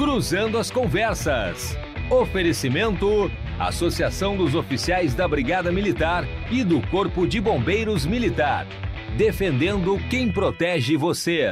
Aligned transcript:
Cruzando 0.00 0.56
as 0.56 0.70
Conversas. 0.70 1.76
Oferecimento: 2.10 3.30
Associação 3.58 4.34
dos 4.34 4.54
Oficiais 4.54 5.14
da 5.14 5.28
Brigada 5.28 5.70
Militar 5.70 6.24
e 6.50 6.64
do 6.64 6.80
Corpo 6.88 7.26
de 7.26 7.38
Bombeiros 7.38 8.06
Militar. 8.06 8.66
Defendendo 9.18 9.98
quem 10.08 10.32
protege 10.32 10.96
você. 10.96 11.50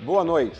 Boa 0.00 0.24
noite. 0.24 0.58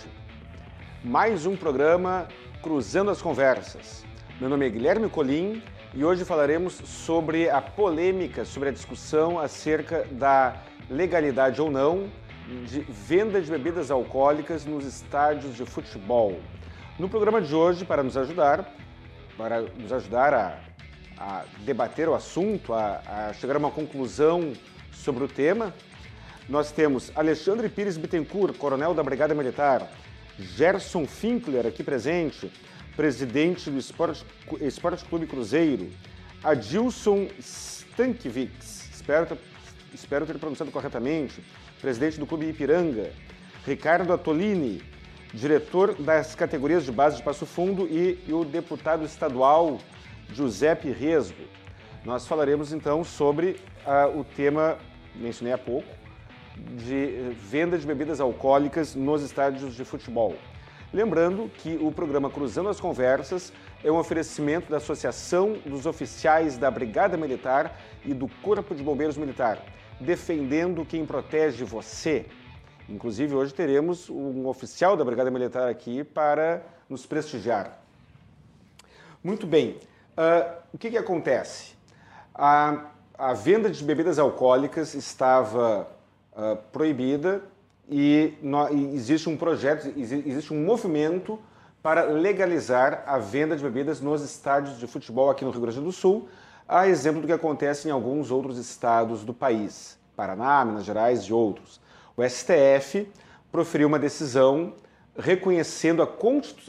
Mais 1.03 1.45
um 1.45 1.57
programa 1.57 2.29
Cruzando 2.63 3.11
as 3.11 3.21
Conversas. 3.21 4.05
Meu 4.41 4.49
nome 4.49 4.69
é 4.69 4.71
Guilherme 4.71 5.09
Colim 5.09 5.61
e 5.93 6.05
hoje 6.05 6.25
falaremos 6.25 6.75
sobre 6.75 7.51
a 7.51 7.61
polêmica, 7.61 8.45
sobre 8.45 8.69
a 8.69 8.73
discussão 8.73 9.37
acerca 9.37 10.07
da 10.13 10.63
legalidade 10.89 11.61
ou 11.61 11.73
não 11.73 12.09
de 12.67 12.81
venda 12.81 13.41
de 13.41 13.51
bebidas 13.51 13.91
alcoólicas 13.91 14.65
nos 14.65 14.85
estádios 14.85 15.57
de 15.57 15.65
futebol. 15.65 16.41
No 16.99 17.09
programa 17.09 17.41
de 17.41 17.55
hoje, 17.55 17.85
para 17.85 18.03
nos 18.03 18.17
ajudar, 18.17 18.71
para 19.37 19.63
nos 19.63 19.93
ajudar 19.93 20.35
a, 20.35 20.61
a 21.17 21.45
debater 21.65 22.09
o 22.09 22.15
assunto, 22.15 22.73
a, 22.73 23.03
a 23.07 23.33
chegar 23.33 23.57
a 23.57 23.59
uma 23.59 23.71
conclusão 23.71 24.53
sobre 24.93 25.25
o 25.25 25.29
tema, 25.29 25.75
nós 26.49 26.71
temos 26.71 27.11
Alexandre 27.17 27.69
Pires 27.69 27.97
Bittencourt, 27.97 28.57
coronel 28.59 28.95
da 28.95 29.03
Brigada 29.03 29.35
Militar, 29.35 29.91
Gerson 30.39 31.07
Finkler, 31.07 31.67
aqui 31.67 31.83
presente, 31.83 32.53
presidente 32.95 33.71
do 33.71 33.79
Esporte, 33.79 34.25
Esporte 34.61 35.05
Clube 35.07 35.27
Cruzeiro, 35.27 35.91
Adilson 36.43 37.29
Stankiewicz, 37.41 38.91
espero, 38.95 39.39
espero 39.95 40.27
ter 40.27 40.39
pronunciado 40.39 40.71
corretamente, 40.71 41.43
presidente 41.85 42.19
do 42.19 42.25
Clube 42.25 42.49
Ipiranga, 42.49 43.11
Ricardo 43.67 44.11
Atolini, 44.11 44.81
diretor 45.35 45.95
das 45.95 46.35
categorias 46.35 46.83
de 46.83 46.91
base 46.91 47.19
de 47.19 47.23
Passo 47.23 47.45
Fundo 47.45 47.87
e, 47.87 48.25
e 48.27 48.33
o 48.33 48.43
deputado 48.43 49.05
estadual 49.05 49.79
Giuseppe 50.33 50.91
Resgo. 50.91 51.43
Nós 52.03 52.27
falaremos 52.27 52.73
então 52.73 53.05
sobre 53.05 53.61
uh, 53.85 54.19
o 54.19 54.25
tema, 54.25 54.79
mencionei 55.15 55.53
há 55.53 55.59
pouco, 55.59 55.87
de 56.57 57.35
venda 57.39 57.77
de 57.77 57.87
bebidas 57.87 58.19
alcoólicas 58.19 58.95
nos 58.95 59.23
estádios 59.23 59.77
de 59.77 59.85
futebol. 59.85 60.35
Lembrando 60.91 61.51
que 61.59 61.77
o 61.83 61.93
programa 61.93 62.31
Cruzando 62.31 62.71
as 62.71 62.81
Conversas 62.81 63.53
é 63.85 63.93
um 63.93 63.99
oferecimento 63.99 64.71
da 64.71 64.79
Associação 64.79 65.59
dos 65.67 65.85
Oficiais 65.85 66.57
da 66.57 66.71
Brigada 66.71 67.19
Militar 67.19 67.79
e 68.07 68.15
do 68.15 68.27
Corpo 68.43 68.75
de 68.75 68.83
Bombeiros 68.83 69.19
Militar 69.19 69.63
defendendo 70.01 70.85
quem 70.85 71.05
protege 71.07 71.65
você. 71.65 72.27
Inclusive, 72.89 73.35
hoje 73.35 73.55
teremos 73.55 74.11
um 74.11 74.47
oficial 74.47 74.97
da 74.97 75.05
Brigada 75.05 75.31
Militar 75.31 75.69
aqui 75.69 76.05
para 76.05 76.63
nos 76.89 77.07
prestigiar. 77.07 77.79
Muito 79.23 79.47
bem, 79.47 79.79
uh, 80.19 80.59
o 80.73 80.77
que, 80.77 80.91
que 80.91 80.99
acontece? 80.99 81.75
A, 82.35 82.91
a, 83.17 83.33
venda 83.33 83.71
de 83.71 83.83
bebidas 83.83 84.19
alcoólicas 84.19 84.95
estava 84.95 85.89
uh, 86.33 86.57
proibida 86.71 87.43
e, 87.89 88.35
no, 88.43 88.69
e, 88.71 88.95
existe 88.95 89.29
um 89.31 89.37
projeto, 89.37 89.91
existe 89.97 90.53
um 90.53 90.63
movimento 90.63 91.39
para 91.83 92.05
legalizar 92.05 93.03
a 93.07 93.19
venda 93.19 93.57
de 93.57 93.63
bebidas 93.63 94.01
nos 94.01 94.23
estádios 94.23 94.79
de 94.79 94.87
futebol 94.87 95.31
aqui 95.31 95.45
no 95.45 95.51
Rio 95.51 95.61
Grande 95.63 95.81
do 95.81 95.93
Sul, 95.93 96.29
a 96.69 96.89
exemplo 96.89 97.21
do 97.21 97.27
que 97.27 97.33
acontece 97.33 97.89
em 97.89 97.91
alguns 97.91 98.31
outros 98.31 98.59
estados 98.59 99.25
do 99.25 99.35
país, 99.35 99.99
Paraná, 100.17 100.65
Minas 100.65 100.85
Gerais 100.85 101.23
e 101.23 101.33
outros. 101.33 101.81
O 102.17 102.23
STF 102.23 103.09
proferiu 103.53 103.89
uma 103.89 103.99
decisão 103.99 104.73
reconhecendo 105.17 106.03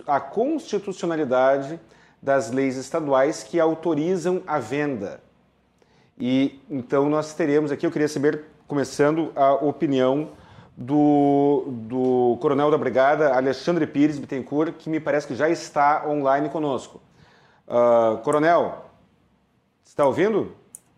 a 0.07 0.19
constitucionalidade 0.19 1.79
das 2.21 2.51
leis 2.51 2.75
estaduais 2.75 3.43
que 3.43 3.59
autorizam 3.59 4.41
a 4.45 4.59
venda. 4.59 5.21
E 6.17 6.61
então 6.69 7.09
nós 7.09 7.33
teremos 7.33 7.71
aqui, 7.71 7.85
eu 7.85 7.91
queria 7.91 8.07
saber, 8.07 8.45
começando, 8.67 9.31
a 9.35 9.53
opinião 9.53 10.29
do, 10.77 11.65
do 11.67 12.37
coronel 12.41 12.69
da 12.69 12.77
Brigada, 12.77 13.33
Alexandre 13.33 13.85
Pires 13.87 14.17
Bittencourt, 14.17 14.73
que 14.73 14.89
me 14.89 14.99
parece 14.99 15.27
que 15.27 15.35
já 15.35 15.49
está 15.49 16.05
online 16.07 16.49
conosco. 16.49 17.01
Uh, 17.67 18.17
coronel, 18.19 18.84
Está 19.85 20.05
ouvindo? 20.05 20.53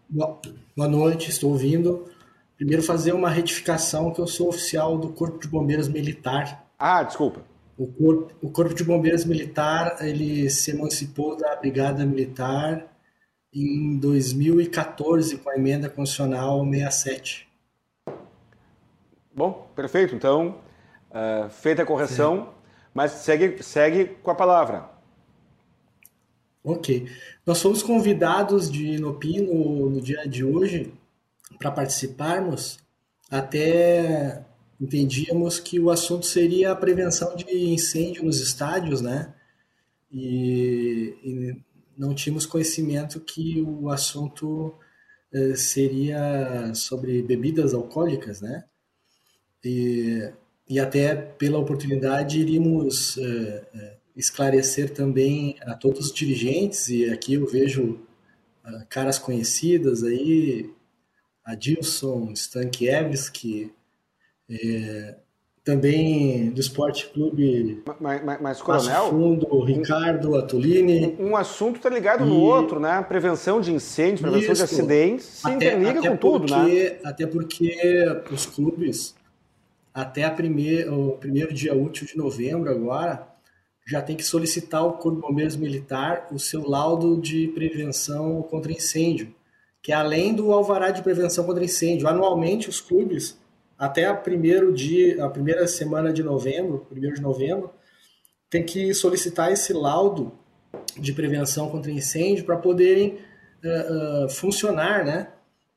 Boa 0.09 0.87
noite, 0.87 1.29
estou 1.29 1.51
ouvindo. 1.51 2.09
Primeiro 2.55 2.81
fazer 2.81 3.11
uma 3.11 3.29
retificação 3.29 4.11
que 4.11 4.19
eu 4.19 4.25
sou 4.25 4.49
oficial 4.49 4.97
do 4.97 5.09
Corpo 5.09 5.37
de 5.39 5.47
Bombeiros 5.47 5.87
Militar. 5.87 6.65
Ah, 6.79 7.03
desculpa. 7.03 7.41
O 7.77 7.85
Corpo, 7.85 8.33
o 8.41 8.49
Corpo 8.49 8.73
de 8.73 8.83
Bombeiros 8.83 9.25
Militar, 9.25 9.97
ele 9.99 10.49
se 10.49 10.71
emancipou 10.71 11.37
da 11.37 11.55
Brigada 11.57 12.03
Militar 12.05 12.87
em 13.53 13.97
2014 13.99 15.37
com 15.37 15.49
a 15.49 15.55
emenda 15.55 15.89
constitucional 15.89 16.65
67. 16.65 17.47
Bom, 19.35 19.69
perfeito. 19.75 20.15
Então, 20.15 20.59
uh, 21.11 21.49
feita 21.49 21.83
a 21.83 21.85
correção, 21.85 22.45
Sim. 22.45 22.49
mas 22.93 23.11
segue, 23.11 23.61
segue 23.61 24.05
com 24.23 24.31
a 24.31 24.35
palavra. 24.35 24.89
Ok. 26.63 27.07
Nós 27.47 27.61
fomos 27.61 27.81
convidados 27.81 28.69
de 28.69 28.87
Inopi 28.87 29.39
no, 29.39 29.89
no 29.89 30.01
dia 30.01 30.27
de 30.27 30.43
hoje 30.43 30.93
para 31.57 31.71
participarmos. 31.71 32.77
Até 33.31 34.43
entendíamos 34.81 35.57
que 35.57 35.79
o 35.79 35.89
assunto 35.89 36.25
seria 36.25 36.73
a 36.73 36.75
prevenção 36.75 37.37
de 37.37 37.45
incêndio 37.49 38.25
nos 38.25 38.41
estádios, 38.41 38.99
né? 38.99 39.33
E, 40.11 41.15
e 41.23 41.63
não 41.97 42.13
tínhamos 42.13 42.45
conhecimento 42.45 43.21
que 43.21 43.61
o 43.61 43.89
assunto 43.89 44.75
eh, 45.31 45.55
seria 45.55 46.73
sobre 46.73 47.21
bebidas 47.21 47.73
alcoólicas, 47.73 48.41
né? 48.41 48.65
E, 49.63 50.33
e 50.67 50.81
até 50.81 51.15
pela 51.15 51.59
oportunidade 51.59 52.41
iríamos 52.41 53.17
eh, 53.17 53.67
eh, 53.73 53.97
esclarecer 54.17 54.93
também 54.93 55.55
a 55.61 55.75
todos 55.75 56.07
os 56.07 56.13
dirigentes, 56.13 56.89
e 56.89 57.09
aqui 57.09 57.35
eu 57.35 57.45
vejo 57.45 57.99
uh, 58.65 58.85
caras 58.89 59.19
conhecidas 59.19 60.03
aí, 60.03 60.69
Adilson 61.45 62.31
Stankiewicz, 62.33 63.31
é, 64.49 65.15
também 65.63 66.49
do 66.49 66.61
Esporte 66.61 67.07
Clube 67.07 67.83
mas, 67.99 68.23
mas, 68.23 68.41
mas 68.41 68.61
Coronel, 68.61 69.09
Fundo, 69.09 69.59
Ricardo 69.63 70.35
Atolini. 70.35 71.15
Um, 71.19 71.31
um 71.31 71.35
assunto 71.35 71.75
está 71.75 71.89
ligado 71.89 72.25
e, 72.25 72.27
no 72.27 72.39
outro, 72.39 72.79
né? 72.79 73.01
Prevenção 73.03 73.59
de 73.59 73.73
incêndios, 73.73 74.21
prevenção 74.21 74.53
isso, 74.53 74.65
de 74.65 74.73
acidentes, 74.73 75.25
se 75.25 75.47
até, 75.47 75.55
interliga 75.55 75.99
até 75.99 76.09
com 76.09 76.17
porque, 76.17 76.47
tudo, 76.47 76.55
né? 76.55 76.97
Até 77.03 77.27
porque 77.27 78.05
os 78.31 78.45
clubes, 78.45 79.15
até 79.93 80.29
primeir, 80.29 80.91
o 80.91 81.17
primeiro 81.17 81.53
dia 81.53 81.75
útil 81.75 82.07
de 82.07 82.17
novembro 82.17 82.71
agora, 82.71 83.27
já 83.87 84.01
tem 84.01 84.17
que 84.17 84.23
solicitar 84.23 84.81
ao 84.81 84.97
Corpo 84.97 85.21
de 85.21 85.27
Bombeiros 85.27 85.55
Militar 85.55 86.27
o 86.29 86.37
seu 86.37 86.67
laudo 86.67 87.15
de 87.21 87.47
prevenção 87.47 88.41
contra 88.41 88.69
incêndio, 88.69 89.33
que 89.81 89.93
é 89.93 89.95
além 89.95 90.35
do 90.35 90.51
alvará 90.51 90.91
de 90.91 91.01
prevenção 91.01 91.45
contra 91.45 91.63
incêndio. 91.63 92.05
Anualmente, 92.05 92.67
os 92.67 92.81
clubes, 92.81 93.39
até 93.79 94.03
a, 94.05 94.13
primeiro 94.13 94.73
dia, 94.73 95.23
a 95.23 95.29
primeira 95.29 95.65
semana 95.67 96.11
de 96.11 96.21
novembro, 96.21 96.85
primeiro 96.89 97.15
de 97.15 97.21
novembro, 97.21 97.71
tem 98.49 98.61
que 98.61 98.93
solicitar 98.93 99.53
esse 99.53 99.71
laudo 99.71 100.33
de 100.97 101.13
prevenção 101.13 101.69
contra 101.69 101.89
incêndio 101.89 102.43
para 102.43 102.57
poderem 102.57 103.17
uh, 103.63 104.25
uh, 104.25 104.29
funcionar 104.29 105.05
né, 105.05 105.29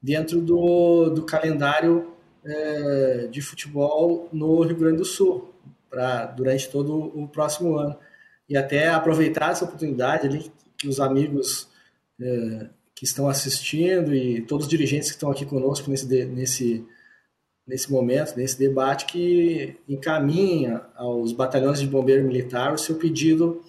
dentro 0.02 0.40
do, 0.40 1.10
do 1.10 1.22
calendário 1.22 2.10
uh, 2.44 3.28
de 3.28 3.40
futebol 3.40 4.28
no 4.32 4.62
Rio 4.62 4.76
Grande 4.76 4.96
do 4.96 5.04
Sul 5.04 5.50
para 5.90 6.26
durante 6.26 6.68
todo 6.68 6.96
o 6.96 7.28
próximo 7.28 7.76
ano. 7.76 7.98
E 8.48 8.56
até 8.56 8.88
aproveitar 8.88 9.50
essa 9.50 9.64
oportunidade 9.64 10.26
ali 10.26 10.52
que 10.78 10.88
os 10.88 11.00
amigos 11.00 11.68
é, 12.20 12.68
que 12.94 13.04
estão 13.04 13.28
assistindo 13.28 14.14
e 14.14 14.42
todos 14.42 14.66
os 14.66 14.70
dirigentes 14.70 15.08
que 15.08 15.16
estão 15.16 15.30
aqui 15.30 15.44
conosco 15.44 15.90
nesse, 15.90 16.06
nesse, 16.26 16.86
nesse 17.66 17.90
momento, 17.90 18.36
nesse 18.36 18.58
debate, 18.58 19.06
que 19.06 19.76
encaminha 19.88 20.82
aos 20.94 21.32
batalhões 21.32 21.80
de 21.80 21.86
bombeiro 21.86 22.26
militar 22.26 22.72
o 22.72 22.78
seu 22.78 22.96
pedido 22.96 23.64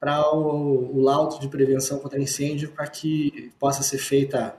para 0.00 0.34
o, 0.34 0.96
o 0.96 1.00
laudo 1.00 1.38
de 1.38 1.48
prevenção 1.48 1.98
contra 1.98 2.20
incêndio 2.20 2.72
para 2.72 2.86
que 2.86 3.52
possa 3.58 3.82
ser 3.82 3.98
feita 3.98 4.56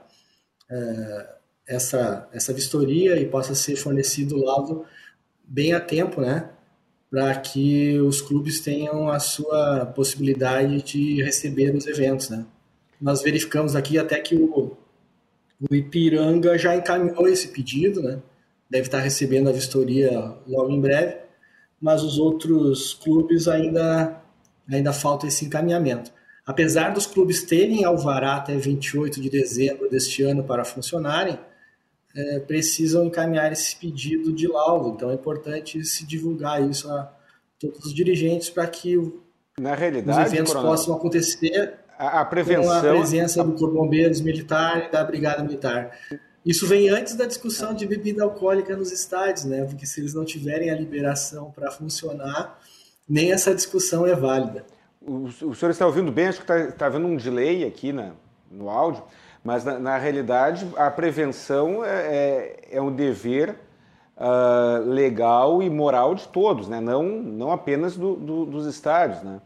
é, 0.70 1.34
essa, 1.66 2.28
essa 2.32 2.52
vistoria 2.52 3.18
e 3.18 3.26
possa 3.26 3.54
ser 3.54 3.76
fornecido 3.76 4.36
o 4.36 4.44
laudo 4.44 4.84
bem 5.42 5.72
a 5.72 5.80
tempo, 5.80 6.20
né? 6.20 6.50
Para 7.14 7.32
que 7.36 7.96
os 8.00 8.20
clubes 8.20 8.58
tenham 8.58 9.08
a 9.08 9.20
sua 9.20 9.86
possibilidade 9.86 10.82
de 10.82 11.22
receber 11.22 11.72
os 11.72 11.86
eventos, 11.86 12.28
né? 12.28 12.44
Nós 13.00 13.22
verificamos 13.22 13.76
aqui 13.76 13.96
até 13.96 14.18
que 14.18 14.34
o, 14.34 14.76
o 15.70 15.72
Ipiranga 15.72 16.58
já 16.58 16.74
encaminhou 16.74 17.28
esse 17.28 17.46
pedido, 17.52 18.02
né? 18.02 18.18
Deve 18.68 18.88
estar 18.88 18.98
recebendo 18.98 19.48
a 19.48 19.52
vistoria 19.52 20.34
logo 20.44 20.72
em 20.72 20.80
breve, 20.80 21.18
mas 21.80 22.02
os 22.02 22.18
outros 22.18 22.94
clubes 22.94 23.46
ainda, 23.46 24.20
ainda 24.68 24.92
falta 24.92 25.28
esse 25.28 25.44
encaminhamento. 25.44 26.10
Apesar 26.44 26.92
dos 26.92 27.06
clubes 27.06 27.44
terem 27.44 27.84
alvará 27.84 28.34
até 28.38 28.56
28 28.56 29.20
de 29.20 29.30
dezembro 29.30 29.88
deste 29.88 30.24
ano 30.24 30.42
para 30.42 30.64
funcionarem, 30.64 31.38
é, 32.16 32.38
precisam 32.40 33.04
encaminhar 33.04 33.52
esse 33.52 33.76
pedido 33.76 34.32
de 34.32 34.46
laudo. 34.46 34.90
Então 34.90 35.10
é 35.10 35.14
importante 35.14 35.84
se 35.84 36.06
divulgar 36.06 36.62
isso 36.68 36.90
a 36.90 37.12
todos 37.58 37.86
os 37.86 37.94
dirigentes 37.94 38.50
para 38.50 38.66
que 38.66 38.96
Na 39.58 39.74
realidade, 39.74 40.26
os 40.26 40.32
eventos 40.32 40.52
coronel, 40.52 40.70
possam 40.70 40.94
acontecer 40.94 41.74
a, 41.98 42.20
a 42.20 42.24
prevenção... 42.24 42.64
com 42.64 42.70
a 42.70 42.80
presença 42.80 43.42
do 43.42 43.52
Corpo 43.52 43.74
Bombeiros 43.74 44.20
Militar 44.20 44.86
e 44.86 44.92
da 44.92 45.02
Brigada 45.02 45.42
Militar. 45.42 45.96
Isso 46.44 46.66
vem 46.66 46.90
antes 46.90 47.14
da 47.14 47.24
discussão 47.24 47.72
de 47.72 47.86
bebida 47.86 48.22
alcoólica 48.22 48.76
nos 48.76 48.92
estádios, 48.92 49.46
né? 49.46 49.64
Porque 49.64 49.86
se 49.86 50.00
eles 50.00 50.12
não 50.12 50.24
tiverem 50.24 50.70
a 50.70 50.74
liberação 50.74 51.50
para 51.50 51.70
funcionar, 51.70 52.60
nem 53.08 53.32
essa 53.32 53.54
discussão 53.54 54.06
é 54.06 54.14
válida. 54.14 54.66
O, 55.00 55.24
o 55.24 55.54
senhor 55.54 55.70
está 55.70 55.86
ouvindo 55.86 56.12
bem? 56.12 56.26
Acho 56.26 56.44
que 56.44 56.52
está 56.52 56.72
tá 56.72 56.86
havendo 56.86 57.06
um 57.06 57.16
delay 57.16 57.64
aqui 57.64 57.92
na, 57.92 58.12
no 58.50 58.68
áudio, 58.68 59.02
mas 59.44 59.62
na, 59.62 59.78
na 59.78 59.98
realidade 59.98 60.66
a 60.74 60.90
prevenção 60.90 61.84
é, 61.84 61.88
é, 61.88 62.68
é 62.72 62.82
um 62.82 62.90
dever 62.90 63.54
uh, 64.16 64.88
legal 64.88 65.62
e 65.62 65.68
moral 65.68 66.14
de 66.14 66.26
todos, 66.28 66.66
né? 66.66 66.80
não, 66.80 67.02
não 67.02 67.52
apenas 67.52 67.94
do, 67.94 68.16
do, 68.16 68.46
dos 68.46 68.66
estádios. 68.66 69.22
Né? 69.22 69.40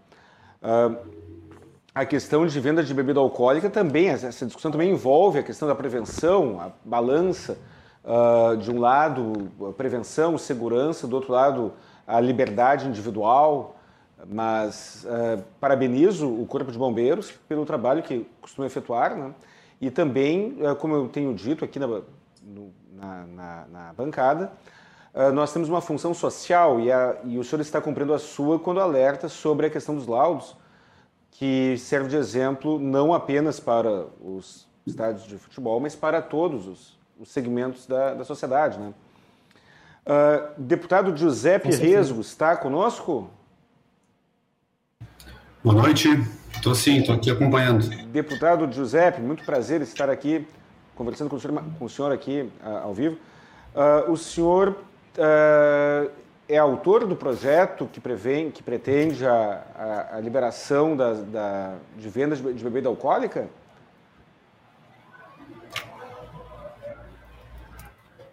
Uh, 0.63 1.19
a 1.93 2.07
questão 2.07 2.47
de 2.47 2.61
venda 2.61 2.83
de 2.85 2.95
bebida 2.95 3.19
alcoólica 3.19 3.69
também, 3.69 4.09
essa 4.09 4.47
discussão 4.47 4.71
também 4.71 4.93
envolve 4.93 5.41
a 5.41 5.43
questão 5.43 5.67
da 5.67 5.75
prevenção, 5.75 6.61
a 6.61 6.71
balança, 6.85 7.59
uh, 8.05 8.57
de 8.57 8.71
um 8.71 8.79
lado, 8.79 9.51
a 9.69 9.73
prevenção, 9.73 10.39
segurança, 10.39 11.09
do 11.09 11.17
outro 11.17 11.33
lado, 11.33 11.73
a 12.07 12.21
liberdade 12.21 12.87
individual. 12.87 13.75
Mas 14.31 15.07
uh, 15.07 15.43
parabenizo 15.61 16.29
o 16.29 16.45
Corpo 16.45 16.73
de 16.73 16.79
Bombeiros 16.79 17.33
pelo 17.49 17.65
trabalho 17.65 18.03
que 18.03 18.27
costuma 18.41 18.67
efetuar, 18.67 19.17
né? 19.17 19.33
E 19.81 19.91
também, 19.91 20.57
uh, 20.63 20.75
como 20.77 20.95
eu 20.95 21.09
tenho 21.09 21.35
dito 21.35 21.65
aqui 21.65 21.79
na, 21.79 21.87
no, 21.87 22.73
na, 22.93 23.27
na, 23.27 23.67
na 23.67 23.93
bancada, 23.93 24.53
nós 25.35 25.53
temos 25.53 25.69
uma 25.69 25.81
função 25.81 26.15
social 26.15 26.79
e, 26.79 26.93
a, 26.93 27.17
e 27.25 27.39
o 27.39 27.43
senhor 27.43 27.61
está 27.61 27.81
cumprindo 27.81 28.15
a 28.15 28.21
sua 28.21 28.57
quando 28.57 28.79
alerta 28.79 29.29
sobre 29.29 29.67
a 29.67 29.71
questão 29.71 29.97
dos 29.97 30.07
laudos 30.07 30.55
que 31.39 31.77
serve 31.79 32.09
de 32.09 32.17
exemplo 32.17 32.81
não 32.81 33.15
apenas 33.15 33.61
para 33.61 34.07
os 34.21 34.67
estádios 34.85 35.25
de 35.25 35.39
futebol, 35.39 35.79
mas 35.79 35.95
para 35.95 36.21
todos 36.21 36.67
os, 36.67 36.99
os 37.19 37.29
segmentos 37.31 37.87
da, 37.87 38.15
da 38.15 38.25
sociedade. 38.25 38.77
Né? 38.79 38.93
Uh, 40.05 40.61
deputado 40.61 41.17
Giuseppe 41.17 41.71
Resgo 41.71 42.21
está 42.21 42.57
conosco? 42.57 43.31
Boa 45.63 45.77
noite, 45.77 46.09
estou 46.69 46.75
sim, 46.75 46.99
estou 46.99 47.15
aqui 47.15 47.31
acompanhando. 47.31 47.89
Deputado 48.07 48.71
Giuseppe, 48.71 49.23
muito 49.23 49.43
prazer 49.45 49.81
estar 49.81 50.11
aqui 50.11 50.47
conversando 50.95 51.31
com 51.31 51.37
o 51.37 51.41
senhor, 51.41 51.65
com 51.79 51.85
o 51.85 51.89
senhor 51.89 52.13
aqui 52.13 52.51
uh, 52.63 52.85
ao 52.85 52.93
vivo. 52.95 53.17
Uh, 53.75 54.13
o 54.13 54.17
senhor 54.17 54.77
é 56.49 56.57
autor 56.59 57.07
do 57.07 57.17
projeto 57.17 57.89
que, 57.93 58.01
prevê, 58.01 58.51
que 58.51 58.63
pretende 58.63 59.27
a, 59.27 59.63
a, 59.77 60.17
a 60.17 60.21
liberação 60.21 60.97
da, 60.97 61.15
da, 61.15 61.75
de 61.97 62.09
vendas 62.09 62.39
de 62.39 62.65
bebida 62.65 62.89
alcoólica? 62.89 63.49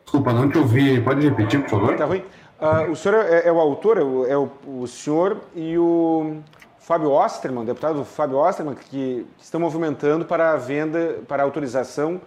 Desculpa, 0.03 0.31
não 0.31 0.49
te 0.49 0.57
ouvi. 0.59 1.01
Pode 1.01 1.27
repetir, 1.27 1.61
por 1.61 1.69
favor? 1.69 1.95
Tá 1.95 2.05
ruim. 2.05 2.23
Uh, 2.59 2.91
o 2.91 2.95
senhor 2.95 3.25
é, 3.25 3.47
é, 3.47 3.51
o 3.51 3.59
autor, 3.59 3.97
é, 3.97 4.03
o, 4.03 4.25
é 4.27 4.37
o, 4.37 4.49
o, 4.65 4.87
senhor 4.87 5.41
e 5.55 5.77
o 5.77 6.37
Fábio 6.85 7.09
Osterman, 7.09 7.65
deputado 7.65 8.05
Fábio 8.05 8.37
Osterman, 8.37 8.75
que, 8.75 8.87
que 8.87 9.25
estão 9.41 9.59
movimentando 9.59 10.23
para 10.23 10.51
a 10.51 10.55
venda, 10.55 11.17
para 11.27 11.41
a 11.41 11.43
autorização 11.43 12.21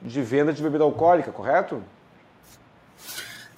de 0.00 0.22
venda 0.22 0.52
de 0.52 0.62
bebida 0.62 0.84
alcoólica, 0.84 1.32
correto? 1.32 1.82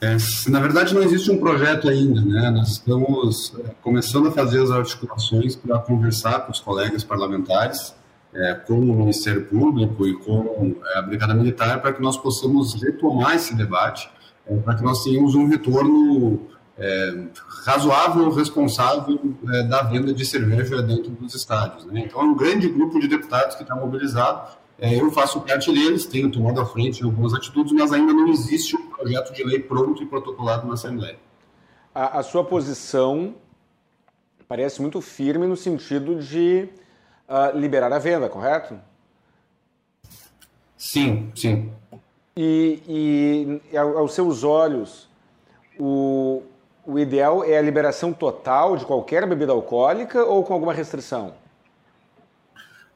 É, 0.00 0.16
na 0.48 0.58
verdade, 0.58 0.94
não 0.94 1.02
existe 1.02 1.30
um 1.30 1.36
projeto 1.38 1.90
ainda, 1.90 2.22
né? 2.22 2.48
Nós 2.48 2.68
estamos 2.68 3.54
é, 3.58 3.74
começando 3.82 4.28
a 4.28 4.32
fazer 4.32 4.62
as 4.62 4.70
articulações 4.70 5.54
para 5.54 5.78
conversar 5.78 6.46
com 6.46 6.52
os 6.52 6.60
colegas 6.60 7.04
parlamentares, 7.04 7.94
é, 8.32 8.54
com 8.54 8.78
o 8.78 8.94
Ministério 8.94 9.44
Público 9.44 10.06
e 10.06 10.14
com 10.20 10.74
é, 10.94 10.98
a 10.98 11.02
Brigada 11.02 11.34
Militar, 11.34 11.82
para 11.82 11.92
que 11.92 12.00
nós 12.00 12.16
possamos 12.16 12.82
retomar 12.82 13.34
esse 13.34 13.54
debate, 13.54 14.08
é, 14.46 14.56
para 14.56 14.74
que 14.74 14.82
nós 14.82 15.04
tenhamos 15.04 15.34
um 15.34 15.48
retorno 15.48 16.55
é, 16.78 17.24
razoável, 17.64 18.30
responsável 18.30 19.18
da 19.68 19.82
venda 19.82 20.12
de 20.12 20.24
cerveja 20.24 20.82
dentro 20.82 21.10
dos 21.10 21.34
estádios. 21.34 21.84
Né? 21.86 22.00
Então, 22.06 22.20
é 22.20 22.24
um 22.24 22.34
grande 22.34 22.68
grupo 22.68 23.00
de 23.00 23.08
deputados 23.08 23.56
que 23.56 23.62
está 23.62 23.74
mobilizado 23.74 24.56
é, 24.78 24.94
eu 24.94 25.10
faço 25.10 25.40
parte 25.40 25.72
deles, 25.72 26.04
tenho 26.04 26.30
tomado 26.30 26.60
a 26.60 26.66
frente 26.66 27.00
em 27.00 27.04
algumas 27.04 27.32
atitudes, 27.32 27.72
mas 27.72 27.92
ainda 27.92 28.12
não 28.12 28.28
existe 28.28 28.76
um 28.76 28.90
projeto 28.90 29.32
de 29.32 29.42
lei 29.42 29.58
pronto 29.58 30.02
e 30.02 30.06
protocolado 30.06 30.66
na 30.66 30.74
Assembleia. 30.74 31.18
A, 31.94 32.18
a 32.18 32.22
sua 32.22 32.44
posição 32.44 33.34
parece 34.46 34.82
muito 34.82 35.00
firme 35.00 35.46
no 35.46 35.56
sentido 35.56 36.16
de 36.16 36.68
uh, 37.26 37.58
liberar 37.58 37.90
a 37.90 37.98
venda, 37.98 38.28
correto? 38.28 38.78
Sim, 40.76 41.32
sim. 41.34 41.72
E, 42.36 43.60
e 43.72 43.76
aos 43.78 44.12
seus 44.12 44.44
olhos, 44.44 45.08
o, 45.78 46.42
o 46.86 46.98
ideal 46.98 47.44
é 47.44 47.58
a 47.58 47.62
liberação 47.62 48.12
total 48.12 48.76
de 48.76 48.86
qualquer 48.86 49.26
bebida 49.26 49.52
alcoólica 49.52 50.24
ou 50.24 50.44
com 50.44 50.54
alguma 50.54 50.72
restrição? 50.72 51.34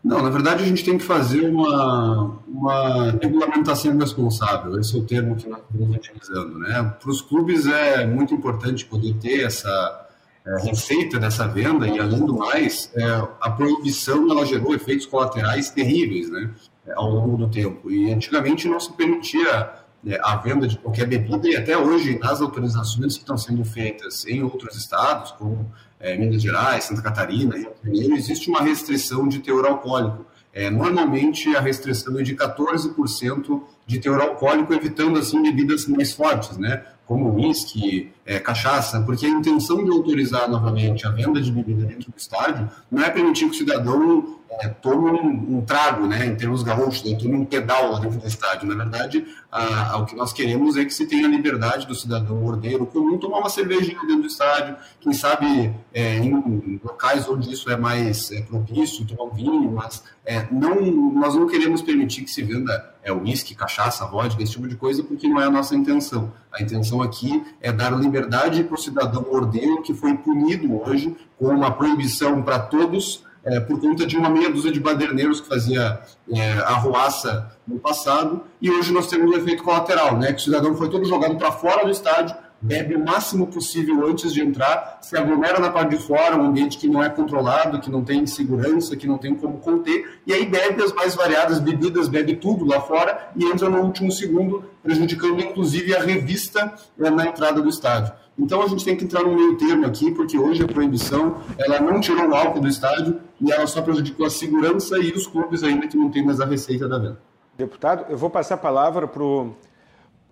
Não, 0.03 0.23
na 0.23 0.31
verdade 0.31 0.63
a 0.63 0.67
gente 0.67 0.83
tem 0.83 0.97
que 0.97 1.05
fazer 1.05 1.51
uma, 1.51 2.39
uma 2.49 3.11
regulamentação 3.21 3.99
responsável, 3.99 4.81
esse 4.81 4.97
é 4.97 4.99
o 4.99 5.05
termo 5.05 5.37
que 5.37 5.47
nós 5.47 5.61
estamos 5.61 5.97
utilizando. 5.97 6.59
Né? 6.59 6.95
Para 6.99 7.11
os 7.11 7.21
clubes 7.21 7.67
é 7.67 8.07
muito 8.07 8.33
importante 8.33 8.87
poder 8.87 9.15
ter 9.15 9.45
essa 9.45 10.09
é, 10.47 10.63
receita 10.63 11.19
dessa 11.19 11.47
venda 11.47 11.87
e, 11.87 11.99
além 11.99 12.25
do 12.25 12.35
mais, 12.35 12.91
é, 12.95 13.05
a 13.41 13.51
proibição 13.51 14.31
ela 14.31 14.47
gerou 14.47 14.75
efeitos 14.75 15.05
colaterais 15.05 15.69
terríveis 15.69 16.31
né, 16.31 16.51
ao 16.97 17.11
longo 17.11 17.37
do 17.37 17.49
tempo. 17.49 17.91
E 17.91 18.11
antigamente 18.11 18.67
não 18.67 18.81
se 18.81 18.91
permitia 18.95 19.71
é, 20.07 20.19
a 20.23 20.37
venda 20.37 20.67
de 20.67 20.79
qualquer 20.79 21.07
bebida 21.07 21.49
e 21.49 21.57
até 21.57 21.77
hoje 21.77 22.19
nas 22.19 22.41
autorizações 22.41 23.15
que 23.15 23.21
estão 23.21 23.37
sendo 23.37 23.65
feitas 23.65 24.27
em 24.27 24.43
outros 24.43 24.77
estados, 24.77 25.33
como 25.33 25.71
é, 25.99 26.17
Minas 26.17 26.43
Gerais, 26.43 26.85
Santa 26.85 27.03
Catarina, 27.03 27.57
Rio 27.57 27.73
de 27.83 27.91
Janeiro, 27.91 28.17
existe 28.17 28.49
uma 28.49 28.63
restrição 28.63 29.29
de 29.29 29.41
teor 29.41 29.67
alcoólico. 29.67 30.25
É, 30.53 30.69
normalmente 30.69 31.55
a 31.55 31.61
restrição 31.61 32.19
é 32.19 32.23
de 32.23 32.35
14% 32.35 33.63
de 33.87 33.99
teor 33.99 34.21
alcoólico, 34.21 34.73
evitando 34.75 35.19
assim 35.19 35.43
bebidas 35.43 35.87
mais 35.87 36.13
fortes, 36.13 36.57
né? 36.57 36.83
como 37.11 37.35
uísque, 37.35 38.13
é, 38.25 38.39
cachaça, 38.39 39.01
porque 39.01 39.27
a 39.27 39.29
intenção 39.29 39.85
de 39.85 39.91
autorizar 39.91 40.49
novamente 40.49 41.05
a 41.09 41.11
venda 41.11 41.41
de 41.41 41.51
bebida 41.51 41.85
dentro 41.85 42.09
do 42.09 42.17
estádio 42.17 42.71
não 42.89 43.03
é 43.03 43.11
permitir 43.11 43.47
que 43.47 43.51
o 43.51 43.55
cidadão 43.55 44.39
é, 44.51 44.89
um, 44.89 45.59
um, 45.59 45.65
trago, 45.65 46.07
né, 46.07 46.27
em 46.27 46.35
termos 46.35 46.65
gaúchos, 46.65 47.05
né, 47.05 47.17
tome 47.17 47.35
um 47.35 47.45
pedal 47.45 47.93
lá 47.93 48.01
dentro 48.01 48.19
do 48.19 48.27
estádio. 48.27 48.67
Na 48.67 48.75
verdade, 48.75 49.25
a, 49.51 49.93
a, 49.93 49.97
o 49.99 50.07
que 50.07 50.17
nós 50.17 50.33
queremos 50.33 50.77
é 50.77 50.85
que 50.85 50.93
se 50.93 51.07
tenha 51.07 51.27
a 51.27 51.31
liberdade 51.31 51.87
do 51.87 51.95
cidadão 51.95 52.45
ordeiro 52.45 52.85
comum 52.85 53.17
tomar 53.17 53.39
uma 53.39 53.49
cervejinha 53.49 54.01
dentro 54.01 54.23
do 54.23 54.27
estádio, 54.27 54.77
quem 55.01 55.13
sabe 55.13 55.73
é, 55.95 56.19
em 56.19 56.81
locais 56.83 57.29
onde 57.29 57.53
isso 57.53 57.71
é 57.71 57.77
mais 57.77 58.33
é, 58.33 58.43
propício, 58.43 59.07
tomar 59.07 59.31
um 59.31 59.35
vinho, 59.35 59.71
mas 59.71 60.03
é, 60.27 60.47
não, 60.51 60.81
nós 61.13 61.37
não 61.37 61.47
queremos 61.47 61.81
permitir 61.81 62.23
que 62.23 62.31
se 62.31 62.43
venda 62.43 62.93
é, 63.05 63.13
uísque, 63.13 63.55
cachaça, 63.55 64.05
vodka, 64.07 64.43
esse 64.43 64.53
tipo 64.53 64.67
de 64.67 64.75
coisa, 64.77 65.03
porque 65.05 65.29
não 65.29 65.41
é 65.41 65.45
a 65.45 65.51
nossa 65.51 65.77
intenção. 65.77 66.33
A 66.53 66.61
intenção 66.61 67.01
aqui 67.01 67.43
é 67.61 67.73
dar 67.73 67.93
liberdade 67.93 68.65
para 68.65 68.75
o 68.75 68.79
cidadão 68.79 69.25
ordeiro 69.31 69.81
que 69.83 69.95
foi 69.95 70.17
punido 70.17 70.83
hoje 70.83 71.17
com 71.39 71.47
uma 71.47 71.71
proibição 71.71 72.43
para 72.43 72.59
todos 72.59 73.25
é, 73.45 73.61
por 73.61 73.81
conta 73.81 74.07
de 74.07 74.17
uma 74.17 74.29
meia 74.29 74.51
dúzia 74.51 74.71
de 74.71 74.81
baderneiros 74.81 75.41
que 75.41 75.49
fazia 75.49 76.01
é, 76.33 76.53
arruaça 76.61 77.51
no 77.67 77.79
passado, 77.79 78.43
e 78.61 78.71
hoje 78.71 78.93
nós 78.93 79.07
temos 79.07 79.31
o 79.31 79.35
um 79.35 79.39
efeito 79.39 79.63
colateral, 79.63 80.17
né, 80.19 80.33
que 80.33 80.41
o 80.41 80.45
cidadão 80.45 80.75
foi 80.77 80.89
todo 80.89 81.05
jogado 81.05 81.37
para 81.37 81.53
fora 81.53 81.85
do 81.85 81.91
estádio, 81.91 82.37
bebe 82.61 82.95
o 82.95 83.05
máximo 83.05 83.47
possível 83.47 84.07
antes 84.07 84.33
de 84.33 84.43
entrar, 84.43 84.99
se 85.01 85.17
aglomera 85.17 85.59
na 85.59 85.71
parte 85.71 85.97
de 85.97 86.03
fora, 86.03 86.37
um 86.37 86.45
ambiente 86.45 86.77
que 86.77 86.89
não 86.89 87.03
é 87.03 87.09
controlado, 87.09 87.81
que 87.81 87.91
não 87.91 88.05
tem 88.05 88.27
segurança, 88.27 88.97
que 88.97 89.07
não 89.07 89.17
tem 89.17 89.35
como 89.35 89.59
conter, 89.59 90.21
e 90.27 90.33
aí 90.33 90.45
bebe 90.45 90.83
as 90.83 90.93
mais 90.93 91.15
variadas 91.15 91.59
bebidas, 91.59 92.09
bebe 92.09 92.37
tudo 92.37 92.67
lá 92.67 92.81
fora 92.81 93.31
e 93.35 93.45
entra 93.47 93.71
no 93.71 93.81
último 93.81 94.13
segundo, 94.13 94.65
prejudicando 94.83 95.41
inclusive 95.41 95.95
a 95.97 96.03
revista 96.03 96.75
é, 96.99 97.11
na 97.11 97.27
entrada 97.27 97.63
do 97.63 97.69
estádio. 97.69 98.13
Então 98.41 98.63
a 98.63 98.67
gente 98.67 98.85
tem 98.85 98.97
que 98.97 99.05
entrar 99.05 99.23
no 99.23 99.35
meio 99.35 99.57
termo 99.59 99.87
aqui, 99.87 100.11
porque 100.13 100.39
hoje 100.39 100.65
a 100.65 100.67
proibição 100.67 101.37
ela 101.59 101.81
não 101.81 102.01
tirou 102.01 102.29
o 102.29 102.35
álcool 102.35 102.61
do 102.61 102.69
estádio 102.69 103.21
e 103.41 103.53
ela 103.53 103.67
só 103.67 103.83
prejudicou 103.83 104.27
a 104.27 104.31
segurança 104.31 104.99
e 104.99 105.13
os 105.13 105.27
clubes 105.27 105.63
ainda 105.63 105.87
que 105.87 105.97
não 105.97 106.11
têm 106.11 106.25
mais 106.25 106.41
a 106.41 106.47
receita 106.47 106.89
da 106.89 106.99
venda. 106.99 107.21
Deputado, 107.57 108.07
eu 108.09 108.17
vou 108.17 108.31
passar 108.31 108.55
a 108.55 108.59
palavra 108.59 109.07
para 109.07 109.23
o 109.23 109.55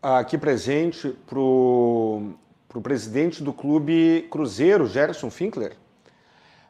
aqui 0.01 0.39
presente 0.39 1.15
para 1.27 1.39
o 1.39 2.35
presidente 2.83 3.43
do 3.43 3.53
clube 3.53 4.27
Cruzeiro, 4.31 4.87
Gerson 4.87 5.31
Finkler. 5.31 5.77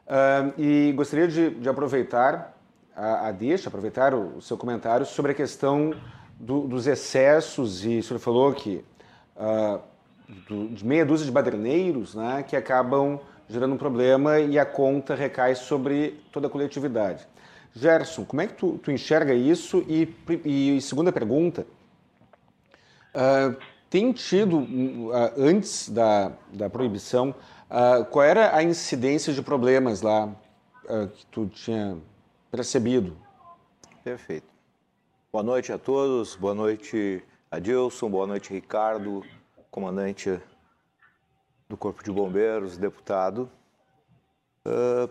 Uh, 0.07 0.59
e 0.59 0.91
gostaria 0.93 1.27
de, 1.27 1.51
de 1.51 1.69
aproveitar 1.69 2.57
a, 2.95 3.27
a, 3.27 3.31
deixa, 3.31 3.69
aproveitar 3.69 4.13
o, 4.13 4.37
o, 4.37 4.41
seu 4.41 4.57
comentário 4.57 5.05
sobre 5.05 5.31
a 5.31 5.35
questão 5.35 5.93
do, 6.39 6.61
dos 6.61 6.87
excessos, 6.87 7.85
e 7.85 7.99
o 7.99 8.03
senhor 8.03 8.19
falou 8.19 8.51
que 8.53 8.83
uh, 9.37 9.79
do, 10.47 10.67
de 10.69 10.85
meia 10.85 11.05
dúzia 11.05 11.25
de 11.25 11.31
baderneiros 11.31 12.15
né, 12.15 12.43
que 12.47 12.55
acabam 12.55 13.19
gerando 13.47 13.73
um 13.73 13.77
problema 13.77 14.39
e 14.39 14.59
a 14.59 14.65
conta 14.65 15.15
recai 15.15 15.55
sobre 15.55 16.21
toda 16.31 16.47
a 16.47 16.49
coletividade. 16.49 17.27
Gerson, 17.73 18.25
como 18.25 18.41
é 18.41 18.47
que 18.47 18.53
tu, 18.53 18.77
tu 18.77 18.91
enxerga 18.91 19.33
isso? 19.33 19.83
E, 19.87 20.15
e 20.45 20.81
segunda 20.81 21.11
pergunta, 21.11 21.65
uh, 23.15 23.55
tem 23.89 24.11
tido, 24.11 24.59
uh, 24.59 25.11
antes 25.37 25.89
da, 25.89 26.31
da 26.53 26.69
proibição, 26.69 27.33
uh, 27.69 28.05
qual 28.05 28.23
era 28.23 28.55
a 28.55 28.61
incidência 28.61 29.33
de 29.33 29.41
problemas 29.41 30.01
lá 30.01 30.29
que 31.13 31.23
tu 31.27 31.45
tinha 31.45 31.97
percebido? 32.49 33.15
Perfeito. 34.03 34.47
Boa 35.31 35.43
noite 35.43 35.71
a 35.71 35.77
todos, 35.77 36.35
boa 36.35 36.55
noite 36.55 37.23
Adilson, 37.51 38.09
boa 38.09 38.25
noite 38.25 38.51
Ricardo, 38.51 39.23
comandante 39.71 40.41
do 41.67 41.77
Corpo 41.77 42.03
de 42.03 42.11
Bombeiros, 42.11 42.77
deputado. 42.77 43.49
Uh, 44.65 45.09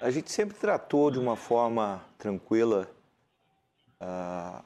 a 0.00 0.10
gente 0.10 0.30
sempre 0.30 0.56
tratou 0.56 1.10
de 1.10 1.18
uma 1.18 1.36
forma 1.36 2.02
tranquila 2.16 2.88
uh, 4.00 4.62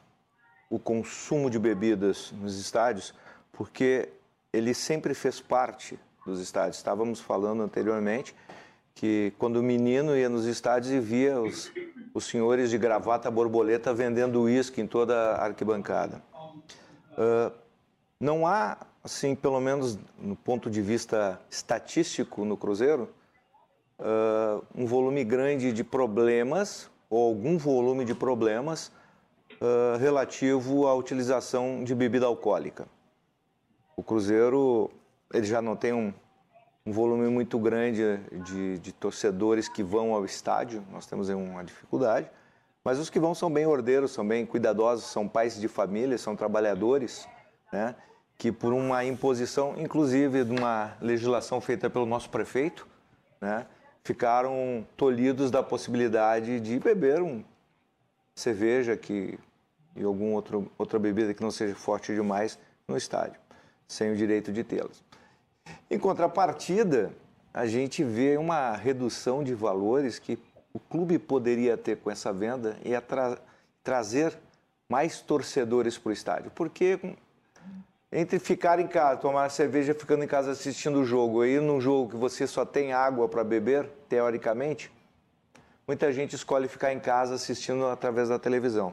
o 0.68 0.78
consumo 0.78 1.48
de 1.48 1.58
bebidas 1.58 2.32
nos 2.32 2.58
estádios, 2.58 3.14
porque 3.50 4.08
ele 4.52 4.74
sempre 4.74 5.14
fez 5.14 5.40
parte 5.40 5.98
dos 6.26 6.40
estádios. 6.40 6.76
Estávamos 6.76 7.20
falando 7.20 7.62
anteriormente 7.62 8.34
que 8.94 9.32
quando 9.38 9.56
o 9.56 9.62
menino 9.62 10.16
ia 10.16 10.28
nos 10.28 10.44
estádios 10.44 10.92
e 10.92 11.00
via 11.00 11.40
os, 11.40 11.72
os 12.12 12.26
senhores 12.26 12.70
de 12.70 12.76
gravata 12.76 13.30
borboleta 13.30 13.94
vendendo 13.94 14.42
uísque 14.42 14.82
em 14.82 14.86
toda 14.86 15.32
a 15.32 15.44
arquibancada. 15.46 16.22
Uh, 17.12 17.61
não 18.22 18.46
há, 18.46 18.78
assim, 19.02 19.34
pelo 19.34 19.60
menos 19.60 19.98
no 20.16 20.36
ponto 20.36 20.70
de 20.70 20.80
vista 20.80 21.40
estatístico 21.50 22.44
no 22.44 22.56
Cruzeiro, 22.56 23.12
uh, 23.98 24.64
um 24.72 24.86
volume 24.86 25.24
grande 25.24 25.72
de 25.72 25.82
problemas, 25.82 26.88
ou 27.10 27.30
algum 27.30 27.58
volume 27.58 28.04
de 28.04 28.14
problemas, 28.14 28.92
uh, 29.60 29.98
relativo 29.98 30.86
à 30.86 30.94
utilização 30.94 31.82
de 31.82 31.96
bebida 31.96 32.24
alcoólica. 32.24 32.86
O 33.96 34.04
Cruzeiro 34.04 34.88
ele 35.34 35.44
já 35.44 35.60
não 35.60 35.74
tem 35.74 35.92
um, 35.92 36.14
um 36.86 36.92
volume 36.92 37.26
muito 37.26 37.58
grande 37.58 38.18
de, 38.44 38.78
de, 38.78 38.92
torcedores 38.92 39.68
que 39.68 39.82
vão 39.82 40.14
ao 40.14 40.24
estádio, 40.24 40.84
nós 40.92 41.06
temos 41.06 41.28
uma 41.28 41.64
dificuldade, 41.64 42.30
mas 42.84 43.00
os 43.00 43.10
que 43.10 43.18
vão 43.18 43.34
são 43.34 43.52
bem 43.52 43.66
ordeiros, 43.66 44.12
são 44.12 44.26
bem 44.26 44.46
cuidadosos, 44.46 45.06
são 45.06 45.26
pais 45.26 45.60
de 45.60 45.66
família, 45.66 46.16
são 46.16 46.36
trabalhadores, 46.36 47.26
né? 47.72 47.96
Que 48.42 48.50
por 48.50 48.72
uma 48.72 49.04
imposição, 49.04 49.76
inclusive 49.78 50.44
de 50.44 50.50
uma 50.50 50.96
legislação 51.00 51.60
feita 51.60 51.88
pelo 51.88 52.04
nosso 52.04 52.28
prefeito, 52.28 52.88
né? 53.40 53.64
ficaram 54.02 54.84
tolhidos 54.96 55.48
da 55.48 55.62
possibilidade 55.62 56.58
de 56.58 56.80
beber 56.80 57.22
um 57.22 57.44
cerveja 58.34 58.96
que, 58.96 59.38
e 59.94 60.02
alguma 60.02 60.42
outra 60.76 60.98
bebida 60.98 61.32
que 61.32 61.40
não 61.40 61.52
seja 61.52 61.76
forte 61.76 62.12
demais 62.12 62.58
no 62.88 62.96
estádio, 62.96 63.38
sem 63.86 64.10
o 64.10 64.16
direito 64.16 64.52
de 64.52 64.64
tê-las. 64.64 65.04
Em 65.88 65.96
contrapartida, 65.96 67.12
a 67.54 67.64
gente 67.64 68.02
vê 68.02 68.36
uma 68.36 68.74
redução 68.74 69.44
de 69.44 69.54
valores 69.54 70.18
que 70.18 70.36
o 70.74 70.80
clube 70.80 71.16
poderia 71.16 71.76
ter 71.76 71.98
com 71.98 72.10
essa 72.10 72.32
venda 72.32 72.76
e 72.84 73.00
tra 73.02 73.38
trazer 73.84 74.36
mais 74.88 75.20
torcedores 75.20 75.96
para 75.96 76.10
o 76.10 76.12
estádio. 76.12 76.50
Porque 76.56 76.98
entre 78.12 78.38
ficar 78.38 78.78
em 78.78 78.86
casa, 78.86 79.18
tomar 79.18 79.48
cerveja 79.48 79.94
ficando 79.94 80.22
em 80.22 80.26
casa 80.26 80.50
assistindo 80.50 81.00
o 81.00 81.04
jogo 81.04 81.42
e 81.44 81.54
ir 81.54 81.62
num 81.62 81.80
jogo 81.80 82.10
que 82.10 82.16
você 82.16 82.46
só 82.46 82.64
tem 82.64 82.92
água 82.92 83.26
para 83.26 83.42
beber, 83.42 83.88
teoricamente, 84.06 84.92
muita 85.88 86.12
gente 86.12 86.36
escolhe 86.36 86.68
ficar 86.68 86.92
em 86.92 87.00
casa 87.00 87.34
assistindo 87.36 87.86
através 87.86 88.28
da 88.28 88.38
televisão. 88.38 88.92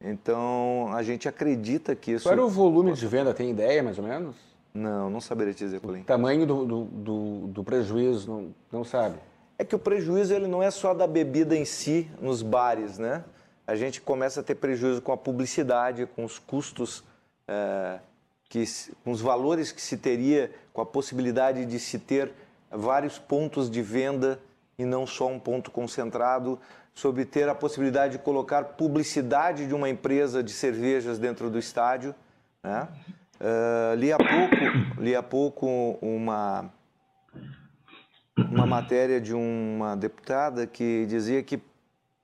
Então, 0.00 0.90
a 0.94 1.02
gente 1.02 1.28
acredita 1.28 1.96
que 1.96 2.12
isso... 2.12 2.24
Qual 2.24 2.32
era 2.32 2.44
o 2.44 2.48
volume 2.48 2.92
de 2.92 3.06
venda? 3.06 3.34
Tem 3.34 3.50
ideia, 3.50 3.82
mais 3.82 3.98
ou 3.98 4.04
menos? 4.04 4.36
Não, 4.72 5.10
não 5.10 5.20
saberia 5.20 5.52
te 5.52 5.64
dizer. 5.64 5.80
O 5.84 6.04
tamanho 6.04 6.46
do, 6.46 6.64
do, 6.64 6.84
do, 6.84 7.46
do 7.48 7.64
prejuízo, 7.64 8.30
não, 8.30 8.54
não 8.70 8.84
sabe? 8.84 9.16
É 9.58 9.64
que 9.64 9.74
o 9.74 9.78
prejuízo 9.78 10.32
ele 10.34 10.46
não 10.46 10.62
é 10.62 10.70
só 10.70 10.94
da 10.94 11.06
bebida 11.06 11.56
em 11.56 11.64
si, 11.64 12.08
nos 12.20 12.42
bares, 12.42 12.96
né? 12.98 13.24
A 13.66 13.76
gente 13.76 14.00
começa 14.00 14.40
a 14.40 14.42
ter 14.42 14.54
prejuízo 14.54 15.02
com 15.02 15.10
a 15.10 15.16
publicidade, 15.16 16.06
com 16.06 16.24
os 16.24 16.38
custos... 16.38 17.02
É 17.48 17.98
que, 18.52 18.66
com 19.02 19.12
os 19.12 19.22
valores 19.22 19.72
que 19.72 19.80
se 19.80 19.96
teria, 19.96 20.50
com 20.74 20.82
a 20.82 20.84
possibilidade 20.84 21.64
de 21.64 21.80
se 21.80 21.98
ter 21.98 22.30
vários 22.70 23.18
pontos 23.18 23.70
de 23.70 23.80
venda 23.80 24.38
e 24.78 24.84
não 24.84 25.06
só 25.06 25.26
um 25.26 25.40
ponto 25.40 25.70
concentrado, 25.70 26.60
sobre 26.94 27.24
ter 27.24 27.48
a 27.48 27.54
possibilidade 27.54 28.18
de 28.18 28.22
colocar 28.22 28.62
publicidade 28.64 29.66
de 29.66 29.74
uma 29.74 29.88
empresa 29.88 30.42
de 30.42 30.52
cervejas 30.52 31.18
dentro 31.18 31.48
do 31.48 31.58
estádio. 31.58 32.14
Né? 32.62 32.86
Uh, 33.40 33.94
li, 33.96 34.12
há 34.12 34.18
pouco, 34.18 35.00
li 35.00 35.16
há 35.16 35.22
pouco 35.22 35.66
uma, 36.02 36.70
uma 38.36 38.66
matéria 38.66 39.18
de 39.18 39.32
uma 39.32 39.96
deputada 39.96 40.66
que 40.66 41.06
dizia 41.06 41.42
que, 41.42 41.58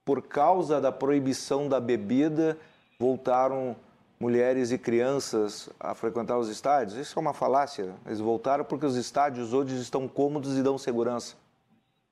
por 0.04 0.20
causa 0.20 0.78
da 0.78 0.92
proibição 0.92 1.70
da 1.70 1.80
bebida, 1.80 2.58
voltaram 2.99 3.75
mulheres 4.19 4.73
e 4.73 4.79
crianças 4.79 5.69
a 5.79 5.95
frequentar 5.95 6.39
os 6.39 6.49
estádios. 6.49 6.99
Isso 6.99 7.19
é 7.19 7.21
uma 7.21 7.33
falácia. 7.33 7.95
Eles 8.05 8.21
voltaram 8.21 8.65
porque 8.65 8.85
os 8.85 8.97
estádios 8.97 9.53
hoje 9.53 9.81
estão 9.81 10.09
cômodos 10.09 10.59
e 10.59 10.63
dão 10.63 10.77
segurança. 10.77 11.37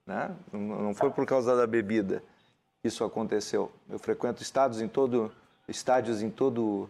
Né? 0.06 0.34
Não 0.52 0.94
foi 0.94 1.10
por 1.10 1.26
causa 1.26 1.56
da 1.56 1.66
bebida 1.66 2.22
que 2.80 2.88
isso 2.88 3.02
aconteceu. 3.02 3.72
Eu 3.90 3.98
frequento 3.98 4.42
estádios 4.42 4.80
em 4.80 4.88
todo, 4.88 5.32
estádios 5.66 6.22
em 6.22 6.30
todo 6.30 6.88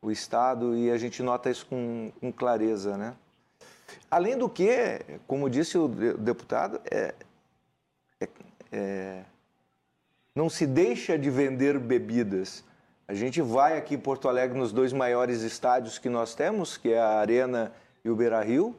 o 0.00 0.10
estado 0.10 0.76
e 0.76 0.90
a 0.90 0.96
gente 0.96 1.22
nota 1.22 1.50
isso 1.50 1.66
com, 1.66 2.12
com 2.20 2.32
clareza, 2.32 2.96
né? 2.96 3.14
Além 4.10 4.36
do 4.36 4.48
que, 4.48 5.00
como 5.26 5.50
disse 5.50 5.76
o 5.78 5.88
deputado, 5.88 6.80
é, 6.90 7.14
é, 8.20 8.28
é, 8.70 9.24
não 10.34 10.48
se 10.48 10.66
deixa 10.66 11.18
de 11.18 11.30
vender 11.30 11.78
bebidas 11.78 12.64
a 13.08 13.14
gente 13.14 13.40
vai 13.40 13.78
aqui 13.78 13.94
em 13.94 13.98
Porto 13.98 14.28
Alegre 14.28 14.58
nos 14.58 14.72
dois 14.72 14.92
maiores 14.92 15.42
estádios 15.42 15.98
que 15.98 16.08
nós 16.08 16.34
temos, 16.34 16.76
que 16.76 16.92
é 16.92 16.98
a 16.98 17.18
Arena 17.18 17.72
e 18.04 18.10
o 18.10 18.16
Beira 18.16 18.42
Rio. 18.42 18.76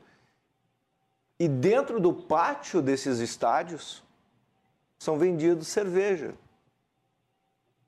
E 1.40 1.48
dentro 1.48 2.00
do 2.00 2.12
pátio 2.14 2.82
desses 2.82 3.20
estádios 3.20 4.04
são 5.00 5.18
vendidos 5.18 5.68
cerveja. 5.68 6.34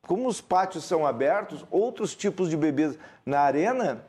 Como 0.03 0.27
os 0.27 0.39
pátios 0.39 0.85
são 0.85 1.05
abertos, 1.05 1.65
outros 1.69 2.15
tipos 2.15 2.49
de 2.49 2.55
bebidas. 2.55 2.97
Na 3.25 3.41
arena, 3.41 4.03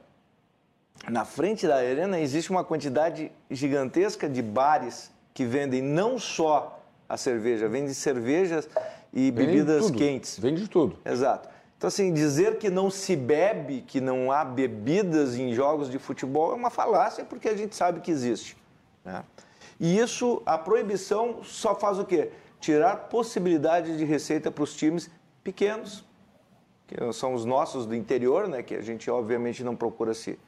na 1.09 1.25
frente 1.25 1.67
da 1.67 1.77
arena, 1.77 2.21
existe 2.21 2.51
uma 2.51 2.63
quantidade 2.63 3.33
gigantesca 3.51 4.29
de 4.29 4.41
bares 4.41 5.11
que 5.35 5.45
vendem 5.45 5.83
não 5.83 6.19
só 6.19 6.81
a 7.09 7.17
cerveja, 7.17 7.69
vendem 7.69 7.93
cervejas 7.93 8.69
e 9.13 9.31
vende 9.31 9.33
bebidas 9.33 9.87
tudo. 9.87 9.99
quentes. 9.99 10.39
Vende 10.39 10.69
tudo. 10.69 10.97
Exato. 11.05 11.49
Então, 11.81 11.89
assim, 11.89 12.13
dizer 12.13 12.59
que 12.59 12.69
não 12.69 12.91
se 12.91 13.17
bebe, 13.17 13.81
que 13.81 14.03
não 14.03 14.31
há 14.31 14.45
bebidas 14.45 15.35
em 15.37 15.55
jogos 15.55 15.91
de 15.91 15.99
futebol 15.99 16.53
é 16.53 16.55
uma 16.55 16.69
falácia, 16.69 17.25
porque 17.25 17.49
a 17.49 17.57
gente 17.57 17.75
sabe 17.75 18.01
que 18.01 18.11
existe. 18.11 18.55
Né? 19.03 19.25
E 19.81 19.99
isso, 19.99 20.43
a 20.45 20.59
proibição 20.59 21.43
só 21.43 21.75
faz 21.75 21.99
o 21.99 22.05
quê? 22.05 22.33
Tirar 22.61 23.09
possibilidade 23.09 23.97
de 23.97 24.05
receita 24.05 24.51
para 24.51 24.63
os 24.63 24.77
times 24.77 25.11
pequenos, 25.43 26.05
que 26.87 27.13
são 27.15 27.33
os 27.33 27.47
nossos 27.47 27.87
do 27.87 27.95
interior, 27.95 28.47
né? 28.47 28.63
que 28.63 28.75
a 28.75 28.83
gente 28.83 29.11
obviamente 29.11 29.65
não 29.65 29.75
procura 29.75 30.13
se 30.13 30.39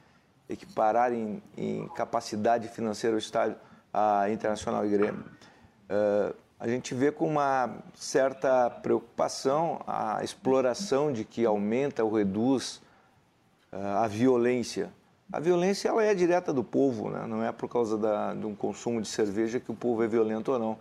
equiparar 0.47 1.11
em, 1.13 1.41
em 1.57 1.87
capacidade 1.95 2.67
financeira 2.67 3.15
ao 3.15 3.17
estádio 3.17 3.57
a 3.91 4.29
Internacional 4.29 4.85
e 4.85 4.89
Grêmio. 4.89 5.25
Uh, 5.89 6.42
a 6.63 6.67
gente 6.69 6.95
vê 6.95 7.11
com 7.11 7.27
uma 7.27 7.75
certa 7.93 8.69
preocupação 8.69 9.81
a 9.85 10.23
exploração 10.23 11.11
de 11.11 11.25
que 11.25 11.45
aumenta 11.45 12.05
ou 12.05 12.13
reduz 12.13 12.81
uh, 13.73 13.97
a 13.97 14.07
violência. 14.07 14.89
A 15.29 15.41
violência 15.41 15.89
ela 15.89 16.01
é 16.01 16.15
direta 16.15 16.53
do 16.53 16.63
povo, 16.63 17.09
né? 17.09 17.25
não 17.27 17.43
é 17.43 17.51
por 17.51 17.67
causa 17.67 17.97
da, 17.97 18.33
de 18.33 18.45
um 18.45 18.55
consumo 18.55 19.01
de 19.01 19.09
cerveja 19.09 19.59
que 19.59 19.71
o 19.71 19.73
povo 19.75 20.03
é 20.03 20.07
violento 20.07 20.53
ou 20.53 20.57
não. 20.57 20.77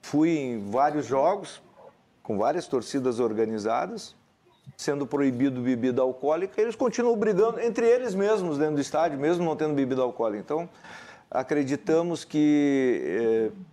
Fui 0.00 0.30
em 0.30 0.70
vários 0.70 1.06
jogos, 1.06 1.60
com 2.22 2.38
várias 2.38 2.68
torcidas 2.68 3.18
organizadas, 3.18 4.14
sendo 4.76 5.08
proibido 5.08 5.60
bebida 5.60 6.02
alcoólica, 6.02 6.62
eles 6.62 6.76
continuam 6.76 7.16
brigando 7.16 7.58
entre 7.58 7.84
eles 7.84 8.14
mesmos 8.14 8.58
dentro 8.58 8.76
do 8.76 8.80
estádio, 8.80 9.18
mesmo 9.18 9.44
não 9.44 9.56
tendo 9.56 9.74
bebida 9.74 10.02
alcoólica. 10.02 10.40
Então, 10.40 10.68
acreditamos 11.28 12.24
que 12.24 13.02
eh, 13.04 13.69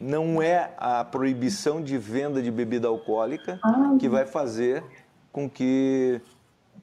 não 0.00 0.40
é 0.40 0.70
a 0.76 1.04
proibição 1.04 1.82
de 1.82 1.98
venda 1.98 2.40
de 2.40 2.50
bebida 2.50 2.88
alcoólica 2.88 3.58
que 3.98 4.08
vai 4.08 4.24
fazer 4.24 4.84
com 5.32 5.48
que 5.48 6.20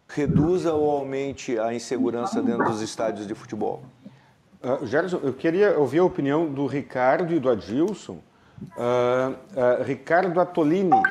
reduza 0.07 0.73
ou 0.73 0.89
aumente 0.91 1.57
a 1.57 1.73
insegurança 1.73 2.41
dentro 2.41 2.65
dos 2.65 2.81
estádios 2.81 3.25
de 3.25 3.33
futebol. 3.33 3.83
Uh, 4.61 4.85
Gerson, 4.85 5.19
eu 5.23 5.33
queria 5.33 5.77
ouvir 5.77 5.99
a 5.99 6.03
opinião 6.03 6.51
do 6.51 6.65
Ricardo 6.65 7.33
e 7.33 7.39
do 7.39 7.49
Adilson. 7.49 8.19
Uh, 8.77 9.31
uh, 9.31 9.83
Ricardo 9.83 10.39
Atolini, 10.39 11.01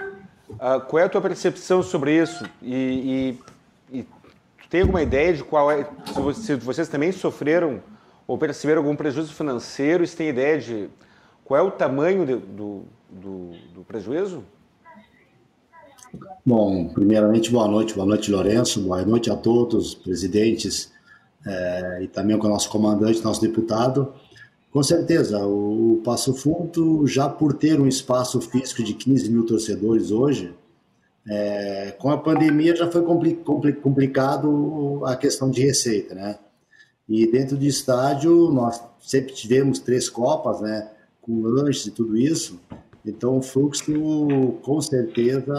qual 0.88 1.00
é 1.00 1.04
a 1.04 1.08
tua 1.08 1.20
percepção 1.20 1.82
sobre 1.82 2.16
isso? 2.16 2.44
E, 2.62 3.38
e, 3.92 3.99
e 4.00 4.08
tem 4.68 4.82
alguma 4.82 5.02
ideia 5.02 5.32
de 5.32 5.42
qual 5.42 5.70
é, 5.70 5.87
se 6.34 6.54
vocês 6.56 6.88
também 6.88 7.12
sofreram 7.12 7.82
ou 8.26 8.38
perceberam 8.38 8.80
algum 8.80 8.96
prejuízo 8.96 9.34
financeiro, 9.34 10.06
se 10.06 10.16
tem 10.16 10.28
ideia 10.28 10.58
de 10.58 10.88
qual 11.44 11.60
é 11.60 11.62
o 11.62 11.70
tamanho 11.70 12.24
de, 12.24 12.36
do, 12.36 12.82
do, 13.10 13.50
do, 13.74 13.84
prejuízo? 13.86 14.42
Bom, 16.44 16.88
primeiramente, 16.88 17.50
boa 17.50 17.68
noite, 17.68 17.94
boa 17.94 18.06
noite, 18.06 18.30
Lourenço, 18.30 18.80
boa 18.80 19.04
noite 19.04 19.30
a 19.30 19.36
todos, 19.36 19.94
presidentes, 19.94 20.92
é, 21.46 22.02
e 22.02 22.08
também 22.08 22.38
com 22.38 22.46
o 22.46 22.50
nosso 22.50 22.70
comandante, 22.70 23.22
nosso 23.22 23.40
deputado. 23.40 24.14
Com 24.70 24.82
certeza, 24.82 25.44
o 25.46 26.00
Passo 26.04 26.34
Fundo, 26.34 27.06
já 27.06 27.28
por 27.28 27.52
ter 27.54 27.80
um 27.80 27.86
espaço 27.86 28.40
físico 28.40 28.82
de 28.82 28.94
15 28.94 29.30
mil 29.30 29.44
torcedores 29.44 30.10
hoje, 30.10 30.54
é, 31.28 31.94
com 31.98 32.10
a 32.10 32.18
pandemia 32.18 32.76
já 32.76 32.90
foi 32.90 33.02
compli 33.02 33.34
compli 33.36 33.72
complicado 33.72 35.02
a 35.06 35.16
questão 35.16 35.50
de 35.50 35.62
receita, 35.62 36.14
né? 36.14 36.38
E 37.08 37.26
dentro 37.30 37.56
do 37.56 37.64
estádio, 37.64 38.50
nós 38.50 38.82
sempre 39.00 39.32
tivemos 39.32 39.78
três 39.78 40.08
copas, 40.08 40.60
né? 40.60 40.90
Com 41.24 41.42
lanches 41.42 41.86
e 41.86 41.90
tudo 41.90 42.16
isso. 42.16 42.60
Então 43.04 43.38
o 43.38 43.42
fluxo, 43.42 43.92
com 44.62 44.80
certeza, 44.80 45.54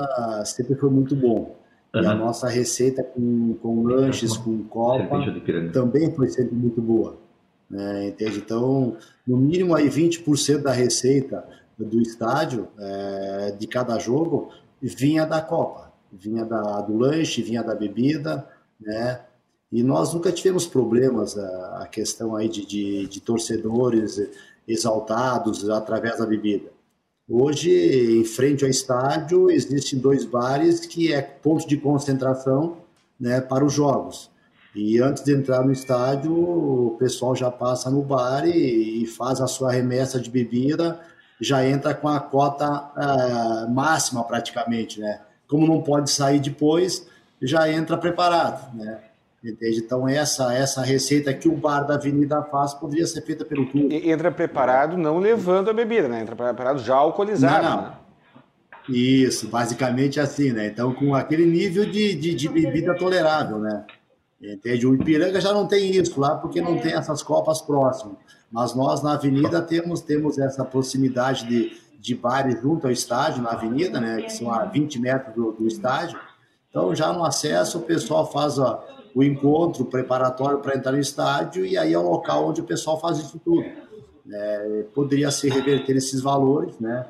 sempre 0.46 0.76
foi 0.76 0.90
muito 0.90 1.16
bom. 1.16 1.56
Uhum. 1.94 2.02
E 2.02 2.06
a 2.06 2.14
nossa 2.14 2.48
receita 2.48 3.04
com, 3.04 3.56
com 3.62 3.84
lanches, 3.84 4.36
com 4.38 4.64
copa, 4.64 5.18
também 5.72 6.14
foi 6.14 6.28
sempre 6.28 6.56
muito 6.56 6.82
boa. 6.82 7.18
Né? 7.70 8.10
Entende? 8.10 8.38
Então, 8.38 8.98
no 9.26 9.38
mínimo 9.38 9.76
aí 9.76 9.90
20% 9.90 10.62
da 10.62 10.72
receita 10.72 11.46
do 11.78 12.02
estádio, 12.02 12.68
é, 12.80 13.56
de 13.58 13.68
cada 13.68 13.98
jogo, 14.00 14.50
vinha 14.82 15.26
da 15.26 15.42
copa. 15.42 15.92
Vinha 16.12 16.46
da, 16.46 16.82
do 16.82 16.98
lanche, 16.98 17.42
vinha 17.42 17.62
da 17.62 17.76
bebida, 17.76 18.48
né? 18.80 19.20
E 19.72 19.84
nós 19.84 20.14
nunca 20.14 20.32
tivemos 20.32 20.66
problemas, 20.66 21.38
a, 21.38 21.84
a 21.84 21.88
questão 21.88 22.36
aí 22.36 22.48
de, 22.48 22.66
de, 22.66 23.08
de 23.08 23.20
torcedores 23.20 24.18
exaltados 24.68 25.70
através 25.70 26.18
da 26.18 26.26
bebida. 26.26 26.76
Hoje, 27.28 28.20
em 28.20 28.24
frente 28.24 28.64
ao 28.64 28.70
estádio, 28.70 29.50
existem 29.50 29.98
dois 29.98 30.26
bares 30.26 30.82
que 30.82 31.12
é 31.12 31.22
ponto 31.22 31.68
de 31.68 31.78
concentração 31.78 32.78
né, 33.20 33.42
para 33.42 33.66
os 33.66 33.74
jogos. 33.74 34.30
E 34.76 35.00
antes 35.00 35.24
de 35.24 35.34
entrar 35.34 35.64
no 35.64 35.72
estádio, 35.72 36.34
o 36.34 36.98
pessoal 37.00 37.36
já 37.36 37.50
passa 37.50 37.90
no 37.90 38.04
bar 38.04 38.46
e, 38.46 39.04
e 39.04 39.08
faz 39.08 39.42
a 39.42 39.48
sua 39.48 39.72
remessa 39.72 40.20
de 40.20 40.30
bebida, 40.30 41.00
já 41.40 41.66
entra 41.66 41.94
com 41.94 42.08
a 42.08 42.20
cota 42.20 42.92
uh, 42.96 43.74
máxima 43.74 44.24
praticamente, 44.24 45.00
né? 45.00 45.22
Como 45.48 45.66
não 45.66 45.82
pode 45.82 46.12
sair 46.12 46.40
depois, 46.40 47.08
já 47.42 47.72
entra 47.72 47.98
preparado, 47.98 48.76
né? 48.76 49.00
Entende? 49.46 49.78
Então, 49.78 50.10
essa, 50.10 50.52
essa 50.56 50.82
receita 50.82 51.32
que 51.32 51.48
o 51.48 51.56
bar 51.56 51.82
da 51.82 51.94
Avenida 51.94 52.42
faz 52.42 52.74
poderia 52.74 53.06
ser 53.06 53.22
feita 53.22 53.46
pelo 53.46 53.68
clube. 53.70 54.10
Entra 54.10 54.32
preparado 54.32 54.98
não 54.98 55.20
levando 55.20 55.70
a 55.70 55.74
bebida, 55.74 56.08
né? 56.08 56.22
Entra 56.22 56.36
preparado 56.36 56.80
já 56.80 56.96
alcoolizado. 56.96 57.64
Não, 57.64 57.76
não. 57.76 57.82
Né? 57.84 57.94
Isso, 58.90 59.48
basicamente 59.48 60.20
assim, 60.20 60.52
né? 60.52 60.68
Então, 60.68 60.92
com 60.94 61.14
aquele 61.14 61.46
nível 61.46 61.86
de, 61.86 62.16
de, 62.16 62.34
de, 62.34 62.50
bebida 62.50 62.96
tolerável, 62.96 63.60
né? 63.60 63.86
Entende? 64.42 64.88
O 64.88 64.96
Ipiranga 64.96 65.40
já 65.40 65.54
não 65.54 65.68
tem 65.68 65.92
isso 65.92 66.20
lá 66.20 66.36
porque 66.36 66.60
não 66.60 66.80
tem 66.80 66.94
essas 66.94 67.22
copas 67.22 67.62
próximas. 67.62 68.18
Mas 68.52 68.74
nós, 68.74 69.04
na 69.04 69.14
Avenida, 69.14 69.62
temos, 69.62 70.02
temos 70.02 70.40
essa 70.40 70.66
proximidade 70.66 71.48
de, 71.48 71.72
de 72.00 72.16
bares 72.16 72.60
junto 72.62 72.88
ao 72.88 72.92
estádio, 72.92 73.44
na 73.44 73.52
Avenida, 73.52 74.00
né? 74.00 74.24
Que 74.24 74.32
são 74.32 74.52
a 74.52 74.66
20 74.66 75.00
metros 75.00 75.36
do, 75.36 75.52
do 75.52 75.68
estádio. 75.68 76.20
Então, 76.70 76.96
já 76.96 77.14
no 77.14 77.24
acesso, 77.24 77.78
o 77.78 77.82
pessoal 77.82 78.32
faz 78.32 78.60
ó, 78.60 78.84
o 79.16 79.24
encontro 79.24 79.86
preparatório 79.86 80.60
para 80.60 80.76
entrar 80.76 80.92
no 80.92 81.00
estádio 81.00 81.66
e 81.66 81.78
aí 81.78 81.94
é 81.94 81.98
o 81.98 82.02
local 82.02 82.50
onde 82.50 82.60
o 82.60 82.66
pessoal 82.66 83.00
faz 83.00 83.18
isso 83.18 83.40
tudo. 83.40 83.66
É, 84.30 84.86
poderia 84.94 85.32
se 85.32 85.48
reverter 85.50 85.96
esses 85.96 86.20
valores 86.20 86.78
né, 86.80 87.06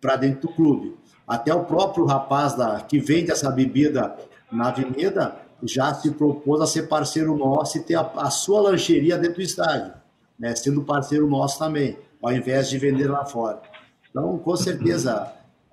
para 0.00 0.16
dentro 0.16 0.48
do 0.48 0.54
clube. 0.54 0.96
Até 1.28 1.52
o 1.52 1.64
próprio 1.64 2.06
rapaz 2.06 2.54
da, 2.54 2.80
que 2.80 2.98
vende 2.98 3.30
essa 3.30 3.50
bebida 3.50 4.16
na 4.50 4.68
avenida 4.68 5.36
já 5.62 5.92
se 5.92 6.10
propôs 6.12 6.62
a 6.62 6.66
ser 6.66 6.88
parceiro 6.88 7.36
nosso 7.36 7.76
e 7.76 7.82
ter 7.82 7.96
a, 7.96 8.10
a 8.16 8.30
sua 8.30 8.62
lancheria 8.62 9.18
dentro 9.18 9.36
do 9.36 9.42
estádio, 9.42 9.92
né, 10.38 10.54
sendo 10.54 10.82
parceiro 10.82 11.28
nosso 11.28 11.58
também, 11.58 11.98
ao 12.22 12.32
invés 12.32 12.70
de 12.70 12.78
vender 12.78 13.08
lá 13.08 13.26
fora. 13.26 13.60
Então, 14.08 14.38
com 14.38 14.56
certeza, 14.56 15.30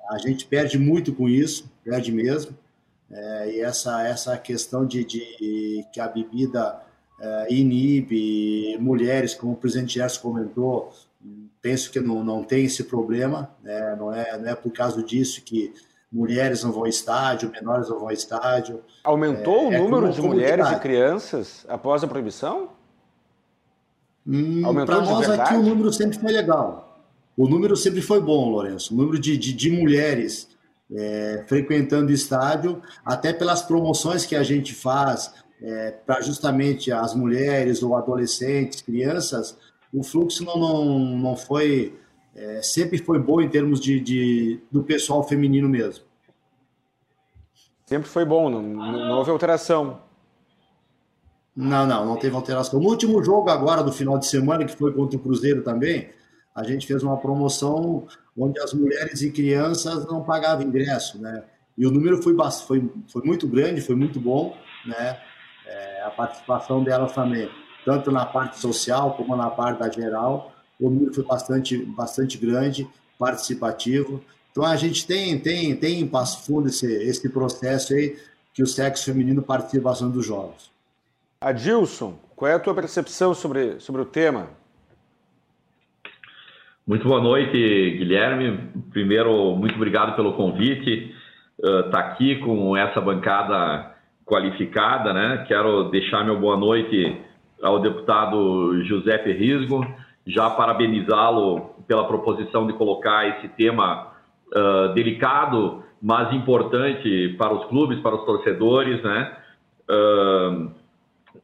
a 0.10 0.18
gente 0.18 0.46
perde 0.46 0.78
muito 0.78 1.14
com 1.14 1.30
isso, 1.30 1.70
perde 1.84 2.12
mesmo. 2.12 2.58
É, 3.14 3.52
e 3.52 3.60
essa, 3.62 4.08
essa 4.08 4.38
questão 4.38 4.86
de, 4.86 5.04
de 5.04 5.86
que 5.92 6.00
a 6.00 6.08
bebida 6.08 6.82
é, 7.20 7.54
inibe 7.54 8.78
mulheres, 8.80 9.34
como 9.34 9.54
o 9.54 9.56
presidente 9.56 9.96
Gerson 9.96 10.22
comentou, 10.22 10.94
penso 11.62 11.92
que 11.92 12.00
não, 12.00 12.24
não 12.24 12.44
tem 12.44 12.66
esse 12.66 12.84
problema, 12.86 13.50
né? 13.62 13.96
não, 13.98 14.14
é, 14.14 14.38
não 14.38 14.50
é 14.50 14.56
por 14.56 14.72
causa 14.72 15.04
disso 15.04 15.42
que 15.44 15.74
mulheres 16.12 16.64
não 16.64 16.72
vão 16.72 16.82
ao 16.82 16.88
estádio, 16.88 17.52
menores 17.52 17.90
não 17.90 17.98
vão 17.98 18.08
ao 18.08 18.14
estádio. 18.14 18.82
Aumentou 19.04 19.66
é, 19.66 19.68
o 19.68 19.74
é 19.74 19.78
número 19.80 20.12
de 20.12 20.22
mulheres 20.22 20.70
e 20.70 20.80
crianças 20.80 21.66
após 21.70 22.04
a 22.04 22.08
proibição? 22.08 22.70
Hum, 24.26 24.62
Para 24.86 25.02
nós 25.02 25.30
aqui 25.30 25.54
o 25.56 25.64
número 25.64 25.92
sempre 25.92 26.20
foi 26.20 26.32
legal. 26.32 27.04
O 27.38 27.48
número 27.48 27.76
sempre 27.76 28.02
foi 28.02 28.22
bom, 28.22 28.50
Lourenço. 28.50 28.94
O 28.94 28.98
número 28.98 29.20
de, 29.20 29.38
de, 29.38 29.54
de 29.54 29.72
mulheres 29.72 30.51
é, 30.94 31.44
frequentando 31.48 32.12
o 32.12 32.14
estádio, 32.14 32.82
até 33.06 33.32
pelas 33.32 33.62
promoções 33.62 34.26
que 34.26 34.36
a 34.36 34.44
gente 34.44 34.74
faz 34.74 35.34
é, 35.62 35.92
para 35.92 36.22
justamente 36.22 36.92
as 36.92 37.14
mulheres 37.14 37.84
ou 37.84 37.96
adolescentes, 37.96 38.82
crianças, 38.82 39.58
o 39.94 40.04
fluxo 40.04 40.44
não, 40.44 40.58
não, 40.58 41.00
não 41.18 41.36
foi, 41.36 41.98
é, 42.36 42.62
sempre 42.62 42.98
foi 42.98 43.20
bom 43.20 43.42
em 43.42 43.50
termos 43.50 43.80
de, 43.80 44.00
de, 44.00 44.60
do 44.72 44.84
pessoal 44.84 45.24
feminino 45.24 45.70
mesmo. 45.70 46.06
Sempre 47.86 48.08
foi 48.10 48.24
bom, 48.24 48.50
não, 48.50 48.62
não 48.64 49.18
houve 49.18 49.32
alteração. 49.32 50.00
Não, 51.54 51.86
não, 51.86 52.06
não 52.06 52.16
teve 52.16 52.34
alteração. 52.34 52.80
No 52.80 52.88
último 52.88 53.22
jogo 53.22 53.50
agora 53.50 53.84
do 53.84 53.92
final 53.92 54.18
de 54.18 54.26
semana, 54.26 54.64
que 54.64 54.76
foi 54.76 54.94
contra 54.94 55.18
o 55.18 55.20
Cruzeiro 55.20 55.62
também, 55.62 56.10
a 56.56 56.64
gente 56.64 56.86
fez 56.86 57.04
uma 57.04 57.18
promoção 57.18 58.08
onde 58.38 58.60
as 58.60 58.74
mulheres 58.74 59.22
e 59.22 59.32
crianças 59.32 60.06
não 60.06 60.24
pagavam 60.24 60.66
ingresso, 60.66 61.22
né? 61.22 61.44
E 61.78 61.86
o 61.86 61.92
número 61.92 62.22
foi, 62.22 62.36
foi, 62.68 62.92
foi 63.08 63.22
muito 63.24 63.48
grande, 63.48 63.82
foi 63.82 63.96
muito 63.96 64.20
bom, 64.20 64.56
né? 64.86 65.20
É, 65.66 66.04
a 66.04 66.10
participação 66.10 66.84
delas 66.84 67.14
também, 67.14 67.50
tanto 67.86 68.12
na 68.12 68.26
parte 68.26 68.60
social 68.60 69.14
como 69.16 69.36
na 69.36 69.50
parte 69.50 69.80
da 69.80 69.90
geral, 69.90 70.52
o 70.80 70.90
número 70.90 71.14
foi 71.14 71.24
bastante, 71.24 71.78
bastante 71.78 72.38
grande, 72.38 72.88
participativo. 73.18 74.22
Então 74.52 74.66
a 74.66 74.76
gente 74.76 75.08
tem, 75.08 75.40
tem, 75.40 75.76
tem 75.76 76.02
em 76.02 76.08
Passo 76.08 76.44
Fundo 76.46 76.68
esse, 76.68 76.86
esse 76.86 77.30
processo 77.30 77.94
aí 77.94 78.18
que 78.54 78.62
o 78.62 78.68
sexo 78.68 79.06
feminino 79.06 79.42
participa 79.42 79.90
bastante 79.90 80.14
dos 80.14 80.26
jogos. 80.26 80.72
Adilson, 81.40 82.20
qual 82.36 82.52
é 82.52 82.56
a 82.56 82.60
tua 82.60 82.76
percepção 82.76 83.34
sobre, 83.34 83.80
sobre 83.80 84.02
o 84.02 84.06
tema? 84.06 84.50
Muito 86.88 87.08
boa 87.08 87.22
noite, 87.22 87.52
Guilherme. 87.52 88.58
Primeiro, 88.92 89.56
muito 89.56 89.76
obrigado 89.76 90.16
pelo 90.16 90.34
convite. 90.34 91.14
Estar 91.60 91.88
uh, 91.88 91.92
tá 91.92 92.00
aqui 92.00 92.38
com 92.38 92.76
essa 92.76 93.00
bancada 93.00 93.94
qualificada, 94.26 95.14
né? 95.14 95.46
Quero 95.48 95.92
deixar 95.92 96.26
meu 96.26 96.40
boa 96.40 96.58
noite 96.58 97.22
ao 97.62 97.80
deputado 97.80 98.84
José 98.86 99.16
Risgo, 99.18 99.86
já 100.26 100.50
parabenizá-lo 100.50 101.70
pela 101.88 102.08
proposição 102.08 102.66
de 102.66 102.74
colocar 102.74 103.28
esse 103.30 103.48
tema 103.50 104.14
uh, 104.48 104.92
delicado, 104.96 105.84
mas 106.02 106.34
importante 106.34 107.36
para 107.38 107.54
os 107.54 107.64
clubes, 107.66 108.00
para 108.00 108.16
os 108.16 108.26
torcedores, 108.26 109.04
né? 109.04 109.38
Uh, 109.88 110.72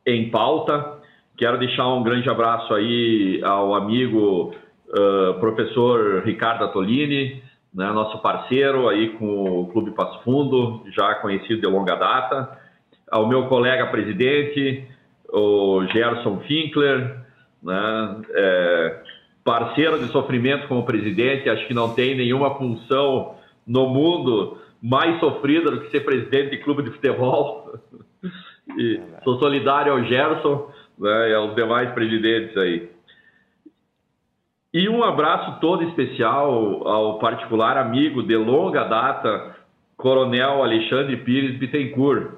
em 0.03 0.31
pauta. 0.31 0.97
Quero 1.37 1.59
deixar 1.59 1.87
um 1.89 2.01
grande 2.01 2.27
abraço 2.27 2.73
aí 2.73 3.39
ao 3.43 3.75
amigo 3.75 4.55
uh, 4.89 5.39
professor 5.39 6.23
Ricardo 6.23 6.65
Atolini, 6.65 7.41
né, 7.73 7.91
nosso 7.91 8.21
parceiro 8.21 8.87
aí 8.89 9.09
com 9.09 9.61
o 9.61 9.67
Clube 9.67 9.91
Passo 9.91 10.23
Fundo, 10.23 10.83
já 10.95 11.15
conhecido 11.15 11.61
de 11.61 11.67
longa 11.67 11.95
data, 11.95 12.57
ao 13.09 13.27
meu 13.27 13.47
colega 13.47 13.87
presidente, 13.87 14.85
o 15.29 15.85
Gerson 15.91 16.39
Finkler, 16.47 17.17
né, 17.61 18.21
é, 18.33 19.01
parceiro 19.43 19.99
de 19.99 20.07
sofrimento 20.11 20.67
como 20.67 20.85
presidente, 20.85 21.49
acho 21.49 21.67
que 21.67 21.73
não 21.73 21.93
tem 21.93 22.15
nenhuma 22.15 22.55
função 22.55 23.35
no 23.65 23.87
mundo 23.87 24.57
mais 24.81 25.19
sofrida 25.19 25.71
do 25.71 25.81
que 25.81 25.91
ser 25.91 26.01
presidente 26.01 26.51
de 26.51 26.57
clube 26.57 26.83
de 26.83 26.91
futebol. 26.91 27.73
e 28.77 28.99
sou 29.23 29.39
solidário 29.39 29.93
ao 29.93 30.03
Gerson 30.03 30.69
né, 30.99 31.29
e 31.29 31.33
aos 31.33 31.55
demais 31.55 31.91
presidentes 31.93 32.55
aí. 32.57 32.89
E 34.77 34.87
um 34.87 35.03
abraço 35.03 35.59
todo 35.59 35.81
especial 35.85 36.87
ao 36.87 37.17
particular 37.17 37.77
amigo 37.77 38.21
de 38.21 38.35
longa 38.35 38.83
data, 38.83 39.55
Coronel 39.97 40.61
Alexandre 40.61 41.17
Pires 41.17 41.57
Bittencourt. 41.57 42.33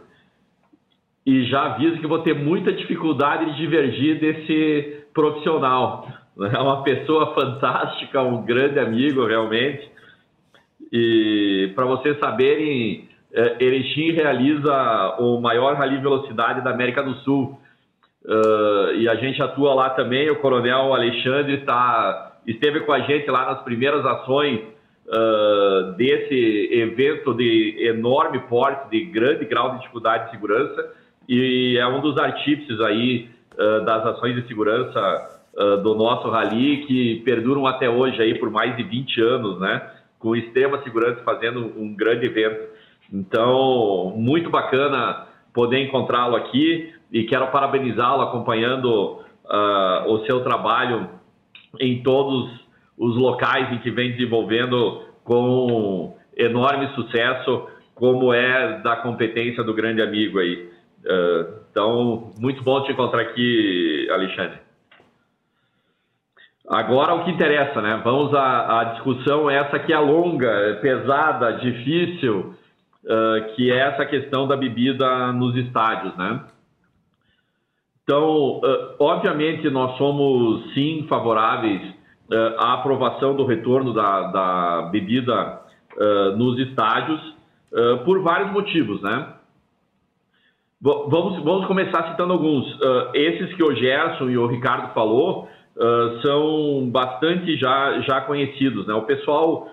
E 1.25 1.43
já 1.47 1.63
aviso 1.63 1.99
que 1.99 2.07
vou 2.07 2.19
ter 2.19 2.33
muita 2.33 2.71
dificuldade 2.71 3.45
de 3.47 3.57
divergir 3.57 4.21
desse 4.21 5.03
profissional. 5.13 6.07
É 6.39 6.57
uma 6.59 6.81
pessoa 6.81 7.35
fantástica, 7.35 8.21
um 8.21 8.45
grande 8.45 8.79
amigo 8.79 9.25
realmente. 9.25 9.91
E 10.93 11.73
para 11.75 11.83
vocês 11.87 12.17
saberem, 12.19 13.09
é, 13.33 13.57
Erechim 13.59 14.11
realiza 14.11 15.17
o 15.19 15.41
maior 15.41 15.75
rally 15.75 15.97
velocidade 15.97 16.63
da 16.63 16.69
América 16.69 17.03
do 17.03 17.15
Sul. 17.15 17.59
Uh, 18.23 18.95
e 18.95 19.09
a 19.09 19.15
gente 19.15 19.41
atua 19.41 19.73
lá 19.73 19.89
também. 19.89 20.29
O 20.29 20.37
Coronel 20.37 20.93
Alexandre 20.93 21.57
tá, 21.65 22.28
esteve 22.45 22.81
com 22.81 22.91
a 22.91 22.99
gente 23.01 23.29
lá 23.29 23.45
nas 23.45 23.63
primeiras 23.63 24.05
ações 24.05 24.61
uh, 25.07 25.93
desse 25.93 26.69
evento 26.71 27.33
de 27.33 27.75
enorme 27.87 28.39
porte, 28.39 28.89
de 28.89 29.05
grande 29.05 29.45
grau 29.45 29.71
de 29.71 29.79
dificuldade 29.79 30.25
de 30.25 30.31
segurança. 30.31 30.93
E 31.27 31.77
é 31.77 31.87
um 31.87 32.01
dos 32.01 32.17
artífices 32.17 32.79
aí 32.81 33.29
uh, 33.53 33.85
das 33.85 34.05
ações 34.05 34.35
de 34.35 34.47
segurança 34.47 35.35
do 35.83 35.93
nosso 35.93 36.29
rally 36.29 36.85
que 36.85 37.21
perduram 37.25 37.67
até 37.67 37.89
hoje 37.89 38.21
aí 38.21 38.37
por 38.37 38.49
mais 38.49 38.77
de 38.77 38.83
20 38.83 39.21
anos, 39.21 39.59
né? 39.59 39.91
Com 40.17 40.33
extrema 40.33 40.81
segurança 40.83 41.21
fazendo 41.25 41.73
um 41.75 41.93
grande 41.93 42.27
evento. 42.27 42.69
Então, 43.11 44.13
muito 44.15 44.49
bacana 44.49 45.27
poder 45.53 45.79
encontrá-lo 45.79 46.35
aqui 46.35 46.93
e 47.11 47.23
quero 47.23 47.47
parabenizá-lo 47.47 48.21
acompanhando 48.21 49.19
uh, 49.45 50.07
o 50.07 50.25
seu 50.25 50.41
trabalho 50.43 51.09
em 51.79 52.01
todos 52.01 52.49
os 52.97 53.15
locais 53.15 53.71
em 53.71 53.79
que 53.79 53.91
vem 53.91 54.11
desenvolvendo 54.11 55.03
com 55.23 56.15
enorme 56.35 56.87
sucesso, 56.95 57.67
como 57.93 58.33
é 58.33 58.79
da 58.79 58.95
competência 58.97 59.63
do 59.63 59.73
grande 59.73 60.01
amigo 60.01 60.39
aí. 60.39 60.69
Uh, 61.05 61.59
então, 61.71 62.31
muito 62.39 62.63
bom 62.63 62.83
te 62.83 62.91
encontrar 62.91 63.21
aqui, 63.21 64.07
Alexandre. 64.09 64.57
Agora 66.67 67.15
o 67.15 67.23
que 67.23 67.31
interessa, 67.31 67.81
né? 67.81 67.99
Vamos 68.03 68.33
à, 68.33 68.79
à 68.79 68.83
discussão 68.85 69.49
essa 69.49 69.79
que 69.79 69.91
é 69.91 69.99
longa, 69.99 70.77
pesada, 70.81 71.53
difícil, 71.53 72.53
uh, 73.03 73.55
que 73.55 73.71
é 73.71 73.77
essa 73.79 74.05
questão 74.05 74.47
da 74.47 74.55
bebida 74.55 75.31
nos 75.33 75.55
estádios, 75.55 76.15
né? 76.15 76.41
Então, 78.09 78.57
uh, 78.57 78.95
obviamente, 78.97 79.69
nós 79.69 79.95
somos 79.99 80.73
sim 80.73 81.05
favoráveis 81.07 81.79
uh, 81.83 82.57
à 82.57 82.73
aprovação 82.73 83.35
do 83.35 83.45
retorno 83.45 83.93
da, 83.93 84.21
da 84.31 84.81
bebida 84.91 85.61
nos 86.37 86.57
estádios 86.59 87.19
por 88.05 88.21
vários 88.21 88.53
motivos, 88.53 89.01
né? 89.01 89.33
Vamos, 90.79 91.43
vamos 91.43 91.65
começar 91.65 92.11
citando 92.11 92.31
alguns. 92.31 92.65
esses 93.13 93.53
que 93.55 93.63
o 93.63 93.75
Gerson 93.75 94.29
e 94.29 94.37
o 94.37 94.47
Ricardo 94.47 94.93
falou 94.93 95.49
são 96.21 96.89
bastante 96.89 97.57
já, 97.57 97.99
já 98.01 98.21
conhecidos, 98.21 98.87
né? 98.87 98.93
O 98.93 99.01
pessoal 99.01 99.67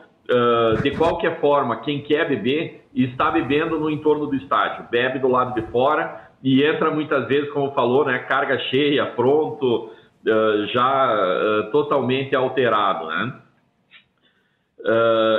de 0.82 0.90
qualquer 0.96 1.38
forma, 1.40 1.76
quem 1.82 2.02
quer 2.02 2.28
beber 2.28 2.84
está 2.92 3.30
bebendo 3.30 3.78
no 3.78 3.88
entorno 3.88 4.26
do 4.26 4.34
estádio, 4.34 4.86
bebe 4.90 5.20
do 5.20 5.28
lado 5.28 5.54
de 5.54 5.70
fora 5.70 6.25
e 6.46 6.62
entra 6.62 6.92
muitas 6.92 7.26
vezes, 7.26 7.50
como 7.50 7.72
falou, 7.72 8.04
né, 8.04 8.20
carga 8.20 8.56
cheia, 8.70 9.04
pronto, 9.04 9.90
uh, 10.24 10.66
já 10.68 11.12
uh, 11.12 11.72
totalmente 11.72 12.36
alterado, 12.36 13.08
né? 13.08 13.32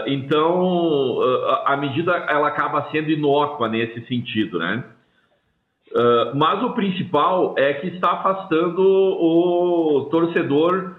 então, 0.08 1.20
a 1.64 1.78
medida 1.78 2.12
ela 2.28 2.50
acaba 2.50 2.90
sendo 2.92 3.10
inócua 3.10 3.70
nesse 3.70 4.06
sentido, 4.06 4.60
né? 4.60 4.84
mas 6.36 6.62
o 6.64 6.72
principal 6.72 7.56
é 7.58 7.76
que 7.76 7.88
está 7.88 8.12
afastando 8.12 8.82
o 8.82 10.10
torcedor 10.12 10.96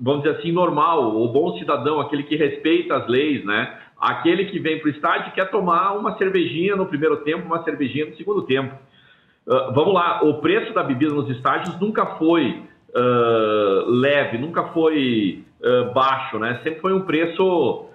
vamos 0.00 0.22
dizer 0.22 0.38
assim, 0.38 0.52
normal, 0.52 1.16
o 1.16 1.28
bom 1.28 1.58
cidadão, 1.58 2.00
aquele 2.00 2.22
que 2.22 2.36
respeita 2.36 2.96
as 2.96 3.06
leis, 3.08 3.44
né? 3.44 3.78
Aquele 4.00 4.44
que 4.44 4.60
vem 4.60 4.78
para 4.78 4.88
o 4.88 4.90
estádio 4.92 5.32
quer 5.32 5.50
tomar 5.50 5.94
uma 5.94 6.16
cervejinha 6.16 6.76
no 6.76 6.86
primeiro 6.86 7.16
tempo, 7.18 7.46
uma 7.46 7.64
cervejinha 7.64 8.06
no 8.06 8.16
segundo 8.16 8.42
tempo. 8.42 8.74
Uh, 9.44 9.72
vamos 9.72 9.92
lá, 9.92 10.22
o 10.22 10.40
preço 10.40 10.72
da 10.72 10.84
bebida 10.84 11.12
nos 11.12 11.28
estádios 11.30 11.80
nunca 11.80 12.06
foi 12.16 12.62
uh, 12.90 13.90
leve, 13.90 14.38
nunca 14.38 14.64
foi 14.68 15.42
uh, 15.60 15.92
baixo, 15.92 16.38
né? 16.38 16.60
Sempre 16.62 16.80
foi 16.80 16.92
um 16.92 17.02
preço 17.02 17.86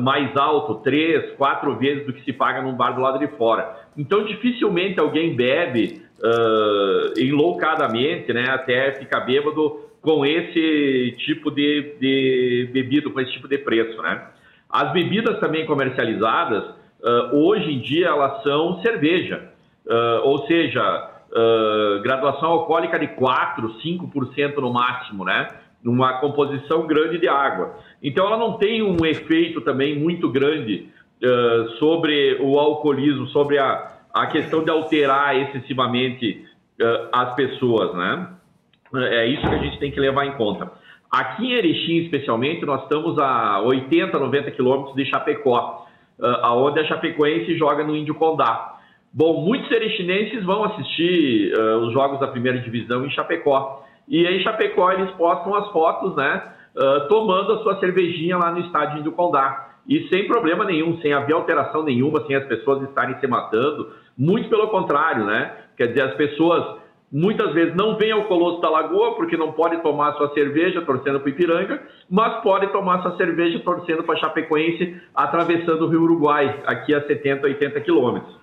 mais 0.00 0.36
alto, 0.36 0.76
três, 0.76 1.32
quatro 1.32 1.74
vezes 1.76 2.06
do 2.06 2.12
que 2.12 2.22
se 2.22 2.32
paga 2.32 2.62
num 2.62 2.74
bar 2.74 2.92
do 2.92 3.00
lado 3.00 3.18
de 3.18 3.26
fora. 3.36 3.74
Então, 3.96 4.24
dificilmente 4.24 5.00
alguém 5.00 5.34
bebe 5.34 6.02
enloucadamente, 7.16 8.32
né? 8.32 8.44
Até 8.48 8.92
ficar 8.92 9.20
bêbado 9.20 9.80
com 10.00 10.24
esse 10.24 11.16
tipo 11.18 11.50
de, 11.50 11.96
de 11.98 13.10
com 13.12 13.18
esse 13.18 13.32
tipo 13.32 13.48
de 13.48 13.58
preço, 13.58 14.00
né? 14.02 14.28
As 14.76 14.92
bebidas 14.92 15.40
também 15.40 15.64
comercializadas, 15.64 16.62
uh, 16.62 17.34
hoje 17.34 17.72
em 17.72 17.78
dia, 17.78 18.08
elas 18.08 18.42
são 18.42 18.82
cerveja, 18.82 19.50
uh, 19.86 20.20
ou 20.22 20.46
seja, 20.46 21.12
uh, 21.30 22.02
graduação 22.02 22.50
alcoólica 22.50 22.98
de 22.98 23.06
4, 23.06 23.80
5% 23.80 24.56
no 24.56 24.70
máximo, 24.74 25.24
né? 25.24 25.48
Numa 25.82 26.20
composição 26.20 26.86
grande 26.86 27.16
de 27.16 27.26
água. 27.26 27.78
Então, 28.02 28.26
ela 28.26 28.36
não 28.36 28.58
tem 28.58 28.82
um 28.82 29.06
efeito 29.06 29.62
também 29.62 29.98
muito 29.98 30.28
grande 30.30 30.88
sobre 31.78 32.36
o 32.42 32.58
alcoolismo, 32.58 33.26
sobre 33.28 33.58
a, 33.58 33.92
a 34.12 34.26
questão 34.26 34.62
de 34.62 34.70
alterar 34.70 35.34
excessivamente 35.34 36.44
as 37.10 37.34
pessoas, 37.34 37.94
né? 37.94 38.28
É 38.94 39.26
isso 39.26 39.40
que 39.40 39.54
a 39.54 39.58
gente 39.58 39.78
tem 39.78 39.90
que 39.90 39.98
levar 39.98 40.26
em 40.26 40.32
conta. 40.32 40.70
Aqui 41.16 41.46
em 41.46 41.52
Erechim, 41.54 41.96
especialmente, 42.02 42.66
nós 42.66 42.82
estamos 42.82 43.18
a 43.18 43.62
80, 43.62 44.18
90 44.18 44.50
quilômetros 44.50 44.94
de 44.94 45.06
Chapecó, 45.06 45.86
uh, 46.18 46.26
aonde 46.42 46.78
a 46.78 46.84
Chapecoense 46.84 47.56
joga 47.56 47.82
no 47.82 47.96
Índio 47.96 48.14
Condá. 48.14 48.74
Bom, 49.14 49.40
muitos 49.42 49.70
erechinenses 49.70 50.44
vão 50.44 50.64
assistir 50.64 51.54
uh, 51.56 51.78
os 51.78 51.92
jogos 51.94 52.20
da 52.20 52.26
primeira 52.26 52.58
divisão 52.58 53.02
em 53.06 53.10
Chapecó. 53.12 53.82
E 54.06 54.26
em 54.26 54.42
Chapecó 54.42 54.92
eles 54.92 55.10
postam 55.12 55.54
as 55.54 55.72
fotos, 55.72 56.14
né, 56.16 56.52
uh, 56.76 57.08
tomando 57.08 57.54
a 57.54 57.62
sua 57.62 57.80
cervejinha 57.80 58.36
lá 58.36 58.52
no 58.52 58.60
estádio 58.60 58.98
Índio 58.98 59.12
Condá. 59.12 59.70
E 59.88 60.06
sem 60.10 60.26
problema 60.26 60.66
nenhum, 60.66 61.00
sem 61.00 61.14
haver 61.14 61.32
alteração 61.32 61.82
nenhuma, 61.82 62.26
sem 62.26 62.36
as 62.36 62.44
pessoas 62.44 62.82
estarem 62.82 63.18
se 63.20 63.26
matando. 63.26 63.90
Muito 64.18 64.50
pelo 64.50 64.68
contrário, 64.68 65.24
né? 65.24 65.50
Quer 65.78 65.86
dizer, 65.86 66.02
as 66.02 66.14
pessoas 66.14 66.76
Muitas 67.12 67.54
vezes 67.54 67.74
não 67.76 67.96
vem 67.96 68.10
ao 68.10 68.24
Colosso 68.24 68.60
da 68.60 68.68
Lagoa 68.68 69.14
porque 69.14 69.36
não 69.36 69.52
pode 69.52 69.80
tomar 69.80 70.14
sua 70.14 70.32
cerveja 70.34 70.82
torcendo 70.82 71.20
para 71.20 71.30
Ipiranga, 71.30 71.82
mas 72.10 72.42
pode 72.42 72.66
tomar 72.72 73.00
sua 73.02 73.16
cerveja 73.16 73.60
torcendo 73.60 74.02
para 74.02 74.16
Chapecoense, 74.16 75.00
atravessando 75.14 75.86
o 75.86 75.88
Rio 75.88 76.02
Uruguai, 76.02 76.62
aqui 76.66 76.92
a 76.92 77.00
70, 77.06 77.46
80 77.46 77.80
quilômetros. 77.82 78.34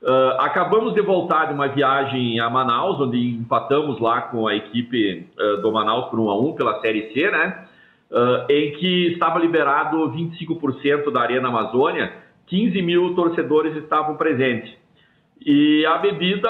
Uh, 0.00 0.38
acabamos 0.38 0.94
de 0.94 1.00
voltar 1.00 1.46
de 1.46 1.54
uma 1.54 1.66
viagem 1.66 2.38
a 2.38 2.48
Manaus, 2.48 3.00
onde 3.00 3.18
empatamos 3.18 3.98
lá 4.00 4.22
com 4.22 4.46
a 4.46 4.54
equipe 4.54 5.26
uh, 5.36 5.60
do 5.60 5.72
Manaus 5.72 6.08
por 6.08 6.20
1 6.20 6.30
a 6.30 6.40
1 6.40 6.52
pela 6.52 6.80
Série 6.80 7.12
C, 7.12 7.28
né? 7.28 7.64
Uh, 8.08 8.50
em 8.50 8.72
que 8.76 9.12
estava 9.12 9.40
liberado 9.40 10.08
25% 10.12 11.10
da 11.10 11.20
Arena 11.20 11.48
Amazônia, 11.48 12.12
15 12.46 12.80
mil 12.80 13.14
torcedores 13.16 13.76
estavam 13.76 14.16
presentes. 14.16 14.72
E 15.44 15.84
a 15.84 15.98
bebida 15.98 16.48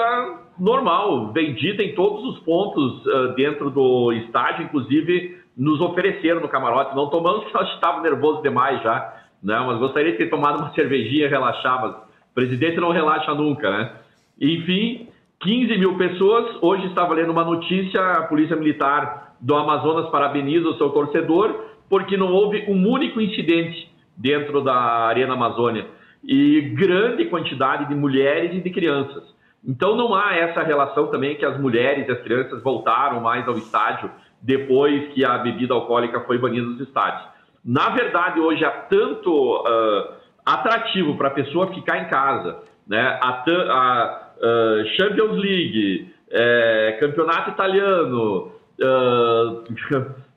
normal, 0.59 1.31
vendida 1.31 1.83
em 1.83 1.93
todos 1.95 2.23
os 2.25 2.39
pontos 2.39 3.05
uh, 3.05 3.33
dentro 3.35 3.69
do 3.69 4.11
estádio, 4.13 4.65
inclusive 4.65 5.39
nos 5.55 5.81
ofereceram 5.81 6.41
no 6.41 6.47
camarote. 6.47 6.95
Não 6.95 7.09
tomamos 7.09 7.43
porque 7.43 7.57
nós 7.57 7.73
estávamos 7.73 8.03
nervosos 8.03 8.41
demais 8.41 8.81
já, 8.81 9.13
né? 9.43 9.59
mas 9.65 9.79
gostaria 9.79 10.11
de 10.11 10.17
ter 10.17 10.29
tomado 10.29 10.59
uma 10.59 10.71
cervejinha 10.75 11.25
e 11.25 11.29
relaxar, 11.29 11.81
mas 11.81 11.91
o 11.95 12.33
presidente 12.33 12.79
não 12.79 12.91
relaxa 12.91 13.33
nunca, 13.33 13.69
né? 13.69 13.91
Enfim, 14.39 15.07
15 15.41 15.77
mil 15.77 15.97
pessoas. 15.97 16.57
Hoje 16.61 16.85
estava 16.87 17.13
lendo 17.13 17.31
uma 17.31 17.43
notícia, 17.43 18.01
a 18.01 18.23
Polícia 18.23 18.55
Militar 18.55 19.35
do 19.41 19.55
Amazonas 19.55 20.09
parabeniza 20.09 20.67
o 20.67 20.77
seu 20.77 20.89
torcedor, 20.89 21.65
porque 21.89 22.15
não 22.15 22.31
houve 22.31 22.65
um 22.67 22.87
único 22.87 23.19
incidente 23.19 23.89
dentro 24.15 24.61
da 24.61 24.75
Arena 24.75 25.33
Amazônia. 25.33 25.87
E 26.23 26.61
grande 26.75 27.25
quantidade 27.25 27.87
de 27.87 27.95
mulheres 27.95 28.53
e 28.53 28.61
de 28.61 28.69
crianças. 28.69 29.23
Então 29.65 29.95
não 29.95 30.15
há 30.15 30.35
essa 30.35 30.63
relação 30.63 31.07
também 31.07 31.35
que 31.35 31.45
as 31.45 31.59
mulheres 31.59 32.07
e 32.07 32.11
as 32.11 32.21
crianças 32.21 32.61
voltaram 32.63 33.19
mais 33.19 33.47
ao 33.47 33.57
estádio 33.57 34.09
depois 34.41 35.11
que 35.13 35.25
a 35.25 35.37
bebida 35.37 35.73
alcoólica 35.73 36.21
foi 36.21 36.37
banida 36.37 36.65
dos 36.65 36.79
estádios. 36.81 37.27
Na 37.63 37.89
verdade, 37.89 38.39
hoje 38.39 38.63
há 38.63 38.71
tanto 38.71 39.57
uh, 39.57 40.13
atrativo 40.45 41.17
para 41.17 41.27
a 41.27 41.31
pessoa 41.31 41.73
ficar 41.73 41.99
em 41.99 42.07
casa, 42.07 42.59
né? 42.87 43.19
A, 43.21 43.43
a 43.47 44.29
uh, 44.37 44.87
Champions 44.97 45.37
League, 45.37 46.13
é, 46.31 46.97
campeonato 46.99 47.49
italiano, 47.51 48.51
uh, 48.79 49.63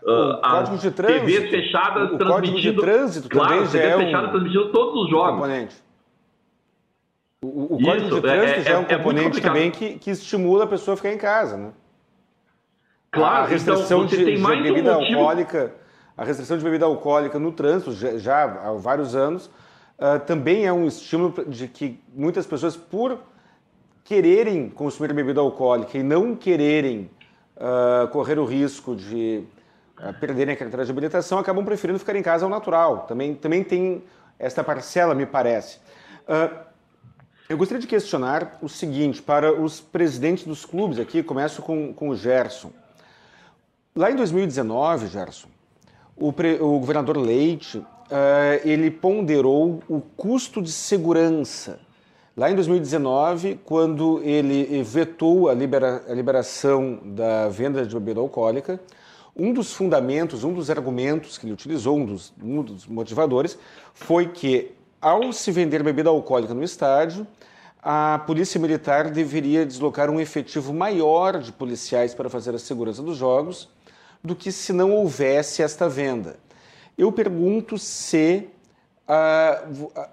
uh, 0.03 0.41
código 0.43 0.79
de 0.79 0.91
trânsito, 0.91 1.27
TVs 1.27 1.51
fechadas 1.51 2.13
o, 2.13 2.19
transmitindo. 2.19 2.61
de 2.61 2.81
trânsito 2.81 3.29
claro, 3.29 3.49
também 3.49 3.67
já 3.67 3.79
é 3.79 3.97
fechadas 3.99 4.29
um, 4.29 4.33
transmitindo 4.33 4.69
todos 4.73 5.05
os 5.05 5.11
jogos. 5.11 5.31
Componente. 5.31 5.92
O, 7.43 7.75
o 7.75 7.83
código 7.83 8.07
Isso, 8.07 8.15
de 8.15 8.21
trânsito 8.21 8.61
é, 8.61 8.63
já 8.63 8.71
é, 8.71 8.79
um 8.79 8.83
é 8.83 8.97
componente 8.97 9.41
também 9.41 9.71
que, 9.71 9.99
que 9.99 10.11
estimula 10.13 10.63
a 10.63 10.67
pessoa 10.67 10.95
a 10.95 10.97
ficar 10.97 11.13
em 11.13 11.19
casa, 11.19 11.57
né? 11.57 11.73
Claro, 13.11 13.45
a 13.45 13.47
restrição 13.47 14.05
então 14.05 14.07
de, 14.07 14.17
de 14.17 14.63
bebida 14.63 14.97
um 14.97 15.03
alcoólica, 15.03 15.75
a 16.17 16.25
restrição 16.25 16.57
de 16.57 16.63
bebida 16.63 16.87
alcoólica 16.87 17.39
no 17.39 17.51
trânsito 17.51 17.93
já, 17.93 18.17
já 18.17 18.45
há 18.45 18.73
vários 18.73 19.17
anos 19.17 19.47
uh, 19.99 20.21
também 20.25 20.67
é 20.67 20.73
um 20.73 20.87
estímulo 20.87 21.45
de 21.47 21.67
que 21.67 22.01
muitas 22.15 22.47
pessoas 22.47 22.77
por 22.77 23.19
quererem 24.05 24.71
consumir 24.71 25.13
bebida 25.13 25.41
alcoólica 25.41 25.99
e 25.99 26.03
não 26.03 26.37
quererem 26.37 27.11
uh, 27.57 28.07
correr 28.09 28.39
o 28.39 28.45
risco 28.45 28.95
de 28.95 29.45
uh, 29.99 30.15
perderem 30.21 30.55
a 30.55 30.57
carteira 30.57 30.85
de 30.85 30.91
habilitação, 30.91 31.39
acabam 31.39 31.65
preferindo 31.65 31.99
ficar 31.99 32.15
em 32.15 32.23
casa 32.23 32.47
ao 32.47 32.51
natural. 32.51 33.01
Também, 33.09 33.35
também 33.35 33.65
tem 33.65 34.03
esta 34.39 34.63
parcela, 34.63 35.15
me 35.15 35.27
parece. 35.27 35.79
Uh, 36.23 36.72
eu 37.53 37.59
gostaria 37.59 37.81
de 37.81 37.87
questionar 37.87 38.59
o 38.63 38.69
seguinte 38.69 39.21
para 39.23 39.53
os 39.53 39.81
presidentes 39.81 40.45
dos 40.45 40.65
clubes 40.65 40.99
aqui, 40.99 41.23
começo 41.23 41.63
com, 41.63 41.93
com 41.93 42.09
o 42.09 42.17
Gerson. 42.17 42.71
Lá 43.95 44.11
em 44.11 44.17
2019, 44.17 45.09
Gerson, 45.09 45.49
o, 46.17 46.33
pre, 46.33 46.55
o 46.61 46.79
governador 46.79 47.17
Leite, 47.17 47.85
ele 48.65 48.91
ponderou 48.91 49.83
o 49.89 50.01
custo 50.01 50.61
de 50.63 50.73
segurança 50.73 51.79
Lá 52.35 52.51
em 52.51 52.55
2019, 52.55 53.61
quando 53.63 54.23
ele 54.23 54.83
vetou 54.83 55.51
a, 55.51 55.55
libera, 55.55 56.03
a 56.09 56.15
liberação 56.15 56.99
da 57.05 57.47
venda 57.51 57.85
de 57.85 57.95
bebida 57.95 58.21
alcoólica, 58.21 58.81
um 59.37 59.53
dos 59.53 59.75
fundamentos, 59.75 60.43
um 60.43 60.55
dos 60.55 60.71
argumentos 60.71 61.37
que 61.37 61.45
ele 61.45 61.53
utilizou, 61.53 61.99
um 61.99 62.07
dos, 62.07 62.33
um 62.43 62.63
dos 62.63 62.87
motivadores, 62.87 63.59
foi 63.93 64.29
que 64.29 64.71
ao 65.03 65.33
se 65.33 65.51
vender 65.51 65.83
bebida 65.83 66.09
alcoólica 66.09 66.55
no 66.55 66.63
estádio, 66.63 67.27
a 67.83 68.23
Polícia 68.25 68.61
Militar 68.61 69.11
deveria 69.11 69.67
deslocar 69.67 70.09
um 70.09 70.21
efetivo 70.21 70.73
maior 70.73 71.39
de 71.41 71.51
policiais 71.51 72.15
para 72.15 72.31
fazer 72.31 72.55
a 72.55 72.59
segurança 72.59 73.03
dos 73.03 73.17
jogos 73.17 73.69
do 74.23 74.37
que 74.37 74.53
se 74.53 74.73
não 74.73 74.93
houvesse 74.93 75.63
esta 75.63 75.89
venda. 75.89 76.37
Eu 76.97 77.11
pergunto 77.11 77.77
se 77.77 78.49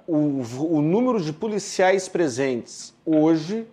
o, 0.08 0.78
o 0.78 0.82
número 0.82 1.22
de 1.22 1.32
policiais 1.32 2.10
presentes 2.10 2.92
hoje 3.06 3.68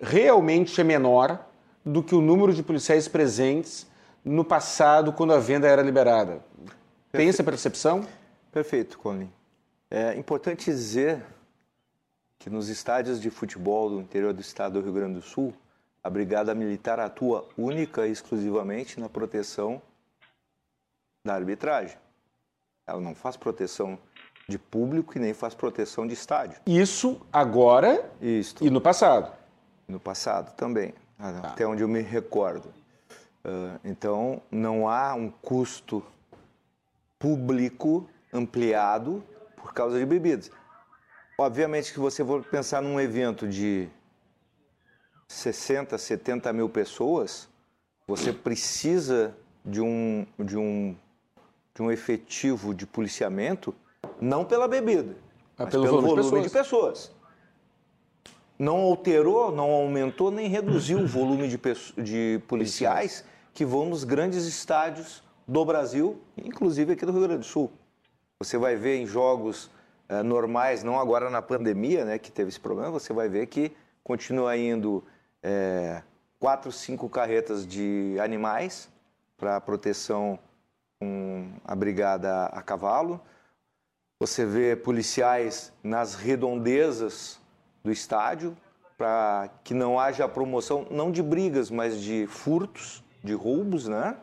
realmente 0.00 0.80
é 0.80 0.84
menor 0.84 1.46
do 1.84 2.02
que 2.02 2.14
o 2.14 2.20
número 2.20 2.52
de 2.52 2.62
policiais 2.64 3.06
presentes 3.06 3.86
no 4.24 4.44
passado, 4.44 5.12
quando 5.12 5.32
a 5.32 5.38
venda 5.38 5.68
era 5.68 5.80
liberada. 5.80 6.32
Perfeito. 6.32 7.12
Tem 7.12 7.28
essa 7.28 7.44
percepção? 7.44 8.04
Perfeito, 8.52 8.98
Colin. 8.98 9.37
É 9.90 10.14
importante 10.16 10.66
dizer 10.66 11.24
que 12.38 12.50
nos 12.50 12.68
estádios 12.68 13.20
de 13.20 13.30
futebol 13.30 13.88
do 13.88 14.00
interior 14.00 14.32
do 14.32 14.40
estado 14.40 14.74
do 14.74 14.80
Rio 14.80 14.92
Grande 14.92 15.14
do 15.14 15.22
Sul, 15.22 15.54
a 16.04 16.10
Brigada 16.10 16.54
Militar 16.54 17.00
atua 17.00 17.48
única 17.56 18.06
e 18.06 18.12
exclusivamente 18.12 19.00
na 19.00 19.08
proteção 19.08 19.80
da 21.24 21.34
arbitragem. 21.34 21.96
Ela 22.86 23.00
não 23.00 23.14
faz 23.14 23.36
proteção 23.36 23.98
de 24.48 24.58
público 24.58 25.16
e 25.16 25.20
nem 25.20 25.34
faz 25.34 25.54
proteção 25.54 26.06
de 26.06 26.14
estádio. 26.14 26.60
Isso 26.66 27.20
agora 27.32 28.10
Isso. 28.20 28.64
e 28.64 28.70
no 28.70 28.80
passado? 28.80 29.32
No 29.86 29.98
passado 29.98 30.54
também, 30.54 30.94
tá. 31.18 31.40
até 31.44 31.66
onde 31.66 31.82
eu 31.82 31.88
me 31.88 32.00
recordo. 32.00 32.68
Uh, 33.44 33.78
então, 33.84 34.42
não 34.50 34.88
há 34.88 35.14
um 35.14 35.30
custo 35.30 36.04
público 37.18 38.08
ampliado 38.32 39.22
por 39.58 39.72
causa 39.72 39.98
de 39.98 40.06
bebidas. 40.06 40.50
Obviamente 41.38 41.92
que 41.92 42.00
você 42.00 42.24
for 42.24 42.42
pensar 42.44 42.82
num 42.82 43.00
evento 43.00 43.46
de 43.46 43.88
60, 45.28 45.96
70 45.96 46.52
mil 46.52 46.68
pessoas, 46.68 47.48
você 48.06 48.32
precisa 48.32 49.36
de 49.64 49.80
um, 49.80 50.26
de 50.38 50.56
um, 50.56 50.96
de 51.74 51.82
um 51.82 51.90
efetivo 51.90 52.74
de 52.74 52.86
policiamento 52.86 53.74
não 54.20 54.44
pela 54.44 54.66
bebida, 54.66 55.16
mas, 55.56 55.66
mas 55.66 55.70
pelo, 55.70 55.84
pelo, 55.84 56.00
volume, 56.00 56.22
volume 56.22 56.42
de, 56.42 56.50
pessoas. 56.50 57.02
de, 57.02 57.08
pessoas. 57.08 57.18
Não 58.58 58.76
alterou, 58.78 59.52
não 59.52 59.70
aumentou 59.70 60.30
nem 60.30 60.48
reduziu 60.48 60.98
o 60.98 61.06
volume 61.06 61.46
de, 61.46 61.60
de 62.02 62.42
policiais 62.48 63.24
que 63.54 63.64
vão 63.64 63.86
nos 63.86 64.02
grandes 64.02 64.44
estádios 64.46 65.22
do 65.46 65.64
Brasil, 65.64 66.20
inclusive 66.36 66.94
aqui 66.94 67.06
do 67.06 67.12
Rio 67.12 67.22
Grande 67.22 67.40
do 67.40 67.46
Sul. 67.46 67.70
Você 68.40 68.56
vai 68.56 68.76
ver 68.76 68.98
em 68.98 69.06
jogos 69.06 69.68
uh, 70.08 70.22
normais, 70.22 70.84
não 70.84 71.00
agora 71.00 71.28
na 71.28 71.42
pandemia, 71.42 72.04
né, 72.04 72.18
que 72.18 72.30
teve 72.30 72.50
esse 72.50 72.60
problema, 72.60 72.90
você 72.90 73.12
vai 73.12 73.28
ver 73.28 73.46
que 73.46 73.76
continua 74.04 74.56
indo 74.56 75.04
é, 75.42 76.02
quatro, 76.38 76.70
cinco 76.70 77.08
carretas 77.08 77.66
de 77.66 78.16
animais 78.20 78.88
para 79.36 79.60
proteção 79.60 80.38
com 81.00 81.50
a 81.64 81.74
brigada 81.74 82.46
a 82.46 82.62
cavalo. 82.62 83.20
Você 84.20 84.46
vê 84.46 84.76
policiais 84.76 85.72
nas 85.82 86.14
redondezas 86.14 87.40
do 87.82 87.90
estádio 87.90 88.56
para 88.96 89.50
que 89.62 89.74
não 89.74 89.98
haja 89.98 90.28
promoção, 90.28 90.86
não 90.90 91.10
de 91.10 91.22
brigas, 91.22 91.70
mas 91.70 92.00
de 92.00 92.26
furtos, 92.26 93.02
de 93.22 93.34
roubos, 93.34 93.86
né? 93.86 94.16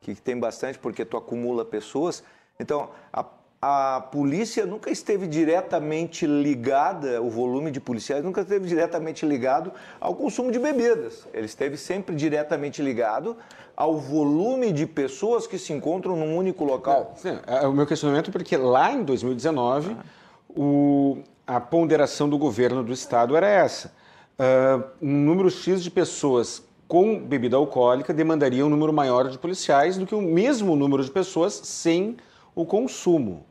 Que 0.00 0.14
tem 0.14 0.38
bastante 0.38 0.78
porque 0.78 1.04
tu 1.04 1.16
acumula 1.16 1.64
pessoas. 1.64 2.22
Então, 2.58 2.90
a 3.12 3.22
a 3.60 4.00
polícia 4.12 4.66
nunca 4.66 4.90
esteve 4.90 5.26
diretamente 5.26 6.26
ligada, 6.26 7.22
o 7.22 7.30
volume 7.30 7.70
de 7.70 7.80
policiais 7.80 8.22
nunca 8.22 8.42
esteve 8.42 8.68
diretamente 8.68 9.24
ligado 9.24 9.72
ao 10.00 10.14
consumo 10.14 10.52
de 10.52 10.58
bebidas. 10.58 11.26
Ele 11.32 11.46
esteve 11.46 11.76
sempre 11.76 12.14
diretamente 12.14 12.82
ligado 12.82 13.36
ao 13.76 13.98
volume 13.98 14.72
de 14.72 14.86
pessoas 14.86 15.46
que 15.46 15.58
se 15.58 15.72
encontram 15.72 16.16
num 16.16 16.36
único 16.36 16.64
local. 16.64 17.14
É, 17.16 17.18
sim, 17.18 17.38
é 17.46 17.66
o 17.66 17.72
meu 17.72 17.86
questionamento 17.86 18.28
é 18.28 18.32
porque 18.32 18.56
lá 18.56 18.92
em 18.92 19.02
2019 19.02 19.96
ah. 19.98 20.04
o, 20.48 21.18
a 21.46 21.60
ponderação 21.60 22.28
do 22.28 22.38
governo 22.38 22.82
do 22.82 22.92
estado 22.92 23.36
era 23.36 23.48
essa. 23.48 23.92
Uh, 24.38 24.84
um 25.00 25.24
número 25.24 25.50
X 25.50 25.82
de 25.82 25.90
pessoas 25.90 26.62
com 26.86 27.18
bebida 27.18 27.56
alcoólica 27.56 28.12
demandaria 28.12 28.64
um 28.64 28.68
número 28.68 28.92
maior 28.92 29.28
de 29.28 29.38
policiais 29.38 29.96
do 29.96 30.06
que 30.06 30.14
o 30.14 30.20
mesmo 30.20 30.76
número 30.76 31.02
de 31.02 31.10
pessoas 31.10 31.54
sem 31.64 32.16
o 32.56 32.64
consumo. 32.64 33.46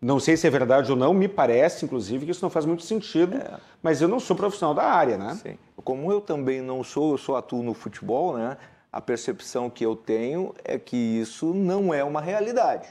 Não 0.00 0.18
sei 0.18 0.34
se 0.34 0.46
é 0.46 0.50
verdade 0.50 0.90
ou 0.90 0.96
não, 0.96 1.12
me 1.12 1.28
parece, 1.28 1.84
inclusive, 1.84 2.24
que 2.24 2.32
isso 2.32 2.42
não 2.42 2.48
faz 2.48 2.64
muito 2.64 2.82
sentido, 2.82 3.36
é. 3.36 3.60
mas 3.82 4.00
eu 4.00 4.08
não 4.08 4.18
sou 4.18 4.34
profissional 4.34 4.74
da 4.74 4.84
área, 4.84 5.18
né? 5.18 5.38
Sim. 5.42 5.58
Como 5.84 6.10
eu 6.10 6.22
também 6.22 6.62
não 6.62 6.82
sou, 6.82 7.12
eu 7.12 7.18
só 7.18 7.36
atuo 7.36 7.62
no 7.62 7.74
futebol, 7.74 8.38
né? 8.38 8.56
A 8.90 9.00
percepção 9.00 9.68
que 9.68 9.84
eu 9.84 9.94
tenho 9.94 10.54
é 10.64 10.78
que 10.78 10.96
isso 10.96 11.52
não 11.52 11.92
é 11.92 12.02
uma 12.02 12.20
realidade. 12.20 12.88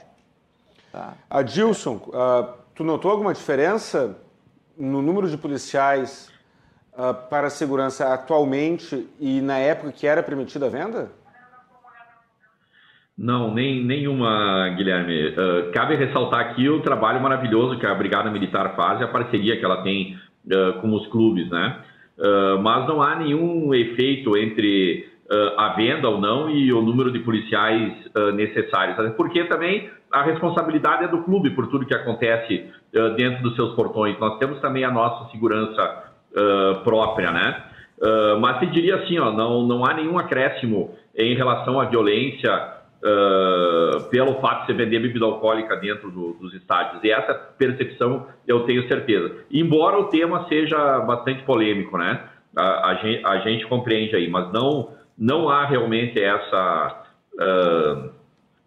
Tá? 0.92 1.14
Adilson, 1.28 1.96
uh, 1.96 2.54
tu 2.74 2.84
notou 2.84 3.10
alguma 3.10 3.34
diferença 3.34 4.16
no 4.78 5.02
número 5.02 5.28
de 5.28 5.36
policiais 5.36 6.30
uh, 6.92 7.12
para 7.28 7.48
a 7.48 7.50
segurança 7.50 8.14
atualmente 8.14 9.08
e 9.18 9.40
na 9.40 9.58
época 9.58 9.92
que 9.92 10.06
era 10.06 10.22
permitida 10.22 10.66
a 10.66 10.70
venda? 10.70 11.10
Não, 13.20 13.52
nem, 13.52 13.84
nenhuma, 13.84 14.70
Guilherme. 14.70 15.28
Uh, 15.28 15.70
cabe 15.74 15.94
ressaltar 15.94 16.40
aqui 16.40 16.70
o 16.70 16.80
trabalho 16.80 17.20
maravilhoso 17.20 17.78
que 17.78 17.84
a 17.84 17.94
Brigada 17.94 18.30
Militar 18.30 18.74
faz 18.74 18.98
e 18.98 19.04
a 19.04 19.08
parceria 19.08 19.58
que 19.58 19.64
ela 19.64 19.82
tem 19.82 20.16
uh, 20.46 20.80
com 20.80 20.90
os 20.94 21.06
clubes, 21.08 21.46
né? 21.50 21.80
Uh, 22.18 22.58
mas 22.62 22.88
não 22.88 23.02
há 23.02 23.16
nenhum 23.16 23.74
efeito 23.74 24.38
entre 24.38 25.06
a 25.56 25.74
venda 25.76 26.08
ou 26.08 26.20
não 26.20 26.50
e 26.50 26.72
o 26.72 26.82
número 26.82 27.12
de 27.12 27.20
policiais 27.20 27.92
necessários. 28.34 28.96
Porque 29.16 29.44
também 29.44 29.88
a 30.10 30.22
responsabilidade 30.22 31.04
é 31.04 31.06
do 31.06 31.22
clube 31.22 31.50
por 31.50 31.68
tudo 31.68 31.86
que 31.86 31.94
acontece 31.94 32.68
dentro 33.16 33.40
dos 33.44 33.54
seus 33.54 33.76
portões. 33.76 34.18
Nós 34.18 34.38
temos 34.40 34.58
também 34.58 34.82
a 34.82 34.90
nossa 34.90 35.30
segurança 35.30 36.02
própria, 36.82 37.30
né? 37.30 37.62
mas 38.40 38.58
se 38.58 38.66
diria 38.66 38.96
assim, 38.96 39.20
ó, 39.20 39.30
não, 39.30 39.64
não 39.68 39.86
há 39.86 39.94
nenhum 39.94 40.18
acréscimo 40.18 40.96
em 41.16 41.36
relação 41.36 41.78
à 41.78 41.84
violência 41.84 42.79
uh, 43.02 44.08
pelo 44.10 44.40
fato 44.40 44.60
de 44.60 44.66
se 44.66 44.72
vender 44.72 45.00
bebida 45.00 45.24
alcoólica 45.24 45.76
dentro 45.76 46.10
do, 46.10 46.34
dos 46.34 46.54
estádios. 46.54 47.02
E 47.02 47.10
essa 47.10 47.34
percepção 47.34 48.26
eu 48.46 48.60
tenho 48.60 48.86
certeza. 48.88 49.44
Embora 49.50 49.98
o 49.98 50.04
tema 50.04 50.46
seja 50.48 51.00
bastante 51.00 51.42
polêmico, 51.44 51.96
né? 51.98 52.24
A, 52.56 52.90
a, 52.90 52.94
gente, 52.96 53.24
a 53.24 53.38
gente, 53.38 53.66
compreende 53.66 54.16
aí, 54.16 54.28
mas 54.28 54.52
não, 54.52 54.90
não 55.16 55.48
há 55.48 55.64
realmente 55.66 56.20
essa 56.20 57.04
uh, 57.34 58.10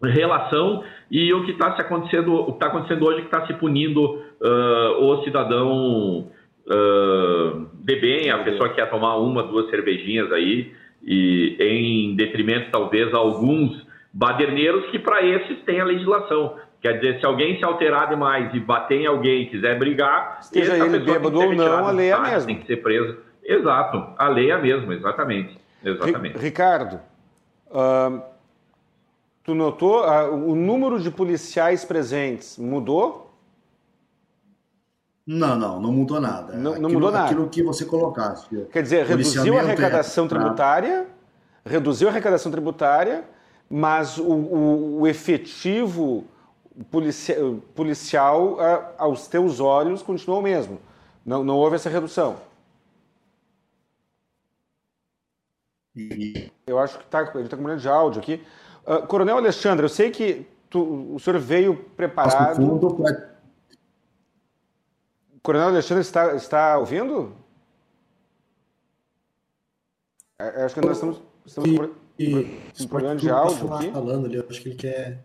relação 0.02 0.82
e 1.10 1.32
o 1.32 1.44
que 1.44 1.52
está 1.52 1.68
acontecendo, 1.68 2.34
o 2.34 2.46
que 2.46 2.52
está 2.52 2.66
acontecendo 2.66 3.06
hoje 3.06 3.18
é 3.18 3.20
que 3.20 3.26
está 3.26 3.46
se 3.46 3.54
punindo 3.54 4.02
uh, 4.04 5.04
o 5.04 5.22
cidadão 5.22 6.30
uh, 6.66 7.66
de 7.74 7.96
bem, 8.00 8.30
a 8.30 8.38
pessoa 8.38 8.70
que 8.70 8.76
quer 8.76 8.88
tomar 8.90 9.16
uma, 9.18 9.42
duas 9.42 9.68
cervejinhas 9.70 10.32
aí, 10.32 10.72
e 11.02 11.56
em 11.60 12.16
detrimento 12.16 12.70
talvez 12.70 13.12
a 13.12 13.18
alguns 13.18 13.83
baderneiros 14.14 14.88
que 14.92 14.98
para 14.98 15.26
esses 15.26 15.60
tem 15.64 15.80
a 15.80 15.84
legislação. 15.84 16.56
Quer 16.80 17.00
dizer, 17.00 17.18
se 17.18 17.26
alguém 17.26 17.58
se 17.58 17.64
alterar 17.64 18.08
demais 18.08 18.54
e 18.54 18.60
bater 18.60 19.00
em 19.00 19.06
alguém 19.06 19.48
quiser 19.48 19.76
brigar, 19.78 20.38
seja 20.42 20.76
ele 20.76 21.00
bêbado 21.00 21.40
ou 21.40 21.52
não, 21.52 21.86
a 21.86 21.90
lei 21.90 22.10
é 22.10 22.12
a 22.12 22.20
mesma. 22.20 22.46
Tem 22.46 22.60
que 22.60 22.66
ser 22.66 22.76
preso. 22.76 23.18
Exato, 23.42 24.14
a 24.16 24.28
lei 24.28 24.50
é 24.50 24.54
a 24.54 24.58
mesma, 24.58 24.94
exatamente. 24.94 25.58
exatamente. 25.82 26.38
Ricardo, 26.38 27.00
uh, 27.70 28.22
tu 29.42 29.54
notou 29.54 30.02
uh, 30.02 30.32
o 30.32 30.54
número 30.54 31.00
de 31.00 31.10
policiais 31.10 31.84
presentes 31.84 32.56
mudou? 32.56 33.34
Não, 35.26 35.56
não, 35.56 35.80
não 35.80 35.92
mudou 35.92 36.20
nada. 36.20 36.52
Não, 36.52 36.62
não 36.62 36.70
aquilo, 36.72 36.90
mudou 36.90 37.10
nada. 37.10 37.24
Aquilo 37.26 37.48
que 37.48 37.62
você 37.62 37.84
colocasse. 37.86 38.46
Quer 38.70 38.82
dizer, 38.82 39.06
reduziu 39.06 39.58
a 39.58 39.62
arrecadação 39.62 40.28
tributária, 40.28 41.06
reduziu 41.64 42.08
a 42.08 42.10
arrecadação 42.10 42.52
tributária, 42.52 43.24
mas 43.68 44.18
o, 44.18 44.24
o, 44.24 45.00
o 45.00 45.06
efetivo 45.06 46.24
policial, 46.90 47.56
policial 47.74 48.58
aos 48.98 49.28
teus 49.28 49.60
olhos 49.60 50.02
continuou 50.02 50.40
o 50.40 50.42
mesmo. 50.42 50.80
Não, 51.24 51.42
não 51.42 51.56
houve 51.56 51.76
essa 51.76 51.88
redução. 51.88 52.36
Eu 56.66 56.78
acho 56.78 56.98
que 56.98 57.06
tá, 57.06 57.20
a 57.20 57.24
gente 57.24 57.44
está 57.44 57.56
com 57.56 57.62
um 57.62 57.76
de 57.76 57.88
áudio 57.88 58.20
aqui. 58.20 58.44
Uh, 58.86 59.06
Coronel 59.06 59.36
Alexandre, 59.36 59.84
eu 59.84 59.88
sei 59.88 60.10
que 60.10 60.46
tu, 60.68 61.14
o 61.14 61.20
senhor 61.20 61.38
veio 61.38 61.76
preparado. 61.96 62.60
Coronel 65.42 65.68
Alexandre 65.68 66.02
está, 66.02 66.34
está 66.34 66.78
ouvindo? 66.78 67.34
É, 70.38 70.64
acho 70.64 70.74
que 70.74 70.80
nós 70.80 70.96
estamos, 70.96 71.22
estamos 71.46 71.90
e, 72.18 72.60
um 72.80 72.86
problema 72.86 73.16
de 73.16 73.30
áudio 73.30 73.72
aqui. 73.74 73.90
Falando 73.90 74.26
ali, 74.26 74.36
eu 74.36 74.46
acho 74.48 74.60
que 74.60 74.68
ele 74.68 74.76
quer. 74.76 75.24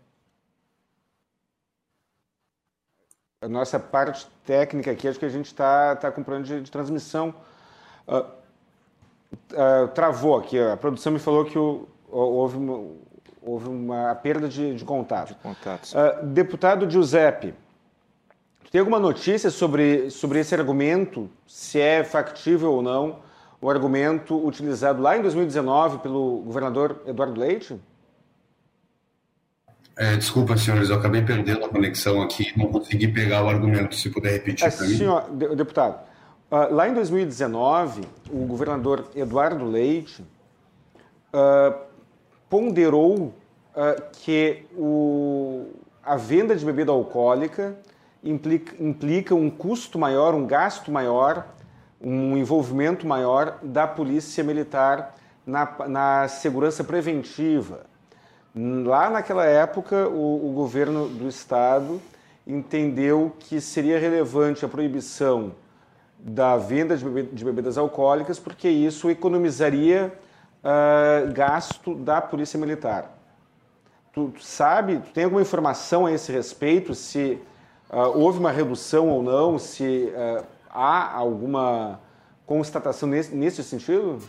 A 3.42 3.48
nossa 3.48 3.78
parte 3.78 4.26
técnica 4.44 4.90
aqui, 4.90 5.08
acho 5.08 5.18
que 5.18 5.24
a 5.24 5.30
gente 5.30 5.46
está 5.46 5.96
tá 5.96 6.12
com 6.12 6.22
problema 6.22 6.46
de, 6.46 6.60
de 6.60 6.70
transmissão. 6.70 7.34
Uh, 8.06 8.18
uh, 9.52 9.88
travou 9.94 10.36
aqui, 10.36 10.58
a 10.58 10.76
produção 10.76 11.12
me 11.12 11.18
falou 11.18 11.44
que 11.44 11.58
o, 11.58 11.88
houve, 12.10 12.56
uma, 12.58 12.92
houve 13.40 13.68
uma 13.68 14.14
perda 14.16 14.48
de, 14.48 14.74
de 14.74 14.84
contato. 14.84 15.28
De 15.28 15.34
contatos. 15.36 15.94
Uh, 15.94 16.26
deputado 16.26 16.90
Giuseppe, 16.90 17.54
tem 18.70 18.78
alguma 18.78 19.00
notícia 19.00 19.50
sobre, 19.50 20.10
sobre 20.10 20.40
esse 20.40 20.54
argumento, 20.54 21.30
se 21.46 21.80
é 21.80 22.04
factível 22.04 22.72
ou 22.72 22.82
não? 22.82 23.20
O 23.60 23.68
argumento 23.68 24.36
utilizado 24.46 25.02
lá 25.02 25.16
em 25.16 25.22
2019 25.22 25.98
pelo 25.98 26.38
governador 26.38 27.02
Eduardo 27.06 27.38
Leite? 27.38 27.78
É, 29.96 30.16
desculpa, 30.16 30.56
senhores, 30.56 30.88
eu 30.88 30.96
acabei 30.96 31.20
perdendo 31.20 31.66
a 31.66 31.68
conexão 31.68 32.22
aqui, 32.22 32.56
não 32.56 32.68
consegui 32.68 33.08
pegar 33.08 33.44
o 33.44 33.48
argumento, 33.50 33.94
se 33.94 34.08
puder 34.08 34.32
repetir 34.32 34.66
é, 34.66 34.70
para 34.70 34.86
mim. 34.86 34.96
Senhor, 34.96 35.30
deputado, 35.54 36.00
uh, 36.50 36.74
lá 36.74 36.88
em 36.88 36.94
2019, 36.94 38.02
o 38.30 38.46
governador 38.46 39.04
Eduardo 39.14 39.62
Leite 39.66 40.22
uh, 41.34 41.78
ponderou 42.48 43.24
uh, 43.24 43.32
que 44.12 44.64
o, 44.74 45.66
a 46.02 46.16
venda 46.16 46.56
de 46.56 46.64
bebida 46.64 46.92
alcoólica 46.92 47.76
implica, 48.24 48.82
implica 48.82 49.34
um 49.34 49.50
custo 49.50 49.98
maior, 49.98 50.34
um 50.34 50.46
gasto 50.46 50.90
maior 50.90 51.46
um 52.00 52.36
envolvimento 52.36 53.06
maior 53.06 53.58
da 53.62 53.86
polícia 53.86 54.42
militar 54.42 55.14
na, 55.46 55.88
na 55.88 56.28
segurança 56.28 56.82
preventiva. 56.82 57.80
Lá 58.54 59.10
naquela 59.10 59.44
época, 59.44 60.08
o, 60.08 60.50
o 60.50 60.52
governo 60.52 61.08
do 61.08 61.28
estado 61.28 62.00
entendeu 62.46 63.32
que 63.38 63.60
seria 63.60 63.98
relevante 63.98 64.64
a 64.64 64.68
proibição 64.68 65.52
da 66.18 66.56
venda 66.56 66.96
de 66.96 67.44
bebidas 67.44 67.78
alcoólicas, 67.78 68.38
porque 68.38 68.68
isso 68.68 69.08
economizaria 69.08 70.12
uh, 70.62 71.32
gasto 71.32 71.94
da 71.94 72.20
polícia 72.20 72.58
militar. 72.58 73.16
Tu, 74.12 74.28
tu, 74.28 74.42
sabe, 74.42 74.98
tu 74.98 75.10
tem 75.12 75.24
alguma 75.24 75.40
informação 75.40 76.06
a 76.06 76.12
esse 76.12 76.32
respeito, 76.32 76.94
se 76.94 77.40
uh, 77.90 78.18
houve 78.18 78.38
uma 78.38 78.50
redução 78.50 79.08
ou 79.08 79.22
não, 79.22 79.58
se 79.58 80.12
uh, 80.12 80.44
há 80.72 81.14
alguma 81.14 82.00
constatação 82.46 83.08
nesse, 83.08 83.34
nesse 83.34 83.62
sentido? 83.62 84.20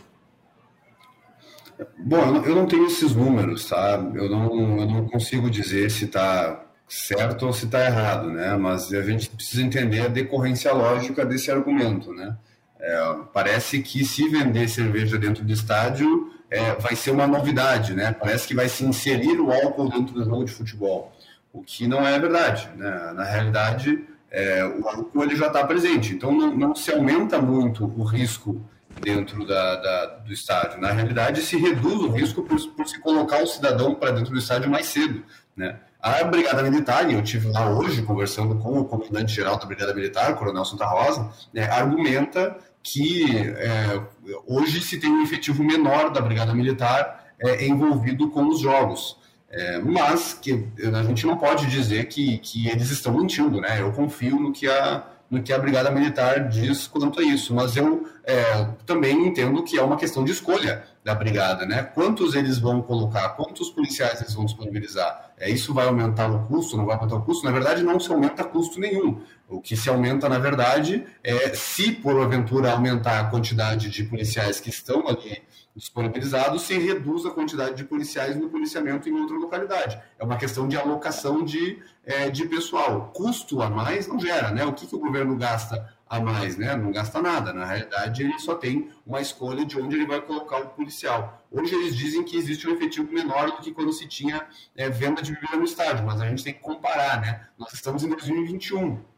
Bom, 1.98 2.42
eu 2.44 2.54
não 2.54 2.66
tenho 2.66 2.86
esses 2.86 3.14
números, 3.14 3.68
tá? 3.68 3.94
Eu 4.14 4.28
não, 4.28 4.80
eu 4.80 4.86
não 4.86 5.08
consigo 5.08 5.50
dizer 5.50 5.90
se 5.90 6.04
está 6.04 6.64
certo 6.88 7.46
ou 7.46 7.52
se 7.52 7.64
está 7.64 7.84
errado, 7.84 8.30
né? 8.30 8.56
Mas 8.56 8.92
a 8.92 9.02
gente 9.02 9.30
precisa 9.30 9.62
entender 9.62 10.00
a 10.02 10.08
decorrência 10.08 10.72
lógica 10.72 11.24
desse 11.24 11.50
argumento, 11.50 12.12
né? 12.12 12.36
É, 12.78 13.14
parece 13.32 13.80
que 13.80 14.04
se 14.04 14.28
vender 14.28 14.68
cerveja 14.68 15.16
dentro 15.16 15.44
do 15.44 15.52
estádio 15.52 16.32
é, 16.50 16.74
vai 16.74 16.94
ser 16.94 17.12
uma 17.12 17.26
novidade, 17.26 17.94
né? 17.94 18.12
Parece 18.12 18.46
que 18.46 18.54
vai 18.54 18.68
se 18.68 18.84
inserir 18.84 19.40
o 19.40 19.50
álcool 19.50 19.88
dentro 19.88 20.14
do 20.14 20.24
jogo 20.24 20.44
de 20.44 20.52
futebol, 20.52 21.12
o 21.52 21.62
que 21.62 21.86
não 21.86 22.06
é 22.06 22.18
verdade, 22.18 22.68
né? 22.76 23.12
Na 23.14 23.24
realidade, 23.24 24.04
é, 24.32 24.64
o 24.64 24.88
álcool 24.88 25.22
ele 25.22 25.36
já 25.36 25.48
está 25.48 25.64
presente. 25.64 26.14
Então 26.14 26.32
não, 26.32 26.56
não, 26.56 26.74
se 26.74 26.90
aumenta 26.90 27.40
muito 27.40 27.84
o 27.84 28.02
risco 28.02 28.60
dentro 29.00 29.46
da, 29.46 29.76
da, 29.76 30.06
do 30.24 30.32
estádio. 30.32 30.80
Na 30.80 30.90
realidade, 30.90 31.42
se 31.42 31.56
reduz 31.56 32.00
o 32.00 32.10
risco 32.10 32.42
por, 32.42 32.58
por 32.70 32.88
se 32.88 32.98
colocar 33.00 33.42
o 33.42 33.46
cidadão 33.46 33.94
para 33.94 34.12
dentro 34.12 34.32
do 34.32 34.38
estádio 34.38 34.70
mais 34.70 34.86
cedo. 34.86 35.22
Né? 35.54 35.78
A 36.00 36.24
Brigada 36.24 36.62
Militar, 36.62 37.08
e 37.10 37.14
eu 37.14 37.22
tive 37.22 37.48
lá 37.48 37.70
hoje 37.70 38.02
conversando 38.02 38.56
com 38.56 38.80
o 38.80 38.84
comandante-geral 38.84 39.58
da 39.58 39.66
Brigada 39.66 39.94
Militar, 39.94 40.34
Coronel 40.34 40.64
Santa 40.64 40.86
Rosa, 40.86 41.30
né, 41.52 41.64
argumenta 41.70 42.56
que 42.82 43.38
é, 43.38 44.02
hoje 44.46 44.80
se 44.80 44.98
tem 44.98 45.10
um 45.10 45.22
efetivo 45.22 45.62
menor 45.62 46.10
da 46.10 46.20
Brigada 46.20 46.52
Militar 46.54 47.26
é, 47.38 47.64
envolvido 47.66 48.30
com 48.30 48.48
os 48.48 48.60
jogos. 48.60 49.16
É, 49.52 49.78
mas 49.78 50.32
que 50.32 50.66
a 50.94 51.02
gente 51.02 51.26
não 51.26 51.36
pode 51.36 51.66
dizer 51.66 52.06
que, 52.06 52.38
que 52.38 52.68
eles 52.68 52.90
estão 52.90 53.12
mentindo, 53.12 53.60
né? 53.60 53.82
Eu 53.82 53.92
confio 53.92 54.40
no 54.40 54.50
que 54.50 54.66
a, 54.66 55.04
no 55.30 55.42
que 55.42 55.52
a 55.52 55.58
Brigada 55.58 55.90
Militar 55.90 56.48
diz 56.48 56.86
quanto 56.86 57.20
a 57.20 57.22
isso, 57.22 57.54
mas 57.54 57.76
eu 57.76 58.06
é, 58.24 58.66
também 58.86 59.26
entendo 59.26 59.62
que 59.62 59.78
é 59.78 59.82
uma 59.82 59.98
questão 59.98 60.24
de 60.24 60.32
escolha 60.32 60.84
da 61.04 61.14
Brigada, 61.14 61.66
né? 61.66 61.82
Quantos 61.82 62.34
eles 62.34 62.58
vão 62.58 62.80
colocar, 62.80 63.28
quantos 63.30 63.68
policiais 63.68 64.22
eles 64.22 64.32
vão 64.32 64.46
disponibilizar? 64.46 65.32
É, 65.38 65.50
isso 65.50 65.74
vai 65.74 65.86
aumentar 65.86 66.30
o 66.30 66.46
custo, 66.46 66.74
não 66.74 66.86
vai 66.86 66.96
aumentar 66.96 67.16
o 67.16 67.22
custo? 67.22 67.44
Na 67.44 67.50
verdade, 67.50 67.82
não 67.82 68.00
se 68.00 68.10
aumenta 68.10 68.44
custo 68.44 68.80
nenhum. 68.80 69.20
O 69.48 69.60
que 69.60 69.76
se 69.76 69.90
aumenta, 69.90 70.30
na 70.30 70.38
verdade, 70.38 71.04
é 71.22 71.54
se 71.54 71.92
porventura 71.92 72.72
aumentar 72.72 73.20
a 73.20 73.24
quantidade 73.24 73.90
de 73.90 74.04
policiais 74.04 74.60
que 74.60 74.70
estão 74.70 75.06
ali 75.06 75.42
disponibilizado 75.74 76.58
se 76.58 76.76
reduz 76.78 77.24
a 77.24 77.30
quantidade 77.30 77.76
de 77.76 77.84
policiais 77.84 78.36
no 78.36 78.48
policiamento 78.50 79.08
em 79.08 79.12
outra 79.12 79.36
localidade. 79.36 80.00
É 80.18 80.24
uma 80.24 80.36
questão 80.36 80.68
de 80.68 80.76
alocação 80.76 81.44
de, 81.44 81.82
é, 82.04 82.28
de 82.28 82.46
pessoal. 82.46 83.10
Custo 83.14 83.62
a 83.62 83.70
mais 83.70 84.06
não 84.06 84.20
gera, 84.20 84.50
né? 84.50 84.64
O 84.64 84.72
que, 84.72 84.86
que 84.86 84.94
o 84.94 84.98
governo 84.98 85.36
gasta 85.36 85.92
a 86.08 86.20
mais, 86.20 86.58
né? 86.58 86.76
Não 86.76 86.92
gasta 86.92 87.22
nada. 87.22 87.54
Na 87.54 87.64
realidade, 87.64 88.22
ele 88.22 88.38
só 88.38 88.54
tem 88.54 88.90
uma 89.06 89.20
escolha 89.20 89.64
de 89.64 89.80
onde 89.80 89.96
ele 89.96 90.06
vai 90.06 90.20
colocar 90.20 90.58
o 90.58 90.68
policial. 90.68 91.42
Hoje 91.50 91.74
eles 91.74 91.96
dizem 91.96 92.22
que 92.22 92.36
existe 92.36 92.68
um 92.68 92.74
efetivo 92.74 93.10
menor 93.10 93.46
do 93.46 93.62
que 93.62 93.72
quando 93.72 93.92
se 93.92 94.06
tinha 94.06 94.46
é, 94.76 94.90
venda 94.90 95.22
de 95.22 95.32
bebida 95.32 95.56
no 95.56 95.64
estádio, 95.64 96.04
mas 96.04 96.20
a 96.20 96.28
gente 96.28 96.44
tem 96.44 96.52
que 96.52 96.60
comparar, 96.60 97.20
né? 97.20 97.46
Nós 97.58 97.72
estamos 97.72 98.04
em 98.04 98.10
2021 98.10 99.11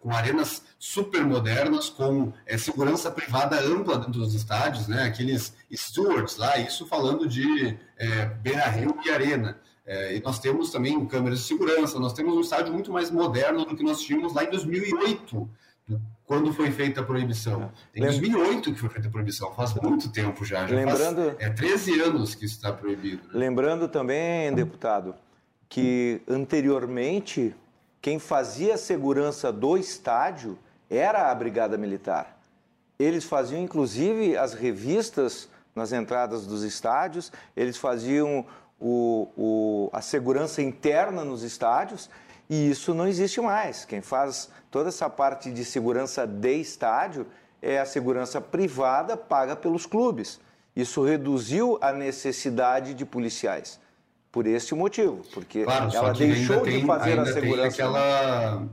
com 0.00 0.10
arenas 0.10 0.62
super 0.78 1.24
modernas, 1.24 1.88
com 1.88 2.32
é, 2.46 2.56
segurança 2.56 3.10
privada 3.10 3.60
ampla 3.60 3.98
dentro 3.98 4.20
dos 4.20 4.34
estádios, 4.34 4.88
né? 4.88 5.04
aqueles 5.04 5.54
stewards 5.72 6.36
lá, 6.36 6.58
isso 6.58 6.86
falando 6.86 7.26
de 7.28 7.76
é, 7.98 8.26
Beira 8.26 8.66
Rio 8.68 8.96
e 9.04 9.10
Arena. 9.10 9.58
É, 9.86 10.16
e 10.16 10.20
nós 10.20 10.40
temos 10.40 10.70
também 10.70 11.04
câmeras 11.06 11.40
de 11.40 11.44
segurança, 11.44 11.98
nós 11.98 12.12
temos 12.12 12.34
um 12.34 12.40
estádio 12.40 12.72
muito 12.72 12.92
mais 12.92 13.10
moderno 13.10 13.64
do 13.64 13.76
que 13.76 13.84
nós 13.84 14.00
tínhamos 14.00 14.34
lá 14.34 14.44
em 14.44 14.50
2008. 14.50 15.48
quando 16.26 16.52
foi 16.52 16.72
feita 16.72 17.00
a 17.00 17.04
proibição. 17.04 17.70
Em 17.94 18.00
2008 18.00 18.72
que 18.72 18.80
foi 18.80 18.88
feita 18.88 19.06
a 19.06 19.10
proibição, 19.10 19.54
faz 19.54 19.72
muito 19.74 20.10
tempo 20.10 20.44
já. 20.44 20.66
já 20.66 20.74
Lembrando, 20.74 21.36
faz, 21.36 21.36
é 21.38 21.50
13 21.50 22.00
anos 22.00 22.34
que 22.34 22.44
isso 22.44 22.56
está 22.56 22.72
proibido. 22.72 23.22
Né? 23.28 23.30
Lembrando 23.34 23.86
também, 23.86 24.52
deputado, 24.52 25.14
que 25.68 26.20
anteriormente 26.28 27.54
quem 28.00 28.18
fazia 28.18 28.74
a 28.74 28.78
segurança 28.78 29.52
do 29.52 29.76
estádio 29.76 30.58
era 30.88 31.30
a 31.30 31.34
Brigada 31.34 31.76
Militar. 31.76 32.38
Eles 32.98 33.24
faziam 33.24 33.60
inclusive 33.60 34.36
as 34.36 34.54
revistas 34.54 35.48
nas 35.74 35.92
entradas 35.92 36.46
dos 36.46 36.62
estádios, 36.62 37.30
eles 37.54 37.76
faziam 37.76 38.46
o, 38.80 39.28
o, 39.36 39.90
a 39.92 40.00
segurança 40.00 40.62
interna 40.62 41.24
nos 41.24 41.42
estádios 41.42 42.08
e 42.48 42.70
isso 42.70 42.94
não 42.94 43.06
existe 43.06 43.40
mais. 43.40 43.84
Quem 43.84 44.00
faz 44.00 44.50
toda 44.70 44.88
essa 44.88 45.10
parte 45.10 45.50
de 45.50 45.64
segurança 45.64 46.26
de 46.26 46.60
estádio 46.60 47.26
é 47.60 47.78
a 47.78 47.84
segurança 47.84 48.40
privada 48.40 49.16
paga 49.16 49.56
pelos 49.56 49.84
clubes. 49.84 50.40
Isso 50.74 51.02
reduziu 51.02 51.78
a 51.80 51.92
necessidade 51.92 52.94
de 52.94 53.04
policiais. 53.04 53.80
Por 54.36 54.46
este 54.46 54.74
motivo, 54.74 55.22
porque 55.32 55.64
claro, 55.64 55.90
ela 55.94 56.12
deixou 56.12 56.60
tem, 56.60 56.80
de 56.80 56.86
fazer 56.86 57.18
a 57.18 57.24
segurança. 57.24 57.56
Tem 57.56 57.86
aquela, 57.86 58.68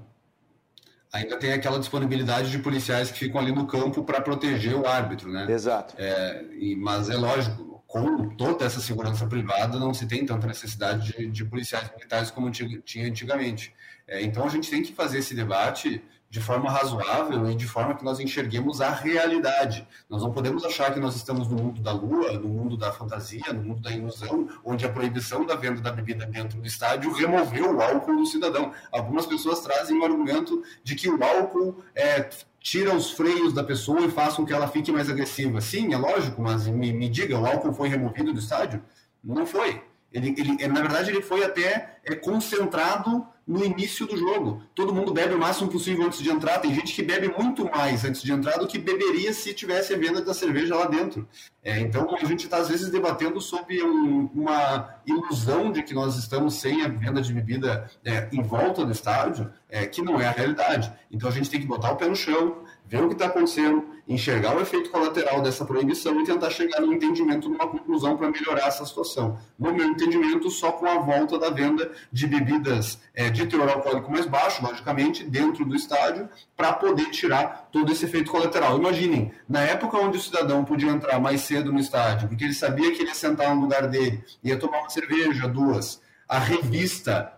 ainda 1.14 1.38
tem 1.38 1.54
aquela 1.54 1.80
disponibilidade 1.80 2.52
de 2.52 2.60
policiais 2.60 3.10
que 3.10 3.18
ficam 3.18 3.40
ali 3.40 3.54
no 3.54 3.66
campo 3.66 4.04
para 4.04 4.20
proteger 4.20 4.76
o 4.76 4.86
árbitro, 4.86 5.32
né? 5.32 5.50
Exato. 5.50 5.96
É, 5.98 6.44
e, 6.60 6.76
mas 6.76 7.10
é 7.10 7.16
lógico, 7.16 7.82
com 7.88 8.28
toda 8.36 8.66
essa 8.66 8.82
segurança 8.82 9.26
privada, 9.26 9.80
não 9.80 9.94
se 9.94 10.06
tem 10.06 10.26
tanta 10.26 10.48
necessidade 10.48 11.14
de, 11.14 11.28
de 11.28 11.46
policiais 11.46 11.90
militares 11.96 12.30
como 12.30 12.52
tinha 12.52 13.08
antigamente. 13.08 13.74
É, 14.06 14.22
então 14.22 14.44
a 14.46 14.50
gente 14.50 14.70
tem 14.70 14.84
que 14.84 14.92
fazer 14.92 15.20
esse 15.20 15.34
debate 15.34 16.04
de 16.34 16.42
forma 16.42 16.68
razoável 16.68 17.48
e 17.52 17.54
de 17.54 17.68
forma 17.68 17.94
que 17.94 18.04
nós 18.04 18.20
enxerguemos 18.20 18.82
a 18.82 18.90
realidade. 18.90 19.88
Nós 20.10 20.24
não 20.24 20.32
podemos 20.32 20.66
achar 20.66 20.92
que 20.92 21.00
nós 21.00 21.16
estamos 21.16 21.48
no 21.48 21.56
mundo 21.56 21.80
da 21.80 21.92
lua, 21.92 22.34
no 22.40 22.48
mundo 22.48 22.76
da 22.76 22.92
fantasia, 22.92 23.54
no 23.54 23.62
mundo 23.62 23.82
da 23.82 23.92
ilusão, 23.92 24.50
onde 24.66 24.84
a 24.84 24.90
proibição 24.90 25.46
da 25.46 25.56
venda 25.56 25.80
da 25.80 25.92
bebida 25.92 26.26
dentro 26.26 26.60
do 26.60 26.66
estádio 26.66 27.14
removeu 27.14 27.76
o 27.76 27.80
álcool 27.80 28.16
do 28.16 28.26
cidadão. 28.26 28.74
Algumas 28.92 29.28
pessoas 29.28 29.60
trazem 29.60 30.00
o 30.00 30.04
argumento 30.04 30.64
de 30.84 30.96
que 30.96 31.08
o 31.08 31.24
álcool 31.24 31.84
é, 31.94 32.28
tira 32.60 32.96
os 32.96 33.12
freios 33.12 33.54
da 33.54 33.64
pessoa 33.64 34.02
e 34.02 34.10
faz 34.10 34.34
com 34.34 34.44
que 34.44 34.54
ela 34.54 34.68
fique 34.68 34.92
mais 34.92 35.12
agressiva. 35.12 35.62
Sim, 35.62 35.94
é 35.94 35.98
lógico, 36.00 36.42
mas 36.42 36.66
me, 36.66 36.92
me 36.92 37.10
diga, 37.10 37.38
o 37.38 37.46
álcool 37.46 37.76
foi 37.76 37.90
removido 37.90 38.34
do 38.34 38.40
estádio? 38.40 38.84
Não 39.24 39.46
foi. 39.46 39.84
Ele, 40.12 40.34
ele, 40.36 40.68
na 40.68 40.82
verdade, 40.82 41.12
ele 41.12 41.22
foi 41.22 41.44
até 41.44 42.00
é, 42.04 42.16
concentrado 42.16 43.24
no 43.46 43.64
início 43.64 44.08
do 44.08 44.18
jogo. 44.18 44.64
Todo 44.74 44.94
mundo 44.94 45.14
bebe 45.14 45.34
o 45.34 45.40
máximo 45.40 45.70
possível 45.70 46.06
antes 46.06 46.22
de 46.22 46.30
entrar. 46.30 46.60
Tem 46.60 46.74
gente 46.74 46.94
que 46.94 47.04
bebe 47.04 47.28
muito 47.28 47.70
mais 47.70 48.06
antes 48.06 48.22
de 48.22 48.32
entrar 48.32 48.58
do 48.58 48.68
que 48.68 48.78
beberia 48.78 49.34
se 49.34 49.54
tivesse 49.54 49.94
a 49.94 49.98
venda 49.98 50.22
da 50.22 50.34
cerveja 50.34 50.76
lá 50.76 50.86
dentro. 50.86 51.28
É, 51.64 51.80
então 51.80 52.16
a 52.16 52.26
gente 52.26 52.46
está 52.46 52.58
às 52.58 52.70
vezes 52.70 52.90
debatendo 52.90 53.40
sobre 53.42 53.82
um, 53.84 54.30
uma 54.34 54.96
ilusão 55.06 55.72
de 55.72 55.84
que 55.84 55.94
nós 55.94 56.18
estamos 56.18 56.56
sem 56.56 56.84
a 56.84 56.88
venda 56.88 57.22
de 57.22 57.34
bebida 57.34 57.90
é, 58.04 58.30
em 58.32 58.42
volta 58.42 58.86
do 58.86 58.92
estádio, 58.92 59.52
é, 59.70 59.86
que 59.86 60.02
não 60.02 60.20
é 60.20 60.28
a 60.28 60.32
realidade. 60.32 60.92
Então 61.12 61.30
a 61.30 61.32
gente 61.32 61.50
tem 61.50 61.60
que 61.60 61.68
botar 61.68 61.92
o 61.92 61.96
pé 61.96 62.08
no 62.08 62.16
chão, 62.16 62.64
ver 62.86 63.04
o 63.04 63.08
que 63.08 63.14
está 63.14 63.26
acontecendo, 63.28 63.86
enxergar 64.08 64.56
o 64.56 64.62
efeito 64.62 64.90
colateral 64.90 65.42
dessa 65.42 65.66
proibição 65.66 66.20
e 66.20 66.26
tentar 66.26 66.50
chegar 66.50 66.82
no 66.82 66.94
entendimento, 66.94 67.50
numa 67.50 67.68
conclusão 67.68 68.18
para 68.18 68.30
melhorar 68.30 68.68
essa 68.68 68.86
situação. 68.86 69.40
No 69.58 69.74
meu 69.74 69.86
entendimento, 69.88 70.50
só 70.50 70.72
com 70.74 70.86
a 70.86 71.00
volta 71.00 71.40
da 71.40 71.50
venda 71.50 71.92
de 72.12 72.28
bebidas 72.28 73.00
é, 73.14 73.30
de 73.30 73.46
teor 73.46 73.70
alcoólico 73.70 74.12
mais 74.12 74.26
baixo, 74.26 74.64
logicamente, 74.64 75.24
dentro 75.24 75.66
do 75.66 75.76
estádio, 75.76 76.30
para 76.56 76.74
poder 76.74 77.10
tirar 77.12 77.70
todo 77.72 77.92
esse 77.92 78.06
efeito 78.06 78.30
colateral. 78.30 78.78
Imaginem, 78.78 79.32
na 79.48 79.62
época 79.62 79.98
onde 79.98 80.18
o 80.18 80.22
cidadão 80.22 80.66
podia 80.66 80.92
entrar 80.92 81.20
mais 81.20 81.42
cedo 81.42 81.72
no 81.72 81.80
estádio, 81.80 82.28
porque 82.28 82.44
ele 82.44 82.54
sabia 82.54 82.92
que 82.92 83.02
ele 83.02 83.10
ia 83.10 83.16
sentar 83.16 83.56
no 83.56 83.62
lugar 83.62 83.88
dele, 83.88 84.24
ia 84.44 84.58
tomar 84.58 84.80
uma 84.80 84.90
cerveja, 84.90 85.48
duas, 85.48 86.02
a 86.28 86.40
revista 86.40 87.34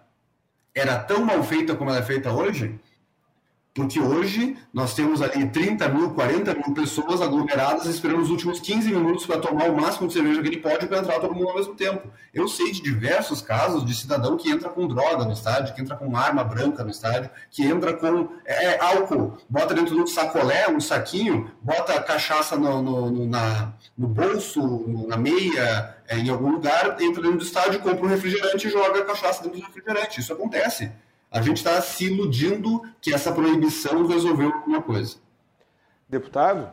era 0.74 0.98
tão 1.00 1.24
mal 1.24 1.41
feita 1.43 1.76
como 1.76 1.89
ela 1.89 2.00
é 2.00 2.04
feita 2.04 2.32
hoje, 2.32 2.80
porque 3.76 3.99
hoje 3.99 4.55
nós 4.73 4.93
temos 4.93 5.21
ali 5.21 5.49
30 5.49 5.89
mil, 5.89 6.11
40 6.11 6.53
mil 6.53 6.73
pessoas 6.73 7.21
aglomeradas 7.21 7.86
esperando 7.88 8.21
os 8.21 8.30
últimos 8.30 8.57
15 8.61 8.89
minutos 8.89 9.26
para 9.26 9.38
tomar 9.38 9.69
o 9.69 9.76
máximo 9.76 10.07
de 10.07 10.13
cerveja 10.13 10.41
que 10.41 10.47
ele 10.47 10.61
pode 10.61 10.88
para 10.88 10.99
entrar 10.99 11.19
todo 11.19 11.36
mundo 11.36 11.49
ao 11.49 11.55
mesmo 11.55 11.76
tempo. 11.76 12.07
Eu 12.34 12.47
sei 12.47 12.71
de 12.71 12.82
diversos 12.82 13.41
casos 13.41 13.86
de 13.86 13.93
cidadão 13.93 14.38
que 14.38 14.49
entra 14.49 14.69
com 14.69 14.88
droga 14.88 15.26
no 15.26 15.34
estádio, 15.34 15.76
que 15.76 15.82
entra 15.82 15.97
com 15.97 16.15
arma 16.15 16.41
branca 16.41 16.86
no 16.86 16.89
estádio, 16.89 17.30
que 17.51 17.65
entra 17.65 17.93
com 17.93 18.30
é, 18.45 18.63
é 18.63 18.80
álcool, 18.82 19.38
bota 19.49 19.73
dentro 19.73 19.93
de 19.93 20.01
um 20.01 20.07
sacolé, 20.07 20.69
um 20.69 20.80
saquinho, 20.80 21.51
bota 21.61 22.01
cachaça 22.01 22.55
no, 22.55 22.82
no, 22.82 23.11
no, 23.11 23.26
na, 23.28 23.73
no 23.97 24.07
bolso, 24.07 24.61
no, 24.61 25.05
na 25.05 25.17
meia, 25.17 25.97
é, 26.07 26.17
em 26.17 26.30
algum 26.30 26.49
lugar, 26.49 26.95
entra 27.01 27.21
dentro 27.21 27.39
do 27.39 27.43
estádio, 27.43 27.82
compra 27.82 28.05
um 28.05 28.09
refrigerante 28.09 28.67
e 28.67 28.71
joga 28.71 29.01
a 29.01 29.03
cachaça 29.05 29.43
dentro 29.43 29.59
do 29.59 29.65
refrigerante. 29.65 30.21
Isso 30.21 30.32
acontece 30.32 30.89
a 31.36 31.42
gente 31.42 31.58
está 31.58 31.82
se 31.82 32.06
iludindo 32.06 32.82
que 33.02 33.14
essa 33.14 33.30
proibição 33.30 34.08
resolveu 34.08 34.54
alguma 34.54 34.82
coisa. 34.82 35.18
Deputado, 36.08 36.72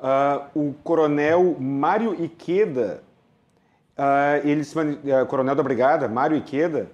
uh, 0.00 0.50
o 0.52 0.74
coronel 0.82 1.56
Mário 1.60 2.20
Iqueda, 2.20 3.04
uh, 3.96 4.44
ele 4.44 4.64
se, 4.64 4.76
uh, 4.76 5.26
coronel 5.28 5.54
da 5.54 5.62
Brigada, 5.62 6.08
Mário 6.08 6.36
Iqueda, 6.36 6.90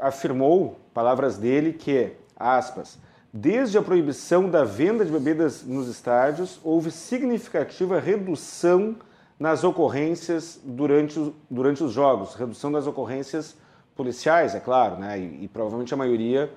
afirmou, 0.00 0.80
palavras 0.92 1.38
dele, 1.38 1.72
que, 1.74 2.14
aspas, 2.36 2.98
desde 3.32 3.78
a 3.78 3.82
proibição 3.82 4.50
da 4.50 4.64
venda 4.64 5.04
de 5.04 5.12
bebidas 5.12 5.62
nos 5.62 5.86
estádios, 5.86 6.58
houve 6.64 6.90
significativa 6.90 8.00
redução 8.00 8.96
nas 9.38 9.62
ocorrências 9.62 10.60
durante, 10.64 11.32
durante 11.48 11.84
os 11.84 11.92
jogos, 11.92 12.34
redução 12.34 12.72
das 12.72 12.88
ocorrências 12.88 13.56
policiais, 13.98 14.54
é 14.54 14.60
claro, 14.60 14.96
né? 14.96 15.18
e, 15.18 15.44
e 15.44 15.48
provavelmente 15.48 15.92
a 15.92 15.96
maioria 15.96 16.48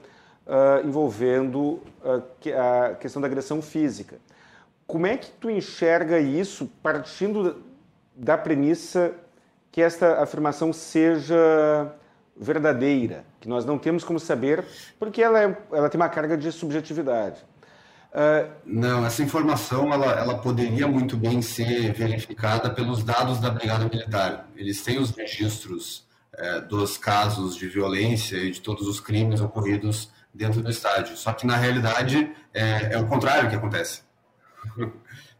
uh, 0.46 0.88
envolvendo 0.88 1.82
uh, 2.06 2.24
a 2.92 2.94
questão 2.94 3.20
da 3.20 3.28
agressão 3.28 3.64
física. 3.64 4.18
Como 4.86 5.08
é 5.08 5.18
que 5.18 5.32
tu 5.32 5.50
enxerga 5.50 6.20
isso 6.20 6.70
partindo 6.84 7.64
da 8.16 8.38
premissa 8.38 9.12
que 9.72 9.82
esta 9.82 10.22
afirmação 10.22 10.72
seja 10.72 11.92
verdadeira, 12.38 13.26
que 13.39 13.50
nós 13.50 13.66
não 13.66 13.80
temos 13.80 14.04
como 14.04 14.20
saber, 14.20 14.64
porque 15.00 15.24
ela, 15.24 15.42
é, 15.42 15.58
ela 15.72 15.89
tem 15.89 16.00
uma 16.00 16.10
carga 16.10 16.38
de 16.38 16.52
subjetividade. 16.52 17.42
Uh, 18.12 18.52
não, 18.64 19.04
essa 19.04 19.24
informação 19.24 19.92
ela, 19.92 20.12
ela 20.12 20.38
poderia 20.38 20.88
muito 20.88 21.18
bem 21.18 21.42
ser 21.42 21.92
verificada 21.94 22.70
pelos 22.70 23.04
dados 23.04 23.39
da 23.39 23.50
Brigada 23.50 23.86
Militar. 23.86 24.48
Eles 24.56 24.84
têm 24.84 25.00
os 25.00 25.10
registros 25.12 26.11
é, 26.38 26.61
dos 26.61 26.97
casos 26.97 27.55
de 27.55 27.67
violência 27.67 28.38
e 28.38 28.51
de 28.51 28.61
todos 28.61 28.88
os 28.88 28.99
crimes 28.99 29.41
ocorridos 29.41 30.11
dentro 30.34 30.61
do 30.61 30.69
estádio. 30.69 31.17
Só 31.17 31.34
que, 31.34 31.45
na 31.45 31.57
realidade, 31.57 32.32
é, 32.53 32.93
é 32.93 32.97
o 32.97 33.07
contrário 33.07 33.49
que 33.49 33.55
acontece. 33.55 34.01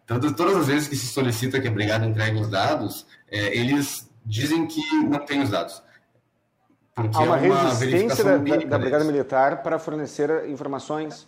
Tanto, 0.06 0.34
todas 0.34 0.58
as 0.58 0.68
vezes 0.68 0.88
que 0.88 0.96
se 0.96 1.08
solicita 1.08 1.62
que 1.62 1.68
a 1.68 1.72
brigada 1.72 2.06
entregue 2.06 2.40
os 2.40 2.50
dados, 2.50 3.06
é, 3.30 3.56
eles 3.58 4.10
dizem 4.26 4.68
que 4.68 4.82
não 4.96 5.26
tem 5.26 5.42
os 5.42 5.50
dados. 5.50 5.82
Porque 6.94 7.16
Há 7.16 7.22
uma, 7.22 7.40
é 7.40 7.50
uma 7.50 7.64
resistência 7.70 8.24
da, 8.24 8.38
da, 8.38 8.58
da 8.58 8.78
Brigada 8.78 9.06
Militar 9.06 9.64
para 9.64 9.80
fornecer 9.80 10.50
informações? 10.50 11.28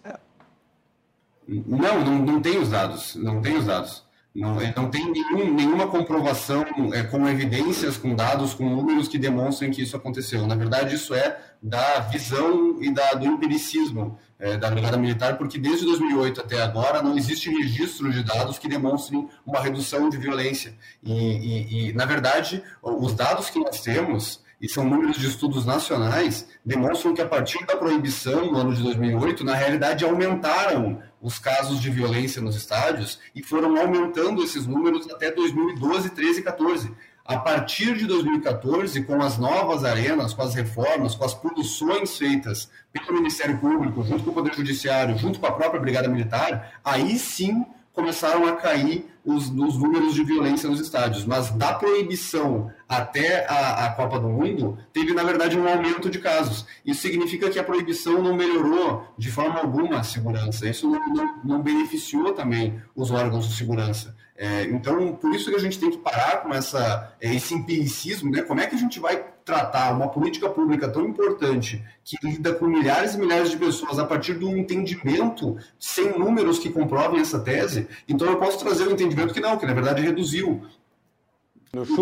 Não, 1.47 2.03
não, 2.03 2.19
não 2.19 2.41
tem 2.41 2.57
os 2.59 2.69
dados. 2.69 3.15
Não 3.15 3.41
tem 3.41 3.57
os 3.57 3.65
dados. 3.65 4.05
Não, 4.35 4.55
não 4.75 4.89
tem 4.89 5.11
nenhum, 5.11 5.53
nenhuma 5.53 5.87
comprovação 5.87 6.65
é, 6.91 7.03
com 7.03 7.27
evidências, 7.29 7.97
com 7.97 8.15
dados, 8.15 8.55
com 8.55 8.67
números 8.67 9.07
que 9.07 9.19
demonstrem 9.19 9.69
que 9.69 9.83
isso 9.83 9.95
aconteceu. 9.95 10.47
Na 10.47 10.55
verdade, 10.55 10.95
isso 10.95 11.13
é 11.13 11.37
da 11.61 11.99
visão 11.99 12.81
e 12.81 12.91
da, 12.91 13.13
do 13.13 13.27
empiricismo 13.27 14.17
é, 14.39 14.57
da 14.57 14.71
Brigada 14.71 14.97
Militar, 14.97 15.37
porque 15.37 15.59
desde 15.59 15.85
2008 15.85 16.41
até 16.41 16.63
agora 16.63 17.03
não 17.03 17.15
existe 17.15 17.47
registro 17.49 18.11
de 18.11 18.23
dados 18.23 18.57
que 18.57 18.67
demonstrem 18.67 19.29
uma 19.45 19.61
redução 19.61 20.09
de 20.09 20.17
violência. 20.17 20.73
E, 21.03 21.13
e, 21.13 21.89
e 21.89 21.93
na 21.93 22.05
verdade, 22.05 22.63
os 22.81 23.13
dados 23.13 23.51
que 23.51 23.59
nós 23.59 23.81
temos 23.81 24.41
e 24.63 24.69
são 24.69 24.85
números 24.85 25.17
de 25.17 25.27
estudos 25.27 25.65
nacionais, 25.65 26.47
demonstram 26.65 27.13
que 27.13 27.21
a 27.21 27.27
partir 27.27 27.65
da 27.65 27.75
proibição 27.75 28.49
no 28.49 28.57
ano 28.57 28.73
de 28.73 28.81
2008, 28.81 29.43
na 29.43 29.53
realidade 29.53 30.05
aumentaram 30.05 31.01
os 31.23 31.39
casos 31.39 31.79
de 31.79 31.89
violência 31.89 32.41
nos 32.41 32.53
estádios 32.53 33.17
e 33.33 33.41
foram 33.41 33.77
aumentando 33.79 34.43
esses 34.43 34.67
números 34.67 35.09
até 35.09 35.31
2012, 35.31 36.09
13 36.09 36.41
e 36.41 36.43
14. 36.43 36.91
A 37.25 37.37
partir 37.37 37.95
de 37.97 38.05
2014, 38.05 39.01
com 39.03 39.21
as 39.21 39.37
novas 39.37 39.85
arenas, 39.85 40.33
com 40.33 40.41
as 40.41 40.53
reformas, 40.53 41.15
com 41.15 41.23
as 41.23 41.33
punições 41.33 42.17
feitas 42.17 42.69
pelo 42.91 43.13
Ministério 43.13 43.57
Público, 43.57 44.03
junto 44.03 44.25
com 44.25 44.31
o 44.31 44.33
Poder 44.33 44.53
Judiciário, 44.53 45.17
junto 45.17 45.39
com 45.39 45.47
a 45.47 45.53
própria 45.53 45.79
Brigada 45.79 46.09
Militar, 46.09 46.81
aí 46.83 47.17
sim 47.17 47.65
começaram 47.93 48.45
a 48.47 48.55
cair 48.55 49.05
os, 49.23 49.49
os 49.49 49.77
números 49.77 50.13
de 50.13 50.23
violência 50.23 50.69
nos 50.69 50.79
estádios. 50.79 51.25
Mas 51.25 51.51
da 51.51 51.73
proibição 51.73 52.71
até 52.89 53.45
a, 53.47 53.85
a, 53.85 53.89
Copa 53.91 54.19
do 54.19 54.27
Mundo, 54.27 54.77
teve, 54.91 55.13
na 55.13 55.23
verdade, 55.23 55.57
um 55.57 55.67
aumento 55.67 56.09
de 56.09 56.19
casos. 56.19 56.65
Isso 56.85 57.01
significa 57.01 57.49
que 57.49 57.59
a 57.59 57.63
proibição 57.63 58.21
não 58.21 58.35
melhorou 58.35 59.07
de 59.17 59.31
forma 59.31 59.59
alguma 59.59 59.99
a 59.99 60.03
segurança. 60.03 60.67
Isso 60.67 60.89
não, 60.89 61.07
não, 61.13 61.41
não 61.43 61.61
beneficiou 61.61 62.33
também 62.33 62.81
os 62.95 63.11
órgãos 63.11 63.47
de 63.47 63.55
segurança. 63.55 64.15
É, 64.35 64.63
então, 64.63 65.15
por 65.15 65.33
isso 65.33 65.49
que 65.49 65.55
a 65.55 65.59
gente 65.59 65.79
tem 65.79 65.91
que 65.91 65.99
parar 65.99 66.37
com 66.41 66.53
essa, 66.53 67.15
é, 67.21 67.33
esse 67.33 67.53
empiricismo, 67.53 68.31
né? 68.31 68.41
Como 68.41 68.59
é 68.59 68.67
que 68.67 68.75
a 68.75 68.79
gente 68.79 68.99
vai 68.99 69.23
tratar 69.45 69.93
uma 69.93 70.09
política 70.09 70.49
pública 70.49 70.87
tão 70.87 71.05
importante 71.05 71.83
que 72.03 72.17
lida 72.23 72.53
com 72.53 72.65
milhares 72.65 73.15
e 73.15 73.17
milhares 73.17 73.51
de 73.51 73.57
pessoas 73.57 73.99
a 73.99 74.05
partir 74.05 74.37
de 74.37 74.45
um 74.45 74.55
entendimento 74.55 75.57
sem 75.79 76.17
números 76.17 76.59
que 76.59 76.69
comprovem 76.69 77.21
essa 77.21 77.39
tese? 77.39 77.87
Então, 78.07 78.27
eu 78.27 78.37
posso 78.37 78.59
trazer 78.59 78.87
o 78.87 78.89
um 78.89 78.93
entendimento 78.93 79.33
que 79.33 79.39
não, 79.39 79.57
que 79.57 79.65
na 79.65 79.73
verdade 79.73 80.01
reduziu. 80.01 80.63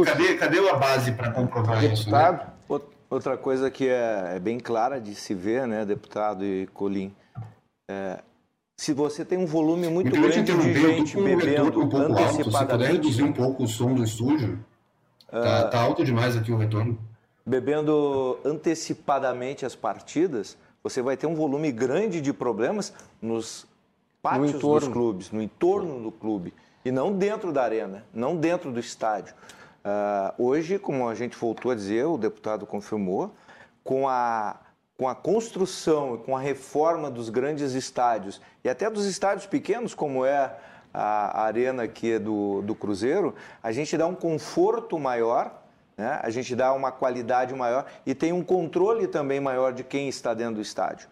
Cadê, 0.06 0.36
cadê 0.36 0.70
a 0.70 0.76
base 0.76 1.14
para 1.14 1.32
comprovar 1.32 1.84
isso? 1.86 2.10
Né? 2.10 2.40
Outra 3.12 3.38
coisa 3.38 3.70
que 3.70 3.90
é, 3.90 4.36
é, 4.36 4.40
bem 4.40 4.58
clara 4.58 4.98
de 4.98 5.14
se 5.16 5.34
ver, 5.34 5.68
né, 5.68 5.84
deputado 5.84 6.46
e 6.46 6.66
Colim, 6.68 7.14
é, 7.90 8.20
se 8.78 8.94
você 8.94 9.26
tem 9.26 9.38
um 9.38 9.46
volume 9.46 9.90
muito 9.90 10.10
grande 10.10 10.44
de 10.44 10.74
gente 10.74 11.22
bebendo 11.22 11.82
um 11.82 11.90
pouco 11.90 12.14
antecipadamente... 12.14 12.56
Alto. 12.56 12.58
Se 12.58 12.66
puder 12.68 12.92
reduzir 12.94 13.24
um 13.24 13.34
pouco 13.34 13.64
o 13.64 13.68
som 13.68 13.94
do 13.94 14.02
estúdio, 14.02 14.58
tá, 15.30 15.68
uh, 15.68 15.70
tá 15.70 15.82
alto 15.82 16.06
demais 16.06 16.38
aqui 16.38 16.54
o 16.54 16.58
retorno. 16.58 16.98
Bebendo 17.46 18.40
antecipadamente 18.46 19.66
as 19.66 19.76
partidas, 19.76 20.58
você 20.84 21.02
vai 21.02 21.18
ter 21.18 21.28
um 21.28 21.36
volume 21.36 21.72
grande 21.72 22.22
de 22.22 22.32
problemas 22.32 22.94
nos 23.22 23.68
pátios 24.22 24.54
no 24.54 24.60
dos 24.60 24.88
clubes, 24.88 25.32
no 25.32 25.42
entorno 25.42 26.00
do 26.00 26.12
clube, 26.12 26.54
e 26.86 26.92
não 26.92 27.12
dentro 27.12 27.52
da 27.52 27.64
arena, 27.64 28.06
não 28.14 28.36
dentro 28.36 28.72
do 28.72 28.80
estádio. 28.80 29.34
Uh, 29.84 30.44
hoje, 30.44 30.78
como 30.78 31.10
a 31.10 31.16
gente 31.16 31.36
voltou 31.36 31.72
a 31.72 31.76
dizer, 31.76 32.06
o 32.06 32.18
deputado 32.18 32.66
confirmou, 32.66 33.34
com 33.84 34.08
a 34.08 34.60
com 35.02 35.10
a 35.10 35.16
construção 35.16 36.14
e 36.14 36.18
com 36.20 36.38
a 36.38 36.40
reforma 36.40 37.10
dos 37.10 37.28
grandes 37.28 37.74
estádios 37.74 38.40
e 38.64 38.70
até 38.70 38.88
dos 38.88 39.08
estádios 39.08 39.48
pequenos, 39.48 39.96
como 39.96 40.24
é 40.24 40.56
a 40.94 41.42
arena 41.42 41.82
aqui 41.84 42.20
do, 42.20 42.62
do 42.62 42.76
Cruzeiro, 42.76 43.34
a 43.64 43.72
gente 43.72 43.98
dá 43.98 44.06
um 44.06 44.14
conforto 44.14 45.00
maior, 45.00 45.61
né? 46.02 46.20
a 46.24 46.30
gente 46.32 46.56
dá 46.56 46.74
uma 46.74 46.92
qualidade 46.92 47.54
maior 47.54 47.86
e 48.06 48.16
tem 48.16 48.34
um 48.34 48.44
controle 48.44 49.08
também 49.08 49.40
maior 49.40 49.72
de 49.72 49.84
quem 49.84 50.10
está 50.10 50.34
dentro 50.34 50.56
do 50.56 50.62
estádio. 50.62 51.08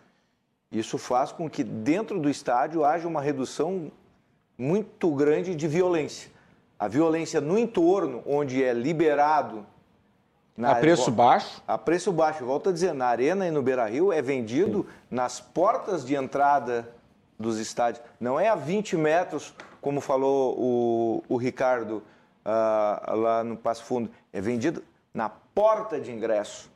Isso 0.72 0.98
faz 0.98 1.32
com 1.32 1.50
que 1.50 1.64
dentro 1.64 2.20
do 2.20 2.30
estádio 2.30 2.84
haja 2.84 3.08
uma 3.08 3.22
redução 3.22 3.92
muito 4.58 5.12
grande 5.12 5.56
de 5.56 5.68
violência. 5.68 6.32
A 6.78 6.88
violência 6.88 7.40
no 7.40 7.58
entorno, 7.58 8.24
onde 8.26 8.64
é 8.64 8.74
liberado 8.74 9.66
na, 10.58 10.72
a 10.72 10.76
preço 10.76 11.12
baixo? 11.12 11.62
A 11.68 11.78
preço 11.78 12.12
baixo. 12.12 12.46
Volto 12.46 12.70
a 12.70 12.72
dizer, 12.74 12.94
na 12.94 13.08
Arena 13.08 13.48
e 13.48 13.52
no 13.52 13.62
Beira-Rio 13.62 14.12
é 14.12 14.22
vendido 14.22 14.80
Sim. 14.80 15.06
nas 15.12 15.40
portas 15.40 16.06
de 16.06 16.16
entrada 16.16 16.90
dos 17.40 17.60
estádios. 17.60 18.04
Não 18.20 18.40
é 18.40 18.50
a 18.50 18.56
20 18.56 18.98
metros, 18.98 19.54
como 19.82 20.02
falou 20.02 20.56
o, 20.58 21.24
o 21.30 21.38
Ricardo 21.38 22.04
uh, 22.46 23.16
lá 23.16 23.44
no 23.44 23.58
Passo 23.58 23.84
Fundo. 23.84 24.10
É 24.32 24.40
vendido 24.42 24.84
na 25.14 25.30
porta 25.30 26.00
de 26.00 26.12
ingresso. 26.12 26.70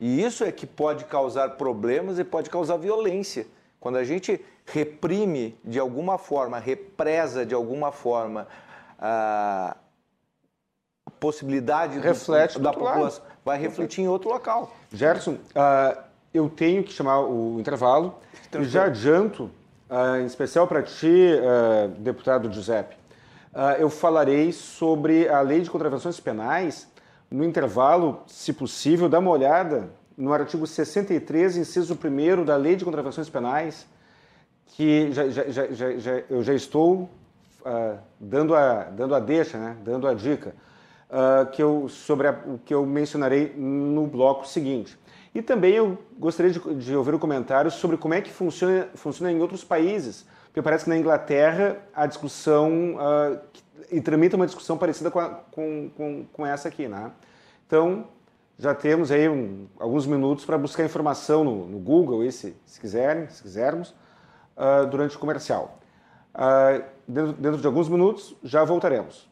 E 0.00 0.22
isso 0.22 0.44
é 0.44 0.50
que 0.50 0.66
pode 0.66 1.04
causar 1.04 1.50
problemas 1.50 2.18
e 2.18 2.24
pode 2.24 2.50
causar 2.50 2.76
violência. 2.76 3.46
Quando 3.78 3.98
a 3.98 4.04
gente 4.04 4.44
reprime 4.66 5.58
de 5.64 5.78
alguma 5.78 6.18
forma, 6.18 6.58
represa 6.58 7.44
de 7.44 7.54
alguma 7.54 7.92
forma 7.92 8.46
uh, 8.98 9.76
possibilidade 11.22 12.00
Reflete 12.00 12.54
do, 12.54 12.64
da 12.64 12.72
população 12.72 13.02
lado. 13.02 13.22
vai 13.44 13.58
refletir 13.58 14.02
em 14.02 14.08
outro 14.08 14.28
local. 14.28 14.74
Gerson, 14.92 15.32
uh, 15.34 16.02
eu 16.34 16.48
tenho 16.48 16.82
que 16.82 16.92
chamar 16.92 17.20
o 17.20 17.60
intervalo 17.60 18.16
e 18.58 18.64
já 18.64 18.86
adianto, 18.86 19.44
uh, 19.88 20.16
em 20.20 20.26
especial 20.26 20.66
para 20.66 20.82
ti, 20.82 21.06
uh, 21.06 21.88
deputado 22.00 22.52
Giuseppe, 22.52 22.96
eu 23.78 23.90
falarei 23.90 24.52
sobre 24.52 25.28
a 25.28 25.40
lei 25.40 25.60
de 25.60 25.70
contravenções 25.70 26.18
penais. 26.18 26.88
No 27.30 27.44
intervalo, 27.44 28.22
se 28.26 28.52
possível, 28.52 29.08
dá 29.08 29.18
uma 29.18 29.30
olhada 29.30 29.90
no 30.16 30.32
artigo 30.32 30.66
63, 30.66 31.56
inciso 31.56 31.98
1 32.02 32.44
da 32.44 32.56
lei 32.56 32.76
de 32.76 32.84
contravenções 32.84 33.28
penais, 33.28 33.86
que 34.66 35.12
já, 35.12 35.28
já, 35.28 35.44
já, 35.50 35.96
já 35.98 36.22
eu 36.30 36.42
já 36.42 36.54
estou 36.54 37.10
dando, 38.18 38.54
a, 38.54 38.84
dando 38.84 39.14
a 39.14 39.20
deixa, 39.20 39.58
né? 39.58 39.76
dando 39.84 40.06
a 40.06 40.14
dica 40.14 40.54
uh, 41.10 41.50
que 41.50 41.62
eu, 41.62 41.88
sobre 41.88 42.28
o 42.28 42.58
que 42.64 42.74
eu 42.74 42.84
mencionarei 42.84 43.52
no 43.56 44.06
bloco 44.06 44.46
seguinte. 44.46 44.98
E 45.34 45.40
também 45.40 45.74
eu 45.74 45.98
gostaria 46.18 46.52
de, 46.52 46.74
de, 46.74 46.96
ouvir 46.96 47.14
um 47.14 47.18
comentário 47.18 47.70
sobre 47.70 47.96
como 47.96 48.14
é 48.14 48.20
que 48.20 48.30
funciona, 48.30 48.88
funciona 48.94 49.32
em 49.32 49.40
outros 49.40 49.64
países, 49.64 50.26
porque 50.52 50.60
parece 50.60 50.84
que 50.84 50.90
na 50.90 50.98
Inglaterra 50.98 51.78
a 51.94 52.04
discussão, 52.04 52.96
uh, 52.96 53.40
e 53.90 54.02
tramita 54.02 54.36
uma 54.36 54.44
discussão 54.44 54.76
parecida 54.76 55.10
com, 55.10 55.18
a, 55.18 55.30
com, 55.30 55.90
com, 55.96 56.26
com, 56.30 56.46
essa 56.46 56.68
aqui, 56.68 56.86
né? 56.86 57.10
Então, 57.66 58.06
já 58.58 58.74
temos 58.74 59.10
aí 59.10 59.30
um, 59.30 59.66
alguns 59.78 60.06
minutos 60.06 60.44
para 60.44 60.58
buscar 60.58 60.84
informação 60.84 61.42
no, 61.42 61.66
no 61.66 61.78
Google, 61.78 62.30
se 62.30 62.54
quiserem, 62.78 63.30
se 63.30 63.42
quisermos, 63.42 63.94
uh, 64.54 64.86
durante 64.90 65.16
o 65.16 65.18
comercial. 65.18 65.78
Uh, 66.34 66.84
dentro, 67.08 67.32
dentro 67.32 67.58
de 67.58 67.66
alguns 67.66 67.88
minutos, 67.88 68.36
já 68.44 68.62
voltaremos. 68.62 69.31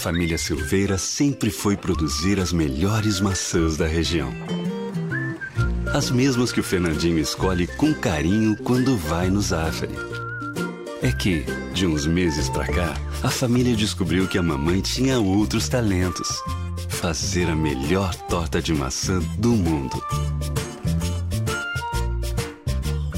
Família 0.00 0.38
Silveira 0.38 0.96
sempre 0.96 1.50
foi 1.50 1.76
produzir 1.76 2.40
as 2.40 2.54
melhores 2.54 3.20
maçãs 3.20 3.76
da 3.76 3.86
região. 3.86 4.32
As 5.92 6.10
mesmas 6.10 6.50
que 6.50 6.60
o 6.60 6.62
Fernandinho 6.64 7.18
escolhe 7.18 7.66
com 7.66 7.92
carinho 7.92 8.56
quando 8.56 8.96
vai 8.96 9.28
no 9.28 9.42
Zafari. 9.42 9.94
É 11.02 11.12
que, 11.12 11.44
de 11.74 11.86
uns 11.86 12.06
meses 12.06 12.48
pra 12.48 12.66
cá, 12.66 12.94
a 13.22 13.28
família 13.28 13.76
descobriu 13.76 14.26
que 14.26 14.38
a 14.38 14.42
mamãe 14.42 14.80
tinha 14.80 15.20
outros 15.20 15.68
talentos. 15.68 16.28
Fazer 16.88 17.50
a 17.50 17.54
melhor 17.54 18.14
torta 18.14 18.62
de 18.62 18.72
maçã 18.72 19.18
do 19.36 19.50
mundo. 19.50 20.02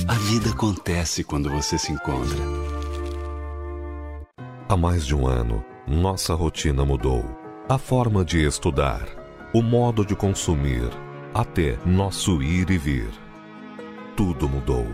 A 0.09 0.14
vida 0.14 0.51
acontece 0.51 1.22
quando 1.22 1.49
você 1.49 1.78
se 1.78 1.93
encontra. 1.93 2.39
Há 4.68 4.76
mais 4.76 5.07
de 5.07 5.14
um 5.14 5.28
ano, 5.28 5.64
nossa 5.87 6.35
rotina 6.35 6.85
mudou. 6.85 7.24
A 7.68 7.78
forma 7.78 8.24
de 8.24 8.45
estudar, 8.45 9.05
o 9.53 9.62
modo 9.62 10.05
de 10.05 10.14
consumir, 10.14 10.89
até 11.35 11.78
nosso 11.85 12.43
ir 12.43 12.70
e 12.70 12.78
vir. 12.78 13.09
Tudo 14.16 14.49
mudou. 14.49 14.87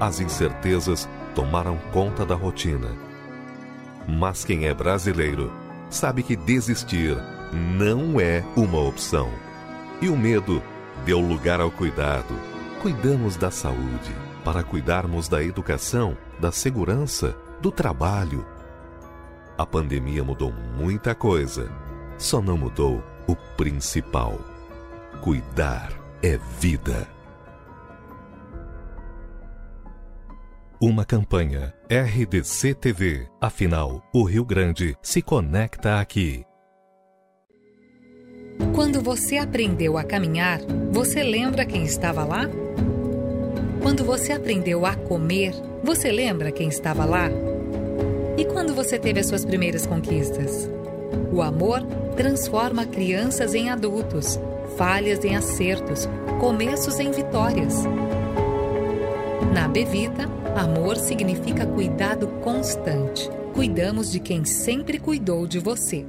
As 0.00 0.20
incertezas 0.20 1.08
tomaram 1.34 1.78
conta 1.92 2.24
da 2.24 2.34
rotina. 2.34 2.88
Mas 4.08 4.44
quem 4.44 4.66
é 4.66 4.74
brasileiro 4.74 5.52
sabe 5.88 6.22
que 6.22 6.36
desistir 6.36 7.16
não 7.52 8.20
é 8.20 8.44
uma 8.56 8.80
opção. 8.80 9.30
E 10.00 10.08
o 10.08 10.16
medo 10.16 10.62
deu 11.04 11.20
lugar 11.20 11.60
ao 11.60 11.70
cuidado. 11.70 12.34
Cuidamos 12.82 13.36
da 13.36 13.50
saúde 13.50 14.12
para 14.44 14.62
cuidarmos 14.62 15.28
da 15.28 15.42
educação, 15.42 16.16
da 16.38 16.52
segurança, 16.52 17.36
do 17.60 17.70
trabalho 17.70 18.44
a 19.56 19.64
pandemia 19.64 20.24
mudou 20.24 20.52
muita 20.76 21.14
coisa, 21.14 21.70
só 22.18 22.40
não 22.40 22.56
mudou 22.56 23.02
o 23.26 23.36
principal: 23.56 24.38
cuidar 25.22 25.92
é 26.22 26.38
vida. 26.58 27.06
Uma 30.80 31.04
campanha 31.04 31.72
RDC 31.88 32.74
TV. 32.74 33.26
Afinal, 33.40 34.02
o 34.12 34.24
Rio 34.24 34.44
Grande 34.44 34.96
se 35.00 35.22
conecta 35.22 36.00
aqui. 36.00 36.44
Quando 38.74 39.00
você 39.00 39.38
aprendeu 39.38 39.96
a 39.96 40.04
caminhar, 40.04 40.60
você 40.90 41.22
lembra 41.22 41.64
quem 41.64 41.84
estava 41.84 42.24
lá? 42.24 42.42
Quando 43.80 44.04
você 44.04 44.32
aprendeu 44.32 44.84
a 44.84 44.94
comer, 44.94 45.54
você 45.82 46.10
lembra 46.10 46.52
quem 46.52 46.68
estava 46.68 47.04
lá? 47.04 47.28
E 48.36 48.44
quando 48.44 48.74
você 48.74 48.98
teve 48.98 49.20
as 49.20 49.26
suas 49.26 49.44
primeiras 49.44 49.86
conquistas? 49.86 50.68
O 51.32 51.40
amor 51.40 51.82
transforma 52.16 52.84
crianças 52.84 53.54
em 53.54 53.70
adultos, 53.70 54.38
falhas 54.76 55.24
em 55.24 55.36
acertos, 55.36 56.08
começos 56.40 56.98
em 56.98 57.12
vitórias. 57.12 57.84
Na 59.52 59.68
Bevita, 59.68 60.28
amor 60.56 60.96
significa 60.96 61.64
cuidado 61.64 62.26
constante. 62.42 63.30
Cuidamos 63.54 64.10
de 64.10 64.18
quem 64.18 64.44
sempre 64.44 64.98
cuidou 64.98 65.46
de 65.46 65.60
você. 65.60 66.04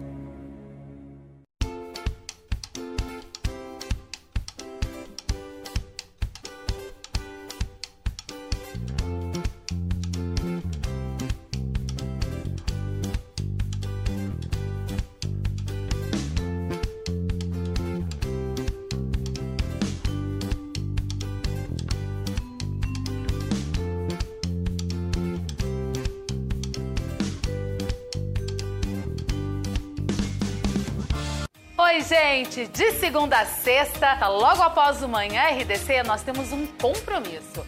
Segunda 33.05 33.41
a 33.41 33.45
sexta, 33.45 34.27
logo 34.27 34.63
após 34.63 35.03
o 35.03 35.07
Manhã 35.07 35.43
RDC, 35.51 36.01
nós 36.01 36.23
temos 36.23 36.51
um 36.51 36.65
compromisso. 36.65 37.63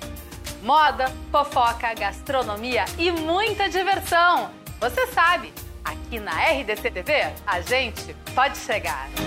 Moda, 0.64 1.14
fofoca, 1.32 1.94
gastronomia 1.94 2.86
e 2.98 3.12
muita 3.12 3.70
diversão. 3.70 4.50
Você 4.80 5.06
sabe, 5.06 5.54
aqui 5.86 6.20
na 6.20 6.32
RDC 6.32 6.90
TV, 6.90 7.32
a 7.46 7.62
gente 7.62 8.16
pode 8.34 8.58
chegar. 8.58 9.27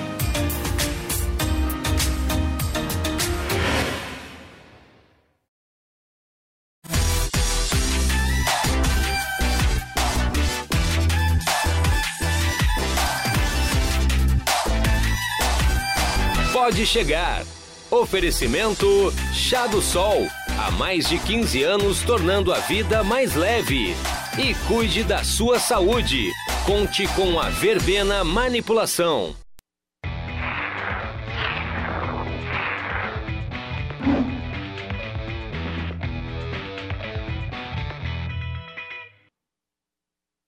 Pode 16.81 16.87
chegar. 16.87 17.45
Oferecimento 17.91 18.87
Chá 19.35 19.67
do 19.67 19.83
Sol. 19.83 20.27
Há 20.59 20.71
mais 20.71 21.07
de 21.07 21.19
15 21.19 21.63
anos 21.63 22.03
tornando 22.03 22.53
a 22.53 22.59
vida 22.61 23.05
mais 23.05 23.35
leve. 23.35 23.95
E 24.39 24.55
cuide 24.67 25.05
da 25.05 25.23
sua 25.23 25.59
saúde. 25.59 26.31
Conte 26.65 27.07
com 27.15 27.39
a 27.39 27.51
Verbena 27.51 28.25
Manipulação. 28.25 29.35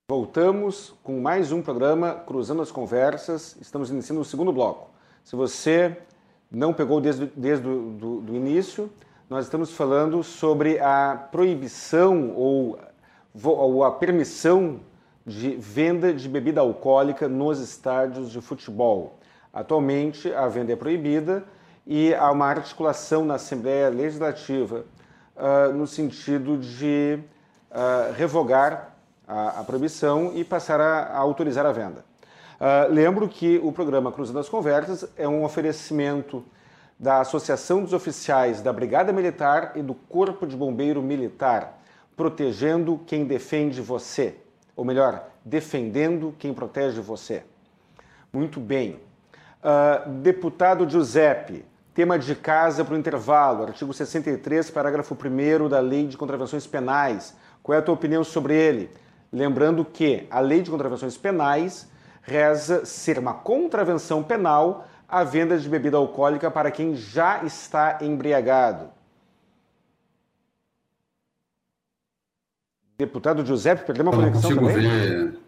Voltamos 0.09 0.95
com 1.03 1.20
mais 1.20 1.53
um 1.53 1.61
programa 1.61 2.14
Cruzando 2.14 2.62
as 2.62 2.70
Conversas. 2.70 3.57
Estamos 3.61 3.91
iniciando 3.91 4.22
o 4.22 4.24
segundo 4.24 4.53
bloco. 4.53 4.91
Se 5.24 5.37
você 5.37 5.97
não 6.53 6.72
pegou 6.72 7.00
desde, 7.00 7.26
desde 7.34 7.66
o 7.66 7.90
do, 7.90 8.20
do 8.20 8.36
início, 8.36 8.90
nós 9.28 9.46
estamos 9.46 9.72
falando 9.72 10.22
sobre 10.22 10.78
a 10.78 11.28
proibição 11.30 12.32
ou, 12.36 12.78
ou 13.42 13.84
a 13.84 13.92
permissão 13.92 14.80
de 15.24 15.57
venda 15.57 16.12
de 16.12 16.28
bebida 16.28 16.61
alcoólica 16.61 17.28
nos 17.28 17.59
estádios 17.59 18.30
de 18.30 18.40
futebol. 18.40 19.18
Atualmente, 19.53 20.32
a 20.34 20.48
venda 20.48 20.72
é 20.72 20.76
proibida 20.76 21.44
e 21.86 22.14
há 22.14 22.30
uma 22.30 22.46
articulação 22.46 23.24
na 23.24 23.34
Assembleia 23.34 23.88
Legislativa 23.88 24.84
uh, 25.36 25.72
no 25.72 25.86
sentido 25.86 26.59
de 26.59 27.18
uh, 27.70 28.12
revogar 28.14 28.94
a, 29.26 29.61
a, 29.61 29.64
proibição 29.64 30.32
e 30.34 30.44
passar 30.44 30.80
a, 30.80 31.05
a 31.05 31.18
autorizar 31.18 31.64
a 31.64 31.72
venda. 31.72 32.05
Uh, 32.63 32.93
lembro 32.93 33.29
que 33.29 33.59
o 33.61 33.73
programa 33.73 34.13
Cruzando 34.13 34.37
das 34.37 34.49
Conversas 34.49 35.05
é 35.17 35.27
um 35.27 35.43
oferecimento 35.43 36.45
da 36.97 37.21
Associação 37.21 37.83
dos 37.83 37.93
Oficiais 37.93 38.61
da 38.61 38.73
Brigada 38.73 39.13
Militar 39.13 39.73
e 39.75 39.83
do 39.83 39.95
Corpo 39.95 40.47
de 40.47 40.55
Bombeiro 40.55 41.03
Militar, 41.03 41.83
protegendo 42.17 43.01
quem 43.05 43.25
defende 43.25 43.81
você. 43.81 44.37
Ou 44.77 44.85
melhor, 44.85 45.25
defendendo 45.45 46.37
quem 46.39 46.55
protege 46.55 47.01
você. 47.01 47.43
Muito 48.33 48.61
bem. 48.61 49.01
Uh, 49.61 50.09
deputado 50.21 50.89
Giuseppe, 50.89 51.65
tema 51.93 52.17
de 52.17 52.33
casa 52.37 52.85
para 52.85 52.95
o 52.95 52.97
intervalo, 52.99 53.65
artigo 53.65 53.93
63, 53.93 54.71
parágrafo 54.71 55.17
1 55.17 55.69
da 55.69 55.81
Lei 55.81 56.07
de 56.07 56.17
Contravenções 56.17 56.65
Penais. 56.65 57.35
Qual 57.61 57.75
é 57.75 57.81
a 57.81 57.83
tua 57.83 57.95
opinião 57.95 58.23
sobre 58.23 58.55
ele? 58.55 58.89
Lembrando 59.33 59.85
que 59.85 60.29
a 60.31 60.39
Lei 60.39 60.63
de 60.63 60.71
Contravenções 60.71 61.17
Penais 61.17 61.91
reza 62.23 62.85
ser 62.85 63.18
uma 63.18 63.35
contravenção 63.35 64.23
penal 64.23 64.89
a 65.09 65.25
venda 65.25 65.59
de 65.59 65.68
bebida 65.68 65.99
alcoólica 65.99 66.51
para 66.51 66.70
quem 66.70 66.95
já 66.95 67.45
está 67.45 67.99
embriagado. 68.01 68.89
Deputado 72.99 73.45
Giuseppe, 73.45 73.85
perdeu 73.85 74.05
uma 74.05 74.12
conexão 74.12 74.51
não 74.51 74.59
consigo 74.59 74.81
também? 74.81 74.91
Ver... 74.91 75.39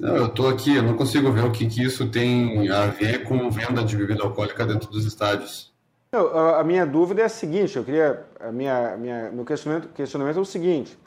Não, 0.00 0.16
eu 0.16 0.26
estou 0.26 0.48
aqui, 0.48 0.76
eu 0.76 0.82
não 0.82 0.96
consigo 0.96 1.30
ver 1.30 1.44
o 1.44 1.52
que, 1.52 1.66
que 1.66 1.82
isso 1.82 2.10
tem 2.10 2.68
a 2.68 2.86
ver 2.86 3.24
com 3.24 3.50
venda 3.50 3.84
de 3.84 3.96
bebida 3.96 4.22
alcoólica 4.22 4.66
dentro 4.66 4.90
dos 4.90 5.06
estádios. 5.06 5.72
Não, 6.12 6.26
a 6.54 6.64
minha 6.64 6.84
dúvida 6.84 7.22
é 7.22 7.24
a 7.24 7.28
seguinte, 7.28 7.76
eu 7.76 7.84
queria, 7.84 8.26
a 8.40 8.50
minha, 8.50 8.96
minha 8.96 9.30
meu 9.30 9.44
questionamento, 9.44 9.88
questionamento 9.94 10.38
é 10.38 10.40
o 10.40 10.44
seguinte, 10.44 10.98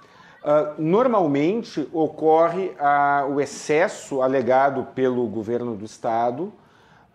uh, 0.46 0.80
normalmente 0.82 1.90
ocorre 1.92 2.72
uh, 2.80 3.34
o 3.34 3.42
excesso 3.42 4.22
alegado 4.22 4.86
pelo 4.94 5.26
governo 5.28 5.76
do 5.76 5.84
estado 5.84 6.54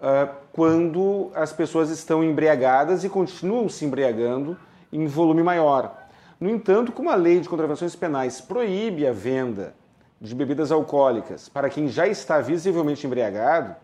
uh, 0.00 0.34
quando 0.52 1.30
as 1.34 1.52
pessoas 1.52 1.90
estão 1.90 2.24
embriagadas 2.24 3.04
e 3.04 3.08
continuam 3.08 3.68
se 3.68 3.84
embriagando 3.84 4.58
em 4.92 5.06
volume 5.06 5.42
maior. 5.42 5.96
No 6.40 6.50
entanto, 6.50 6.90
como 6.90 7.10
a 7.10 7.14
lei 7.14 7.38
de 7.38 7.48
contravenções 7.48 7.94
penais 7.94 8.40
proíbe 8.40 9.06
a 9.06 9.12
venda 9.12 9.74
de 10.20 10.34
bebidas 10.34 10.72
alcoólicas 10.72 11.48
para 11.48 11.70
quem 11.70 11.86
já 11.86 12.08
está 12.08 12.40
visivelmente 12.40 13.06
embriagado, 13.06 13.76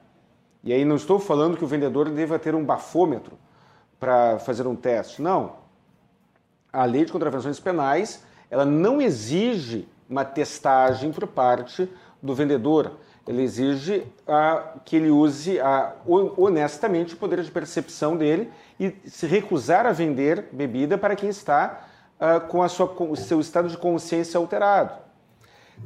e 0.64 0.72
aí 0.72 0.84
não 0.84 0.96
estou 0.96 1.20
falando 1.20 1.56
que 1.56 1.64
o 1.64 1.68
vendedor 1.68 2.10
deva 2.10 2.38
ter 2.38 2.54
um 2.54 2.64
bafômetro 2.64 3.38
para 4.00 4.38
fazer 4.40 4.66
um 4.66 4.74
teste, 4.74 5.22
não. 5.22 5.54
A 6.72 6.84
lei 6.84 7.04
de 7.04 7.12
contravenções 7.12 7.60
penais, 7.60 8.24
ela 8.50 8.64
não 8.64 9.00
exige 9.00 9.88
uma 10.08 10.24
testagem 10.24 11.12
por 11.12 11.26
parte 11.26 11.88
do 12.22 12.34
vendedor. 12.34 12.92
Ela 13.26 13.42
exige 13.42 14.06
ah, 14.26 14.74
que 14.84 14.96
ele 14.96 15.10
use 15.10 15.58
ah, 15.60 15.94
honestamente 16.36 17.14
o 17.14 17.16
poder 17.16 17.42
de 17.42 17.50
percepção 17.50 18.16
dele 18.16 18.50
e 18.78 18.94
se 19.06 19.26
recusar 19.26 19.84
a 19.84 19.92
vender 19.92 20.48
bebida 20.52 20.96
para 20.96 21.16
quem 21.16 21.28
está 21.28 21.88
uh, 22.20 22.40
com, 22.46 22.62
a 22.62 22.68
sua, 22.68 22.86
o 22.86 23.16
seu 23.16 23.40
estado 23.40 23.68
de 23.68 23.76
consciência 23.76 24.38
alterado. 24.38 24.94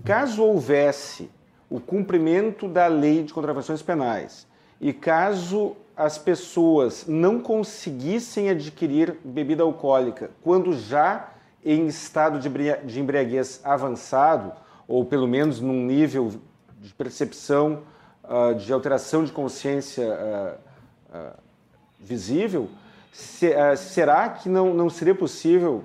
Caso 0.04 0.44
houvesse 0.44 1.30
o 1.68 1.80
cumprimento 1.80 2.68
da 2.68 2.86
lei 2.88 3.22
de 3.22 3.32
contravenções 3.32 3.80
penais 3.80 4.46
e 4.80 4.92
caso 4.92 5.76
as 5.96 6.18
pessoas 6.18 7.06
não 7.06 7.40
conseguissem 7.40 8.50
adquirir 8.50 9.18
bebida 9.24 9.62
alcoólica 9.62 10.30
quando 10.42 10.72
já 10.72 11.28
em 11.64 11.86
estado 11.86 12.38
de 12.38 13.00
embriaguez 13.00 13.60
avançado, 13.64 14.52
ou 14.88 15.04
pelo 15.04 15.28
menos 15.28 15.60
num 15.60 15.84
nível 15.84 16.32
de 16.80 16.92
percepção 16.94 17.82
uh, 18.24 18.54
de 18.54 18.72
alteração 18.72 19.24
de 19.24 19.32
consciência 19.32 20.04
uh, 20.04 21.16
uh, 21.16 21.38
visível, 21.98 22.68
se, 23.12 23.52
será 23.76 24.28
que 24.28 24.48
não, 24.48 24.72
não 24.72 24.88
seria 24.88 25.14
possível 25.14 25.84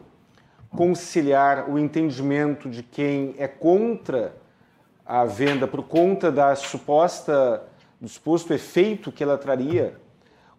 conciliar 0.70 1.70
o 1.70 1.78
entendimento 1.80 2.70
de 2.70 2.84
quem 2.84 3.36
é 3.38 3.48
contra 3.48 4.36
a 5.06 5.26
venda 5.26 5.68
por 5.68 5.84
conta 5.84 6.32
da 6.32 6.56
suposta 6.56 7.64
do 8.00 8.10
suposto 8.10 8.54
efeito 8.54 9.12
que 9.12 9.24
ela 9.24 9.38
traria 9.38 9.96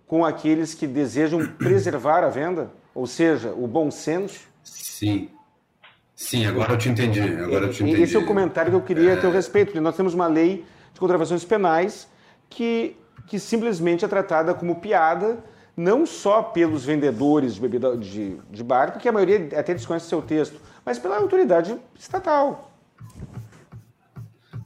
com 0.07 0.25
aqueles 0.25 0.75
que 0.75 0.87
desejam 0.87 1.47
preservar 1.47 2.25
a 2.25 2.29
venda, 2.29 2.71
ou 2.95 3.07
seja, 3.07 3.53
o 3.53 3.67
bom 3.67 3.91
senso? 3.91 4.49
Sim. 4.67 5.31
Sim, 6.14 6.47
agora 6.47 6.73
eu 6.73 6.79
te 6.79 6.89
entendi. 6.89 7.21
Agora 7.21 7.67
eu 7.67 7.71
te 7.71 7.83
entendi. 7.83 8.03
Esse 8.03 8.17
é 8.17 8.19
o 8.19 8.27
comentário 8.27 8.71
que 8.71 8.77
eu 8.77 8.83
queria 8.83 9.12
é... 9.12 9.17
ter 9.17 9.27
o 9.27 9.31
respeito, 9.31 9.69
porque 9.69 9.81
nós 9.81 9.97
temos 9.97 10.14
uma 10.14 10.27
lei 10.27 10.64
de 10.93 10.99
contravenções 10.99 11.45
penais 11.45 12.09
que, 12.49 12.97
que 13.27 13.39
simplesmente 13.39 14.05
é 14.05 14.09
tratada 14.09 14.55
como 14.55 14.77
piada 14.77 15.39
não 15.77 16.07
só 16.07 16.43
pelos 16.43 16.85
vendedores 16.87 17.55
de 17.55 17.61
bebida 17.61 17.97
de, 17.97 18.39
de 18.51 18.64
bar, 18.64 18.93
porque 18.93 19.09
a 19.09 19.12
maioria 19.12 19.49
até 19.59 19.75
desconhece 19.75 20.09
seu 20.09 20.23
texto, 20.23 20.59
mas 20.85 20.99
pela 20.99 21.19
autoridade 21.19 21.77
estatal. 21.99 22.73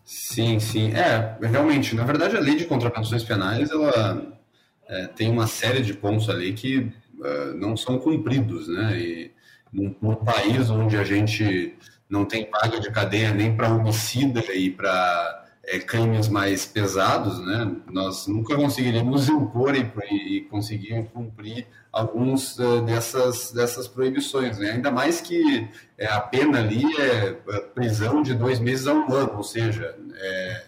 Sim, 0.04 0.60
sim. 0.60 0.92
É, 0.92 1.36
realmente, 1.40 1.96
na 1.96 2.04
verdade, 2.04 2.36
a 2.36 2.40
lei 2.40 2.54
de 2.54 2.64
contravenções 2.64 3.24
penais, 3.24 3.70
ela 3.70 4.38
é, 4.86 5.06
tem 5.08 5.28
uma 5.30 5.48
série 5.48 5.82
de 5.82 5.94
pontos 5.94 6.30
ali 6.30 6.52
que 6.52 6.92
uh, 7.18 7.54
não 7.56 7.76
são 7.76 7.98
cumpridos, 7.98 8.68
né? 8.68 8.96
E 8.98 9.39
num, 9.72 9.94
num 10.00 10.14
país 10.14 10.70
onde 10.70 10.96
a 10.96 11.04
gente 11.04 11.76
não 12.08 12.24
tem 12.24 12.44
paga 12.44 12.80
de 12.80 12.90
cadeia 12.90 13.32
nem 13.32 13.56
para 13.56 13.72
homicida 13.72 14.40
e 14.52 14.70
para 14.70 15.46
é, 15.64 15.78
crimes 15.78 16.28
mais 16.28 16.66
pesados, 16.66 17.38
né, 17.44 17.76
nós 17.90 18.26
nunca 18.26 18.56
conseguiríamos 18.56 19.28
impor 19.28 19.74
e, 19.76 19.88
e 20.10 20.40
conseguir 20.42 21.04
cumprir 21.12 21.66
alguns 21.92 22.58
uh, 22.58 22.82
dessas, 22.82 23.52
dessas 23.52 23.86
proibições. 23.86 24.58
Né? 24.58 24.70
Ainda 24.72 24.90
mais 24.90 25.20
que 25.20 25.68
é, 25.98 26.06
a 26.06 26.20
pena 26.20 26.58
ali 26.58 26.84
é, 27.00 27.36
é 27.48 27.60
prisão 27.60 28.22
de 28.22 28.34
dois 28.34 28.58
meses 28.58 28.86
a 28.86 28.94
um 28.94 29.12
ano, 29.12 29.36
ou 29.36 29.42
seja, 29.42 29.96
é, 30.14 30.64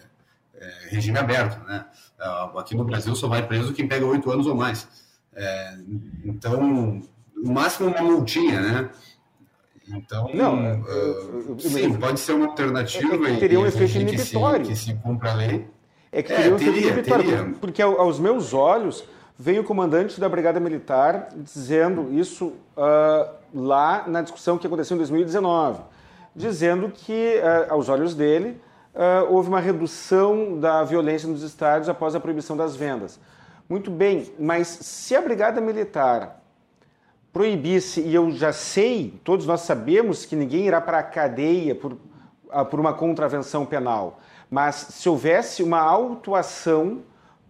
é 0.55 0.71
regime 0.89 1.17
aberto. 1.17 1.61
Né? 1.65 1.85
Uh, 2.19 2.57
aqui 2.57 2.75
no 2.75 2.85
Brasil 2.85 3.15
só 3.15 3.27
vai 3.27 3.45
preso 3.45 3.73
quem 3.73 3.87
pega 3.87 4.05
oito 4.05 4.31
anos 4.31 4.47
ou 4.47 4.55
mais. 4.55 4.87
É, 5.35 5.77
então, 6.23 7.01
o 7.43 7.51
máximo 7.51 7.89
uma 7.89 8.01
multinha, 8.01 8.61
né? 8.61 8.89
Então, 9.89 10.29
não, 10.33 10.81
uh, 10.81 11.59
sim, 11.59 11.93
pode 11.95 12.19
ser 12.19 12.33
uma 12.33 12.47
alternativa. 12.47 13.27
É, 13.27 13.33
é 13.33 13.37
teria 13.37 13.59
um 13.59 13.65
efeito 13.65 13.97
inibitório. 13.97 14.65
Que 14.65 14.75
se, 14.75 14.85
que 14.85 14.91
se 14.91 15.03
cumpra 15.03 15.31
a 15.31 15.35
lei. 15.35 15.67
É 16.09 16.23
que 16.23 16.29
teria 16.29 16.45
é, 16.45 16.53
um 16.53 16.55
efeito 16.55 16.79
inibitório. 16.79 17.25
Teria. 17.25 17.55
Porque 17.59 17.81
aos 17.81 18.17
meus 18.17 18.53
olhos, 18.53 19.03
vem 19.37 19.59
o 19.59 19.63
comandante 19.63 20.21
da 20.21 20.29
Brigada 20.29 20.59
Militar 20.59 21.29
dizendo 21.35 22.13
isso 22.13 22.53
uh, 22.77 23.29
lá 23.53 24.05
na 24.07 24.21
discussão 24.21 24.57
que 24.57 24.65
aconteceu 24.65 24.95
em 24.95 24.99
2019, 24.99 25.81
dizendo 26.33 26.89
que, 26.89 27.41
uh, 27.41 27.73
aos 27.73 27.89
olhos 27.89 28.15
dele, 28.15 28.61
uh, 28.95 29.33
houve 29.33 29.49
uma 29.49 29.59
redução 29.59 30.57
da 30.59 30.81
violência 30.85 31.27
nos 31.27 31.43
estádios 31.43 31.89
após 31.89 32.15
a 32.15 32.21
proibição 32.21 32.55
das 32.55 32.73
vendas. 32.73 33.19
Muito 33.67 33.91
bem, 33.91 34.31
mas 34.39 34.67
se 34.67 35.13
a 35.13 35.21
Brigada 35.21 35.59
Militar 35.59 36.42
proibisse, 37.33 37.99
e 37.99 38.13
eu 38.13 38.29
já 38.29 38.53
sei, 38.53 39.19
todos 39.23 39.47
nós 39.47 39.61
sabemos 39.61 40.23
que 40.23 40.35
ninguém 40.35 40.67
irá 40.67 40.79
para 40.79 40.99
a 40.99 41.03
cadeia 41.03 41.73
por, 41.73 41.97
ah, 42.51 42.63
por 42.63 42.79
uma 42.79 42.93
contravenção 42.93 43.65
penal, 43.65 44.21
mas 44.51 44.75
se 44.75 45.09
houvesse 45.09 45.63
uma 45.63 45.79
autuação, 45.79 47.01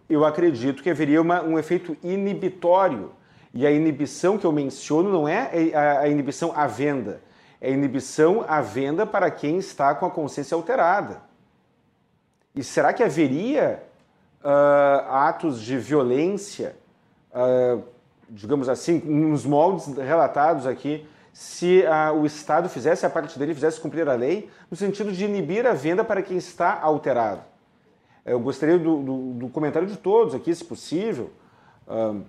eu 0.09 0.23
acredito 0.23 0.81
que 0.81 0.89
haveria 0.89 1.21
uma, 1.21 1.43
um 1.43 1.59
efeito 1.59 1.97
inibitório. 2.01 3.11
E 3.53 3.67
a 3.67 3.71
inibição 3.71 4.37
que 4.37 4.45
eu 4.45 4.51
menciono 4.51 5.11
não 5.11 5.27
é 5.27 5.49
a 6.01 6.07
inibição 6.07 6.53
à 6.55 6.65
venda, 6.65 7.21
é 7.61 7.67
a 7.67 7.71
inibição 7.71 8.43
à 8.47 8.61
venda 8.61 9.05
para 9.05 9.29
quem 9.29 9.57
está 9.57 9.93
com 9.93 10.05
a 10.07 10.09
consciência 10.09 10.55
alterada. 10.55 11.21
E 12.55 12.63
será 12.63 12.93
que 12.93 13.03
haveria 13.03 13.83
uh, 14.43 15.11
atos 15.11 15.61
de 15.61 15.77
violência 15.77 16.75
uh, 17.31 17.83
digamos 18.33 18.67
assim, 18.67 18.99
nos 18.99 19.45
moldes 19.45 19.95
relatados 19.95 20.65
aqui, 20.65 21.05
se 21.31 21.85
a, 21.85 22.11
o 22.11 22.25
Estado 22.25 22.67
fizesse 22.67 23.05
a 23.05 23.09
parte 23.09 23.37
dele, 23.37 23.53
fizesse 23.53 23.79
cumprir 23.79 24.09
a 24.09 24.15
lei, 24.15 24.49
no 24.69 24.75
sentido 24.75 25.11
de 25.11 25.25
inibir 25.25 25.65
a 25.65 25.73
venda 25.73 26.03
para 26.03 26.21
quem 26.21 26.37
está 26.37 26.79
alterado. 26.79 27.41
Eu 28.25 28.39
gostaria 28.39 28.79
do, 28.79 29.01
do, 29.01 29.33
do 29.33 29.49
comentário 29.49 29.87
de 29.87 29.97
todos 29.97 30.33
aqui, 30.33 30.53
se 30.53 30.63
possível. 30.63 31.31
Uh, 31.87 32.23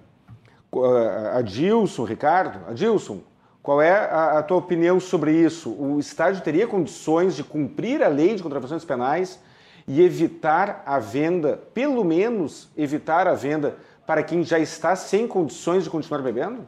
Adilson, 1.35 2.05
Ricardo, 2.05 2.69
Adilson, 2.69 3.21
qual 3.63 3.81
é 3.81 3.93
a, 3.93 4.39
a, 4.39 4.43
tua 4.43 4.57
opinião 4.57 4.99
sobre 4.99 5.33
isso? 5.33 5.71
O 5.71 6.01
Estado 6.01 6.41
teria 6.43 6.67
condições 6.67 7.37
de 7.37 7.45
cumprir 7.45 8.03
a 8.03 8.09
lei 8.09 8.35
de 8.35 8.43
contravenções 8.43 8.85
penais 8.85 9.39
e 9.87 10.03
evitar 10.03 10.83
a 10.85 10.99
venda, 10.99 11.63
pelo 11.73 12.05
menos 12.05 12.69
evitar 12.77 13.29
a 13.29 13.35
venda 13.35 13.77
para 14.07 14.23
quem 14.23 14.43
já 14.43 14.59
está 14.59 14.95
sem 14.97 15.27
condições 15.27 15.85
de 15.85 15.91
continuar 15.91 16.23
bebendo? 16.23 16.67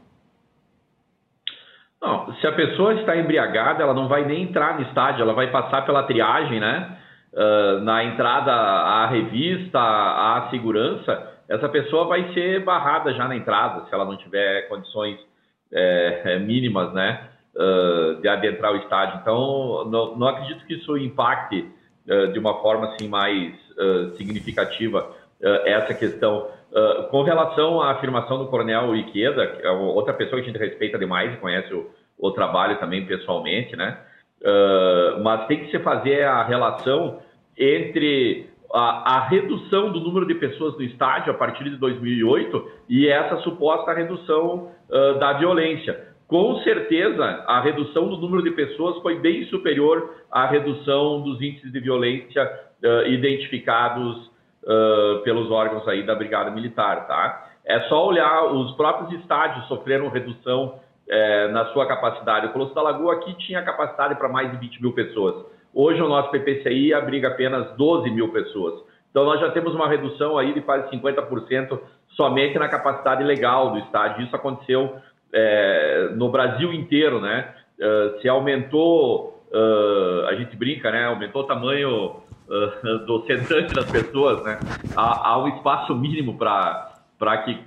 Não, 2.01 2.33
se 2.35 2.47
a 2.47 2.53
pessoa 2.53 2.95
está 2.95 3.17
embriagada, 3.17 3.83
ela 3.83 3.95
não 3.95 4.07
vai 4.07 4.25
nem 4.25 4.43
entrar 4.43 4.79
no 4.79 4.83
estádio, 4.83 5.23
ela 5.23 5.33
vai 5.33 5.51
passar 5.51 5.85
pela 5.85 6.05
triagem, 6.05 6.61
né? 6.61 6.99
Uh, 7.33 7.81
na 7.81 8.05
entrada 8.05 8.53
à 8.53 9.07
revista, 9.07 9.79
à 9.79 10.49
segurança, 10.51 11.33
essa 11.49 11.69
pessoa 11.69 12.07
vai 12.07 12.33
ser 12.33 12.65
barrada 12.65 13.13
já 13.13 13.27
na 13.27 13.37
entrada, 13.37 13.85
se 13.87 13.95
ela 13.95 14.05
não 14.05 14.17
tiver 14.17 14.69
condições 14.69 15.19
é, 15.73 16.39
mínimas, 16.39 16.93
né? 16.93 17.29
Uh, 17.55 18.21
de 18.21 18.29
adentrar 18.29 18.73
o 18.73 18.77
estádio. 18.77 19.19
Então, 19.21 19.85
não, 19.91 20.17
não 20.17 20.29
acredito 20.29 20.65
que 20.67 20.75
isso 20.75 20.97
impacte 20.97 21.69
uh, 22.09 22.33
de 22.33 22.39
uma 22.39 22.61
forma 22.61 22.89
assim 22.89 23.09
mais 23.09 23.55
significativa 24.17 25.11
essa 25.67 25.93
questão. 25.93 26.49
Com 27.11 27.23
relação 27.23 27.81
à 27.81 27.93
afirmação 27.93 28.39
do 28.39 28.49
Coronel 28.49 28.95
Iqueda, 28.97 29.47
que 29.47 29.67
é 29.67 29.71
outra 29.71 30.13
pessoa 30.13 30.41
que 30.41 30.49
a 30.49 30.53
gente 30.53 30.61
respeita 30.61 30.99
demais 30.99 31.33
e 31.33 31.37
conhece 31.39 31.73
o, 31.73 31.89
o 32.19 32.31
trabalho 32.31 32.79
também 32.79 33.07
pessoalmente, 33.07 33.75
né? 33.77 33.99
mas 35.23 35.47
tem 35.47 35.65
que 35.65 35.71
se 35.71 35.79
fazer 35.79 36.25
a 36.25 36.43
relação 36.43 37.21
entre 37.57 38.51
a, 38.73 39.17
a, 39.17 39.29
redução 39.29 39.93
do 39.93 40.01
número 40.01 40.27
de 40.27 40.35
pessoas 40.35 40.77
no 40.77 40.83
estádio 40.83 41.33
a 41.33 41.35
partir 41.35 41.65
de 41.65 41.77
2008 41.77 42.71
e 42.89 43.09
essa 43.09 43.39
suposta 43.39 43.93
redução 43.93 44.73
uh, 44.89 45.19
da 45.19 45.35
violência. 45.35 46.07
Com 46.27 46.57
certeza, 46.63 47.25
a 47.47 47.61
redução 47.61 48.09
do 48.09 48.17
número 48.17 48.43
de 48.43 48.51
pessoas 48.51 49.01
foi 49.01 49.19
bem 49.19 49.45
superior 49.47 50.15
à 50.31 50.47
redução 50.47 51.23
dos 51.23 51.41
índices 51.41 51.73
de 51.73 51.81
violência 51.81 52.45
uh, 52.83 53.09
identificados 53.09 54.31
uh, 54.67 55.23
pelos 55.23 55.51
órgãos 55.51 55.87
aí 55.89 56.03
da 56.05 56.15
Brigada 56.15 56.51
Militar, 56.51 57.07
tá? 57.07 57.47
É 57.65 57.81
só 57.89 58.07
olhar, 58.07 58.45
os 58.53 58.73
próprios 58.77 59.21
estádios 59.21 59.67
sofreram 59.67 60.09
redução 60.09 60.81
na 61.53 61.67
sua 61.67 61.87
capacidade. 61.87 62.47
O 62.47 62.53
Colosso 62.53 62.75
da 62.75 62.83
Lagoa 62.83 63.15
aqui 63.15 63.33
tinha 63.35 63.63
capacidade 63.63 64.17
para 64.17 64.29
mais 64.29 64.51
de 64.51 64.57
20 64.57 64.83
mil 64.83 64.93
pessoas. 64.93 65.47
Hoje 65.73 66.03
o 66.03 66.09
nosso 66.09 66.31
PPCI 66.31 66.93
abriga 66.93 67.29
apenas 67.29 67.77
12 67.77 68.11
mil 68.11 68.33
pessoas. 68.33 68.83
Então 69.11 69.25
nós 69.25 69.41
já 69.41 69.51
temos 69.51 69.73
uma 69.73 69.89
redução 69.89 70.37
aí 70.37 70.53
de 70.53 70.61
quase 70.61 70.89
50% 70.91 71.79
somente 72.17 72.59
na 72.59 72.69
capacidade 72.69 73.23
legal 73.23 73.71
do 73.71 73.79
estádio. 73.79 74.25
Isso 74.25 74.35
aconteceu 74.35 74.97
no 76.17 76.29
Brasil 76.29 76.73
inteiro, 76.73 77.21
né? 77.21 77.55
Uh, 77.79 78.21
se 78.21 78.29
aumentou, 78.29 79.45
uh, 79.53 80.27
a 80.29 80.35
gente 80.35 80.57
brinca, 80.57 80.91
né? 80.91 81.07
Aumentou 81.07 81.43
o 81.43 81.47
tamanho 81.47 82.17
uh, 82.49 83.07
do 83.07 83.25
sentante 83.27 83.75
das 83.75 83.91
pessoas, 83.91 84.43
né? 84.45 84.59
Há, 84.97 85.31
há 85.31 85.45
um 85.45 85.49
espaço 85.49 85.95
mínimo 85.95 86.37
para 86.37 87.39
que 87.45 87.59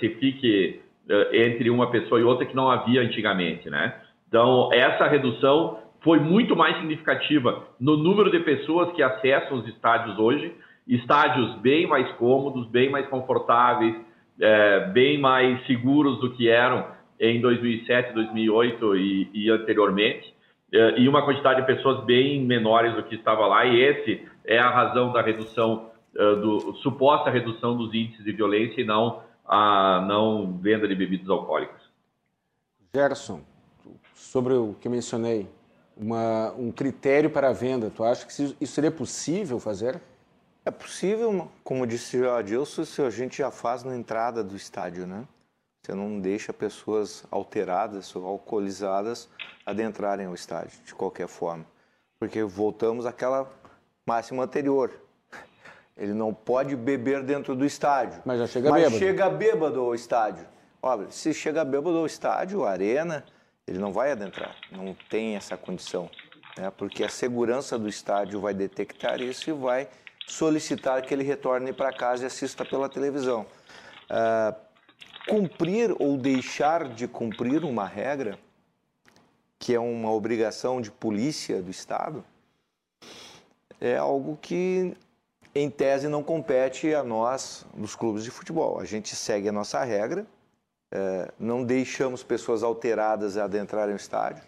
se 0.00 0.08
fique 0.16 0.80
entre 1.32 1.70
uma 1.70 1.90
pessoa 1.90 2.20
e 2.20 2.24
outra 2.24 2.44
que 2.44 2.56
não 2.56 2.70
havia 2.70 3.00
antigamente, 3.00 3.70
né? 3.70 3.94
Então 4.28 4.72
essa 4.72 5.06
redução 5.06 5.78
foi 6.02 6.20
muito 6.20 6.54
mais 6.54 6.76
significativa 6.76 7.64
no 7.80 7.96
número 7.96 8.30
de 8.30 8.38
pessoas 8.40 8.92
que 8.92 9.02
acessam 9.02 9.58
os 9.58 9.68
estádios 9.68 10.18
hoje, 10.18 10.54
estádios 10.86 11.56
bem 11.56 11.86
mais 11.86 12.08
cômodos, 12.12 12.68
bem 12.68 12.90
mais 12.90 13.08
confortáveis, 13.08 13.96
é, 14.40 14.86
bem 14.92 15.18
mais 15.18 15.64
seguros 15.66 16.20
do 16.20 16.30
que 16.30 16.48
eram 16.48 16.86
em 17.18 17.40
2007, 17.40 18.12
2008 18.12 18.96
e, 18.96 19.30
e 19.34 19.50
anteriormente, 19.50 20.32
e 20.72 21.08
uma 21.08 21.24
quantidade 21.24 21.60
de 21.60 21.66
pessoas 21.66 22.04
bem 22.04 22.44
menores 22.44 22.94
do 22.94 23.02
que 23.02 23.14
estava 23.14 23.46
lá, 23.46 23.64
e 23.64 23.80
esse 23.80 24.26
é 24.44 24.58
a 24.58 24.68
razão 24.68 25.12
da 25.12 25.22
redução, 25.22 25.90
é, 26.14 26.34
do, 26.36 26.74
suposta 26.76 27.30
redução 27.30 27.76
dos 27.76 27.94
índices 27.94 28.24
de 28.24 28.32
violência 28.32 28.80
e 28.80 28.84
não 28.84 29.22
a 29.44 30.04
não 30.08 30.58
venda 30.58 30.88
de 30.88 30.94
bebidas 30.94 31.28
alcoólicas. 31.28 31.80
Gerson, 32.92 33.42
sobre 34.14 34.54
o 34.54 34.74
que 34.80 34.88
mencionei, 34.88 35.48
uma, 35.96 36.52
um 36.54 36.72
critério 36.72 37.30
para 37.30 37.50
a 37.50 37.52
venda. 37.52 37.90
Tu 37.94 38.02
acha 38.02 38.26
que 38.26 38.32
isso 38.32 38.56
seria 38.66 38.90
possível 38.90 39.60
fazer? 39.60 40.00
É 40.64 40.70
possível, 40.70 41.48
como 41.62 41.86
disse 41.86 42.20
o 42.20 42.30
Adilson, 42.30 42.84
se 42.84 43.00
a 43.00 43.08
gente 43.08 43.38
já 43.38 43.50
faz 43.50 43.84
na 43.84 43.96
entrada 43.96 44.42
do 44.42 44.56
estádio, 44.56 45.06
né? 45.06 45.24
Você 45.86 45.94
não 45.94 46.18
deixa 46.18 46.52
pessoas 46.52 47.22
alteradas 47.30 48.16
ou 48.16 48.26
alcoolizadas 48.26 49.28
adentrarem 49.64 50.26
ao 50.26 50.34
estádio, 50.34 50.80
de 50.84 50.92
qualquer 50.92 51.28
forma. 51.28 51.64
Porque 52.18 52.42
voltamos 52.42 53.06
àquela 53.06 53.48
máxima 54.04 54.42
anterior. 54.42 54.90
Ele 55.96 56.12
não 56.12 56.34
pode 56.34 56.74
beber 56.74 57.22
dentro 57.22 57.54
do 57.54 57.64
estádio. 57.64 58.20
Mas 58.24 58.40
já 58.40 58.48
chega 58.48 58.68
mas 58.68 58.82
bêbado. 58.82 58.98
chega 58.98 59.30
bêbado 59.30 59.80
ao 59.80 59.94
estádio. 59.94 60.44
Olha, 60.82 61.08
se 61.08 61.32
chega 61.32 61.64
bêbado 61.64 61.98
ao 61.98 62.06
estádio, 62.06 62.64
arena, 62.64 63.24
ele 63.64 63.78
não 63.78 63.92
vai 63.92 64.10
adentrar, 64.10 64.56
não 64.72 64.92
tem 65.08 65.36
essa 65.36 65.56
condição, 65.56 66.10
né? 66.58 66.68
porque 66.76 67.04
a 67.04 67.08
segurança 67.08 67.78
do 67.78 67.88
estádio 67.88 68.40
vai 68.40 68.52
detectar 68.52 69.20
isso 69.20 69.50
e 69.50 69.52
vai 69.52 69.88
solicitar 70.26 71.00
que 71.02 71.14
ele 71.14 71.22
retorne 71.22 71.72
para 71.72 71.92
casa 71.92 72.24
e 72.24 72.26
assista 72.26 72.64
pela 72.64 72.88
televisão. 72.88 73.46
Uh, 74.10 74.65
cumprir 75.28 75.94
ou 75.98 76.16
deixar 76.16 76.88
de 76.88 77.08
cumprir 77.08 77.64
uma 77.64 77.86
regra, 77.86 78.38
que 79.58 79.74
é 79.74 79.80
uma 79.80 80.12
obrigação 80.12 80.80
de 80.80 80.90
polícia 80.90 81.60
do 81.60 81.70
Estado, 81.70 82.24
é 83.80 83.96
algo 83.96 84.38
que, 84.40 84.96
em 85.54 85.68
tese, 85.68 86.08
não 86.08 86.22
compete 86.22 86.94
a 86.94 87.02
nós, 87.02 87.66
nos 87.74 87.94
clubes 87.94 88.24
de 88.24 88.30
futebol. 88.30 88.80
A 88.80 88.84
gente 88.84 89.14
segue 89.14 89.48
a 89.48 89.52
nossa 89.52 89.82
regra, 89.82 90.26
é, 90.90 91.30
não 91.38 91.64
deixamos 91.64 92.22
pessoas 92.22 92.62
alteradas 92.62 93.36
adentrarem 93.36 93.94
o 93.94 93.96
estádio. 93.96 94.44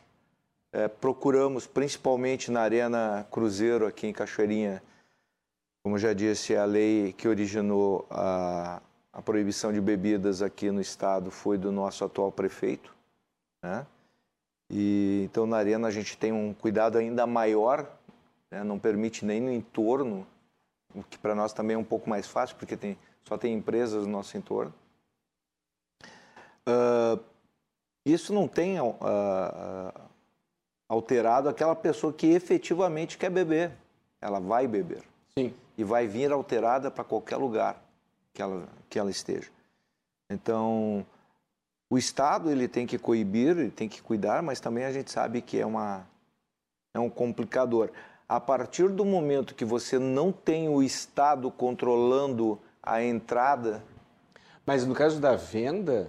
É, 0.72 0.86
procuramos, 0.86 1.66
principalmente 1.66 2.50
na 2.50 2.60
Arena 2.60 3.26
Cruzeiro, 3.30 3.86
aqui 3.86 4.06
em 4.06 4.12
Cachoeirinha, 4.12 4.82
como 5.82 5.98
já 5.98 6.12
disse, 6.12 6.54
a 6.54 6.64
lei 6.64 7.12
que 7.14 7.26
originou 7.26 8.06
a, 8.10 8.80
a 9.18 9.22
proibição 9.22 9.72
de 9.72 9.80
bebidas 9.80 10.42
aqui 10.42 10.70
no 10.70 10.80
estado 10.80 11.28
foi 11.28 11.58
do 11.58 11.72
nosso 11.72 12.04
atual 12.04 12.30
prefeito. 12.30 12.94
Né? 13.60 13.84
E, 14.70 15.22
então, 15.24 15.44
na 15.44 15.56
Arena, 15.56 15.88
a 15.88 15.90
gente 15.90 16.16
tem 16.16 16.32
um 16.32 16.54
cuidado 16.54 16.96
ainda 16.96 17.26
maior, 17.26 17.84
né? 18.48 18.62
não 18.62 18.78
permite 18.78 19.24
nem 19.24 19.40
no 19.40 19.50
entorno, 19.50 20.24
o 20.94 21.02
que 21.02 21.18
para 21.18 21.34
nós 21.34 21.52
também 21.52 21.74
é 21.74 21.78
um 21.78 21.82
pouco 21.84 22.08
mais 22.08 22.28
fácil, 22.28 22.54
porque 22.54 22.76
tem, 22.76 22.96
só 23.24 23.36
tem 23.36 23.54
empresas 23.54 24.06
no 24.06 24.12
nosso 24.12 24.38
entorno. 24.38 24.72
Uh, 26.68 27.20
isso 28.06 28.32
não 28.32 28.46
tem 28.46 28.80
uh, 28.80 28.86
uh, 28.86 30.00
alterado 30.88 31.48
aquela 31.48 31.74
pessoa 31.74 32.12
que 32.12 32.28
efetivamente 32.28 33.18
quer 33.18 33.30
beber. 33.30 33.72
Ela 34.20 34.38
vai 34.38 34.68
beber. 34.68 35.02
Sim. 35.36 35.52
E 35.76 35.82
vai 35.82 36.06
vir 36.06 36.30
alterada 36.30 36.88
para 36.88 37.02
qualquer 37.02 37.36
lugar 37.36 37.87
que 38.38 38.42
ela, 38.42 38.68
que 38.88 38.98
ela 39.00 39.10
esteja. 39.10 39.50
Então, 40.30 41.04
o 41.90 41.98
Estado 41.98 42.52
ele 42.52 42.68
tem 42.68 42.86
que 42.86 42.96
coibir, 42.96 43.58
ele 43.58 43.70
tem 43.70 43.88
que 43.88 44.00
cuidar, 44.00 44.44
mas 44.44 44.60
também 44.60 44.84
a 44.84 44.92
gente 44.92 45.10
sabe 45.10 45.42
que 45.42 45.58
é, 45.58 45.66
uma, 45.66 46.06
é 46.94 47.00
um 47.00 47.10
complicador. 47.10 47.90
A 48.28 48.38
partir 48.38 48.90
do 48.90 49.04
momento 49.04 49.56
que 49.56 49.64
você 49.64 49.98
não 49.98 50.30
tem 50.30 50.68
o 50.68 50.80
Estado 50.80 51.50
controlando 51.50 52.60
a 52.80 53.02
entrada. 53.02 53.82
Mas 54.64 54.86
no 54.86 54.94
caso 54.94 55.20
da 55.20 55.34
venda, 55.34 56.08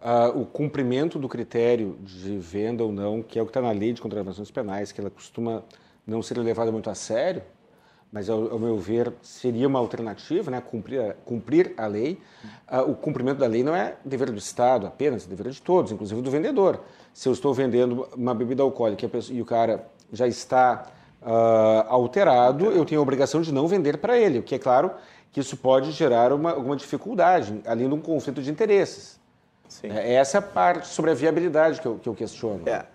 uh, 0.00 0.36
o 0.40 0.44
cumprimento 0.44 1.16
do 1.16 1.28
critério 1.28 1.96
de 2.00 2.38
venda 2.38 2.82
ou 2.82 2.90
não, 2.90 3.22
que 3.22 3.38
é 3.38 3.42
o 3.42 3.44
que 3.44 3.50
está 3.50 3.60
na 3.60 3.70
lei 3.70 3.92
de 3.92 4.02
contravenções 4.02 4.50
penais, 4.50 4.90
que 4.90 5.00
ela 5.00 5.10
costuma 5.10 5.62
não 6.04 6.22
ser 6.22 6.38
levada 6.38 6.72
muito 6.72 6.90
a 6.90 6.94
sério, 6.96 7.42
mas 8.12 8.30
ao, 8.30 8.52
ao 8.52 8.58
meu 8.58 8.78
ver 8.78 9.12
seria 9.22 9.66
uma 9.66 9.78
alternativa, 9.78 10.50
né? 10.50 10.60
cumprir, 10.60 11.00
a, 11.00 11.14
cumprir 11.24 11.74
a 11.76 11.86
lei. 11.86 12.20
Uh, 12.70 12.90
o 12.90 12.94
cumprimento 12.94 13.38
da 13.38 13.46
lei 13.46 13.62
não 13.62 13.74
é 13.74 13.96
dever 14.04 14.30
do 14.30 14.38
Estado 14.38 14.86
apenas, 14.86 15.24
é 15.24 15.28
dever 15.28 15.50
de 15.50 15.60
todos, 15.60 15.92
inclusive 15.92 16.20
do 16.22 16.30
vendedor. 16.30 16.80
Se 17.12 17.28
eu 17.28 17.32
estou 17.32 17.52
vendendo 17.52 18.08
uma 18.16 18.34
bebida 18.34 18.62
alcoólica 18.62 19.10
e 19.30 19.40
o 19.40 19.44
cara 19.44 19.86
já 20.12 20.26
está 20.26 20.86
uh, 21.22 21.88
alterado, 21.88 22.66
eu 22.66 22.84
tenho 22.84 23.00
a 23.00 23.02
obrigação 23.02 23.40
de 23.40 23.52
não 23.52 23.66
vender 23.66 23.98
para 23.98 24.18
ele, 24.18 24.38
o 24.38 24.42
que 24.42 24.54
é 24.54 24.58
claro 24.58 24.92
que 25.32 25.40
isso 25.40 25.56
pode 25.56 25.92
gerar 25.92 26.32
uma, 26.32 26.52
alguma 26.52 26.76
dificuldade, 26.76 27.60
além 27.66 27.88
de 27.88 27.94
um 27.94 28.00
conflito 28.00 28.40
de 28.40 28.50
interesses. 28.50 29.20
Sim. 29.68 29.88
É 29.90 30.14
essa 30.14 30.40
parte 30.40 30.88
sobre 30.88 31.10
a 31.10 31.14
viabilidade 31.14 31.80
que 31.80 31.86
eu, 31.86 31.98
que 31.98 32.08
eu 32.08 32.14
questiono. 32.14 32.62
É. 32.66 32.86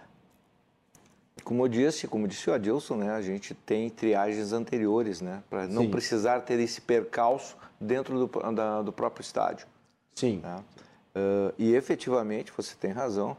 Como 1.44 1.64
eu 1.64 1.68
disse, 1.68 2.08
como 2.08 2.28
disse 2.28 2.50
o 2.50 2.54
Adilson, 2.54 2.98
né, 2.98 3.12
a 3.12 3.22
gente 3.22 3.54
tem 3.54 3.90
triagens 3.90 4.54
anteriores, 4.54 5.22
né, 5.22 5.42
para 5.50 5.68
não 5.68 5.90
precisar 5.90 6.42
ter 6.42 6.60
esse 6.60 6.82
percalço 6.82 7.58
dentro 7.80 8.28
do, 8.28 8.52
da, 8.52 8.82
do 8.82 8.92
próprio 8.92 9.22
estádio. 9.22 9.66
Sim. 10.14 10.40
Né? 10.44 10.64
Uh, 11.16 11.54
e 11.58 11.74
efetivamente, 11.74 12.54
você 12.56 12.76
tem 12.76 12.92
razão, 12.92 13.36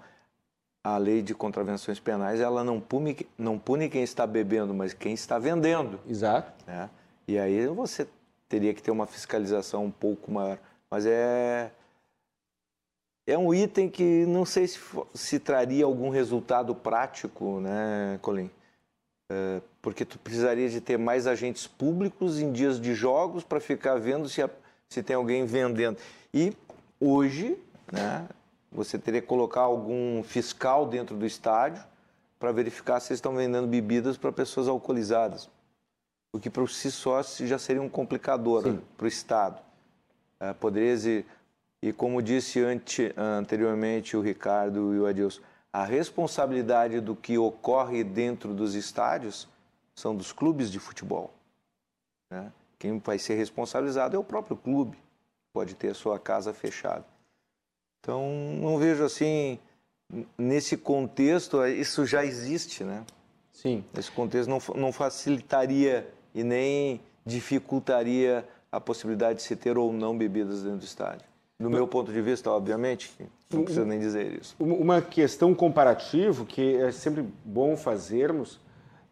a 0.84 0.98
lei 0.98 1.22
de 1.22 1.34
contravenções 1.34 2.00
penais 2.00 2.40
ela 2.40 2.64
não 2.64 2.80
pune, 2.80 3.16
não 3.38 3.58
pune 3.58 3.88
quem 3.88 4.02
está 4.02 4.26
bebendo, 4.26 4.74
mas 4.74 4.92
quem 4.92 5.14
está 5.14 5.38
vendendo. 5.38 6.00
Exato. 6.08 6.52
Né? 6.66 6.90
E 7.28 7.38
aí 7.38 7.66
você 7.68 8.06
teria 8.48 8.74
que 8.74 8.82
ter 8.82 8.90
uma 8.90 9.06
fiscalização 9.06 9.84
um 9.84 9.90
pouco 9.90 10.30
maior. 10.32 10.58
Mas 10.90 11.06
é 11.06 11.70
é 13.26 13.38
um 13.38 13.54
item 13.54 13.88
que 13.88 14.26
não 14.26 14.44
sei 14.44 14.66
se, 14.66 14.78
se 15.14 15.38
traria 15.38 15.84
algum 15.84 16.10
resultado 16.10 16.74
prático, 16.74 17.60
né, 17.60 18.18
Colin? 18.20 18.50
É, 19.30 19.60
porque 19.80 20.04
tu 20.04 20.18
precisaria 20.18 20.68
de 20.68 20.80
ter 20.80 20.98
mais 20.98 21.26
agentes 21.26 21.66
públicos 21.66 22.38
em 22.38 22.52
dias 22.52 22.80
de 22.80 22.94
jogos 22.94 23.44
para 23.44 23.60
ficar 23.60 23.98
vendo 23.98 24.28
se, 24.28 24.42
a, 24.42 24.50
se 24.88 25.02
tem 25.02 25.16
alguém 25.16 25.44
vendendo. 25.46 25.96
E 26.34 26.52
hoje, 27.00 27.56
né, 27.90 28.28
você 28.70 28.98
teria 28.98 29.20
que 29.20 29.26
colocar 29.26 29.62
algum 29.62 30.22
fiscal 30.22 30.86
dentro 30.86 31.16
do 31.16 31.24
estádio 31.24 31.82
para 32.38 32.50
verificar 32.50 32.98
se 33.00 33.12
estão 33.12 33.34
vendendo 33.36 33.68
bebidas 33.68 34.16
para 34.16 34.32
pessoas 34.32 34.66
alcoolizadas. 34.66 35.48
o 36.32 36.40
que 36.40 36.50
por 36.50 36.68
si 36.68 36.90
só 36.90 37.22
já 37.22 37.58
seria 37.58 37.80
um 37.80 37.88
complicador 37.88 38.78
para 38.96 39.04
o 39.04 39.08
Estado. 39.08 39.60
Uh, 40.40 40.54
poderia 40.54 41.24
e 41.82 41.92
como 41.92 42.22
disse 42.22 42.60
ante, 42.60 43.12
anteriormente 43.16 44.16
o 44.16 44.20
Ricardo 44.20 44.94
e 44.94 45.00
o 45.00 45.06
Adilson, 45.06 45.42
a 45.72 45.84
responsabilidade 45.84 47.00
do 47.00 47.16
que 47.16 47.36
ocorre 47.36 48.04
dentro 48.04 48.54
dos 48.54 48.74
estádios 48.74 49.48
são 49.94 50.14
dos 50.14 50.32
clubes 50.32 50.70
de 50.70 50.78
futebol. 50.78 51.32
Né? 52.30 52.52
Quem 52.78 52.98
vai 52.98 53.18
ser 53.18 53.34
responsabilizado 53.34 54.14
é 54.14 54.18
o 54.18 54.24
próprio 54.24 54.56
clube, 54.56 54.96
pode 55.52 55.74
ter 55.74 55.90
a 55.90 55.94
sua 55.94 56.18
casa 56.18 56.54
fechada. 56.54 57.04
Então, 58.00 58.30
não 58.60 58.78
vejo 58.78 59.04
assim, 59.04 59.58
nesse 60.36 60.76
contexto, 60.76 61.64
isso 61.66 62.04
já 62.06 62.24
existe, 62.24 62.84
né? 62.84 63.04
Sim. 63.52 63.84
Esse 63.96 64.10
contexto 64.10 64.48
não, 64.48 64.60
não 64.74 64.92
facilitaria 64.92 66.08
e 66.34 66.42
nem 66.42 67.00
dificultaria 67.24 68.46
a 68.70 68.80
possibilidade 68.80 69.38
de 69.38 69.44
se 69.44 69.54
ter 69.54 69.78
ou 69.78 69.92
não 69.92 70.16
bebidas 70.16 70.62
dentro 70.62 70.78
do 70.78 70.84
estádio. 70.84 71.31
Do 71.62 71.70
meu 71.70 71.86
ponto 71.86 72.12
de 72.12 72.20
vista, 72.20 72.50
obviamente, 72.50 73.12
não 73.52 73.62
precisa 73.62 73.84
nem 73.84 73.98
dizer 73.98 74.40
isso. 74.40 74.56
Uma 74.58 75.00
questão 75.00 75.54
comparativa 75.54 76.44
que 76.44 76.76
é 76.76 76.90
sempre 76.90 77.24
bom 77.44 77.76
fazermos, 77.76 78.60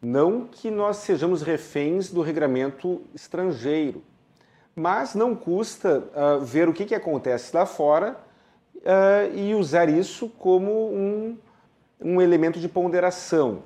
não 0.03 0.46
que 0.46 0.70
nós 0.70 0.96
sejamos 0.98 1.42
reféns 1.42 2.11
do 2.11 2.22
regramento 2.22 3.03
estrangeiro, 3.14 4.03
mas 4.74 5.14
não 5.14 5.36
custa 5.36 5.98
uh, 5.98 6.40
ver 6.40 6.68
o 6.68 6.72
que, 6.72 6.86
que 6.86 6.94
acontece 6.94 7.55
lá 7.55 7.66
fora 7.66 8.16
uh, 8.76 9.36
e 9.36 9.55
usar 9.55 9.88
isso 9.88 10.28
como 10.28 10.72
um, 10.92 11.38
um 12.01 12.20
elemento 12.20 12.59
de 12.59 12.68
ponderação. 12.68 13.62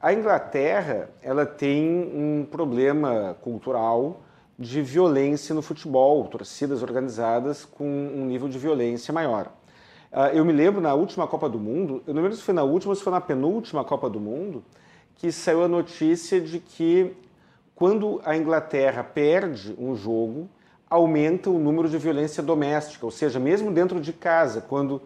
A 0.00 0.12
Inglaterra 0.12 1.08
ela 1.22 1.46
tem 1.46 1.88
um 1.88 2.46
problema 2.50 3.34
cultural 3.40 4.20
de 4.58 4.80
violência 4.80 5.54
no 5.54 5.60
futebol, 5.60 6.24
torcidas 6.28 6.82
organizadas 6.82 7.64
com 7.64 7.84
um 7.84 8.24
nível 8.24 8.48
de 8.48 8.58
violência 8.58 9.12
maior. 9.12 9.52
Uh, 10.10 10.34
eu 10.34 10.44
me 10.44 10.52
lembro 10.52 10.80
na 10.80 10.94
última 10.94 11.26
Copa 11.26 11.48
do 11.48 11.58
Mundo, 11.58 12.02
eu 12.06 12.14
não 12.14 12.22
lembro 12.22 12.36
se 12.36 12.42
foi 12.42 12.54
na 12.54 12.62
última 12.62 12.92
ou 12.92 12.96
se 12.96 13.02
foi 13.02 13.12
na 13.12 13.20
penúltima 13.20 13.84
Copa 13.84 14.08
do 14.08 14.18
Mundo, 14.18 14.64
que 15.16 15.30
saiu 15.30 15.62
a 15.62 15.68
notícia 15.68 16.40
de 16.40 16.58
que 16.58 17.14
quando 17.74 18.20
a 18.24 18.36
Inglaterra 18.36 19.04
perde 19.04 19.74
um 19.78 19.94
jogo, 19.94 20.48
aumenta 20.88 21.50
o 21.50 21.58
número 21.58 21.88
de 21.88 21.98
violência 21.98 22.42
doméstica, 22.42 23.04
ou 23.04 23.10
seja, 23.10 23.38
mesmo 23.38 23.70
dentro 23.70 24.00
de 24.00 24.12
casa, 24.12 24.60
quando 24.62 25.02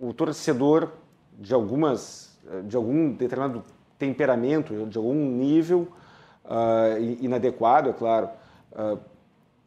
o 0.00 0.12
torcedor 0.12 0.92
de 1.38 1.54
algumas 1.54 2.36
de 2.64 2.76
algum 2.76 3.12
determinado 3.12 3.64
temperamento, 3.98 4.86
de 4.86 4.98
algum 4.98 5.14
nível, 5.14 5.88
uh, 6.46 7.00
inadequado, 7.20 7.90
é 7.90 7.92
claro, 7.92 8.28
uh, 8.72 8.98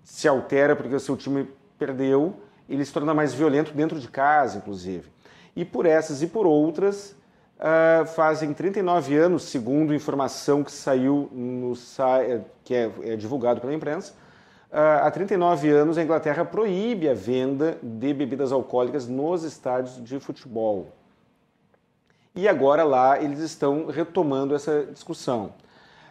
se 0.03 0.27
altera 0.27 0.75
porque 0.75 0.95
o 0.95 0.99
seu 0.99 1.15
time 1.15 1.47
perdeu, 1.77 2.35
ele 2.67 2.83
se 2.83 2.91
torna 2.91 3.13
mais 3.13 3.33
violento 3.33 3.73
dentro 3.73 3.99
de 3.99 4.07
casa, 4.07 4.57
inclusive. 4.57 5.09
E 5.55 5.65
por 5.65 5.85
essas 5.85 6.21
e 6.21 6.27
por 6.27 6.45
outras, 6.45 7.15
uh, 7.59 8.05
fazem 8.07 8.53
39 8.53 9.15
anos, 9.17 9.43
segundo 9.43 9.93
informação 9.93 10.63
que 10.63 10.71
saiu 10.71 11.29
no 11.31 11.73
que 12.63 12.73
é, 12.73 12.91
é 13.03 13.15
divulgado 13.15 13.59
pela 13.59 13.73
imprensa, 13.73 14.13
uh, 14.71 15.05
há 15.05 15.11
39 15.11 15.69
anos 15.69 15.97
a 15.97 16.03
Inglaterra 16.03 16.45
proíbe 16.45 17.09
a 17.09 17.13
venda 17.13 17.77
de 17.81 18.13
bebidas 18.13 18.51
alcoólicas 18.51 19.07
nos 19.07 19.43
estádios 19.43 20.03
de 20.03 20.19
futebol. 20.19 20.93
E 22.35 22.47
agora 22.47 22.83
lá 22.83 23.21
eles 23.21 23.39
estão 23.39 23.87
retomando 23.87 24.55
essa 24.55 24.85
discussão. 24.85 25.53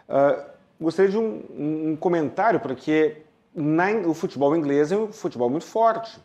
Uh, 0.07 0.58
gostaria 0.79 1.11
de 1.11 1.17
um, 1.17 1.91
um 1.91 1.95
comentário, 1.95 2.59
porque 2.59 3.17
na, 3.53 3.91
o 4.07 4.13
futebol 4.13 4.55
inglês 4.55 4.91
é 4.91 4.97
um 4.97 5.11
futebol 5.11 5.49
muito 5.49 5.65
forte. 5.65 6.19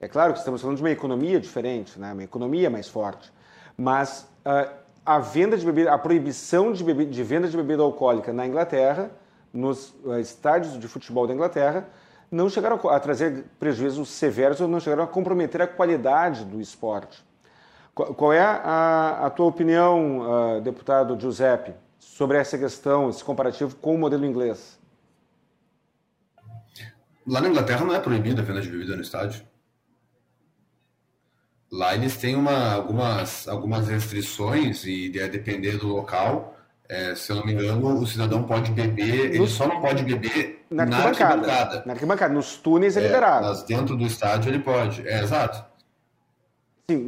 É 0.00 0.08
claro 0.08 0.32
que 0.32 0.38
estamos 0.38 0.60
falando 0.60 0.76
de 0.76 0.82
uma 0.82 0.90
economia 0.90 1.38
diferente, 1.38 1.98
né? 1.98 2.12
uma 2.12 2.24
economia 2.24 2.70
mais 2.70 2.88
forte. 2.88 3.30
Mas 3.76 4.26
uh, 4.46 4.72
a 5.04 5.18
venda 5.18 5.56
de 5.56 5.64
bebida, 5.64 5.92
a 5.92 5.98
proibição 5.98 6.72
de, 6.72 6.82
bebida, 6.82 7.10
de 7.10 7.22
venda 7.22 7.48
de 7.48 7.56
bebida 7.56 7.82
alcoólica 7.82 8.32
na 8.32 8.46
Inglaterra, 8.46 9.10
nos 9.52 9.94
uh, 10.04 10.18
estádios 10.18 10.78
de 10.78 10.88
futebol 10.88 11.26
da 11.26 11.34
Inglaterra, 11.34 11.86
não 12.30 12.48
chegaram 12.48 12.80
a, 12.88 12.98
trazer 12.98 13.44
prejuízos 13.58 14.08
severos 14.08 14.60
ou 14.60 14.68
não 14.68 14.80
chegaram 14.80 15.04
a 15.04 15.06
comprometer 15.06 15.60
a 15.60 15.66
qualidade 15.66 16.44
do 16.44 16.60
esporte. 16.60 17.22
Qual 17.92 18.32
é 18.32 18.40
a, 18.40 19.26
a, 19.26 19.30
tua 19.30 19.46
opinião, 19.46 20.20
uh, 20.20 20.60
deputado 20.60 21.18
Giuseppe? 21.20 21.74
Sobre 22.00 22.38
essa 22.38 22.58
questão, 22.58 23.10
esse 23.10 23.22
comparativo 23.22 23.76
com 23.76 23.94
o 23.94 23.98
modelo 23.98 24.24
inglês? 24.24 24.80
Lá 27.26 27.40
na 27.40 27.48
Inglaterra 27.48 27.84
não 27.84 27.94
é 27.94 28.00
proibida 28.00 28.42
a 28.42 28.44
venda 28.44 28.60
de 28.60 28.68
bebida 28.68 28.96
no 28.96 29.02
estádio. 29.02 29.44
Lá 31.70 31.94
eles 31.94 32.16
têm 32.16 32.34
uma, 32.34 32.72
algumas, 32.72 33.46
algumas 33.46 33.86
restrições 33.86 34.84
e 34.84 35.12
a 35.22 35.28
depender 35.28 35.78
do 35.78 35.86
local, 35.86 36.56
é, 36.88 37.14
se 37.14 37.30
eu 37.30 37.36
não 37.36 37.46
me 37.46 37.52
engano, 37.52 38.00
o 38.00 38.06
cidadão 38.06 38.42
pode 38.42 38.72
beber, 38.72 39.32
ele 39.32 39.46
só 39.46 39.68
não 39.68 39.80
pode 39.80 40.02
beber 40.02 40.64
na 40.68 40.82
arquibancada. 40.82 41.06
Na 41.06 41.28
arquibancada, 41.28 41.82
na 41.86 41.92
arquibancada. 41.92 42.34
nos 42.34 42.56
túneis 42.56 42.96
é, 42.96 43.00
é 43.00 43.06
liberado. 43.06 43.46
Mas 43.46 43.62
dentro 43.62 43.96
do 43.96 44.04
estádio 44.04 44.50
ele 44.50 44.58
pode, 44.58 45.06
é 45.06 45.22
exato. 45.22 45.64
Sim, 46.90 46.98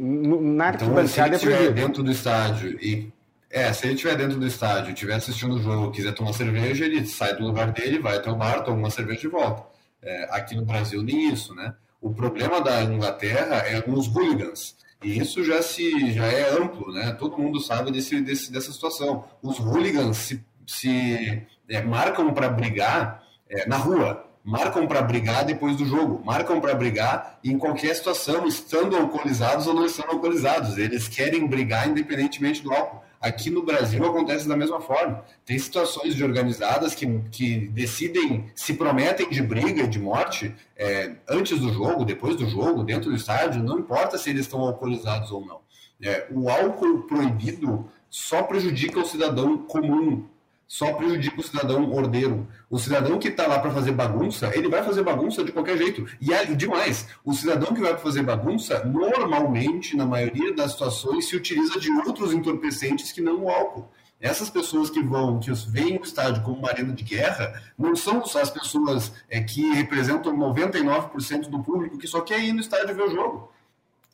na 0.55 0.67
arquibancada 0.67 1.01
então, 1.01 1.07
se 1.09 1.21
ele 1.21 1.35
é 1.35 1.39
proibido. 1.57 1.73
dentro 1.73 2.03
do 2.03 2.11
estádio 2.11 2.81
e 2.81 3.12
é, 3.53 3.71
se 3.71 3.85
ele 3.85 3.93
estiver 3.93 4.17
dentro 4.17 4.39
do 4.39 4.47
estádio, 4.47 4.93
estiver 4.93 5.13
assistindo 5.13 5.53
o 5.53 5.61
jogo, 5.61 5.91
quiser 5.91 6.11
tomar 6.13 6.33
cerveja, 6.33 6.85
ele 6.85 7.05
sai 7.05 7.35
do 7.35 7.43
lugar 7.45 7.71
dele, 7.71 7.99
vai 7.99 8.17
até 8.17 8.31
o 8.31 8.35
bar, 8.35 8.63
toma 8.63 8.77
uma 8.77 8.89
cerveja 8.89 9.27
e 9.27 9.29
volta. 9.29 9.63
É, 10.01 10.27
aqui 10.31 10.55
no 10.55 10.65
Brasil, 10.65 11.03
nem 11.03 11.31
isso, 11.31 11.53
né? 11.53 11.75
O 12.01 12.11
problema 12.11 12.59
da 12.59 12.81
Inglaterra 12.81 13.57
é 13.57 13.75
alguns 13.75 14.07
hooligans. 14.07 14.75
E 15.03 15.19
isso 15.19 15.43
já, 15.43 15.61
se, 15.61 16.11
já 16.13 16.25
é 16.25 16.49
amplo, 16.49 16.91
né? 16.91 17.11
Todo 17.11 17.37
mundo 17.37 17.59
sabe 17.59 17.91
desse, 17.91 18.19
desse, 18.21 18.51
dessa 18.51 18.71
situação. 18.71 19.23
Os 19.43 19.59
hooligans 19.59 20.17
se, 20.17 20.43
se 20.65 21.43
é, 21.69 21.81
marcam 21.83 22.33
para 22.33 22.49
brigar 22.49 23.23
é, 23.47 23.67
na 23.67 23.77
rua, 23.77 24.25
marcam 24.43 24.87
para 24.87 25.01
brigar 25.03 25.45
depois 25.45 25.77
do 25.77 25.85
jogo, 25.85 26.23
marcam 26.25 26.59
para 26.59 26.73
brigar 26.73 27.37
em 27.43 27.57
qualquer 27.59 27.95
situação, 27.95 28.47
estando 28.47 28.97
alcoolizados 28.97 29.67
ou 29.67 29.75
não 29.75 29.85
estando 29.85 30.09
alcoolizados. 30.09 30.79
Eles 30.79 31.07
querem 31.07 31.45
brigar 31.45 31.87
independentemente 31.87 32.63
do 32.63 32.73
álcool. 32.73 33.03
Aqui 33.23 33.49
no 33.49 33.63
Brasil 33.63 34.05
acontece 34.05 34.49
da 34.49 34.57
mesma 34.57 34.81
forma. 34.81 35.23
Tem 35.45 35.57
situações 35.57 36.13
de 36.13 36.25
organizadas 36.25 36.93
que, 36.93 37.07
que 37.31 37.69
decidem, 37.69 38.51
se 38.53 38.73
prometem 38.73 39.29
de 39.29 39.41
briga, 39.41 39.87
de 39.87 39.97
morte, 39.97 40.53
é, 40.75 41.15
antes 41.29 41.57
do 41.57 41.71
jogo, 41.71 42.03
depois 42.03 42.35
do 42.35 42.45
jogo, 42.45 42.83
dentro 42.83 43.09
do 43.09 43.15
estádio, 43.15 43.63
não 43.63 43.79
importa 43.79 44.17
se 44.17 44.29
eles 44.29 44.41
estão 44.41 44.59
alcoolizados 44.59 45.31
ou 45.31 45.45
não. 45.45 45.61
É, 46.01 46.27
o 46.31 46.49
álcool 46.49 47.03
proibido 47.03 47.89
só 48.09 48.43
prejudica 48.43 48.99
o 48.99 49.05
cidadão 49.05 49.57
comum, 49.57 50.27
só 50.67 50.93
prejudica 50.93 51.39
o 51.39 51.43
cidadão 51.43 51.91
ordeiro. 51.91 52.47
O 52.69 52.79
cidadão 52.79 53.19
que 53.19 53.27
está 53.27 53.47
lá 53.47 53.59
para 53.59 53.71
fazer 53.71 53.91
bagunça, 53.91 54.51
ele 54.55 54.67
vai 54.67 54.83
fazer 54.83 55.03
bagunça 55.03 55.43
de 55.43 55.51
qualquer 55.51 55.77
jeito. 55.77 56.05
E 56.19 56.33
é 56.33 56.45
demais, 56.45 57.07
o 57.23 57.33
cidadão 57.33 57.73
que 57.73 57.81
vai 57.81 57.97
fazer 57.97 58.23
bagunça, 58.23 58.83
normalmente, 58.85 59.95
na 59.95 60.05
maioria 60.05 60.53
das 60.53 60.71
situações, 60.71 61.27
se 61.27 61.35
utiliza 61.35 61.79
de 61.79 61.91
outros 61.91 62.33
entorpecentes 62.33 63.11
que 63.11 63.21
não 63.21 63.43
o 63.43 63.49
álcool. 63.49 63.89
Essas 64.19 64.49
pessoas 64.49 64.89
que 64.89 65.03
vão, 65.03 65.39
que 65.39 65.51
veem 65.69 65.97
o 65.97 66.03
estádio 66.03 66.43
como 66.43 66.57
uma 66.57 66.69
arena 66.69 66.93
de 66.93 67.03
guerra, 67.03 67.61
não 67.77 67.93
são 67.93 68.25
só 68.25 68.41
as 68.41 68.49
pessoas 68.49 69.11
é, 69.29 69.41
que 69.41 69.73
representam 69.73 70.35
99% 70.35 71.49
do 71.49 71.61
público 71.61 71.97
que 71.97 72.07
só 72.07 72.21
quer 72.21 72.39
ir 72.39 72.53
no 72.53 72.61
estádio 72.61 72.95
ver 72.95 73.03
o 73.03 73.11
jogo 73.11 73.52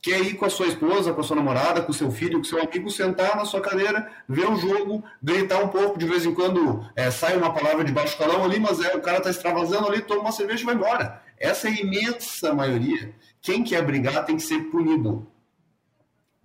quer 0.01 0.21
ir 0.21 0.35
com 0.35 0.45
a 0.45 0.49
sua 0.49 0.67
esposa, 0.67 1.13
com 1.13 1.21
a 1.21 1.23
sua 1.23 1.35
namorada, 1.35 1.81
com 1.81 1.91
o 1.91 1.93
seu 1.93 2.09
filho, 2.09 2.39
com 2.39 2.41
o 2.41 2.45
seu 2.45 2.61
amigo, 2.61 2.89
sentar 2.89 3.35
na 3.35 3.45
sua 3.45 3.61
cadeira, 3.61 4.09
ver 4.27 4.49
o 4.49 4.55
jogo, 4.55 5.03
gritar 5.21 5.61
um 5.63 5.67
pouco, 5.67 5.99
de 5.99 6.05
vez 6.05 6.25
em 6.25 6.33
quando 6.33 6.85
é, 6.95 7.11
sai 7.11 7.35
uma 7.35 7.53
palavra 7.53 7.83
de 7.83 7.91
baixo 7.91 8.17
calão 8.17 8.43
ali, 8.43 8.59
mas 8.59 8.79
é, 8.79 8.95
o 8.95 9.01
cara 9.01 9.17
está 9.17 9.29
extravasando 9.29 9.87
ali, 9.87 10.01
toma 10.01 10.21
uma 10.21 10.31
cerveja 10.31 10.63
e 10.63 10.65
vai 10.65 10.75
embora. 10.75 11.21
Essa 11.37 11.67
é 11.67 11.71
a 11.71 11.81
imensa 11.81 12.53
maioria. 12.53 13.13
Quem 13.41 13.63
quer 13.63 13.85
brigar 13.85 14.25
tem 14.25 14.37
que 14.37 14.43
ser 14.43 14.59
punido. 14.69 15.27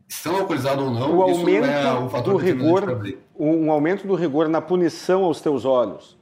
Estão 0.09 0.37
alcoolizados 0.37 0.85
ou 0.85 0.91
não, 0.91 1.17
o 1.17 1.23
aumento 1.23 1.65
é 1.65 1.95
um 1.95 2.11
fator 2.11 2.35
do 2.35 2.39
rigor, 2.39 3.03
um 3.37 3.71
aumento 3.71 4.07
do 4.07 4.15
rigor 4.15 4.49
na 4.49 4.61
punição 4.61 5.25
aos 5.25 5.41
teus 5.41 5.65
olhos. 5.65 6.17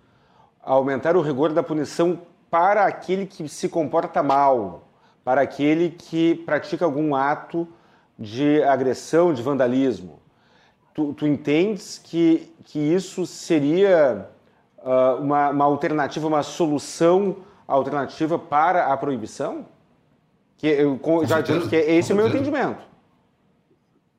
Aumentar 0.62 1.16
o 1.16 1.20
rigor 1.20 1.52
da 1.52 1.62
punição 1.62 2.22
para 2.48 2.86
aquele 2.86 3.26
que 3.26 3.48
se 3.48 3.68
comporta 3.68 4.22
mal 4.22 4.91
para 5.24 5.40
aquele 5.40 5.90
que 5.90 6.34
pratica 6.34 6.84
algum 6.84 7.14
ato 7.14 7.68
de 8.18 8.62
agressão, 8.62 9.32
de 9.32 9.42
vandalismo. 9.42 10.20
Tu, 10.94 11.12
tu 11.14 11.26
entendes 11.26 11.98
que, 11.98 12.52
que 12.64 12.78
isso 12.78 13.24
seria 13.26 14.28
uh, 14.78 15.22
uma, 15.22 15.50
uma 15.50 15.64
alternativa, 15.64 16.26
uma 16.26 16.42
solução 16.42 17.36
alternativa 17.66 18.38
para 18.38 18.92
a 18.92 18.96
proibição? 18.96 19.66
Que 20.58 20.66
eu 20.66 20.98
com 20.98 21.24
já 21.24 21.40
disse 21.40 21.68
que 21.68 21.76
esse 21.76 22.12
é 22.12 22.14
o 22.14 22.18
meu 22.18 22.28
entendimento. 22.28 22.82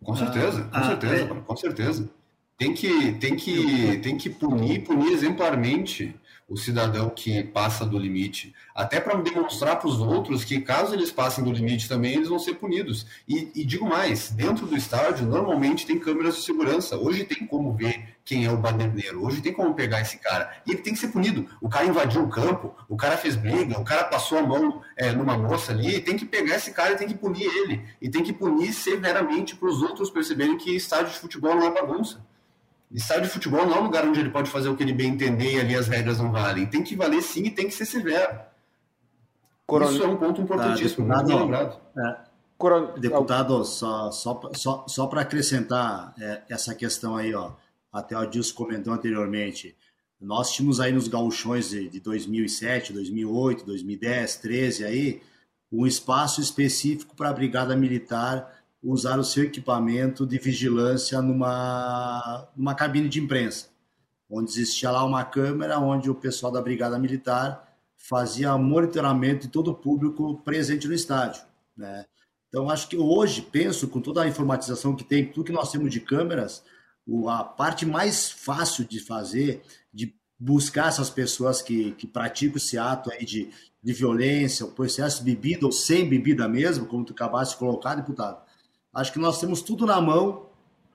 Com 0.03 0.15
certeza, 0.15 0.63
com 0.63 0.77
ah, 0.77 0.83
certeza, 0.83 1.23
é... 1.23 1.27
com 1.27 1.55
certeza. 1.55 2.09
Tem 2.57 2.73
que, 2.73 3.13
tem 3.13 3.35
que, 3.35 3.97
tem 3.99 4.17
que 4.17 4.29
punir, 4.29 4.83
punir 4.83 5.11
exemplarmente 5.11 6.15
o 6.47 6.57
cidadão 6.57 7.09
que 7.09 7.43
passa 7.43 7.85
do 7.85 7.97
limite, 7.97 8.53
até 8.75 8.99
para 8.99 9.19
demonstrar 9.21 9.79
para 9.79 9.87
os 9.87 9.99
outros 9.99 10.43
que, 10.43 10.61
caso 10.61 10.93
eles 10.93 11.11
passem 11.11 11.43
do 11.43 11.51
limite 11.51 11.87
também, 11.87 12.15
eles 12.15 12.27
vão 12.27 12.39
ser 12.39 12.55
punidos. 12.55 13.05
E, 13.27 13.51
e, 13.55 13.65
digo 13.65 13.85
mais: 13.85 14.29
dentro 14.29 14.65
do 14.65 14.75
estádio, 14.75 15.25
normalmente 15.25 15.85
tem 15.85 15.99
câmeras 15.99 16.35
de 16.35 16.43
segurança. 16.43 16.97
Hoje 16.97 17.23
tem 17.23 17.45
como 17.45 17.73
ver 17.73 18.15
quem 18.25 18.45
é 18.45 18.51
o 18.51 18.57
baderneiro, 18.57 19.25
hoje 19.25 19.41
tem 19.41 19.53
como 19.53 19.73
pegar 19.73 20.01
esse 20.01 20.17
cara. 20.17 20.51
E 20.65 20.71
ele 20.71 20.81
tem 20.81 20.93
que 20.93 20.99
ser 20.99 21.09
punido. 21.09 21.47
O 21.61 21.69
cara 21.69 21.85
invadiu 21.85 22.23
o 22.23 22.29
campo, 22.29 22.75
o 22.87 22.95
cara 22.95 23.17
fez 23.17 23.35
briga, 23.35 23.79
o 23.79 23.83
cara 23.83 24.05
passou 24.05 24.37
a 24.37 24.43
mão 24.43 24.81
é, 24.95 25.11
numa 25.11 25.37
moça 25.37 25.71
ali, 25.71 25.99
tem 25.99 26.15
que 26.15 26.25
pegar 26.25 26.55
esse 26.55 26.71
cara 26.71 26.93
e 26.93 26.97
tem 26.97 27.07
que 27.07 27.15
punir 27.15 27.45
ele. 27.45 27.81
E 28.01 28.09
tem 28.09 28.23
que 28.23 28.33
punir 28.33 28.73
severamente 28.73 29.55
para 29.55 29.69
os 29.69 29.81
outros 29.81 30.09
perceberem 30.09 30.57
que 30.57 30.75
estádio 30.75 31.11
de 31.11 31.19
futebol 31.19 31.55
não 31.55 31.67
é 31.67 31.71
bagunça. 31.71 32.23
Estádio 32.93 33.23
de 33.23 33.29
futebol 33.29 33.65
não 33.65 33.75
é 33.75 33.79
um 33.79 33.83
lugar 33.83 34.07
onde 34.07 34.19
ele 34.19 34.29
pode 34.29 34.49
fazer 34.49 34.69
o 34.69 34.75
que 34.75 34.83
ele 34.83 34.93
bem 34.93 35.11
entender 35.11 35.55
e 35.55 35.59
ali 35.59 35.75
as 35.75 35.87
regras 35.87 36.19
não 36.19 36.31
valem. 36.31 36.67
Tem 36.67 36.83
que 36.83 36.95
valer 36.95 37.21
sim 37.21 37.45
e 37.45 37.51
tem 37.51 37.67
que 37.67 37.73
ser 37.73 37.85
severo. 37.85 38.39
Coron... 39.65 39.91
Isso 39.91 40.03
é 40.03 40.07
um 40.07 40.17
ponto 40.17 40.41
importantíssimo, 40.41 41.07
tá, 41.07 41.17
deputado, 41.17 41.41
lembrado. 41.41 41.81
É, 41.97 42.17
Coron... 42.57 42.99
Deputado, 42.99 43.65
só, 43.65 44.11
só, 44.11 44.39
só, 44.53 44.85
só 44.87 45.07
para 45.07 45.21
acrescentar 45.21 46.13
é, 46.19 46.43
essa 46.49 46.75
questão 46.75 47.17
aí, 47.17 47.33
ó, 47.33 47.53
até 47.91 48.15
o 48.17 48.25
Dilson 48.25 48.55
comentou 48.55 48.93
anteriormente, 48.93 49.75
nós 50.21 50.51
tínhamos 50.51 50.79
aí 50.79 50.91
nos 50.91 51.07
gauchões 51.07 51.69
de, 51.69 51.89
de 51.89 51.99
2007, 51.99 52.93
2008, 52.93 53.65
2010, 53.65 54.35
13 54.37 54.85
aí, 54.85 55.21
um 55.71 55.87
espaço 55.87 56.39
específico 56.39 57.15
para 57.15 57.29
a 57.29 57.33
Brigada 57.33 57.75
Militar 57.75 58.62
usar 58.83 59.17
o 59.17 59.23
seu 59.23 59.45
equipamento 59.45 60.27
de 60.27 60.37
vigilância 60.37 61.21
numa, 61.21 62.47
numa 62.55 62.75
cabine 62.75 63.07
de 63.07 63.21
imprensa, 63.21 63.67
onde 64.29 64.51
existia 64.51 64.91
lá 64.91 65.05
uma 65.05 65.23
câmera 65.23 65.79
onde 65.79 66.09
o 66.09 66.15
pessoal 66.15 66.51
da 66.51 66.61
Brigada 66.61 66.99
Militar 66.99 67.73
fazia 67.97 68.57
monitoramento 68.57 69.47
de 69.47 69.53
todo 69.53 69.71
o 69.71 69.75
público 69.75 70.41
presente 70.43 70.87
no 70.87 70.93
estádio. 70.93 71.41
Né? 71.77 72.05
Então, 72.49 72.69
acho 72.69 72.89
que 72.89 72.97
hoje, 72.97 73.41
penso, 73.41 73.87
com 73.87 74.01
toda 74.01 74.21
a 74.21 74.27
informatização 74.27 74.95
que 74.95 75.05
tem, 75.05 75.25
tudo 75.25 75.45
que 75.45 75.51
nós 75.53 75.71
temos 75.71 75.89
de 75.89 76.01
câmeras, 76.01 76.63
a 77.29 77.43
parte 77.43 77.85
mais 77.85 78.29
fácil 78.29 78.85
de 78.85 78.99
fazer, 78.99 79.63
de 79.93 80.13
buscar 80.37 80.89
essas 80.89 81.09
pessoas 81.09 81.61
que, 81.61 81.91
que 81.93 82.05
praticam 82.05 82.57
esse 82.57 82.77
ato 82.77 83.09
aí 83.11 83.23
de, 83.23 83.49
de 83.81 83.93
violência, 83.93 84.65
o 84.65 84.71
processo 84.71 85.23
de 85.23 85.33
bebida 85.33 85.65
ou 85.65 85.71
sem 85.71 86.07
bebida 86.07 86.47
mesmo, 86.47 86.85
como 86.85 87.05
tu 87.05 87.13
acabaste 87.13 87.53
de 87.53 87.59
colocar, 87.59 87.95
deputado, 87.95 88.43
Acho 88.93 89.11
que 89.11 89.19
nós 89.19 89.39
temos 89.39 89.61
tudo 89.61 89.85
na 89.85 89.99
mão 89.99 90.45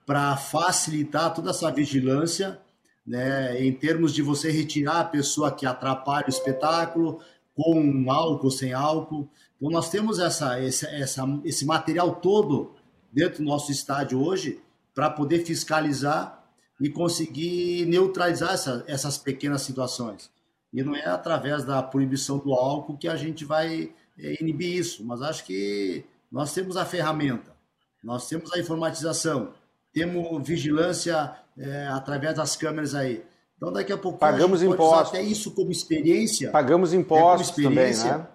para 0.05 0.35
facilitar 0.37 1.33
toda 1.33 1.49
essa 1.49 1.69
vigilância, 1.71 2.59
né, 3.05 3.61
em 3.61 3.73
termos 3.73 4.13
de 4.13 4.21
você 4.21 4.49
retirar 4.51 5.01
a 5.01 5.03
pessoa 5.03 5.51
que 5.51 5.65
atrapalha 5.65 6.27
o 6.27 6.29
espetáculo, 6.29 7.19
com 7.55 8.09
álcool, 8.09 8.49
sem 8.49 8.71
álcool. 8.71 9.27
Então, 9.57 9.69
nós 9.69 9.89
temos 9.89 10.17
essa, 10.17 10.61
esse, 10.61 10.85
essa, 10.87 11.23
esse 11.43 11.65
material 11.65 12.15
todo 12.15 12.73
dentro 13.11 13.43
do 13.43 13.49
nosso 13.49 13.71
estádio 13.71 14.23
hoje 14.23 14.61
para 14.95 15.09
poder 15.09 15.45
fiscalizar 15.45 16.41
e 16.79 16.89
conseguir 16.89 17.85
neutralizar 17.85 18.53
essa, 18.53 18.83
essas 18.87 19.17
pequenas 19.17 19.61
situações. 19.61 20.31
E 20.71 20.81
não 20.81 20.95
é 20.95 21.05
através 21.05 21.65
da 21.65 21.83
proibição 21.83 22.37
do 22.37 22.53
álcool 22.53 22.97
que 22.97 23.07
a 23.07 23.17
gente 23.17 23.43
vai 23.43 23.91
é, 24.17 24.41
inibir 24.41 24.77
isso, 24.77 25.03
mas 25.03 25.21
acho 25.21 25.43
que 25.45 26.05
nós 26.31 26.53
temos 26.53 26.77
a 26.77 26.85
ferramenta. 26.85 27.58
Nós 28.03 28.27
temos 28.27 28.51
a 28.53 28.59
informatização, 28.59 29.53
temos 29.91 30.47
vigilância 30.47 31.35
é, 31.57 31.87
através 31.87 32.35
das 32.35 32.55
câmeras 32.55 32.95
aí. 32.95 33.23
Então, 33.57 33.73
daqui 33.73 33.91
a 33.91 33.97
pouco 33.97 34.17
pagamos 34.17 34.61
a 34.61 34.65
impostos. 34.65 35.09
até 35.09 35.21
isso 35.21 35.51
como 35.51 35.71
experiência. 35.71 36.49
Pagamos 36.51 36.93
impostos 36.93 37.49
experiência, 37.49 38.09
também, 38.09 38.23
né? 38.23 38.27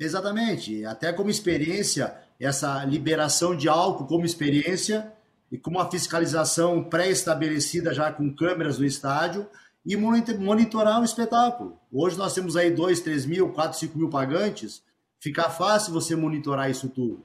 Exatamente. 0.00 0.84
Até 0.84 1.12
como 1.12 1.30
experiência, 1.30 2.12
essa 2.40 2.84
liberação 2.84 3.56
de 3.56 3.68
álcool 3.68 4.06
como 4.06 4.24
experiência 4.24 5.12
e 5.50 5.56
com 5.56 5.70
uma 5.70 5.88
fiscalização 5.88 6.82
pré-estabelecida 6.82 7.94
já 7.94 8.12
com 8.12 8.34
câmeras 8.34 8.78
no 8.78 8.84
estádio 8.84 9.46
e 9.86 9.96
monitorar 9.96 11.00
o 11.00 11.04
espetáculo. 11.04 11.78
Hoje 11.92 12.16
nós 12.18 12.34
temos 12.34 12.56
aí 12.56 12.72
2, 12.72 13.00
3 13.00 13.26
mil, 13.26 13.52
4, 13.52 13.78
5 13.78 13.96
mil 13.96 14.08
pagantes. 14.08 14.82
Fica 15.20 15.48
fácil 15.48 15.92
você 15.92 16.16
monitorar 16.16 16.68
isso 16.68 16.88
tudo. 16.88 17.22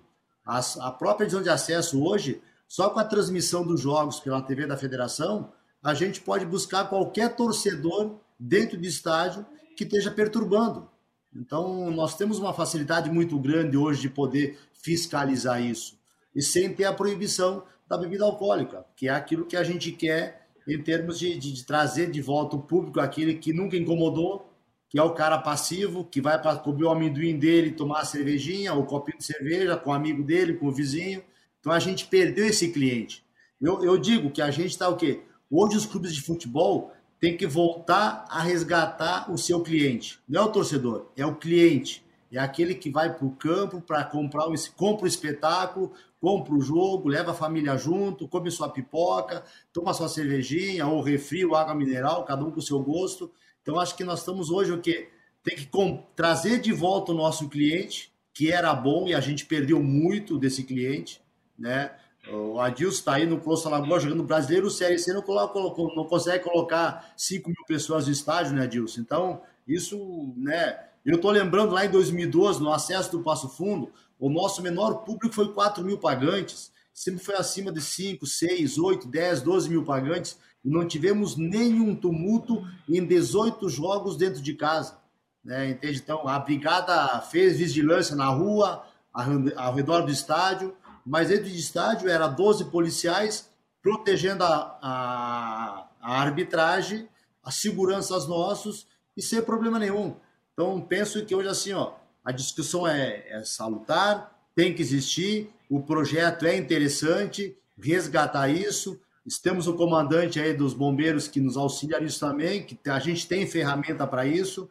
A, 0.49 0.91
própria 0.91 1.25
edição 1.25 1.43
de 1.43 1.49
acesso 1.49 2.03
hoje, 2.03 2.41
só 2.67 2.89
com 2.89 2.99
a 2.99 3.03
transmissão 3.03 3.63
dos 3.63 3.79
jogos 3.79 4.19
pela 4.19 4.41
TV 4.41 4.65
da 4.65 4.75
federação, 4.75 5.51
a 5.83 5.93
gente 5.93 6.21
pode 6.21 6.43
buscar 6.43 6.89
qualquer 6.89 7.35
torcedor 7.35 8.15
dentro 8.39 8.75
do 8.75 8.85
estádio 8.87 9.45
que 9.77 9.83
esteja 9.83 10.09
perturbando. 10.09 10.89
Então, 11.35 11.91
nós 11.91 12.17
temos 12.17 12.39
uma 12.39 12.51
facilidade 12.51 13.11
muito 13.11 13.37
grande 13.37 13.77
hoje 13.77 14.01
de 14.01 14.09
poder 14.09 14.57
fiscalizar 14.73 15.61
isso. 15.61 15.99
E 16.35 16.41
sem 16.41 16.73
ter 16.73 16.85
a 16.85 16.93
proibição 16.93 17.63
da 17.87 17.95
bebida 17.95 18.25
alcoólica, 18.25 18.83
que 18.95 19.07
é 19.07 19.11
aquilo 19.11 19.45
que 19.45 19.55
a 19.55 19.63
gente 19.63 19.91
quer 19.91 20.47
em 20.67 20.81
termos 20.81 21.19
de, 21.19 21.37
de, 21.37 21.51
de 21.53 21.63
trazer 21.63 22.09
de 22.09 22.21
volta 22.23 22.55
o 22.55 22.63
público 22.63 22.99
aquele 22.99 23.35
que 23.35 23.53
nunca 23.53 23.77
incomodou, 23.77 24.48
que 24.89 24.97
é 24.97 25.03
o 25.03 25.13
cara 25.13 25.37
passivo, 25.37 26.03
que 26.03 26.19
vai 26.19 26.41
para 26.41 26.55
comer 26.57 26.85
o 26.85 26.89
amendoim 26.89 27.37
dele, 27.37 27.71
tomar 27.71 27.99
a 27.99 28.05
cervejinha, 28.05 28.73
ou 28.73 28.85
copinho 28.85 29.19
de 29.19 29.23
cerveja 29.23 29.77
com 29.77 29.91
o 29.91 29.93
amigo 29.93 30.23
dele, 30.23 30.55
com 30.55 30.67
o 30.67 30.71
vizinho. 30.71 31.23
Então 31.59 31.71
a 31.71 31.79
gente 31.79 32.07
perdeu 32.07 32.47
esse 32.47 32.69
cliente. 32.69 33.23
Eu, 33.61 33.83
eu 33.83 33.97
digo 33.97 34.31
que 34.31 34.41
a 34.41 34.49
gente 34.49 34.71
está 34.71 34.89
o 34.89 34.97
quê? 34.97 35.21
Hoje 35.49 35.77
os 35.77 35.85
clubes 35.85 36.13
de 36.13 36.21
futebol 36.21 36.91
têm 37.19 37.37
que 37.37 37.45
voltar 37.45 38.25
a 38.29 38.41
resgatar 38.41 39.31
o 39.31 39.37
seu 39.37 39.61
cliente. 39.61 40.19
Não 40.27 40.41
é 40.41 40.45
o 40.45 40.51
torcedor, 40.51 41.11
é 41.15 41.25
o 41.25 41.35
cliente. 41.35 42.03
É 42.31 42.39
aquele 42.39 42.75
que 42.75 42.89
vai 42.89 43.13
para 43.13 43.25
o 43.25 43.31
campo 43.31 43.81
para 43.81 44.03
comprar 44.03 44.47
o, 44.47 44.53
compra 44.75 45.05
o 45.05 45.07
espetáculo, 45.07 45.91
compra 46.21 46.53
o 46.53 46.61
jogo, 46.61 47.09
leva 47.09 47.31
a 47.31 47.33
família 47.33 47.75
junto, 47.75 48.27
come 48.27 48.51
sua 48.51 48.69
pipoca, 48.69 49.43
toma 49.73 49.93
sua 49.93 50.07
cervejinha, 50.07 50.87
ou 50.87 51.01
refri, 51.01 51.43
ou 51.45 51.55
água 51.55 51.73
mineral, 51.73 52.23
cada 52.25 52.43
um 52.43 52.51
com 52.51 52.59
o 52.59 52.63
seu 52.63 52.79
gosto. 52.79 53.31
Então, 53.61 53.79
acho 53.79 53.95
que 53.95 54.03
nós 54.03 54.19
estamos 54.19 54.49
hoje 54.49 54.71
o 54.71 54.81
quê? 54.81 55.09
Tem 55.43 55.55
que 55.55 55.69
trazer 56.15 56.59
de 56.59 56.71
volta 56.71 57.11
o 57.11 57.15
nosso 57.15 57.49
cliente, 57.49 58.11
que 58.33 58.51
era 58.51 58.73
bom 58.73 59.07
e 59.07 59.13
a 59.13 59.19
gente 59.19 59.45
perdeu 59.45 59.81
muito 59.81 60.37
desse 60.37 60.63
cliente, 60.63 61.21
né? 61.57 61.91
O 62.31 62.59
Adilson 62.59 62.99
está 62.99 63.13
aí 63.15 63.25
no 63.25 63.39
Close 63.39 63.67
Lagoa 63.67 63.99
jogando 63.99 64.23
brasileiro, 64.23 64.67
o 64.67 64.75
CRC 64.75 65.13
não, 65.13 65.21
coloca, 65.21 65.59
não 65.59 66.05
consegue 66.05 66.43
colocar 66.43 67.13
5 67.17 67.49
mil 67.49 67.65
pessoas 67.65 68.05
no 68.05 68.11
estádio, 68.11 68.53
né, 68.53 68.63
Adilson? 68.63 69.01
Então, 69.01 69.41
isso, 69.67 70.33
né? 70.37 70.79
Eu 71.05 71.15
estou 71.15 71.31
lembrando 71.31 71.73
lá 71.73 71.85
em 71.85 71.89
2012, 71.89 72.61
no 72.61 72.71
acesso 72.71 73.11
do 73.11 73.23
Passo 73.23 73.49
Fundo, 73.49 73.91
o 74.19 74.29
nosso 74.29 74.61
menor 74.61 75.05
público 75.05 75.33
foi 75.33 75.51
4 75.53 75.83
mil 75.83 75.97
pagantes, 75.97 76.71
sempre 76.93 77.23
foi 77.23 77.35
acima 77.35 77.71
de 77.71 77.81
5, 77.81 78.25
6, 78.25 78.77
8, 78.77 79.07
10, 79.07 79.41
12 79.41 79.69
mil 79.69 79.83
pagantes 79.83 80.37
não 80.63 80.87
tivemos 80.87 81.37
nenhum 81.37 81.95
tumulto 81.95 82.63
em 82.87 83.05
18 83.05 83.69
jogos 83.69 84.17
dentro 84.17 84.41
de 84.41 84.53
casa. 84.53 84.97
Né? 85.43 85.69
Entende? 85.69 85.99
Então, 86.03 86.27
a 86.27 86.37
brigada 86.39 87.19
fez 87.21 87.57
vigilância 87.57 88.15
na 88.15 88.27
rua, 88.27 88.85
ao 89.13 89.73
redor 89.73 90.01
do 90.01 90.11
estádio, 90.11 90.75
mas 91.05 91.29
dentro 91.29 91.45
do 91.45 91.55
estádio 91.55 92.09
era 92.09 92.27
12 92.27 92.65
policiais 92.65 93.49
protegendo 93.81 94.43
a, 94.43 94.77
a, 94.81 95.87
a 96.01 96.21
arbitragem, 96.21 97.07
a 97.43 97.51
segurança 97.51 98.13
aos 98.13 98.27
nossos 98.27 98.87
e 99.15 99.21
sem 99.21 99.41
problema 99.41 99.79
nenhum. 99.79 100.15
Então, 100.53 100.79
penso 100.81 101.25
que 101.25 101.33
hoje, 101.33 101.47
assim, 101.47 101.73
ó, 101.73 101.93
a 102.23 102.31
discussão 102.31 102.87
é, 102.87 103.25
é 103.29 103.43
salutar, 103.43 104.37
tem 104.53 104.73
que 104.73 104.81
existir, 104.81 105.49
o 105.69 105.81
projeto 105.81 106.45
é 106.45 106.57
interessante, 106.57 107.57
resgatar 107.77 108.49
isso, 108.49 108.99
temos 109.37 109.67
o 109.67 109.73
comandante 109.73 110.39
aí 110.39 110.53
dos 110.53 110.73
bombeiros 110.73 111.27
que 111.27 111.39
nos 111.39 111.57
auxilia 111.57 111.99
nisso 111.99 112.19
também, 112.19 112.63
que 112.63 112.89
a 112.89 112.99
gente 112.99 113.27
tem 113.27 113.45
ferramenta 113.45 114.07
para 114.07 114.25
isso. 114.25 114.69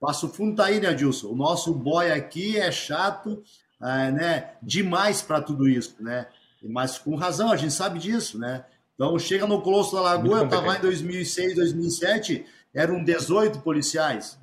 Passo 0.00 0.28
Fundo 0.28 0.56
tá 0.56 0.64
aí, 0.64 0.80
né, 0.80 0.92
Dilson? 0.94 1.28
O 1.28 1.36
nosso 1.36 1.74
boy 1.74 2.10
aqui 2.10 2.56
é 2.56 2.72
chato, 2.72 3.42
é, 3.80 4.10
né, 4.10 4.52
demais 4.62 5.22
para 5.22 5.40
tudo 5.40 5.68
isso, 5.68 5.96
né? 6.00 6.26
Mas 6.62 6.98
com 6.98 7.14
razão, 7.14 7.52
a 7.52 7.56
gente 7.56 7.72
sabe 7.72 7.98
disso, 7.98 8.38
né? 8.38 8.64
Então, 8.94 9.18
chega 9.18 9.46
no 9.46 9.62
Colosso 9.62 9.94
da 9.94 10.02
Lagoa, 10.02 10.40
eu 10.40 10.44
estava 10.44 10.76
em 10.76 10.80
2006, 10.80 11.54
2007, 11.54 12.44
eram 12.74 13.02
18 13.02 13.60
policiais 13.60 14.38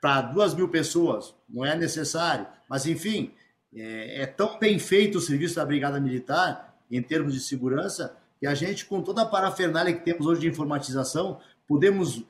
para 0.00 0.22
duas 0.22 0.52
mil 0.52 0.68
pessoas. 0.68 1.32
Não 1.48 1.64
é 1.64 1.76
necessário. 1.76 2.46
Mas, 2.68 2.86
enfim, 2.86 3.32
é, 3.72 4.22
é 4.22 4.26
tão 4.26 4.58
bem 4.58 4.78
feito 4.80 5.18
o 5.18 5.20
serviço 5.20 5.56
da 5.56 5.64
Brigada 5.64 6.00
Militar, 6.00 6.76
em 6.90 7.00
termos 7.00 7.34
de 7.34 7.40
segurança, 7.40 8.16
e 8.44 8.46
a 8.46 8.54
gente, 8.54 8.84
com 8.84 9.00
toda 9.00 9.22
a 9.22 9.24
parafernália 9.24 9.94
que 9.94 10.04
temos 10.04 10.26
hoje 10.26 10.42
de 10.42 10.48
informatização, 10.48 11.38
podemos 11.66 12.22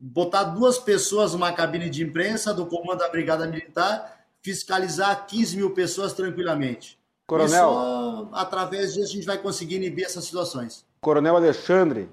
botar 0.00 0.44
duas 0.44 0.78
pessoas 0.78 1.34
numa 1.34 1.52
cabine 1.52 1.90
de 1.90 2.02
imprensa 2.02 2.54
do 2.54 2.64
comando 2.64 3.00
da 3.00 3.08
Brigada 3.10 3.46
Militar, 3.46 4.18
fiscalizar 4.40 5.26
15 5.26 5.58
mil 5.58 5.74
pessoas 5.74 6.14
tranquilamente. 6.14 6.98
Coronel. 7.26 7.48
E 7.48 7.52
só 7.52 8.30
através 8.32 8.94
disso 8.94 9.10
a 9.10 9.14
gente 9.14 9.26
vai 9.26 9.36
conseguir 9.36 9.76
inibir 9.76 10.06
essas 10.06 10.24
situações. 10.24 10.86
Coronel 11.02 11.36
Alexandre, 11.36 12.04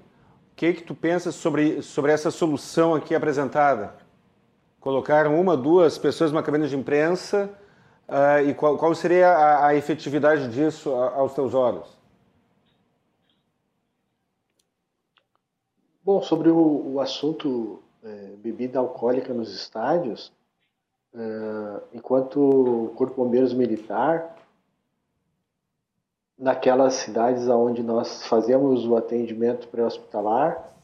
o 0.52 0.54
que, 0.54 0.74
que 0.74 0.82
tu 0.82 0.94
pensa 0.94 1.32
sobre, 1.32 1.80
sobre 1.80 2.12
essa 2.12 2.30
solução 2.30 2.94
aqui 2.94 3.14
apresentada? 3.14 3.94
Colocaram 4.78 5.40
uma, 5.40 5.56
duas 5.56 5.96
pessoas 5.96 6.30
numa 6.30 6.42
cabine 6.42 6.68
de 6.68 6.76
imprensa 6.76 7.48
uh, 8.06 8.46
e 8.46 8.52
qual, 8.52 8.76
qual 8.76 8.94
seria 8.94 9.30
a, 9.30 9.68
a, 9.68 9.74
efetividade 9.74 10.46
disso 10.50 10.90
aos 10.92 11.32
teus 11.32 11.54
olhos? 11.54 11.95
Bom, 16.06 16.22
sobre 16.22 16.48
o, 16.48 16.92
o 16.94 17.00
assunto 17.00 17.80
é, 18.00 18.36
bebida 18.36 18.78
alcoólica 18.78 19.34
nos 19.34 19.52
estádios, 19.52 20.32
é, 21.12 21.80
enquanto 21.94 22.92
Corpo 22.94 23.24
Bombeiros 23.24 23.52
Militar, 23.52 24.36
naquelas 26.38 26.94
cidades 26.94 27.48
onde 27.48 27.82
nós 27.82 28.24
fazemos 28.28 28.86
o 28.86 28.94
atendimento 28.94 29.66
pré-hospitalar, 29.66 30.76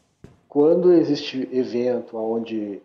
quando 0.48 0.92
existe 0.92 1.48
evento 1.52 2.16
onde 2.16 2.82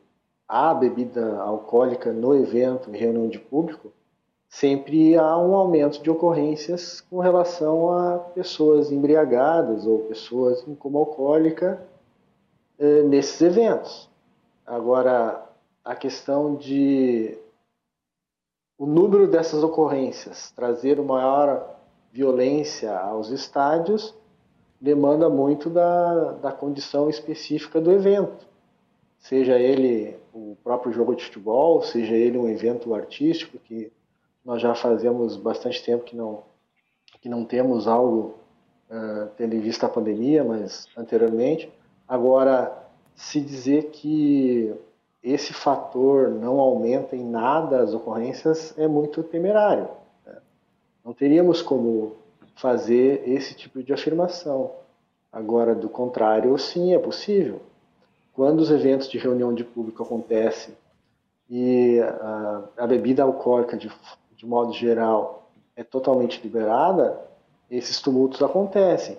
há 0.47 0.75
bebida 0.75 1.39
alcoólica 1.39 2.13
no 2.13 2.35
evento, 2.35 2.91
em 2.91 2.97
reunião 2.97 3.27
de 3.27 3.39
público, 3.39 3.91
sempre 4.47 5.17
há 5.17 5.35
um 5.39 5.55
aumento 5.55 6.03
de 6.03 6.11
ocorrências 6.11 7.01
com 7.01 7.17
relação 7.17 7.91
a 7.91 8.19
pessoas 8.19 8.91
embriagadas 8.91 9.87
ou 9.87 10.03
pessoas 10.03 10.67
em 10.67 10.75
coma 10.75 10.99
alcoólica 10.99 11.83
nesses 12.79 13.41
eventos. 13.41 14.09
Agora, 14.65 15.43
a 15.83 15.95
questão 15.95 16.55
de 16.55 17.37
o 18.77 18.85
número 18.85 19.27
dessas 19.27 19.63
ocorrências 19.63 20.51
trazer 20.51 20.99
uma 20.99 21.15
maior 21.15 21.77
violência 22.11 22.95
aos 22.97 23.29
estádios 23.29 24.13
demanda 24.79 25.29
muito 25.29 25.69
da, 25.69 26.33
da 26.33 26.51
condição 26.51 27.09
específica 27.09 27.81
do 27.81 27.91
evento. 27.91 28.45
Seja 29.19 29.57
ele 29.57 30.19
o 30.33 30.55
próprio 30.63 30.91
jogo 30.93 31.15
de 31.15 31.25
futebol, 31.25 31.81
seja 31.81 32.15
ele 32.15 32.37
um 32.37 32.47
evento 32.47 32.93
artístico, 32.93 33.57
que 33.57 33.91
nós 34.45 34.61
já 34.61 34.75
fazemos 34.75 35.35
bastante 35.35 35.83
tempo 35.83 36.03
que 36.03 36.15
não, 36.15 36.43
que 37.19 37.27
não 37.27 37.43
temos 37.43 37.87
algo, 37.87 38.35
uh, 38.89 39.27
tendo 39.35 39.55
em 39.55 39.59
vista 39.59 39.87
a 39.87 39.89
pandemia, 39.89 40.43
mas 40.43 40.87
anteriormente, 40.95 41.71
Agora, 42.07 42.87
se 43.15 43.41
dizer 43.41 43.89
que 43.91 44.73
esse 45.21 45.53
fator 45.53 46.29
não 46.29 46.59
aumenta 46.59 47.15
em 47.15 47.23
nada 47.23 47.81
as 47.81 47.93
ocorrências 47.93 48.77
é 48.77 48.87
muito 48.87 49.23
temerário. 49.23 49.89
Né? 50.25 50.37
Não 51.03 51.13
teríamos 51.13 51.61
como 51.61 52.15
fazer 52.55 53.27
esse 53.27 53.53
tipo 53.53 53.83
de 53.83 53.91
afirmação. 53.91 54.71
Agora, 55.31 55.75
do 55.75 55.89
contrário, 55.89 56.57
sim, 56.57 56.93
é 56.93 56.99
possível. 56.99 57.59
Quando 58.33 58.59
os 58.59 58.71
eventos 58.71 59.09
de 59.09 59.17
reunião 59.17 59.53
de 59.53 59.63
público 59.63 60.03
acontecem 60.03 60.75
e 61.49 61.99
a, 61.99 62.63
a 62.77 62.87
bebida 62.87 63.23
alcoólica, 63.23 63.75
de, 63.75 63.91
de 64.35 64.45
modo 64.45 64.71
geral, 64.73 65.49
é 65.75 65.83
totalmente 65.83 66.41
liberada, 66.41 67.19
esses 67.69 67.99
tumultos 68.01 68.41
acontecem. 68.41 69.17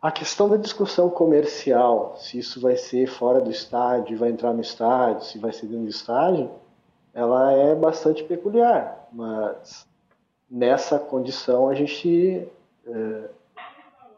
A 0.00 0.10
questão 0.10 0.48
da 0.48 0.56
discussão 0.56 1.08
comercial, 1.08 2.16
se 2.18 2.38
isso 2.38 2.60
vai 2.60 2.76
ser 2.76 3.06
fora 3.06 3.40
do 3.40 3.50
estádio, 3.50 4.18
vai 4.18 4.28
entrar 4.28 4.52
no 4.52 4.60
estádio, 4.60 5.24
se 5.24 5.38
vai 5.38 5.52
ser 5.52 5.66
dentro 5.66 5.84
do 5.84 5.90
estádio, 5.90 6.50
ela 7.14 7.52
é 7.52 7.74
bastante 7.74 8.22
peculiar, 8.22 9.08
mas 9.10 9.86
nessa 10.50 10.98
condição 10.98 11.68
a 11.68 11.74
gente 11.74 12.46
é, 12.86 13.28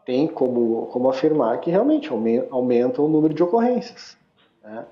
tem 0.05 0.27
como, 0.27 0.87
como 0.87 1.09
afirmar 1.09 1.59
que 1.61 1.71
realmente 1.71 2.09
aumenta, 2.51 3.01
o 3.01 3.07
número 3.07 3.33
de 3.33 3.41
ocorrências. 3.41 4.17
Né? 4.61 4.85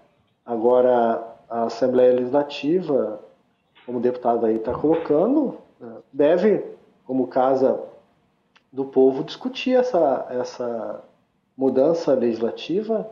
Agora, 0.45 1.35
a 1.49 1.63
Assembleia 1.63 2.13
Legislativa, 2.13 3.19
como 3.85 3.97
o 3.97 4.01
deputado 4.01 4.45
aí 4.45 4.55
está 4.55 4.73
colocando, 4.73 5.57
é, 5.81 5.85
deve, 6.13 6.63
como 7.05 7.27
casa 7.27 7.77
do 8.71 8.85
povo 8.85 9.23
discutir 9.23 9.75
essa, 9.75 10.27
essa 10.29 11.03
mudança 11.57 12.13
legislativa, 12.13 13.09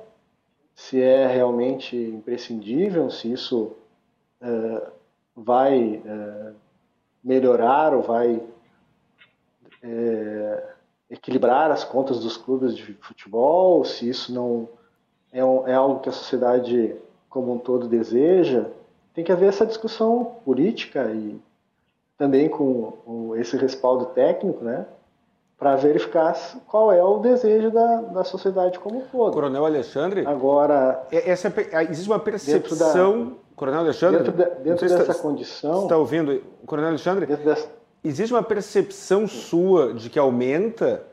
se 0.74 1.02
é 1.02 1.26
realmente 1.26 1.96
imprescindível, 1.96 3.10
se 3.10 3.32
isso 3.32 3.74
é, 4.42 4.82
vai 5.36 6.02
é, 6.06 6.52
melhorar 7.24 7.94
ou 7.94 8.02
vai 8.02 8.42
é, 9.82 10.64
equilibrar 11.10 11.72
as 11.72 11.84
contas 11.84 12.20
dos 12.20 12.38
clubes 12.38 12.76
de 12.76 12.94
futebol, 12.96 13.84
se 13.86 14.10
isso 14.10 14.34
não 14.34 14.68
é, 15.32 15.44
um, 15.44 15.68
é 15.68 15.74
algo 15.74 16.00
que 16.00 16.10
a 16.10 16.12
sociedade 16.12 16.96
como 17.30 17.54
um 17.54 17.58
todo 17.58 17.88
deseja. 17.88 18.70
Tem 19.14 19.24
que 19.24 19.32
haver 19.32 19.50
essa 19.50 19.66
discussão 19.66 20.38
política 20.46 21.12
e 21.12 21.40
também 22.18 22.48
com, 22.48 23.34
esse 23.36 23.58
respaldo 23.58 24.06
técnico, 24.08 24.64
né? 24.64 24.86
Para 25.58 25.76
verificar 25.76 26.36
qual 26.68 26.92
é 26.92 27.04
o 27.04 27.20
desejo 27.20 27.72
da, 27.72 28.02
da 28.02 28.24
sociedade 28.24 28.78
como 28.80 29.00
um 29.00 29.02
todo. 29.02 29.34
Coronel 29.34 29.66
Alexandre. 29.66 30.26
Agora, 30.26 31.06
é, 31.12 31.30
essa, 31.30 31.54
existe 31.90 32.10
uma 32.10 32.20
percepção, 32.20 33.30
da, 33.30 33.32
Coronel 33.56 33.80
Alexandre, 33.82 34.24
dentro, 34.24 34.32
de, 34.34 34.64
dentro 34.64 34.88
dessa 34.88 35.12
está, 35.12 35.16
condição, 35.16 35.84
está 35.84 35.98
ouvindo, 35.98 36.44
Coronel 36.66 36.90
Alexandre? 36.90 37.26
Dessa, 37.26 37.70
existe 38.04 38.34
uma 38.34 38.44
percepção 38.44 39.28
sua 39.28 39.94
de 39.94 40.10
que 40.10 40.20
aumenta 40.20 41.04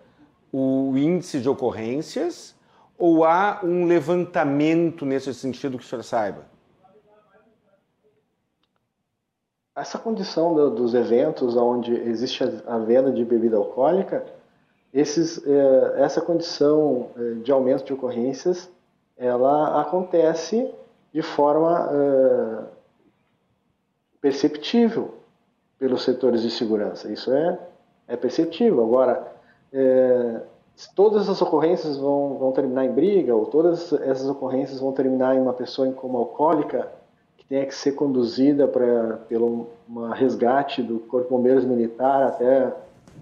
o 0.52 0.92
índice 0.96 1.40
de 1.40 1.48
ocorrências 1.48 2.54
ou 2.98 3.24
há 3.24 3.60
um 3.62 3.86
levantamento 3.86 5.06
nesse 5.06 5.32
sentido 5.32 5.78
que 5.78 5.84
o 5.84 5.86
senhor 5.86 6.02
saiba? 6.02 6.51
Essa 9.74 9.98
condição 9.98 10.54
do, 10.54 10.70
dos 10.70 10.94
eventos 10.94 11.56
onde 11.56 11.94
existe 11.94 12.44
a, 12.44 12.74
a, 12.74 12.78
venda 12.78 13.10
de 13.10 13.24
bebida 13.24 13.56
alcoólica, 13.56 14.24
esses, 14.92 15.44
é, 15.46 16.02
essa 16.02 16.20
condição 16.20 17.08
é, 17.16 17.34
de 17.42 17.50
aumento 17.50 17.84
de 17.84 17.92
ocorrências, 17.92 18.70
ela 19.16 19.80
acontece 19.80 20.70
de 21.12 21.22
forma 21.22 21.88
é, 21.90 22.64
perceptível 24.20 25.14
pelos 25.78 26.02
setores 26.02 26.42
de 26.42 26.50
segurança. 26.50 27.10
Isso 27.10 27.32
é, 27.32 27.58
é 28.08 28.16
perceptível. 28.16 28.84
Agora, 28.84 29.32
é, 29.72 30.40
todas 30.94 31.28
as 31.28 31.40
ocorrências 31.40 31.96
vão, 31.96 32.36
vão 32.38 32.52
terminar 32.52 32.84
em 32.84 32.92
briga, 32.92 33.34
ou 33.34 33.46
todas 33.46 33.92
essas 33.92 34.28
ocorrências 34.28 34.80
vão 34.80 34.92
terminar 34.92 35.34
em 35.34 35.40
uma 35.40 35.54
pessoa 35.54 35.88
em 35.88 35.92
coma 35.92 36.18
alcoólica, 36.18 36.92
tenha 37.48 37.66
que 37.66 37.74
ser 37.74 37.92
conduzida 37.92 38.66
para 38.66 39.18
pelo 39.28 39.68
uma 39.88 40.14
resgate 40.14 40.82
do 40.82 40.98
Corpo 41.00 41.26
de 41.26 41.34
Bombeiros 41.34 41.64
Militar 41.64 42.24
até 42.24 42.72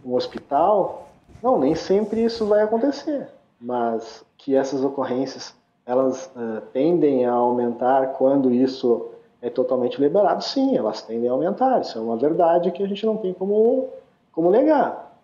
um 0.05 0.14
hospital, 0.14 1.09
não, 1.42 1.59
nem 1.59 1.74
sempre 1.74 2.22
isso 2.24 2.47
vai 2.47 2.62
acontecer, 2.62 3.28
mas 3.60 4.24
que 4.38 4.55
essas 4.55 4.84
ocorrências 4.84 5.55
elas 5.84 6.30
uh, 6.36 6.60
tendem 6.72 7.26
a 7.26 7.32
aumentar 7.32 8.14
quando 8.14 8.52
isso 8.52 9.10
é 9.42 9.48
totalmente 9.48 10.01
liberado, 10.01 10.44
sim, 10.44 10.76
elas 10.76 11.02
tendem 11.02 11.28
a 11.28 11.32
aumentar, 11.32 11.80
isso 11.80 11.98
é 11.98 12.01
uma 12.01 12.16
verdade 12.16 12.70
que 12.70 12.82
a 12.82 12.86
gente 12.86 13.05
não 13.06 13.16
tem 13.16 13.32
como, 13.32 13.88
como 14.32 14.51
negar. 14.51 15.16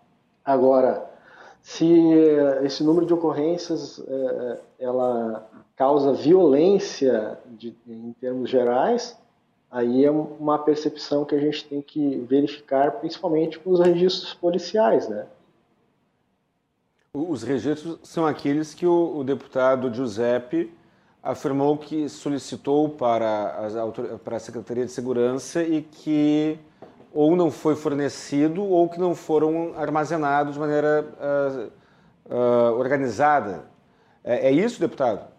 Agora, 0.43 1.05
se 1.67 1.85
esse 2.63 2.81
número 2.81 3.05
de 3.05 3.13
ocorrências 3.13 3.97
uh, 3.97 4.57
ela 4.79 5.45
causa 5.75 6.13
violência 6.13 7.37
de, 7.45 7.75
em 7.85 8.13
termos 8.21 8.49
gerais, 8.49 9.19
aí 9.69 10.05
é 10.05 10.09
uma 10.09 10.57
percepção 10.59 11.25
que 11.25 11.35
a 11.35 11.39
gente 11.39 11.65
tem 11.65 11.81
que 11.81 12.19
verificar, 12.19 12.91
principalmente 13.01 13.59
com 13.59 13.71
os 13.71 13.81
registros 13.81 14.33
policiais, 14.33 15.09
né? 15.09 15.27
Os 17.13 17.43
registros 17.43 17.99
são 18.01 18.25
aqueles 18.25 18.73
que 18.73 18.87
o, 18.87 19.17
o 19.17 19.23
deputado 19.25 19.93
Giuseppe 19.93 20.73
afirmou 21.21 21.77
que 21.77 22.07
solicitou 22.07 22.87
para, 22.87 23.65
as, 23.65 23.73
para 24.23 24.37
a 24.37 24.39
Secretaria 24.39 24.85
de 24.85 24.91
Segurança 24.93 25.61
e 25.61 25.81
que 25.81 26.57
ou 27.13 27.35
não 27.35 27.49
foi 27.49 27.75
fornecido 27.75 28.63
ou 28.63 28.89
que 28.89 28.99
não 28.99 29.15
foram 29.15 29.73
armazenados 29.77 30.53
de 30.53 30.59
maneira 30.59 31.07
uh, 31.19 32.33
uh, 32.33 32.77
organizada. 32.77 33.65
É, 34.23 34.49
é 34.49 34.51
isso, 34.51 34.79
deputado? 34.79 35.37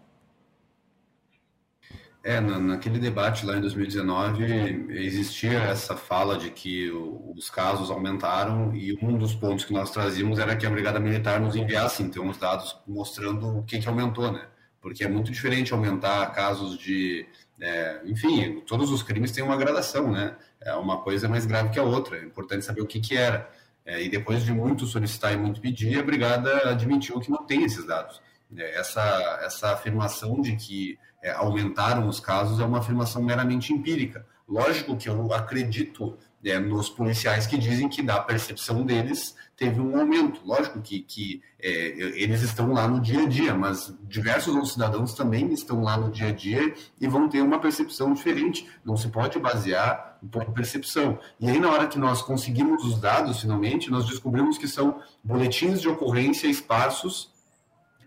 É, 2.21 2.41
na, 2.41 2.59
naquele 2.59 2.99
debate 2.99 3.45
lá 3.45 3.57
em 3.57 3.61
2019, 3.61 4.43
existia 4.89 5.59
essa 5.59 5.95
fala 5.95 6.37
de 6.37 6.49
que 6.49 6.91
o, 6.91 7.33
os 7.35 7.49
casos 7.49 7.89
aumentaram 7.89 8.75
e 8.75 8.93
um 9.01 9.17
dos 9.17 9.33
pontos 9.33 9.63
que 9.63 9.71
nós 9.71 9.89
trazíamos 9.89 10.37
era 10.37 10.55
que 10.55 10.65
a 10.65 10.69
Brigada 10.69 10.99
Militar 10.99 11.39
nos 11.39 11.55
enviasse, 11.55 12.03
então, 12.03 12.27
os 12.27 12.37
dados 12.37 12.77
mostrando 12.85 13.59
o 13.59 13.63
que, 13.63 13.79
que 13.79 13.87
aumentou, 13.87 14.31
né? 14.31 14.45
Porque 14.81 15.03
é 15.03 15.07
muito 15.07 15.31
diferente 15.31 15.73
aumentar 15.73 16.25
casos 16.33 16.77
de... 16.77 17.25
É, 17.61 18.01
enfim, 18.05 18.61
todos 18.67 18.91
os 18.91 19.01
crimes 19.01 19.31
têm 19.31 19.43
uma 19.43 19.57
gradação, 19.57 20.11
né? 20.11 20.35
É 20.61 20.73
uma 20.73 21.01
coisa 21.01 21.27
mais 21.27 21.45
grave 21.45 21.69
que 21.69 21.79
a 21.79 21.83
outra, 21.83 22.17
é 22.17 22.23
importante 22.23 22.65
saber 22.65 22.81
o 22.81 22.85
que, 22.85 22.99
que 22.99 23.15
era. 23.15 23.49
É, 23.85 24.03
e 24.03 24.09
depois 24.09 24.43
de 24.43 24.51
muito 24.51 24.85
solicitar 24.85 25.33
e 25.33 25.37
muito 25.37 25.61
pedir, 25.61 25.97
a 25.97 26.03
Brigada 26.03 26.69
admitiu 26.69 27.19
que 27.19 27.31
não 27.31 27.45
tem 27.45 27.63
esses 27.63 27.85
dados. 27.85 28.21
É, 28.55 28.77
essa, 28.77 29.39
essa 29.43 29.71
afirmação 29.71 30.41
de 30.41 30.55
que 30.55 30.99
é, 31.23 31.31
aumentaram 31.31 32.07
os 32.07 32.19
casos 32.19 32.59
é 32.59 32.65
uma 32.65 32.79
afirmação 32.79 33.23
meramente 33.23 33.73
empírica. 33.73 34.25
Lógico 34.47 34.95
que 34.97 35.07
eu 35.07 35.33
acredito 35.33 36.17
é, 36.43 36.59
nos 36.59 36.89
policiais 36.89 37.45
que 37.45 37.57
dizem 37.57 37.89
que, 37.89 38.01
da 38.01 38.19
percepção 38.19 38.85
deles, 38.85 39.35
teve 39.59 39.81
um 39.81 39.99
aumento. 39.99 40.39
Lógico 40.45 40.81
que, 40.81 41.01
que 41.01 41.43
é, 41.61 41.69
eles 42.15 42.41
estão 42.41 42.71
lá 42.71 42.87
no 42.87 43.01
dia 43.01 43.23
a 43.23 43.25
dia, 43.27 43.53
mas 43.53 43.93
diversos 44.07 44.55
outros 44.55 44.71
cidadãos 44.71 45.13
também 45.13 45.51
estão 45.51 45.83
lá 45.83 45.97
no 45.97 46.09
dia 46.09 46.29
a 46.29 46.31
dia 46.31 46.73
e 46.99 47.07
vão 47.07 47.27
ter 47.27 47.41
uma 47.41 47.59
percepção 47.59 48.13
diferente. 48.13 48.65
Não 48.85 48.95
se 48.95 49.09
pode 49.09 49.37
basear 49.37 50.17
por 50.31 50.45
percepção. 50.51 51.19
E 51.39 51.49
aí, 51.49 51.59
na 51.59 51.69
hora 51.69 51.87
que 51.87 51.99
nós 51.99 52.21
conseguimos 52.21 52.85
os 52.85 52.99
dados, 52.99 53.41
finalmente, 53.41 53.91
nós 53.91 54.07
descobrimos 54.07 54.57
que 54.57 54.67
são 54.67 55.01
boletins 55.21 55.81
de 55.81 55.89
ocorrência 55.89 56.47
esparsos 56.47 57.29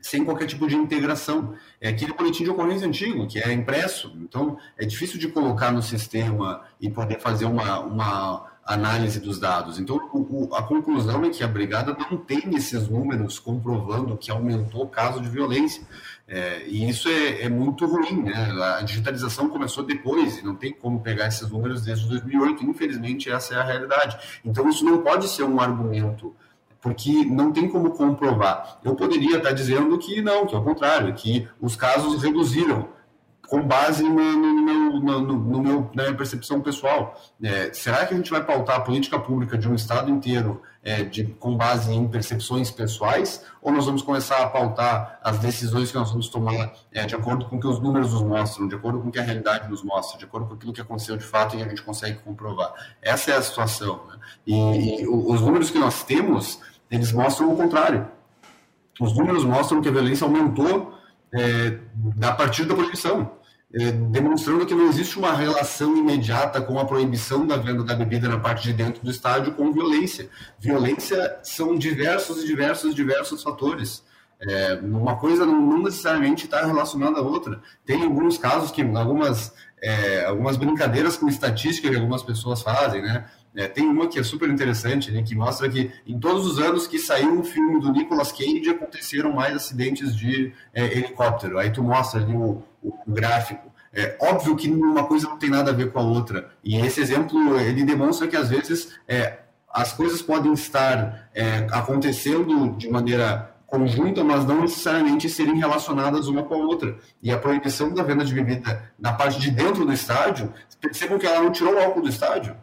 sem 0.01 0.25
qualquer 0.25 0.47
tipo 0.47 0.67
de 0.67 0.75
integração. 0.75 1.55
É 1.81 1.91
aquele 1.91 2.15
boletim 2.15 2.45
de 2.45 2.51
ocorrência 2.51 2.89
antigo, 2.89 3.27
que 3.29 3.39
é 3.39 3.53
impresso. 3.53 4.13
Então, 4.17 4.59
é 4.77 4.85
difícil 4.85 5.19
de 5.19 5.29
colocar 5.29 5.71
no 5.71 5.83
sistema 5.83 6.63
e 6.81 6.91
poder 6.91 7.21
fazer 7.21 7.45
uma, 7.45 7.81
uma 7.81 8.52
análise 8.65 9.19
dos 9.21 9.39
dados. 9.39 9.79
Então, 9.79 9.97
o, 10.13 10.55
a 10.55 10.63
conclusão 10.63 11.25
é 11.25 11.31
que 11.31 11.43
a 11.43 11.49
brigada 11.49 11.97
não 11.99 12.17
tem 12.17 12.55
esses 12.55 12.89
números 12.89 13.39
comprovando 13.39 14.17
que 14.17 14.31
aumentou 14.31 14.85
o 14.85 14.89
caso 14.89 15.21
de 15.21 15.29
violência. 15.29 15.83
É, 16.29 16.65
e 16.67 16.89
isso 16.89 17.09
é, 17.09 17.43
é, 17.43 17.49
muito 17.49 17.85
ruim. 17.87 18.23
Né? 18.23 18.35
A 18.79 18.83
digitalização 18.83 19.49
começou 19.49 19.85
depois 19.85 20.39
e 20.39 20.45
não 20.45 20.55
tem 20.55 20.73
como 20.73 21.01
pegar 21.01 21.27
esses 21.27 21.49
números 21.51 21.83
desde 21.83 22.09
2008. 22.09 22.65
Infelizmente, 22.65 23.31
essa 23.31 23.55
é 23.55 23.59
a 23.59 23.65
realidade. 23.65 24.17
Então, 24.45 24.69
isso 24.69 24.85
não 24.85 24.99
pode 24.99 25.29
ser 25.29 25.43
um 25.43 25.61
argumento 25.61 26.35
porque 26.81 27.25
não 27.25 27.53
tem 27.53 27.69
como 27.69 27.93
comprovar. 27.93 28.81
Eu 28.83 28.97
poderia 28.97 29.37
estar 29.37 29.53
dizendo 29.53 29.97
que 29.99 30.21
não, 30.21 30.47
que 30.47 30.55
é 30.55 30.59
o 30.59 30.65
contrário, 30.65 31.15
que 31.15 31.49
os 31.61 31.77
casos 31.77 32.21
reduziram 32.21 32.89
com 33.53 33.63
base 33.63 34.03
no, 34.03 34.15
no, 34.15 35.21
no, 35.21 35.21
no 35.21 35.63
meu, 35.63 35.91
na 35.95 36.05
minha 36.05 36.17
percepção 36.17 36.63
pessoal. 36.63 37.21
É, 37.43 37.71
será 37.75 38.07
que 38.07 38.15
a 38.15 38.17
gente 38.17 38.31
vai 38.31 38.43
pautar 38.43 38.77
a 38.77 38.81
política 38.81 39.19
pública 39.19 39.59
de 39.59 39.69
um 39.69 39.75
Estado 39.75 40.11
inteiro 40.11 40.63
é, 40.83 41.03
de, 41.03 41.25
com 41.25 41.55
base 41.55 41.93
em 41.93 42.09
percepções 42.09 42.71
pessoais, 42.71 43.45
ou 43.61 43.71
nós 43.71 43.85
vamos 43.85 44.01
começar 44.01 44.39
a 44.39 44.49
pautar 44.49 45.21
as 45.23 45.39
decisões 45.39 45.93
que 45.93 45.99
nós 45.99 46.11
vamos 46.11 46.31
tomar 46.31 46.73
é, 46.91 47.05
de 47.05 47.15
acordo 47.15 47.45
com 47.45 47.57
o 47.57 47.61
que 47.61 47.67
os 47.67 47.79
números 47.79 48.15
nos 48.15 48.23
mostram, 48.23 48.67
de 48.67 48.75
acordo 48.75 49.01
com 49.01 49.11
o 49.11 49.13
que 49.13 49.19
a 49.19 49.23
realidade 49.23 49.69
nos 49.69 49.83
mostra, 49.83 50.19
de 50.19 50.25
acordo 50.25 50.47
com 50.47 50.55
aquilo 50.55 50.73
que 50.73 50.81
aconteceu 50.81 51.19
de 51.19 51.25
fato 51.25 51.55
e 51.55 51.63
a 51.63 51.69
gente 51.69 51.83
consegue 51.83 52.21
comprovar? 52.21 52.73
Essa 53.03 53.33
é 53.33 53.37
a 53.37 53.43
situação. 53.43 54.01
Né? 54.09 54.17
E, 54.47 55.03
e 55.03 55.07
os 55.07 55.43
números 55.43 55.71
que 55.71 55.79
nós 55.79 56.03
temos 56.05 56.59
eles 56.91 57.13
mostram 57.13 57.53
o 57.53 57.57
contrário. 57.57 58.09
Os 58.99 59.15
números 59.15 59.45
mostram 59.45 59.83
que 59.83 59.91
a 59.91 59.93
violência 59.93 60.25
aumentou 60.25 60.95
é, 61.35 61.79
a 62.23 62.33
partir 62.33 62.65
da 62.65 62.75
proibição, 62.75 63.42
demonstrando 64.11 64.67
que 64.67 64.75
não 64.75 64.89
existe 64.89 65.19
uma 65.19 65.35
relação 65.35 65.97
imediata 65.97 66.61
com 66.61 66.79
a 66.79 66.85
proibição 66.85 67.47
da 67.47 67.57
venda 67.57 67.83
da 67.83 67.95
bebida 67.95 68.29
na 68.29 68.39
parte 68.39 68.65
de 68.65 68.73
dentro 68.75 69.03
do 69.03 69.11
estádio 69.11 69.55
com 69.55 69.73
violência. 69.73 70.29
Violência 70.59 71.39
são 71.43 71.75
diversos 71.75 72.45
e 72.45 72.47
diversos 72.47 72.95
diversos 72.95 73.43
fatores. 73.43 74.05
É, 74.41 74.75
uma 74.83 75.17
coisa 75.17 75.47
não, 75.47 75.61
não 75.61 75.83
necessariamente 75.83 76.45
está 76.45 76.67
relacionada 76.67 77.19
à 77.19 77.23
outra. 77.23 77.63
Tem 77.87 78.03
alguns 78.03 78.37
casos 78.37 78.71
que 78.71 78.83
algumas 78.83 79.55
é, 79.83 80.25
algumas 80.27 80.57
brincadeiras 80.57 81.17
com 81.17 81.29
estatística 81.29 81.89
que 81.89 81.97
algumas 81.97 82.23
pessoas 82.23 82.63
fazem, 82.63 83.03
né? 83.03 83.25
É, 83.55 83.69
tem 83.69 83.87
uma 83.87 84.09
que 84.09 84.19
é 84.19 84.23
super 84.23 84.49
interessante, 84.49 85.11
né, 85.11 85.23
que 85.23 85.35
mostra 85.35 85.69
que 85.69 85.91
em 86.07 86.19
todos 86.19 86.47
os 86.47 86.59
anos 86.59 86.87
que 86.87 86.99
saiu 86.99 87.33
um 87.33 87.45
filme 87.45 87.81
do 87.81 87.93
Nicolas 87.93 88.33
Cage 88.33 88.71
aconteceram 88.71 89.33
mais 89.33 89.55
acidentes 89.55 90.17
de 90.17 90.53
é, 90.73 90.85
helicóptero. 90.87 91.59
Aí 91.59 91.71
tu 91.71 91.83
mostra 91.83 92.21
ali 92.21 92.35
o, 92.35 92.63
o, 92.83 92.93
gráfico. 93.07 93.71
É 93.93 94.17
óbvio 94.21 94.57
que 94.57 94.71
uma 94.71 95.05
coisa 95.05 95.29
não 95.29 95.37
tem 95.37 95.51
nada 95.51 95.71
a 95.71 95.75
ver 95.75 95.93
com 95.93 95.99
a 95.99 96.03
outra. 96.03 96.51
E 96.65 96.77
esse 96.77 97.01
exemplo 97.01 97.59
ele 97.61 97.85
demonstra 97.85 98.27
que 98.27 98.37
às 98.37 98.49
vezes 98.49 98.99
é, 99.07 99.41
as 99.69 99.93
coisas 99.93 100.23
podem 100.23 100.53
estar 100.55 101.29
é, 101.35 101.67
acontecendo 101.71 102.75
de 102.77 102.89
maneira 102.89 103.53
conjunta, 103.67 104.23
mas 104.23 104.45
não 104.45 104.61
necessariamente 104.61 105.31
serem 105.31 105.59
relacionadas 105.59 106.27
uma 106.27 106.43
com 106.43 106.55
a 106.55 106.59
outra. 106.59 106.97
E 107.23 107.31
a 107.31 107.39
proibição 107.39 107.93
da 107.93 108.03
venda 108.03 108.23
de 108.23 108.35
bebida 108.35 108.93
na 108.99 109.15
parte 109.15 109.41
de 109.41 109.51
dentro 109.51 109.87
do 109.87 109.93
estádio, 109.93 110.53
percebam 110.79 111.19
que 111.19 111.27
ela 111.27 111.43
não 111.43 111.51
tirou 111.51 111.75
o 111.75 111.79
álcool 111.79 112.03
do 112.03 112.09
estádio. 112.09 112.55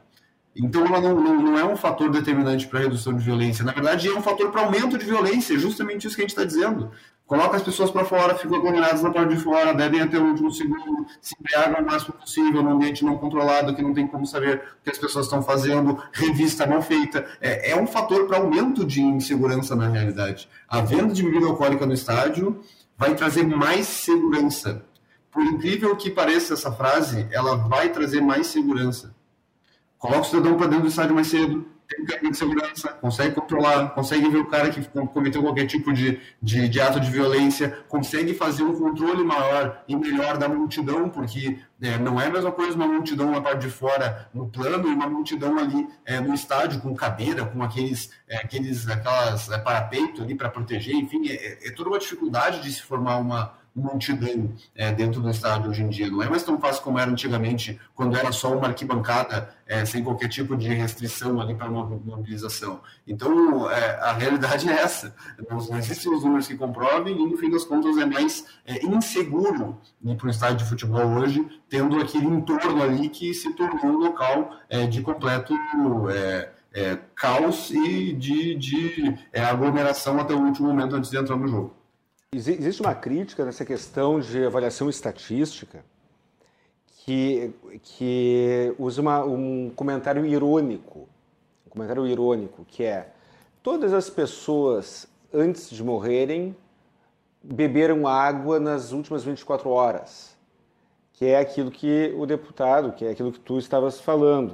Então, 0.56 0.86
ela 0.86 1.00
não, 1.00 1.16
não, 1.16 1.42
não 1.42 1.60
é 1.60 1.64
um 1.64 1.76
fator 1.76 2.10
determinante 2.10 2.68
para 2.68 2.80
redução 2.80 3.14
de 3.14 3.24
violência. 3.24 3.64
Na 3.64 3.72
verdade, 3.72 4.08
é 4.08 4.14
um 4.14 4.22
fator 4.22 4.52
para 4.52 4.62
aumento 4.62 4.98
de 4.98 5.06
violência. 5.06 5.58
Justamente 5.58 6.08
isso 6.08 6.16
que 6.16 6.22
a 6.22 6.24
gente 6.24 6.32
está 6.32 6.44
dizendo. 6.44 6.92
Coloca 7.30 7.58
as 7.58 7.62
pessoas 7.62 7.92
para 7.92 8.04
fora, 8.04 8.34
ficam 8.34 8.58
aglomeradas 8.58 9.04
na 9.04 9.12
parte 9.12 9.36
de 9.36 9.40
fora, 9.40 9.72
bebem 9.72 10.02
até 10.02 10.18
o 10.18 10.26
último 10.26 10.52
segundo, 10.52 11.06
se 11.22 11.36
embriagam 11.40 11.84
o 11.84 11.86
máximo 11.86 12.16
possível 12.16 12.64
num 12.64 12.72
ambiente 12.72 13.06
não 13.06 13.20
controlado, 13.20 13.76
que 13.76 13.84
não 13.84 13.94
tem 13.94 14.08
como 14.08 14.26
saber 14.26 14.64
o 14.82 14.84
que 14.84 14.90
as 14.90 14.98
pessoas 14.98 15.28
estão 15.28 15.44
fazendo, 15.44 16.02
revista 16.12 16.66
mal 16.66 16.82
feita. 16.82 17.28
É, 17.40 17.70
é 17.70 17.80
um 17.80 17.86
fator 17.86 18.26
para 18.26 18.38
aumento 18.38 18.84
de 18.84 19.00
insegurança 19.00 19.76
na 19.76 19.88
realidade. 19.88 20.50
A 20.68 20.82
venda 20.82 21.14
de 21.14 21.22
bebida 21.22 21.46
alcoólica 21.46 21.86
no 21.86 21.94
estádio 21.94 22.62
vai 22.98 23.14
trazer 23.14 23.44
mais 23.44 23.86
segurança. 23.86 24.84
Por 25.30 25.44
incrível 25.44 25.96
que 25.96 26.10
pareça 26.10 26.56
essa 26.56 26.72
frase, 26.72 27.28
ela 27.30 27.56
vai 27.56 27.90
trazer 27.90 28.22
mais 28.22 28.48
segurança 28.48 29.14
coloca 30.00 30.22
o 30.22 30.24
cidadão 30.24 30.58
para 30.58 30.68
dentro 30.68 30.84
do 30.84 30.90
estádio 30.90 31.14
mais 31.14 31.28
cedo, 31.28 31.68
tem 31.90 32.06
câmera 32.06 32.32
de 32.32 32.38
segurança, 32.38 32.90
consegue 32.90 33.36
controlar, 33.36 33.90
consegue 33.90 34.30
ver 34.30 34.38
o 34.38 34.46
cara 34.46 34.70
que 34.70 34.88
cometeu 35.08 35.42
qualquer 35.42 35.66
tipo 35.66 35.92
de, 35.92 36.20
de, 36.42 36.70
de, 36.70 36.80
ato 36.80 37.00
de 37.00 37.10
violência, 37.10 37.84
consegue 37.90 38.34
fazer 38.36 38.62
um 38.62 38.78
controle 38.78 39.24
maior 39.24 39.84
e 39.88 39.96
melhor 39.96 40.38
da 40.38 40.48
multidão, 40.48 41.10
porque 41.10 41.58
é, 41.82 41.98
não 41.98 42.22
é 42.22 42.28
a 42.28 42.30
mesma 42.30 42.52
coisa 42.52 42.76
uma 42.76 42.88
multidão 42.88 43.32
na 43.32 43.42
parte 43.42 43.62
de 43.62 43.72
fora 43.72 44.30
no 44.34 44.48
plano 44.48 44.88
e 44.88 44.94
uma 44.94 45.10
multidão 45.10 45.58
ali 45.58 45.88
é, 46.06 46.20
no 46.20 46.34
estádio 46.34 46.80
com 46.80 46.96
cadeira, 46.96 47.44
com 47.46 47.62
aqueles, 47.64 48.12
é, 48.28 48.38
aqueles 48.38 48.88
aquelas 48.88 49.50
é, 49.50 49.58
parapeito 49.58 50.22
ali 50.22 50.36
para 50.36 50.50
proteger, 50.50 50.94
enfim, 50.94 51.28
é, 51.28 51.68
é 51.68 51.72
toda 51.72 51.90
uma 51.90 52.00
dificuldade 52.00 52.62
de 52.62 52.72
se 52.72 52.84
formar 52.84 53.18
uma, 53.18 53.58
multidão 53.76 54.54
é, 54.76 54.92
dentro 54.92 55.22
do 55.22 55.30
estádio 55.30 55.70
hoje 55.70 55.84
em 55.84 55.90
dia. 55.90 56.10
Não 56.10 56.22
é 56.22 56.30
mais 56.30 56.44
tão 56.44 56.60
fácil 56.60 56.84
como 56.84 57.00
era 57.00 57.10
antigamente, 57.10 57.80
quando 57.96 58.18
era 58.18 58.32
só 58.32 58.56
uma 58.56 58.68
arquibancada 58.68 59.50
é, 59.66 59.86
sem 59.86 60.04
qualquer 60.04 60.28
tipo 60.28 60.58
de 60.58 60.68
restrição 60.70 61.40
ali 61.40 61.56
para 61.56 61.70
mobilização. 61.70 62.82
Então, 63.08 63.70
é, 63.70 64.00
a 64.02 64.14
realidade 64.14 64.68
é 64.68 64.74
essa. 64.74 65.16
Não, 65.50 65.78
existem 65.78 66.14
os 66.14 66.24
números 66.24 66.48
que 66.48 66.56
comprovem 66.56 67.16
e, 67.16 67.26
no 67.26 67.38
fim 67.38 67.50
das 67.50 67.64
contas, 67.64 67.98
é 67.98 68.06
mais 68.06 68.46
é, 68.66 68.86
inseguro 68.86 69.80
ir 70.04 70.16
para 70.16 70.28
o 70.28 70.30
estádio 70.30 70.58
de 70.58 70.66
futebol 70.66 71.06
hoje, 71.06 71.46
tendo 71.70 72.00
aquele 72.00 72.26
entorno 72.26 72.82
ali 72.82 73.10
que 73.10 73.34
se 73.34 73.54
tornou 73.54 73.86
um 73.86 73.98
local 73.98 74.52
é, 74.70 74.88
de 74.88 75.02
completo 75.02 75.54
é, 76.10 76.50
é, 76.74 76.98
caos 77.16 77.72
e 77.72 78.14
de, 78.14 78.56
de 78.56 79.18
aglomeração 79.34 80.20
até 80.20 80.34
o 80.34 80.42
último 80.42 80.68
momento 80.68 80.96
antes 80.96 81.10
de 81.10 81.18
entrar 81.18 81.36
no 81.36 81.48
jogo. 81.48 81.79
Existe 82.32 82.84
uma 82.84 82.94
crítica 82.94 83.44
nessa 83.44 83.66
questão 83.66 84.20
de 84.20 84.46
avaliação 84.46 84.88
estatística 84.88 85.84
que, 87.00 87.52
que 87.82 88.76
usa 88.78 89.02
uma, 89.02 89.26
um 89.26 89.72
comentário 89.76 90.24
irônico, 90.24 91.10
um 91.66 91.70
comentário 91.72 92.06
irônico, 92.06 92.64
que 92.66 92.84
é 92.84 93.12
todas 93.64 93.94
as 93.94 94.12
pessoas 94.12 95.08
antes 95.34 95.72
de 95.72 95.84
morrerem 95.84 96.56
beberam 97.42 98.08
água 98.08 98.60
nas 98.60 98.92
últimas 98.92 99.24
24 99.24 99.68
horas, 99.68 100.38
que 101.14 101.26
é 101.26 101.40
aquilo 101.40 101.72
que 101.72 102.14
o 102.16 102.28
deputado, 102.28 102.92
que 102.92 103.06
é 103.06 103.10
aquilo 103.10 103.32
que 103.32 103.40
tu 103.40 103.58
estavas 103.58 104.00
falando. 104.00 104.52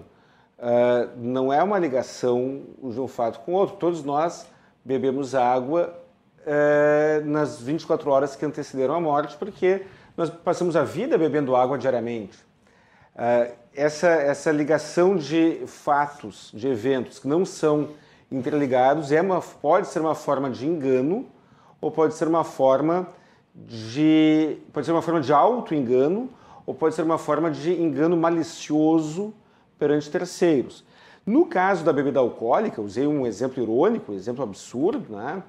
Uh, 0.58 1.12
não 1.18 1.52
é 1.52 1.62
uma 1.62 1.78
ligação 1.78 2.64
de 2.82 3.02
um 3.02 3.08
fato 3.10 3.42
com 3.42 3.52
o 3.52 3.56
outro. 3.56 3.76
Todos 3.76 4.02
nós 4.02 4.48
bebemos 4.86 5.36
água 5.36 6.05
é, 6.46 7.22
nas 7.26 7.60
24 7.60 8.10
horas 8.10 8.36
que 8.36 8.46
antecederam 8.46 8.96
a 8.96 9.02
morte, 9.02 9.36
porque 9.38 9.86
nós 10.16 10.30
passamos 10.30 10.76
a 10.76 10.84
vida 10.84 11.18
bebendo 11.18 11.56
água 11.56 11.78
diariamente. 11.78 12.38
É, 13.16 13.54
essa, 13.74 14.08
essa 14.08 14.52
ligação 14.52 15.16
de 15.16 15.64
fatos, 15.68 16.52
de 16.54 16.68
eventos 16.68 17.20
que 17.20 17.28
não 17.28 17.46
são 17.46 17.90
interligados, 18.32 19.12
é 19.12 19.22
uma, 19.22 19.42
pode 19.42 19.88
ser 19.88 20.00
uma 20.00 20.16
forma 20.16 20.50
de 20.50 20.66
engano 20.66 21.28
ou 21.82 21.92
pode 21.92 22.14
ser 22.14 22.28
uma 22.28 22.44
forma 22.44 23.08
de 23.54 24.58
pode 24.74 24.86
ser 24.86 24.92
uma 24.92 25.02
forma 25.02 25.22
de 25.22 25.32
auto-engano 25.32 26.30
ou 26.66 26.74
pode 26.74 26.94
ser 26.94 27.04
uma 27.04 27.18
forma 27.18 27.50
de 27.50 27.72
engano 27.72 28.18
malicioso 28.18 29.34
perante 29.78 30.10
terceiros. 30.10 30.84
No 31.26 31.46
caso 31.46 31.84
da 31.84 31.94
bebida 31.94 32.20
alcoólica, 32.20 32.82
usei 32.82 33.08
um 33.08 33.26
exemplo 33.26 33.62
irônico, 33.62 34.12
um 34.12 34.16
exemplo 34.16 34.44
absurdo, 34.44 35.16
né? 35.16 35.42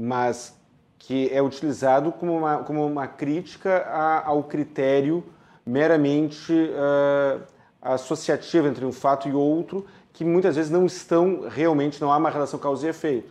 Mas 0.00 0.58
que 0.98 1.28
é 1.30 1.42
utilizado 1.42 2.10
como 2.10 2.38
uma, 2.38 2.58
como 2.58 2.86
uma 2.86 3.06
crítica 3.06 3.84
a, 3.86 4.26
ao 4.26 4.44
critério 4.44 5.22
meramente 5.66 6.52
uh, 6.52 7.42
associativo 7.82 8.66
entre 8.66 8.84
um 8.84 8.92
fato 8.92 9.28
e 9.28 9.32
outro, 9.32 9.86
que 10.12 10.24
muitas 10.24 10.56
vezes 10.56 10.70
não 10.70 10.86
estão 10.86 11.46
realmente, 11.48 12.00
não 12.00 12.10
há 12.10 12.16
uma 12.16 12.30
relação 12.30 12.58
causa 12.58 12.86
e 12.86 12.90
efeito. 12.90 13.30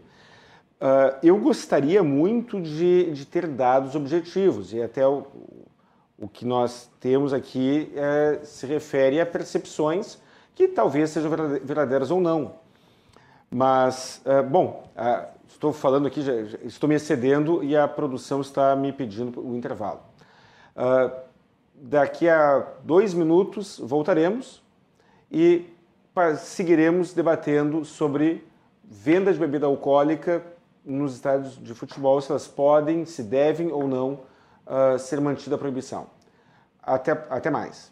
Uh, 0.79 1.17
eu 1.23 1.37
gostaria 1.37 2.03
muito 2.03 2.61
de, 2.61 3.11
de, 3.13 3.25
ter 3.25 3.47
dados 3.47 3.95
objetivos, 3.95 4.71
e 4.71 4.81
até 4.81 5.05
o, 5.07 5.25
o 6.19 6.27
que 6.27 6.45
nós 6.45 6.89
temos 6.99 7.33
aqui 7.33 7.91
é, 7.95 8.41
se 8.43 8.65
refere 8.67 9.19
a 9.19 9.25
percepções 9.25 10.19
que 10.53 10.67
talvez 10.67 11.09
sejam 11.09 11.31
verdadeiras 11.63 12.11
ou 12.11 12.21
não. 12.21 12.55
Mas, 13.49 14.21
uh, 14.25 14.43
bom, 14.43 14.89
uh, 14.95 15.38
estou 15.49 15.73
falando 15.73 16.07
aqui, 16.07 16.21
já, 16.21 16.33
estou 16.63 16.87
me 16.87 16.95
excedendo 16.95 17.63
e 17.63 17.75
a 17.75 17.87
produção 17.87 18.41
está 18.41 18.75
me 18.75 18.93
pedindo 18.93 19.41
o 19.45 19.55
intervalo. 19.55 20.01
daqui 21.75 22.29
a 22.29 22.65
dois 22.83 23.13
minutos 23.13 23.79
voltaremos 23.79 24.63
e 25.31 25.65
seguiremos 26.37 27.13
debatendo 27.13 27.83
sobre 27.83 28.47
venda 28.83 29.31
de 29.31 29.39
bebida 29.39 29.65
alcoólica 29.65 30.43
nos 30.83 31.15
estádios 31.15 31.61
de 31.61 31.73
futebol, 31.73 32.19
se 32.19 32.31
elas 32.31 32.47
podem, 32.47 33.05
se 33.05 33.21
devem 33.23 33.71
ou 33.71 33.87
não 33.87 34.21
uh, 34.65 34.97
ser 34.97 35.21
mantida 35.21 35.55
a 35.55 35.57
proibição. 35.57 36.07
Até, 36.81 37.11
até 37.29 37.49
mais. 37.49 37.91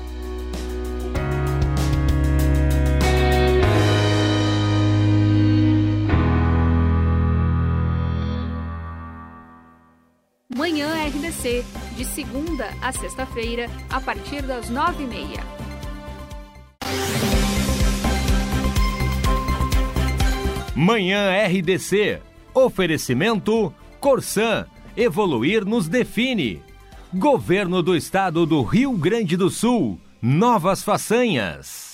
De 11.41 12.05
segunda 12.05 12.69
a 12.79 12.91
sexta-feira, 12.91 13.65
a 13.89 13.99
partir 13.99 14.43
das 14.43 14.69
nove 14.69 15.03
e 15.03 15.07
meia. 15.07 15.43
Manhã 20.75 21.31
RDC. 21.47 22.21
Oferecimento 22.53 23.73
Corsan. 23.99 24.67
Evoluir 24.95 25.65
nos 25.65 25.87
define. 25.87 26.61
Governo 27.11 27.81
do 27.81 27.95
Estado 27.95 28.45
do 28.45 28.61
Rio 28.61 28.91
Grande 28.91 29.35
do 29.35 29.49
Sul. 29.49 29.99
Novas 30.21 30.83
façanhas. 30.83 31.91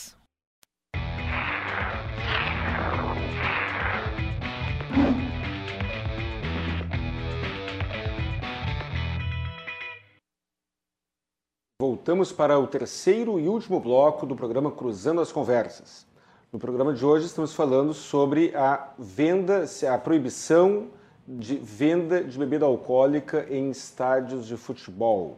Voltamos 11.80 12.32
para 12.32 12.58
o 12.58 12.66
terceiro 12.66 13.40
e 13.40 13.48
último 13.48 13.80
bloco 13.80 14.26
do 14.26 14.36
programa 14.36 14.72
Cruzando 14.72 15.22
as 15.22 15.32
Conversas. 15.32 16.08
No 16.52 16.58
programa 16.58 16.92
de 16.92 17.06
hoje 17.06 17.28
estamos 17.28 17.54
falando 17.54 17.94
sobre 17.94 18.52
a 18.56 18.94
venda, 18.98 19.64
a 19.88 19.98
proibição 20.00 20.88
de 21.28 21.56
venda 21.56 22.24
de 22.24 22.36
bebida 22.36 22.66
alcoólica 22.66 23.46
em 23.48 23.70
estádios 23.70 24.48
de 24.48 24.58
futebol. 24.58 25.38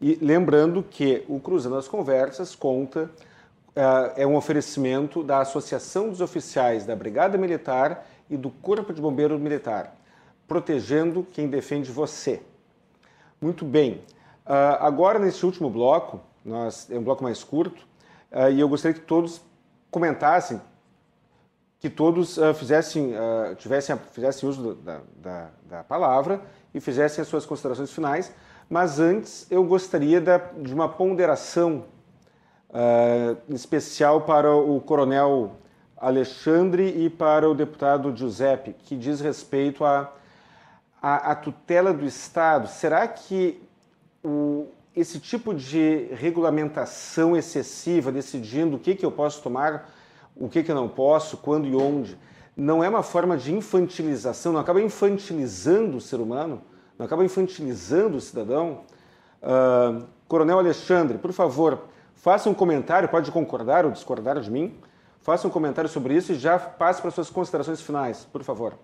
E 0.00 0.14
lembrando 0.22 0.80
que 0.80 1.24
o 1.28 1.40
Cruzando 1.40 1.74
as 1.74 1.88
Conversas 1.88 2.54
conta 2.54 3.10
uh, 3.70 4.12
é 4.14 4.24
um 4.24 4.36
oferecimento 4.36 5.24
da 5.24 5.40
Associação 5.40 6.08
dos 6.08 6.20
Oficiais 6.20 6.86
da 6.86 6.94
Brigada 6.94 7.36
Militar 7.36 8.06
e 8.30 8.36
do 8.36 8.48
Corpo 8.48 8.92
de 8.92 9.02
Bombeiro 9.02 9.36
Militar, 9.40 9.92
protegendo 10.46 11.26
quem 11.32 11.48
defende 11.48 11.90
você. 11.90 12.40
Muito 13.40 13.64
bem. 13.64 14.02
Uh, 14.46 14.76
agora, 14.80 15.18
nesse 15.18 15.44
último 15.46 15.70
bloco, 15.70 16.20
nós, 16.44 16.90
é 16.90 16.98
um 16.98 17.02
bloco 17.02 17.22
mais 17.22 17.42
curto, 17.42 17.80
uh, 18.30 18.50
e 18.50 18.60
eu 18.60 18.68
gostaria 18.68 18.92
que 18.98 19.06
todos 19.06 19.40
comentassem, 19.90 20.60
que 21.80 21.88
todos 21.88 22.36
uh, 22.36 22.52
fizessem, 22.52 23.14
tivessem, 23.56 23.96
fizessem 24.12 24.48
uso 24.48 24.74
da, 24.74 25.00
da, 25.16 25.50
da, 25.64 25.84
palavra 25.84 26.42
e 26.74 26.80
fizessem 26.80 27.22
as 27.22 27.28
suas 27.28 27.46
considerações 27.46 27.90
finais, 27.90 28.34
mas 28.68 29.00
antes 29.00 29.46
eu 29.50 29.64
gostaria 29.64 30.20
da, 30.20 30.36
de 30.36 30.74
uma 30.74 30.88
ponderação 30.88 31.84
especial 33.48 34.22
para 34.22 34.54
o 34.54 34.80
coronel 34.80 35.52
Alexandre 35.96 36.88
e 36.88 37.08
para 37.08 37.48
o 37.48 37.54
deputado 37.54 38.14
Giuseppe, 38.16 38.72
que 38.72 38.96
diz 38.96 39.20
respeito 39.20 39.84
à 39.84 40.12
a, 41.00 41.14
a, 41.28 41.32
a, 41.32 41.34
tutela 41.36 41.92
do 41.92 42.04
Estado. 42.04 42.66
Será 42.66 43.06
que 43.06 43.62
o, 44.24 44.66
esse 44.96 45.20
tipo 45.20 45.52
de 45.52 46.08
regulamentação 46.12 47.36
excessiva, 47.36 48.10
decidindo 48.10 48.76
o 48.76 48.78
que, 48.78 48.94
que 48.94 49.04
eu 49.04 49.12
posso 49.12 49.42
tomar, 49.42 49.90
o 50.34 50.48
que, 50.48 50.62
que 50.62 50.70
eu 50.70 50.74
não 50.74 50.88
posso, 50.88 51.36
quando 51.36 51.66
e 51.66 51.74
onde, 51.76 52.18
não 52.56 52.82
é 52.82 52.88
uma 52.88 53.02
forma 53.02 53.36
de 53.36 53.52
infantilização, 53.52 54.52
não 54.52 54.60
acaba 54.60 54.80
infantilizando 54.80 55.98
o 55.98 56.00
ser 56.00 56.20
humano, 56.20 56.62
não 56.98 57.04
acaba 57.04 57.24
infantilizando 57.24 58.16
o 58.16 58.20
cidadão? 58.20 58.80
Uh, 59.42 60.04
Coronel 60.26 60.58
Alexandre, 60.58 61.18
por 61.18 61.32
favor, 61.32 61.80
faça 62.14 62.48
um 62.48 62.54
comentário, 62.54 63.08
pode 63.08 63.30
concordar 63.30 63.84
ou 63.84 63.90
discordar 63.90 64.40
de 64.40 64.50
mim, 64.50 64.74
faça 65.20 65.46
um 65.46 65.50
comentário 65.50 65.90
sobre 65.90 66.14
isso 66.14 66.32
e 66.32 66.36
já 66.36 66.58
passe 66.58 67.02
para 67.02 67.10
suas 67.10 67.28
considerações 67.28 67.80
finais, 67.80 68.26
por 68.32 68.42
favor. 68.42 68.74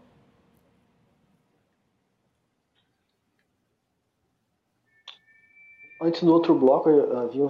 Antes 6.01 6.23
no 6.23 6.33
outro 6.33 6.55
bloco 6.55 6.89
havia, 6.89 7.47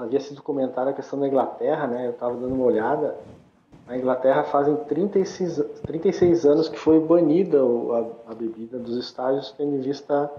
havia 0.00 0.20
sido 0.20 0.42
comentada 0.42 0.90
a 0.90 0.92
questão 0.92 1.20
da 1.20 1.28
Inglaterra, 1.28 1.86
né? 1.86 2.06
Eu 2.06 2.10
estava 2.10 2.34
dando 2.34 2.54
uma 2.54 2.64
olhada. 2.64 3.16
A 3.86 3.96
Inglaterra 3.96 4.42
fazem 4.44 4.74
36, 4.74 5.58
36 5.86 6.46
anos 6.46 6.68
que 6.68 6.78
foi 6.78 6.98
banida 6.98 7.58
a, 7.62 8.32
a 8.32 8.34
bebida 8.34 8.78
dos 8.78 8.96
estádios, 8.96 9.52
tendo 9.52 9.76
em 9.76 9.80
vista 9.80 10.30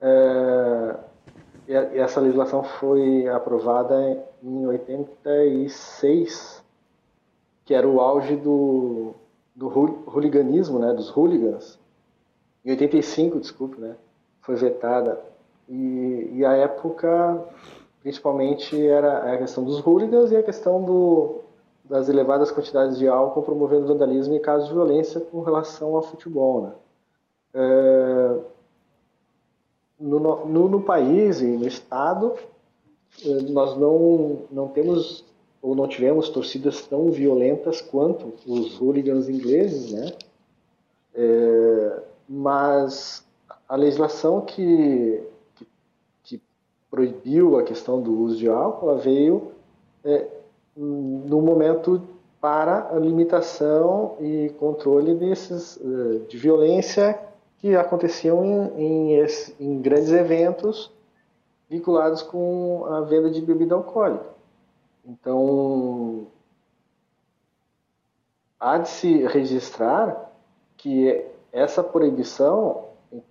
é, 0.00 0.96
essa 1.68 2.20
legislação 2.20 2.62
foi 2.62 3.26
aprovada 3.28 4.22
em 4.42 4.66
86, 4.66 6.62
que 7.64 7.74
era 7.74 7.88
o 7.88 8.00
auge 8.00 8.36
do, 8.36 9.14
do 9.54 9.66
hooliganismo, 9.66 10.78
né, 10.78 10.92
dos 10.92 11.08
hooligans. 11.10 11.78
Em 12.64 12.70
85, 12.70 13.40
desculpe, 13.40 13.80
né, 13.80 13.96
foi 14.40 14.54
vetada. 14.56 15.20
E, 15.68 16.30
e 16.34 16.44
a 16.44 16.52
época, 16.52 17.44
principalmente, 18.00 18.86
era 18.86 19.34
a 19.34 19.38
questão 19.38 19.64
dos 19.64 19.80
hooligans 19.84 20.30
e 20.30 20.36
a 20.36 20.42
questão 20.42 20.82
do, 20.84 21.40
das 21.84 22.08
elevadas 22.08 22.50
quantidades 22.50 22.98
de 22.98 23.08
álcool 23.08 23.42
promovendo 23.42 23.86
vandalismo 23.86 24.34
e 24.34 24.40
casos 24.40 24.68
de 24.68 24.74
violência 24.74 25.20
com 25.20 25.40
relação 25.42 25.96
ao 25.96 26.02
futebol. 26.02 26.62
Né. 26.62 26.72
É, 27.54 28.38
no, 29.98 30.46
no, 30.46 30.68
no 30.68 30.82
país 30.82 31.40
e 31.40 31.46
no 31.46 31.66
estado, 31.66 32.34
eh, 33.24 33.42
nós 33.48 33.76
não, 33.76 34.42
não 34.50 34.68
temos 34.68 35.24
ou 35.62 35.74
não 35.74 35.88
tivemos 35.88 36.28
torcidas 36.28 36.86
tão 36.86 37.10
violentas 37.10 37.80
quanto 37.80 38.34
os 38.46 38.80
hooligans 38.80 39.28
ingleses, 39.28 39.92
né? 39.92 40.12
É, 41.12 42.02
mas 42.28 43.26
a 43.68 43.74
legislação 43.74 44.42
que, 44.42 45.20
proibiu 46.96 47.58
a 47.58 47.62
questão 47.62 48.00
do 48.00 48.18
uso 48.22 48.38
de 48.38 48.48
álcool 48.48 48.96
veio 48.96 49.52
é, 50.02 50.26
no 50.74 51.42
momento 51.42 52.00
para 52.40 52.88
a 52.90 52.98
limitação 52.98 54.16
e 54.18 54.48
controle 54.58 55.14
desses 55.14 55.78
eh, 55.78 56.18
de 56.28 56.38
violência 56.38 57.18
que 57.58 57.74
aconteciam 57.74 58.44
em, 58.44 59.14
em, 59.14 59.26
em 59.60 59.80
grandes 59.80 60.10
eventos 60.10 60.90
vinculados 61.68 62.22
com 62.22 62.86
a 62.86 63.00
venda 63.00 63.30
de 63.30 63.40
bebida 63.40 63.74
alcoólica. 63.74 64.26
Então, 65.04 66.26
há 68.60 68.78
de 68.78 68.88
se 68.88 69.26
registrar 69.26 70.30
que 70.76 71.24
essa 71.52 71.82
proibição, 71.82 72.84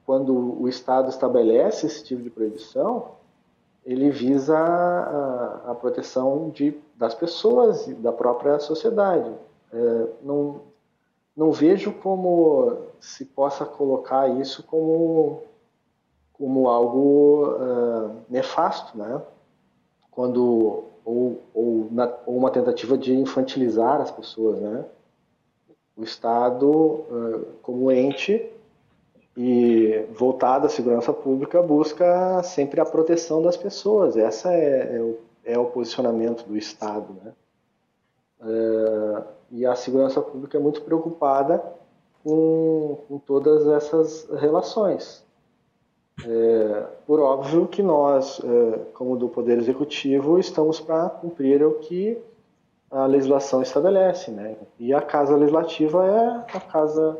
quando 0.05 0.61
o 0.61 0.67
Estado 0.67 1.09
estabelece 1.09 1.85
esse 1.85 2.03
tipo 2.03 2.21
de 2.21 2.29
proibição, 2.29 3.15
ele 3.85 4.09
visa 4.09 4.57
a, 4.57 5.71
a 5.71 5.75
proteção 5.75 6.49
de, 6.49 6.75
das 6.95 7.13
pessoas 7.13 7.87
e 7.87 7.93
da 7.93 8.11
própria 8.11 8.59
sociedade. 8.59 9.31
É, 9.71 10.07
não, 10.23 10.61
não 11.37 11.51
vejo 11.51 11.91
como 11.93 12.77
se 12.99 13.25
possa 13.25 13.63
colocar 13.63 14.27
isso 14.39 14.63
como, 14.63 15.43
como 16.33 16.67
algo 16.67 17.49
uh, 17.49 18.15
nefasto, 18.27 18.97
né? 18.97 19.21
Quando, 20.09 20.85
ou, 21.03 21.41
ou, 21.53 21.87
na, 21.91 22.11
ou, 22.25 22.37
uma 22.37 22.49
tentativa 22.49 22.97
de 22.97 23.13
infantilizar 23.13 24.01
as 24.01 24.09
pessoas, 24.09 24.59
né? 24.59 24.85
O 25.95 26.03
Estado, 26.03 26.71
uh, 26.71 27.45
como 27.61 27.91
ente 27.91 28.51
e 29.37 30.05
voltado 30.13 30.65
à 30.65 30.69
segurança 30.69 31.11
pública, 31.11 31.61
busca 31.61 32.41
sempre 32.43 32.79
a 32.79 32.85
proteção 32.85 33.41
das 33.41 33.57
pessoas. 33.57 34.15
Essa 34.15 34.53
é, 34.53 34.95
é, 34.95 35.01
o, 35.01 35.17
é 35.43 35.59
o 35.59 35.65
posicionamento 35.65 36.45
do 36.45 36.55
Estado, 36.55 37.15
né? 37.23 37.33
Uh, 38.41 39.23
e 39.51 39.65
a 39.65 39.75
segurança 39.75 40.21
pública 40.21 40.57
é 40.57 40.61
muito 40.61 40.81
preocupada 40.81 41.63
com, 42.23 42.97
com 43.07 43.17
todas 43.19 43.67
essas 43.67 44.29
relações. 44.29 45.25
É, 46.25 46.85
por 47.05 47.19
óbvio 47.19 47.67
que 47.67 47.83
nós, 47.83 48.41
é, 48.43 48.79
como 48.93 49.17
do 49.17 49.27
Poder 49.27 49.57
Executivo, 49.57 50.39
estamos 50.39 50.79
para 50.79 51.09
cumprir 51.09 51.63
o 51.65 51.73
que 51.75 52.17
a 52.89 53.05
legislação 53.05 53.61
estabelece, 53.61 54.31
né? 54.31 54.55
E 54.79 54.93
a 54.93 55.01
Casa 55.01 55.35
Legislativa 55.35 56.05
é 56.05 56.55
a 56.57 56.59
casa 56.61 57.17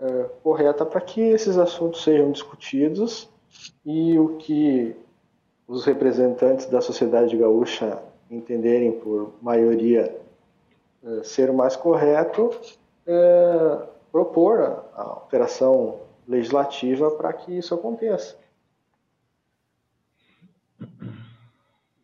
é, 0.00 0.30
correta 0.42 0.84
para 0.86 1.00
que 1.00 1.20
esses 1.20 1.58
assuntos 1.58 2.02
sejam 2.02 2.32
discutidos 2.32 3.28
e 3.84 4.18
o 4.18 4.36
que 4.38 4.96
os 5.66 5.84
representantes 5.84 6.66
da 6.66 6.80
sociedade 6.80 7.36
gaúcha 7.36 8.02
entenderem 8.30 8.92
por 8.92 9.34
maioria 9.42 10.16
é, 11.04 11.22
ser 11.22 11.50
o 11.50 11.54
mais 11.54 11.76
correto, 11.76 12.50
é, 13.06 13.78
propor 14.10 14.60
a, 14.60 14.84
a 14.94 15.02
alteração 15.02 16.00
legislativa 16.26 17.10
para 17.10 17.32
que 17.32 17.56
isso 17.56 17.74
aconteça. 17.74 18.36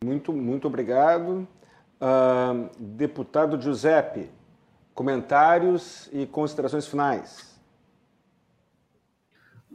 Muito, 0.05 0.33
muito 0.33 0.69
obrigado. 0.69 1.49
Uh, 1.99 2.69
deputado 2.79 3.61
Giuseppe, 3.61 4.31
comentários 4.95 6.09
e 6.13 6.27
considerações 6.27 6.87
finais. 6.87 7.56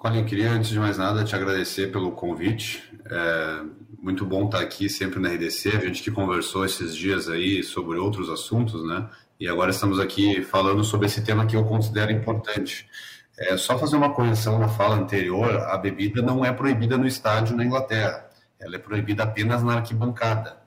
Colin, 0.02 0.26
queria, 0.26 0.50
antes 0.50 0.72
de 0.72 0.80
mais 0.80 0.98
nada, 0.98 1.24
te 1.24 1.36
agradecer 1.36 1.92
pelo 1.92 2.12
convite. 2.14 2.82
É 3.06 3.62
muito 4.02 4.26
bom 4.26 4.46
estar 4.46 4.60
aqui 4.60 4.90
sempre 4.90 5.20
na 5.20 5.30
RDC. 5.30 5.78
A 5.78 5.80
gente 5.80 6.02
que 6.02 6.10
conversou 6.10 6.66
esses 6.66 6.96
dias 6.96 7.30
aí 7.30 7.62
sobre 7.62 8.00
outros 8.00 8.28
assuntos, 8.28 8.84
né? 8.84 9.08
E 9.40 9.48
agora 9.48 9.70
estamos 9.70 10.00
aqui 10.00 10.42
falando 10.42 10.84
sobre 10.84 11.06
esse 11.06 11.24
tema 11.24 11.46
que 11.46 11.56
eu 11.56 11.64
considero 11.66 12.12
importante. 12.12 12.90
É 13.38 13.56
só 13.58 13.78
fazer 13.78 13.96
uma 13.96 14.12
correção 14.12 14.58
na 14.58 14.68
fala 14.68 14.96
anterior: 14.96 15.56
a 15.56 15.78
bebida 15.78 16.20
não 16.20 16.44
é 16.44 16.52
proibida 16.52 16.98
no 16.98 17.06
estádio 17.06 17.56
na 17.56 17.64
Inglaterra. 17.64 18.28
Ela 18.60 18.78
é 18.78 18.80
proibida 18.80 19.22
apenas 19.22 19.62
na 19.62 19.76
arquibancada 19.76 20.61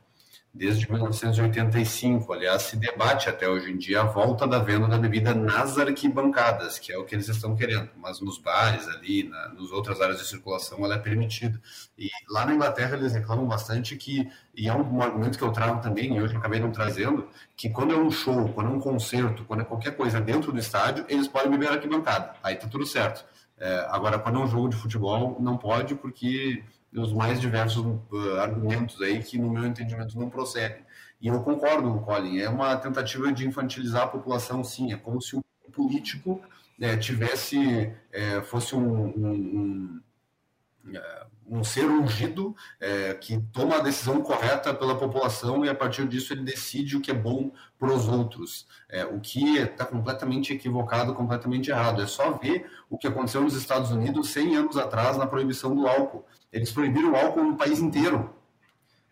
desde 0.54 0.88
1985. 0.88 2.32
Aliás, 2.32 2.62
se 2.62 2.76
debate 2.76 3.28
até 3.28 3.48
hoje 3.48 3.72
em 3.72 3.76
dia 3.76 4.02
a 4.02 4.04
volta 4.04 4.46
da 4.46 4.60
venda 4.60 4.86
da 4.86 4.96
bebida 4.96 5.34
nas 5.34 5.76
arquibancadas, 5.76 6.78
que 6.78 6.92
é 6.92 6.98
o 6.98 7.04
que 7.04 7.14
eles 7.14 7.28
estão 7.28 7.56
querendo. 7.56 7.90
Mas 7.96 8.20
nos 8.20 8.38
bares 8.38 8.86
ali, 8.86 9.24
na, 9.24 9.48
nas 9.48 9.72
outras 9.72 10.00
áreas 10.00 10.20
de 10.20 10.26
circulação, 10.26 10.84
ela 10.84 10.94
é 10.94 10.98
permitida. 10.98 11.60
E 11.98 12.08
lá 12.30 12.46
na 12.46 12.54
Inglaterra 12.54 12.96
eles 12.96 13.12
reclamam 13.12 13.46
bastante 13.46 13.96
que, 13.96 14.30
e 14.54 14.68
é 14.68 14.74
um, 14.74 15.02
argumento 15.02 15.36
que 15.36 15.44
eu 15.44 15.50
trago 15.50 15.82
também, 15.82 16.16
e 16.16 16.22
hoje 16.22 16.36
acabei 16.36 16.60
não 16.60 16.70
trazendo, 16.70 17.28
que 17.56 17.68
quando 17.68 17.92
é 17.92 17.96
um 17.96 18.10
show, 18.10 18.48
quando 18.50 18.70
é 18.70 18.72
um 18.72 18.80
concerto, 18.80 19.44
quando 19.44 19.60
é 19.62 19.64
qualquer 19.64 19.96
coisa 19.96 20.20
dentro 20.20 20.52
do 20.52 20.58
estádio, 20.58 21.04
eles 21.08 21.26
podem 21.26 21.50
beber 21.50 21.70
arquibancada. 21.70 22.34
Aí 22.42 22.54
tá 22.54 22.68
tudo 22.68 22.86
certo. 22.86 23.24
É, 23.58 23.86
agora, 23.90 24.18
quando 24.18 24.40
é 24.40 24.44
um 24.44 24.46
jogo 24.48 24.68
de 24.68 24.76
futebol, 24.76 25.36
não 25.40 25.56
pode, 25.56 25.94
porque 25.94 26.62
os 26.94 27.12
mais 27.12 27.40
diversos 27.40 27.84
uh, 27.84 28.36
argumentos 28.40 29.00
aí 29.02 29.22
que, 29.22 29.38
no 29.38 29.50
meu 29.50 29.66
entendimento, 29.66 30.18
não 30.18 30.30
procedem. 30.30 30.84
E 31.20 31.28
eu 31.28 31.40
concordo, 31.42 32.00
Colin, 32.00 32.38
é 32.38 32.48
uma 32.48 32.76
tentativa 32.76 33.32
de 33.32 33.46
infantilizar 33.46 34.02
a 34.02 34.08
população, 34.08 34.62
sim. 34.62 34.92
É 34.92 34.96
como 34.96 35.20
se 35.20 35.34
o 35.34 35.42
político 35.72 36.40
é, 36.80 36.96
tivesse, 36.96 37.92
é, 38.12 38.40
fosse 38.42 38.74
um, 38.74 39.06
um, 39.06 40.00
um, 40.84 40.94
é, 40.94 41.26
um, 41.48 41.64
ser 41.64 41.86
ungido 41.86 42.54
é, 42.80 43.14
que 43.14 43.40
toma 43.52 43.76
a 43.76 43.80
decisão 43.80 44.20
correta 44.20 44.74
pela 44.74 44.98
população 44.98 45.64
e, 45.64 45.68
a 45.68 45.74
partir 45.74 46.06
disso, 46.06 46.32
ele 46.32 46.42
decide 46.42 46.96
o 46.96 47.00
que 47.00 47.10
é 47.10 47.14
bom 47.14 47.50
para 47.78 47.92
os 47.92 48.06
outros. 48.06 48.66
É, 48.88 49.04
o 49.04 49.18
que 49.18 49.56
está 49.56 49.84
completamente 49.84 50.52
equivocado, 50.52 51.14
completamente 51.14 51.70
errado. 51.70 52.02
É 52.02 52.06
só 52.06 52.32
ver 52.32 52.70
o 52.90 52.98
que 52.98 53.06
aconteceu 53.06 53.42
nos 53.42 53.54
Estados 53.54 53.90
Unidos 53.90 54.28
100 54.28 54.56
anos 54.56 54.76
atrás 54.76 55.16
na 55.16 55.26
proibição 55.26 55.74
do 55.74 55.86
álcool. 55.86 56.24
Eles 56.54 56.70
proibiram 56.70 57.10
o 57.10 57.16
álcool 57.16 57.42
no 57.42 57.56
país 57.56 57.80
inteiro, 57.80 58.30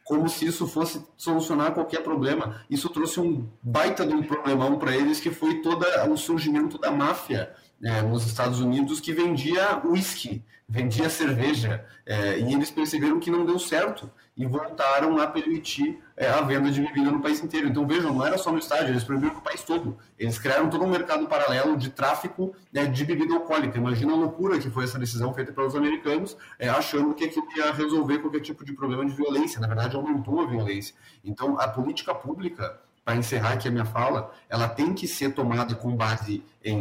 como 0.04 0.28
se 0.28 0.46
isso 0.46 0.64
fosse 0.68 1.04
solucionar 1.16 1.72
qualquer 1.72 2.00
problema. 2.02 2.64
Isso 2.70 2.88
trouxe 2.88 3.18
um 3.18 3.48
baita 3.60 4.06
de 4.06 4.14
um 4.14 4.22
problemão 4.22 4.78
para 4.78 4.94
eles, 4.94 5.18
que 5.18 5.32
foi 5.32 5.60
todo 5.60 5.84
o 6.08 6.16
surgimento 6.16 6.78
da 6.78 6.92
máfia 6.92 7.52
é, 7.82 8.00
nos 8.00 8.24
Estados 8.24 8.60
Unidos, 8.60 9.00
que 9.00 9.12
vendia 9.12 9.82
uísque, 9.84 10.44
vendia 10.68 11.10
cerveja, 11.10 11.84
é, 12.06 12.38
e 12.38 12.54
eles 12.54 12.70
perceberam 12.70 13.18
que 13.18 13.30
não 13.30 13.44
deu 13.44 13.58
certo 13.58 14.08
e 14.36 14.46
voltaram 14.46 15.18
a 15.18 15.26
permitir 15.26 16.02
é, 16.16 16.26
a 16.28 16.40
venda 16.40 16.70
de 16.70 16.80
bebida 16.80 17.10
no 17.10 17.20
país 17.20 17.42
inteiro. 17.42 17.68
Então 17.68 17.86
vejam, 17.86 18.14
não 18.14 18.24
era 18.24 18.38
só 18.38 18.50
no 18.50 18.58
estádio, 18.58 18.88
eles 18.88 19.04
proibiram 19.04 19.34
no 19.34 19.40
país 19.42 19.62
todo. 19.62 19.98
Eles 20.18 20.38
criaram 20.38 20.70
todo 20.70 20.84
um 20.84 20.88
mercado 20.88 21.26
paralelo 21.26 21.76
de 21.76 21.90
tráfico 21.90 22.54
né, 22.72 22.86
de 22.86 23.04
bebida 23.04 23.34
alcoólica. 23.34 23.76
Imagina 23.76 24.12
a 24.12 24.16
loucura 24.16 24.58
que 24.58 24.70
foi 24.70 24.84
essa 24.84 24.98
decisão 24.98 25.34
feita 25.34 25.52
pelos 25.52 25.76
americanos, 25.76 26.36
é, 26.58 26.68
achando 26.68 27.14
que 27.14 27.24
aquilo 27.24 27.46
ia 27.56 27.72
resolver 27.72 28.18
qualquer 28.20 28.40
tipo 28.40 28.64
de 28.64 28.72
problema 28.72 29.04
de 29.04 29.12
violência. 29.12 29.60
Na 29.60 29.66
verdade, 29.66 29.96
aumentou 29.96 30.40
a 30.40 30.46
violência. 30.46 30.94
Então 31.22 31.58
a 31.58 31.68
política 31.68 32.14
pública 32.14 32.80
para 33.04 33.16
encerrar 33.16 33.54
aqui 33.54 33.68
a 33.68 33.70
minha 33.70 33.84
fala, 33.84 34.32
ela 34.48 34.68
tem 34.68 34.94
que 34.94 35.08
ser 35.08 35.34
tomada 35.34 35.74
com 35.74 35.94
base 35.96 36.42
em 36.64 36.80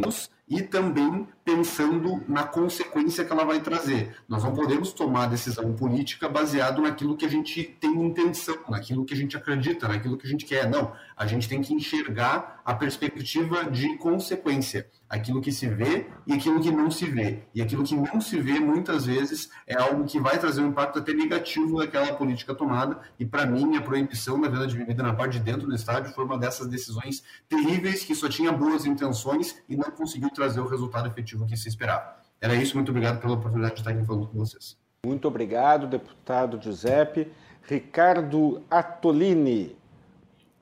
e 0.51 0.61
também 0.61 1.25
pensando 1.45 2.21
na 2.27 2.43
consequência 2.43 3.23
que 3.23 3.31
ela 3.31 3.45
vai 3.45 3.61
trazer. 3.61 4.15
Nós 4.27 4.43
não 4.43 4.53
podemos 4.53 4.91
tomar 4.91 5.27
decisão 5.27 5.73
política 5.73 6.27
baseado 6.27 6.81
naquilo 6.81 7.15
que 7.15 7.25
a 7.25 7.29
gente 7.29 7.63
tem 7.63 7.91
intenção, 8.05 8.57
naquilo 8.69 9.05
que 9.05 9.13
a 9.13 9.17
gente 9.17 9.37
acredita, 9.37 9.87
naquilo 9.87 10.17
que 10.17 10.27
a 10.27 10.29
gente 10.29 10.45
quer. 10.45 10.69
Não, 10.69 10.91
a 11.15 11.25
gente 11.25 11.47
tem 11.47 11.61
que 11.61 11.73
enxergar 11.73 12.61
a 12.65 12.73
perspectiva 12.73 13.63
de 13.63 13.97
consequência, 13.97 14.87
aquilo 15.09 15.41
que 15.41 15.51
se 15.51 15.67
vê 15.67 16.07
e 16.27 16.33
aquilo 16.33 16.61
que 16.61 16.71
não 16.71 16.91
se 16.91 17.05
vê. 17.05 17.43
E 17.53 17.61
aquilo 17.61 17.83
que 17.83 17.95
não 17.95 18.21
se 18.21 18.39
vê, 18.39 18.59
muitas 18.59 19.05
vezes, 19.05 19.49
é 19.65 19.75
algo 19.75 20.05
que 20.05 20.19
vai 20.19 20.37
trazer 20.37 20.61
um 20.61 20.67
impacto 20.67 20.99
até 20.99 21.13
negativo 21.13 21.79
daquela 21.79 22.13
política 22.13 22.53
tomada. 22.53 22.99
E, 23.19 23.25
para 23.25 23.45
mim, 23.45 23.75
a 23.75 23.81
proibição 23.81 24.39
da 24.39 24.47
venda 24.47 24.67
de 24.67 24.77
bebida 24.77 25.03
na 25.03 25.13
parte 25.13 25.33
de 25.33 25.39
dentro 25.39 25.67
do 25.67 25.75
estádio 25.75 26.13
foi 26.13 26.23
uma 26.23 26.37
dessas 26.37 26.67
decisões 26.67 27.23
terríveis 27.49 28.03
que 28.03 28.15
só 28.15 28.29
tinha 28.29 28.51
boas 28.51 28.85
intenções 28.85 29.61
e 29.67 29.75
não 29.75 29.91
conseguiu 29.91 30.29
o 30.41 30.67
resultado 30.67 31.07
efetivo 31.07 31.45
que 31.45 31.55
se 31.55 31.67
esperava. 31.67 32.15
Era 32.39 32.55
isso, 32.55 32.75
muito 32.75 32.89
obrigado 32.89 33.21
pela 33.21 33.33
oportunidade 33.33 33.75
de 33.75 33.81
estar 33.81 33.91
aqui 33.91 34.05
falando 34.05 34.27
com 34.27 34.37
vocês. 34.37 34.77
Muito 35.05 35.27
obrigado, 35.27 35.87
deputado 35.87 36.61
Giuseppe. 36.61 37.31
Ricardo 37.63 38.63
Atolini, 38.69 39.75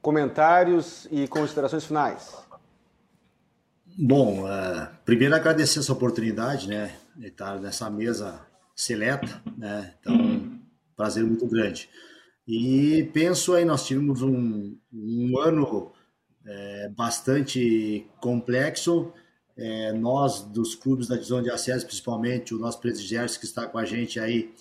comentários 0.01 1.07
e 1.09 1.27
considerações 1.27 1.85
finais. 1.85 2.35
Bom, 3.97 4.43
uh, 4.43 4.87
primeiro 5.03 5.35
agradecer 5.35 5.79
essa 5.79 5.91
oportunidade, 5.91 6.67
né, 6.67 6.95
de 7.15 7.27
estar 7.27 7.59
nessa 7.59 7.89
mesa 7.89 8.45
seleta, 8.75 9.41
né, 9.57 9.93
então, 9.99 10.59
prazer 10.95 11.23
muito 11.23 11.47
grande. 11.47 11.89
E 12.47 13.09
penso 13.13 13.53
aí, 13.53 13.65
nós 13.65 13.85
tivemos 13.85 14.21
um, 14.21 14.77
um 14.91 15.37
ano 15.37 15.91
é, 16.45 16.89
bastante 16.95 18.07
complexo, 18.19 19.13
é, 19.59 19.91
nós 19.91 20.41
dos 20.41 20.73
clubes 20.73 21.07
da 21.07 21.15
divisão 21.15 21.41
de 21.41 21.51
acesso, 21.51 21.85
principalmente 21.85 22.55
o 22.55 22.57
nosso 22.57 22.79
presidente 22.79 23.37
que 23.37 23.45
está 23.45 23.67
com 23.67 23.77
a 23.77 23.83
gente 23.83 24.19
aí, 24.19 24.53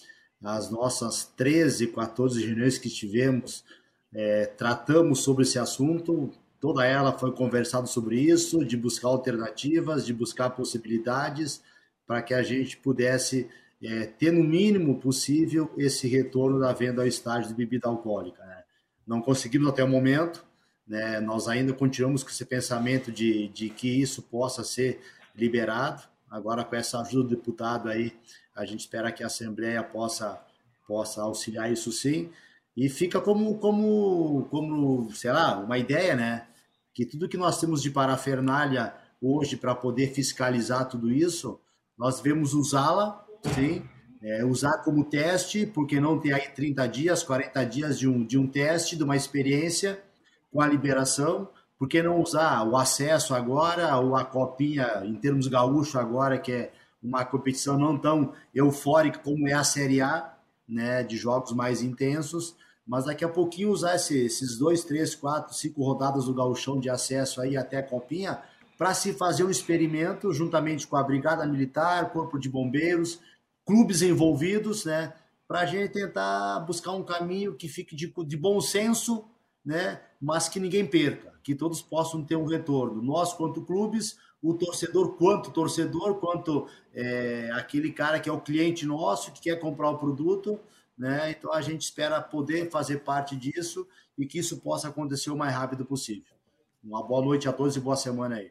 as 0.43 0.71
nossas 0.71 1.25
13, 1.37 1.89
14 1.89 2.45
reuniões 2.45 2.79
que 2.79 2.91
tivemos, 2.91 3.65
é, 4.13 4.47
tratamos 4.47 5.21
sobre 5.21 5.45
esse 5.45 5.59
assunto, 5.59 6.31
toda 6.61 6.85
ela 6.85 7.13
foi 7.13 7.33
conversado 7.33 7.87
sobre 7.87 8.21
isso, 8.21 8.65
de 8.65 8.77
buscar 8.77 9.09
alternativas, 9.09 10.05
de 10.05 10.13
buscar 10.13 10.51
possibilidades 10.51 11.63
para 12.05 12.21
que 12.21 12.35
a 12.35 12.43
gente 12.43 12.77
pudesse 12.77 13.49
é, 13.81 14.07
ter 14.07 14.33
no 14.33 14.43
mínimo 14.43 14.99
possível 14.99 15.71
esse 15.77 16.09
retorno 16.09 16.59
da 16.59 16.73
venda 16.73 17.03
ao 17.03 17.09
estágio 17.09 17.49
de 17.49 17.55
bebida 17.55 17.89
alcoólica. 17.89 18.45
Né? 18.45 18.65
Não 19.07 19.21
conseguimos 19.21 19.69
até 19.69 19.85
o 19.85 19.89
momento, 19.89 20.45
né? 20.89 21.21
nós 21.21 21.47
ainda 21.47 21.73
continuamos 21.73 22.23
com 22.23 22.31
esse 22.31 22.45
pensamento 22.45 23.13
de, 23.13 23.49
de 23.49 23.69
que 23.69 24.01
isso 24.01 24.23
possa 24.23 24.65
ser 24.65 25.01
liberado. 25.37 26.03
Agora, 26.31 26.65
com 26.65 26.75
essa 26.75 27.01
ajuda 27.01 27.29
do 27.29 27.37
deputado 27.37 27.89
aí, 27.89 28.13
a 28.55 28.65
gente 28.65 28.81
espera 28.81 29.13
que 29.13 29.23
a 29.23 29.27
Assembleia 29.27 29.83
possa, 29.83 30.41
possa 30.87 31.23
auxiliar 31.23 31.71
isso 31.71 31.93
sim. 31.93 32.31
E 32.77 32.89
fica 32.89 33.21
como, 33.21 33.59
como, 33.59 34.47
como, 34.51 35.11
sei 35.13 35.33
lá, 35.33 35.59
uma 35.59 35.79
ideia, 35.79 36.15
né? 36.15 36.47
Que 36.95 37.05
tudo 37.05 37.29
que 37.29 37.37
nós 37.37 37.61
temos 37.61 37.83
de 37.83 37.91
parafernália 37.91 38.95
hoje 39.21 39.57
para 39.57 39.75
poder 39.75 40.13
fiscalizar 40.13 40.89
tudo 40.89 41.11
isso, 41.11 41.61
nós 41.97 42.21
devemos 42.21 42.55
usá-la, 42.55 43.25
sim, 43.55 43.83
é, 44.23 44.45
usar 44.45 44.79
como 44.79 45.05
teste, 45.05 45.67
porque 45.67 46.01
não 46.01 46.21
ter 46.21 46.33
aí 46.33 46.49
30 46.49 46.87
dias, 46.89 47.23
40 47.23 47.65
dias 47.65 47.99
de 47.99 48.09
um, 48.09 48.25
de 48.25 48.39
um 48.39 48.47
teste, 48.47 48.97
de 48.97 49.03
uma 49.03 49.17
experiência 49.17 50.01
com 50.53 50.61
a 50.61 50.67
liberação, 50.67 51.49
por 51.79 51.89
que 51.89 52.03
não 52.03 52.21
usar 52.21 52.67
o 52.67 52.77
acesso 52.77 53.35
agora, 53.35 53.97
ou 53.97 54.17
a 54.17 54.25
copinha 54.25 55.03
em 55.05 55.15
termos 55.15 55.47
gaúcho 55.47 55.99
agora, 55.99 56.39
que 56.39 56.53
é 56.53 56.73
uma 57.03 57.25
competição 57.25 57.79
não 57.79 57.97
tão 57.97 58.33
eufórica 58.55 59.21
como 59.21 59.49
é 59.49 59.53
a 59.53 59.63
Série 59.63 60.01
A, 60.01 60.35
né, 60.69 61.03
de 61.03 61.17
jogos 61.17 61.53
mais 61.53 61.83
intensos, 61.83 62.57
mas 62.87 63.05
daqui 63.05 63.25
a 63.25 63.29
pouquinho 63.29 63.71
usar 63.71 63.97
esse, 63.97 64.19
esses 64.19 64.59
dois, 64.59 64.83
três, 64.85 65.15
quatro, 65.15 65.55
cinco 65.55 65.85
rodadas 65.85 66.25
do 66.25 66.35
gauchão 66.35 66.81
de 66.81 66.91
acesso 66.91 67.41
aí 67.41 67.57
até 67.57 67.79
a 67.79 67.83
Copinha 67.83 68.39
para 68.77 68.95
se 68.95 69.13
fazer 69.13 69.45
um 69.45 69.51
experimento 69.51 70.33
juntamente 70.33 70.87
com 70.87 70.97
a 70.97 71.03
Brigada 71.03 71.45
Militar, 71.47 72.11
Corpo 72.13 72.39
de 72.39 72.49
Bombeiros, 72.49 73.21
clubes 73.67 74.03
envolvidos, 74.03 74.85
né, 74.85 75.13
para 75.47 75.61
a 75.61 75.67
gente 75.67 75.93
tentar 75.93 76.61
buscar 76.61 76.93
um 76.93 77.03
caminho 77.03 77.55
que 77.55 77.69
fique 77.69 77.95
de, 77.95 78.13
de 78.27 78.37
bom 78.37 78.61
senso, 78.61 79.25
né, 79.69 80.01
mas 80.19 80.49
que 80.49 80.59
ninguém 80.59 80.87
perca, 80.87 81.35
que 81.43 81.55
todos 81.55 81.83
possam 81.83 82.25
ter 82.25 82.37
um 82.37 82.47
retorno. 82.47 83.03
Nós, 83.03 83.35
quanto 83.35 83.61
clubes, 83.61 84.19
o 84.43 84.55
torcedor, 84.55 85.13
quanto 85.19 85.51
torcedor, 85.51 86.15
quanto 86.15 86.67
é, 86.95 87.51
aquele 87.53 87.93
cara 87.93 88.19
que 88.19 88.31
é 88.31 88.33
o 88.33 88.41
cliente 88.41 88.87
nosso, 88.87 89.31
que 89.31 89.43
quer 89.43 89.61
comprar 89.61 89.91
o 89.91 89.99
produto, 89.99 90.59
né? 90.97 91.33
Então 91.33 91.53
a 91.53 91.61
gente 91.61 91.83
espera 91.83 92.19
poder 92.23 92.71
fazer 92.71 93.01
parte 93.01 93.37
disso 93.37 93.87
e 94.17 94.25
que 94.25 94.39
isso 94.39 94.59
possa 94.63 94.89
acontecer 94.89 95.31
o 95.31 95.37
mais 95.37 95.55
rápido 95.55 95.85
possível. 95.85 96.33
Uma 96.83 97.07
boa 97.07 97.23
noite 97.23 97.47
a 97.47 97.53
todos 97.53 97.77
e 97.77 97.81
boa 97.81 97.97
semana 97.97 98.37
aí. 98.37 98.51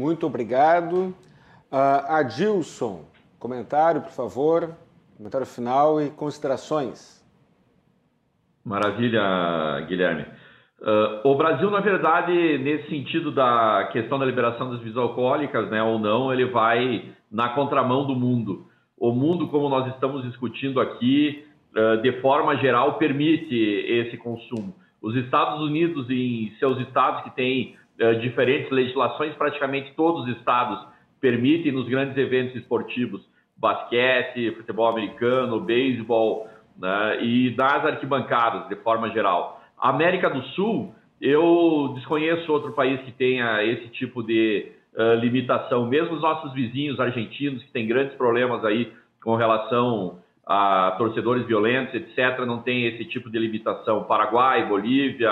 Muito 0.00 0.26
obrigado. 0.26 1.14
Uh, 1.70 2.08
Adilson, 2.08 3.04
comentário, 3.38 4.00
por 4.02 4.10
favor. 4.10 4.76
Comentário 5.16 5.46
final 5.46 6.02
e 6.02 6.10
considerações. 6.10 7.20
Maravilha, 8.64 9.80
Guilherme. 9.88 10.39
Uh, 10.80 11.28
o 11.28 11.34
Brasil, 11.34 11.70
na 11.70 11.80
verdade, 11.80 12.32
nesse 12.58 12.88
sentido 12.88 13.30
da 13.30 13.90
questão 13.92 14.18
da 14.18 14.24
liberação 14.24 14.70
das 14.70 14.78
bebidas 14.78 15.02
alcoólicas, 15.02 15.68
né, 15.70 15.82
ou 15.82 15.98
não, 15.98 16.32
ele 16.32 16.46
vai 16.46 17.04
na 17.30 17.50
contramão 17.50 18.06
do 18.06 18.14
mundo. 18.14 18.66
O 18.98 19.12
mundo, 19.12 19.48
como 19.48 19.68
nós 19.68 19.92
estamos 19.94 20.22
discutindo 20.22 20.80
aqui, 20.80 21.44
eh, 21.74 21.96
de 21.98 22.12
forma 22.20 22.56
geral, 22.56 22.94
permite 22.94 23.54
esse 23.54 24.16
consumo. 24.16 24.74
Os 25.00 25.14
Estados 25.16 25.60
Unidos, 25.62 26.10
em 26.10 26.52
seus 26.58 26.78
estados 26.80 27.22
que 27.22 27.30
têm 27.34 27.76
uh, 27.98 28.18
diferentes 28.20 28.70
legislações, 28.70 29.34
praticamente 29.34 29.94
todos 29.94 30.24
os 30.24 30.36
estados 30.36 30.78
permitem 31.20 31.72
nos 31.72 31.88
grandes 31.88 32.16
eventos 32.18 32.56
esportivos, 32.56 33.22
basquete, 33.56 34.50
futebol 34.56 34.88
americano, 34.88 35.60
beisebol, 35.60 36.48
né, 36.76 37.22
e 37.22 37.54
nas 37.56 37.84
arquibancadas, 37.84 38.68
de 38.68 38.76
forma 38.76 39.08
geral. 39.10 39.59
América 39.80 40.28
do 40.28 40.42
Sul, 40.48 40.94
eu 41.20 41.92
desconheço 41.94 42.52
outro 42.52 42.72
país 42.72 43.00
que 43.02 43.12
tenha 43.12 43.62
esse 43.64 43.88
tipo 43.88 44.22
de 44.22 44.72
uh, 44.94 45.14
limitação. 45.20 45.86
Mesmo 45.86 46.14
os 46.14 46.22
nossos 46.22 46.52
vizinhos 46.52 46.98
argentinos, 46.98 47.62
que 47.62 47.70
têm 47.70 47.86
grandes 47.86 48.14
problemas 48.16 48.64
aí 48.64 48.92
com 49.22 49.36
relação 49.36 50.18
a 50.46 50.94
torcedores 50.98 51.46
violentos, 51.46 51.94
etc., 51.94 52.40
não 52.46 52.60
tem 52.60 52.86
esse 52.86 53.04
tipo 53.04 53.30
de 53.30 53.38
limitação. 53.38 54.04
Paraguai, 54.04 54.66
Bolívia, 54.66 55.30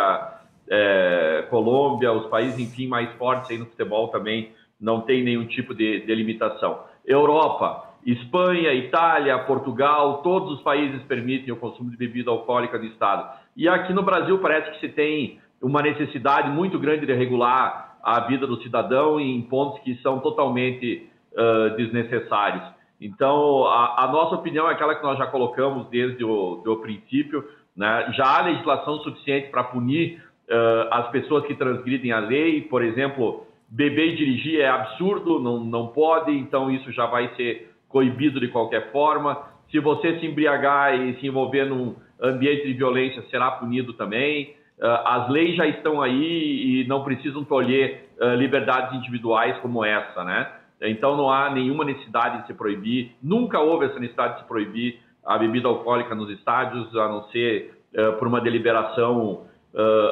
é, 0.70 1.46
Colômbia, 1.50 2.12
os 2.12 2.26
países, 2.26 2.58
enfim, 2.58 2.86
mais 2.86 3.10
fortes 3.16 3.50
aí 3.50 3.58
no 3.58 3.66
futebol 3.66 4.08
também 4.08 4.52
não 4.80 5.00
tem 5.00 5.24
nenhum 5.24 5.44
tipo 5.46 5.74
de, 5.74 6.00
de 6.00 6.14
limitação. 6.14 6.84
Europa, 7.04 7.88
Espanha, 8.06 8.72
Itália, 8.72 9.38
Portugal, 9.40 10.22
todos 10.22 10.58
os 10.58 10.62
países 10.62 11.02
permitem 11.02 11.52
o 11.52 11.56
consumo 11.56 11.90
de 11.90 11.96
bebida 11.96 12.30
alcoólica 12.30 12.78
no 12.78 12.84
Estado. 12.84 13.28
E 13.56 13.68
aqui 13.68 13.92
no 13.92 14.02
Brasil 14.02 14.38
parece 14.38 14.70
que 14.72 14.80
se 14.80 14.88
tem 14.88 15.40
uma 15.60 15.82
necessidade 15.82 16.48
muito 16.50 16.78
grande 16.78 17.06
de 17.06 17.12
regular 17.12 17.98
a 18.02 18.20
vida 18.20 18.46
do 18.46 18.62
cidadão 18.62 19.20
em 19.20 19.42
pontos 19.42 19.80
que 19.80 19.96
são 19.96 20.20
totalmente 20.20 21.08
uh, 21.32 21.76
desnecessários. 21.76 22.62
Então, 23.00 23.66
a, 23.66 24.04
a, 24.04 24.08
nossa 24.08 24.36
opinião 24.36 24.68
é 24.68 24.72
aquela 24.72 24.94
que 24.94 25.02
nós 25.02 25.18
já 25.18 25.26
colocamos 25.26 25.88
desde 25.88 26.24
o 26.24 26.62
do 26.64 26.76
princípio. 26.78 27.44
Né? 27.76 28.12
Já 28.16 28.38
há 28.38 28.42
legislação 28.42 28.98
suficiente 29.00 29.48
para 29.50 29.64
punir 29.64 30.22
uh, 30.48 30.88
as 30.90 31.08
pessoas 31.10 31.46
que 31.46 31.54
transgridem 31.54 32.12
a 32.12 32.18
lei. 32.18 32.62
Por 32.62 32.82
exemplo, 32.82 33.46
beber 33.68 34.14
e 34.14 34.16
dirigir 34.16 34.60
é 34.60 34.68
absurdo, 34.68 35.38
não, 35.38 35.60
não 35.60 35.88
pode, 35.88 36.32
então 36.32 36.70
isso 36.70 36.90
já 36.92 37.06
vai 37.06 37.28
ser 37.36 37.70
coibido 37.88 38.40
de 38.40 38.48
qualquer 38.48 38.90
forma. 38.90 39.38
Se 39.70 39.78
você 39.78 40.18
se 40.18 40.26
embriagar 40.26 40.98
e 40.98 41.20
se 41.20 41.26
envolver 41.26 41.66
num 41.66 41.94
ambiente 42.23 42.66
de 42.66 42.73
violência, 42.74 43.23
será 43.31 43.51
punido 43.53 43.93
também. 43.93 44.57
Uh, 44.78 44.86
as 45.05 45.28
leis 45.28 45.57
já 45.57 45.66
estão 45.66 46.01
aí 46.01 46.82
e 46.82 46.86
não 46.86 47.03
precisam 47.03 47.45
tolher 47.45 48.09
uh, 48.20 48.35
liberdades 48.35 48.97
individuais 48.97 49.57
como 49.59 49.85
essa, 49.85 50.23
né? 50.23 50.53
Então 50.81 51.16
não 51.16 51.28
há 51.28 51.51
nenhuma 51.51 51.85
necessidade 51.85 52.43
de 52.43 52.47
se 52.47 52.55
proibir, 52.55 53.11
nunca 53.20 53.59
houve 53.59 53.86
essa 53.86 53.99
necessidade 53.99 54.35
de 54.35 54.43
se 54.43 54.47
proibir 54.47 55.01
a 55.27 55.36
bebida 55.36 55.66
alcoólica 55.66 56.15
nos 56.15 56.31
estádios, 56.31 56.95
a 56.97 57.09
não 57.09 57.24
ser 57.24 57.74
uh, 57.95 58.12
por 58.19 58.28
uma 58.28 58.40
deliberação 58.40 59.47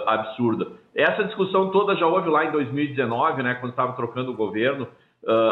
absurda. 0.06 0.68
Essa 0.94 1.24
discussão 1.24 1.70
toda 1.70 1.96
já 1.96 2.06
houve 2.06 2.28
lá 2.28 2.44
em 2.44 2.52
2019, 2.52 3.42
né, 3.42 3.54
quando 3.54 3.70
estava 3.70 3.94
trocando 3.94 4.30
o 4.30 4.34
governo. 4.34 4.86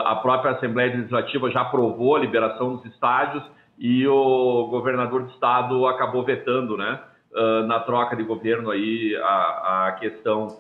A 0.05 0.15
própria 0.17 0.53
Assembleia 0.53 0.95
Legislativa 0.95 1.51
já 1.51 1.63
aprovou 1.63 2.15
a 2.15 2.21
liberação 2.21 2.77
dos 2.77 2.85
estádios 2.85 3.43
e 3.79 4.07
o 4.07 4.67
governador 4.69 5.25
de 5.25 5.33
estado 5.33 5.87
acabou 5.87 6.25
vetando, 6.25 6.77
né, 6.77 7.01
na 7.67 7.81
troca 7.81 8.15
de 8.15 8.23
governo 8.23 8.71
aí 8.71 9.17
a, 9.17 9.87
a 9.89 9.93
questão 9.99 10.59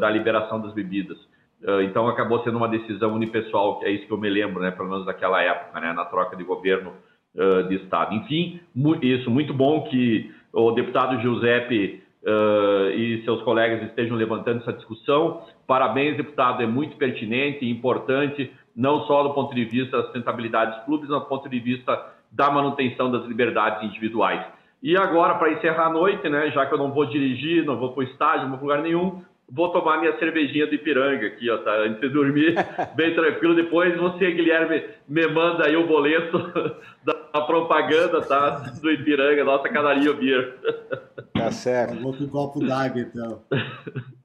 da 0.00 0.10
liberação 0.10 0.60
das 0.60 0.72
bebidas. 0.72 1.18
Uh, 1.62 1.82
então 1.82 2.08
acabou 2.08 2.42
sendo 2.42 2.56
uma 2.56 2.68
decisão 2.68 3.12
unipessoal, 3.14 3.78
que 3.78 3.84
é 3.84 3.90
isso 3.90 4.06
que 4.06 4.12
eu 4.12 4.18
me 4.18 4.30
lembro, 4.30 4.62
né, 4.62 4.70
pelo 4.70 4.88
menos 4.88 5.04
daquela 5.04 5.42
época, 5.42 5.78
né, 5.78 5.92
na 5.92 6.06
troca 6.06 6.34
de 6.34 6.42
governo 6.42 6.92
uh, 7.34 7.68
de 7.68 7.76
Estado. 7.76 8.14
Enfim, 8.14 8.60
mu 8.74 8.96
isso, 9.02 9.30
muito 9.30 9.52
bom 9.52 9.82
que 9.82 10.32
o 10.54 10.70
deputado 10.72 11.20
Giuseppe 11.20 12.02
uh, 12.22 12.90
e 12.92 13.22
seus 13.24 13.42
colegas 13.42 13.82
estejam 13.82 14.16
levantando 14.16 14.62
essa 14.62 14.72
discussão. 14.72 15.42
Parabéns, 15.66 16.16
deputado, 16.16 16.62
é 16.62 16.66
muito 16.66 16.96
pertinente 16.96 17.62
e 17.62 17.70
importante, 17.70 18.50
não 18.74 19.02
só 19.02 19.22
do 19.22 19.34
ponto 19.34 19.54
de 19.54 19.64
vista 19.66 19.98
da 19.98 20.04
sustentabilidade 20.04 20.76
dos 20.76 20.84
clubes, 20.86 21.10
mas 21.10 21.20
do 21.20 21.28
ponto 21.28 21.46
de 21.46 21.60
vista 21.60 21.94
da 22.30 22.50
manutenção 22.50 23.10
das 23.10 23.24
liberdades 23.26 23.82
individuais. 23.82 24.44
E 24.82 24.96
agora, 24.96 25.34
para 25.34 25.52
encerrar 25.52 25.86
a 25.86 25.92
noite, 25.92 26.28
né, 26.28 26.50
já 26.50 26.64
que 26.66 26.72
eu 26.72 26.78
não 26.78 26.92
vou 26.92 27.04
dirigir, 27.06 27.64
não 27.64 27.78
vou 27.78 27.92
para 27.92 28.00
o 28.00 28.02
estádio, 28.04 28.42
não 28.42 28.50
vou 28.50 28.58
para 28.58 28.66
lugar 28.66 28.82
nenhum, 28.82 29.22
vou 29.50 29.70
tomar 29.70 29.98
minha 29.98 30.16
cervejinha 30.18 30.66
do 30.66 30.74
Ipiranga 30.74 31.26
aqui, 31.26 31.50
ó, 31.50 31.58
tá? 31.58 31.72
Antes 31.72 32.00
de 32.00 32.08
dormir, 32.08 32.54
bem 32.94 33.14
tranquilo. 33.14 33.54
Depois 33.54 33.96
você, 33.98 34.30
Guilherme, 34.30 34.84
me 35.08 35.26
manda 35.26 35.66
aí 35.66 35.76
o 35.76 35.86
boleto 35.86 36.38
da 37.04 37.40
propaganda, 37.42 38.22
tá? 38.22 38.50
Do 38.80 38.90
Ipiranga, 38.90 39.44
nossa 39.44 39.68
canarinho 39.68 40.14
beer. 40.14 40.56
Tá 41.32 41.50
certo. 41.50 41.98
Vou 42.02 42.12
com 42.12 42.24
um 42.24 42.28
copo 42.28 42.60
d'água, 42.60 43.00
então. 43.00 43.42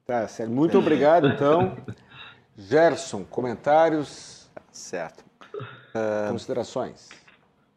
Tá 0.06 0.28
certo. 0.28 0.50
Muito 0.52 0.76
obrigado, 0.76 1.28
então. 1.28 1.74
Gerson, 2.54 3.24
comentários? 3.24 4.50
Certo. 4.70 5.24
Uh, 5.54 6.30
considerações? 6.30 7.08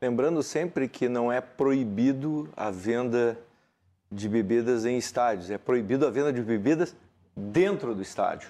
Lembrando 0.02 0.42
sempre 0.42 0.88
que 0.88 1.10
não 1.10 1.32
é 1.32 1.42
proibido 1.42 2.50
a 2.56 2.72
venda 2.72 3.38
de 4.12 4.30
bebidas 4.30 4.86
em 4.86 4.98
estádios, 4.98 5.50
é 5.52 5.58
proibido 5.58 6.08
a 6.08 6.10
venda 6.10 6.32
de 6.32 6.42
bebidas 6.42 6.96
dentro 7.36 7.94
do 7.94 8.02
estádio. 8.02 8.50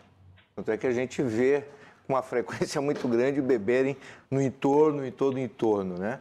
Tanto 0.56 0.72
é 0.72 0.78
que 0.78 0.86
a 0.86 0.92
gente 0.92 1.22
vê 1.24 1.64
com 2.06 2.14
uma 2.14 2.22
frequência 2.24 2.80
muito 2.80 3.08
grande 3.08 3.42
beberem 3.42 3.98
no 4.30 4.42
entorno 4.42 5.06
e 5.06 5.12
todo 5.12 5.36
o 5.36 5.40
entorno, 5.40 5.98
né? 5.98 6.20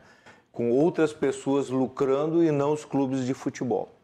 Com 0.51 0.71
outras 0.71 1.13
pessoas 1.13 1.69
lucrando 1.69 2.43
e 2.43 2.51
não 2.51 2.73
os 2.73 2.85
clubes 2.85 3.25
de 3.25 3.35
futebol. 3.35 3.95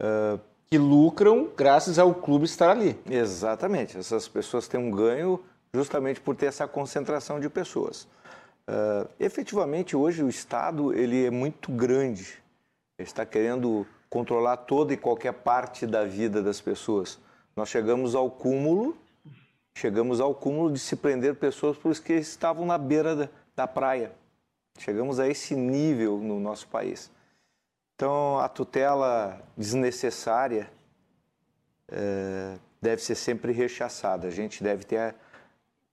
Uh, 0.00 0.40
que 0.70 0.78
lucram 0.78 1.48
graças 1.56 1.98
ao 1.98 2.14
clube 2.14 2.44
estar 2.46 2.70
ali. 2.70 2.98
Exatamente. 3.08 3.96
Essas 3.96 4.26
pessoas 4.28 4.66
têm 4.66 4.80
um 4.80 4.90
ganho 4.90 5.40
justamente 5.72 6.20
por 6.20 6.34
ter 6.34 6.46
essa 6.46 6.66
concentração 6.66 7.38
de 7.38 7.48
pessoas. 7.48 8.06
Uh, 8.68 9.08
efetivamente, 9.18 9.96
hoje 9.96 10.22
o 10.22 10.28
Estado 10.28 10.92
ele 10.92 11.24
é 11.24 11.30
muito 11.30 11.72
grande. 11.72 12.38
Ele 12.98 13.08
está 13.08 13.24
querendo 13.24 13.86
controlar 14.10 14.58
toda 14.58 14.92
e 14.92 14.96
qualquer 14.96 15.32
parte 15.32 15.86
da 15.86 16.04
vida 16.04 16.42
das 16.42 16.60
pessoas. 16.60 17.18
Nós 17.56 17.70
chegamos 17.70 18.14
ao 18.14 18.30
cúmulo, 18.30 18.94
chegamos 19.74 20.20
ao 20.20 20.34
cúmulo 20.34 20.70
de 20.70 20.78
se 20.78 20.96
prender 20.96 21.36
pessoas 21.36 21.78
porque 21.78 22.12
estavam 22.14 22.66
na 22.66 22.76
beira 22.76 23.16
da, 23.16 23.28
da 23.56 23.66
praia. 23.66 24.12
Chegamos 24.78 25.18
a 25.18 25.26
esse 25.26 25.56
nível 25.56 26.18
no 26.18 26.38
nosso 26.38 26.68
país. 26.68 27.10
Então, 27.94 28.38
a 28.38 28.50
tutela 28.50 29.42
desnecessária 29.56 30.70
é, 31.90 32.58
deve 32.82 33.02
ser 33.02 33.14
sempre 33.14 33.50
rechaçada. 33.50 34.28
A 34.28 34.30
gente 34.30 34.62
deve 34.62 34.84
ter 34.84 35.14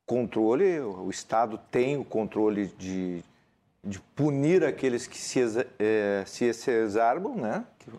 controle, 0.05 0.79
o 0.79 1.09
Estado 1.09 1.59
tem 1.71 1.97
o 1.97 2.05
controle 2.05 2.67
de, 2.77 3.23
de 3.83 3.99
punir 4.15 4.63
aqueles 4.63 5.07
que 5.07 5.17
se, 5.17 5.41
é, 5.79 6.23
se 6.25 6.45
exacerbam, 6.45 7.35
né? 7.35 7.65
que 7.79 7.91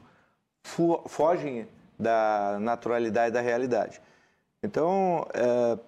fogem 1.09 1.67
da 1.99 2.59
naturalidade 2.61 3.33
da 3.33 3.41
realidade. 3.41 4.01
Então, 4.63 5.27
é, 5.35 5.79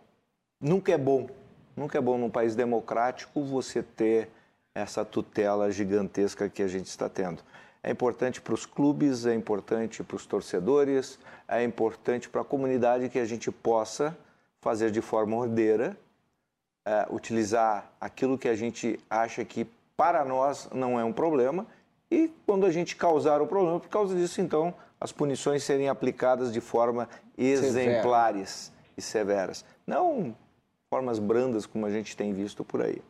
nunca 0.61 0.93
é 0.93 0.99
bom, 0.99 1.29
nunca 1.77 1.99
é 1.99 2.01
bom 2.01 2.19
num 2.19 2.31
país 2.31 2.55
democrático 2.55 3.43
você 3.43 3.83
ter 3.83 4.29
essa 4.75 5.05
tutela 5.05 5.71
gigantesca 5.71 6.49
que 6.49 6.63
a 6.63 6.69
gente 6.69 6.87
está 6.87 7.09
tendo. 7.09 7.43
É 7.83 7.91
importante 7.91 8.41
para 8.41 8.55
os 8.55 8.67
clubes, 8.67 9.25
é 9.27 9.35
importante 9.35 10.03
para 10.03 10.17
os 10.17 10.27
torcedores, 10.27 11.19
é 11.47 11.63
importante 11.63 12.29
para 12.29 12.41
a 12.41 12.45
comunidade 12.45 13.09
que 13.09 13.19
a 13.19 13.25
gente 13.25 13.51
possa 13.51 14.17
fazer 14.61 14.91
de 14.91 15.01
forma 15.01 15.37
ordeira, 15.37 15.97
é, 16.89 17.07
utilizar 17.11 17.93
aquilo 18.01 18.39
que 18.39 18.49
a 18.49 18.57
gente 18.57 18.99
acha 19.11 19.45
que 19.45 19.67
para 19.95 20.25
nós 20.25 20.71
não 20.73 20.99
é 20.99 21.05
um 21.05 21.13
problema 21.13 21.67
e 22.11 22.33
quando 22.47 22.65
a 22.65 22.71
gente 22.71 22.97
causar 22.97 23.43
o 23.43 23.47
problema, 23.47 23.79
por 23.79 23.91
causa 23.91 24.17
disso, 24.17 24.41
então, 24.41 24.73
as 24.99 25.13
punições 25.13 25.63
serem 25.63 25.91
aplicadas 25.91 26.51
de 26.51 26.63
forma 26.63 27.07
exemplares 27.37 28.73
Severo. 28.73 28.93
e 28.97 29.03
severas. 29.03 29.65
Não 29.87 30.35
formas 30.89 31.19
brandas 31.19 31.67
como 31.67 31.85
a 31.85 31.91
gente 31.91 32.17
tem 32.17 32.33
visto 32.33 32.65
por 32.65 32.81
aí. 32.81 33.03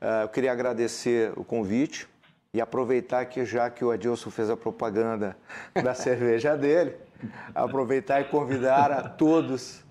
Uh, 0.00 0.22
eu 0.22 0.28
queria 0.28 0.52
agradecer 0.52 1.32
o 1.36 1.42
convite 1.42 2.08
e 2.54 2.60
aproveitar 2.60 3.26
que 3.26 3.44
já 3.44 3.68
que 3.68 3.84
o 3.84 3.90
Adilson 3.90 4.30
fez 4.30 4.48
a 4.48 4.56
propaganda 4.56 5.36
da 5.82 5.94
cerveja 5.94 6.56
dele, 6.56 6.94
aproveitar 7.52 8.20
e 8.20 8.24
convidar 8.26 8.92
a 8.92 9.08
todos 9.08 9.82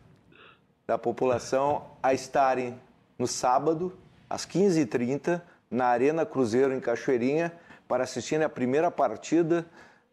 da 0.87 0.97
população 0.97 1.85
a 2.01 2.13
estarem 2.13 2.79
no 3.19 3.27
sábado, 3.27 3.93
às 4.29 4.45
15h30, 4.45 5.41
na 5.69 5.87
Arena 5.87 6.25
Cruzeiro, 6.25 6.73
em 6.73 6.79
Cachoeirinha, 6.79 7.53
para 7.87 8.03
assistir 8.03 8.41
a 8.41 8.49
primeira 8.49 8.89
partida 8.89 9.65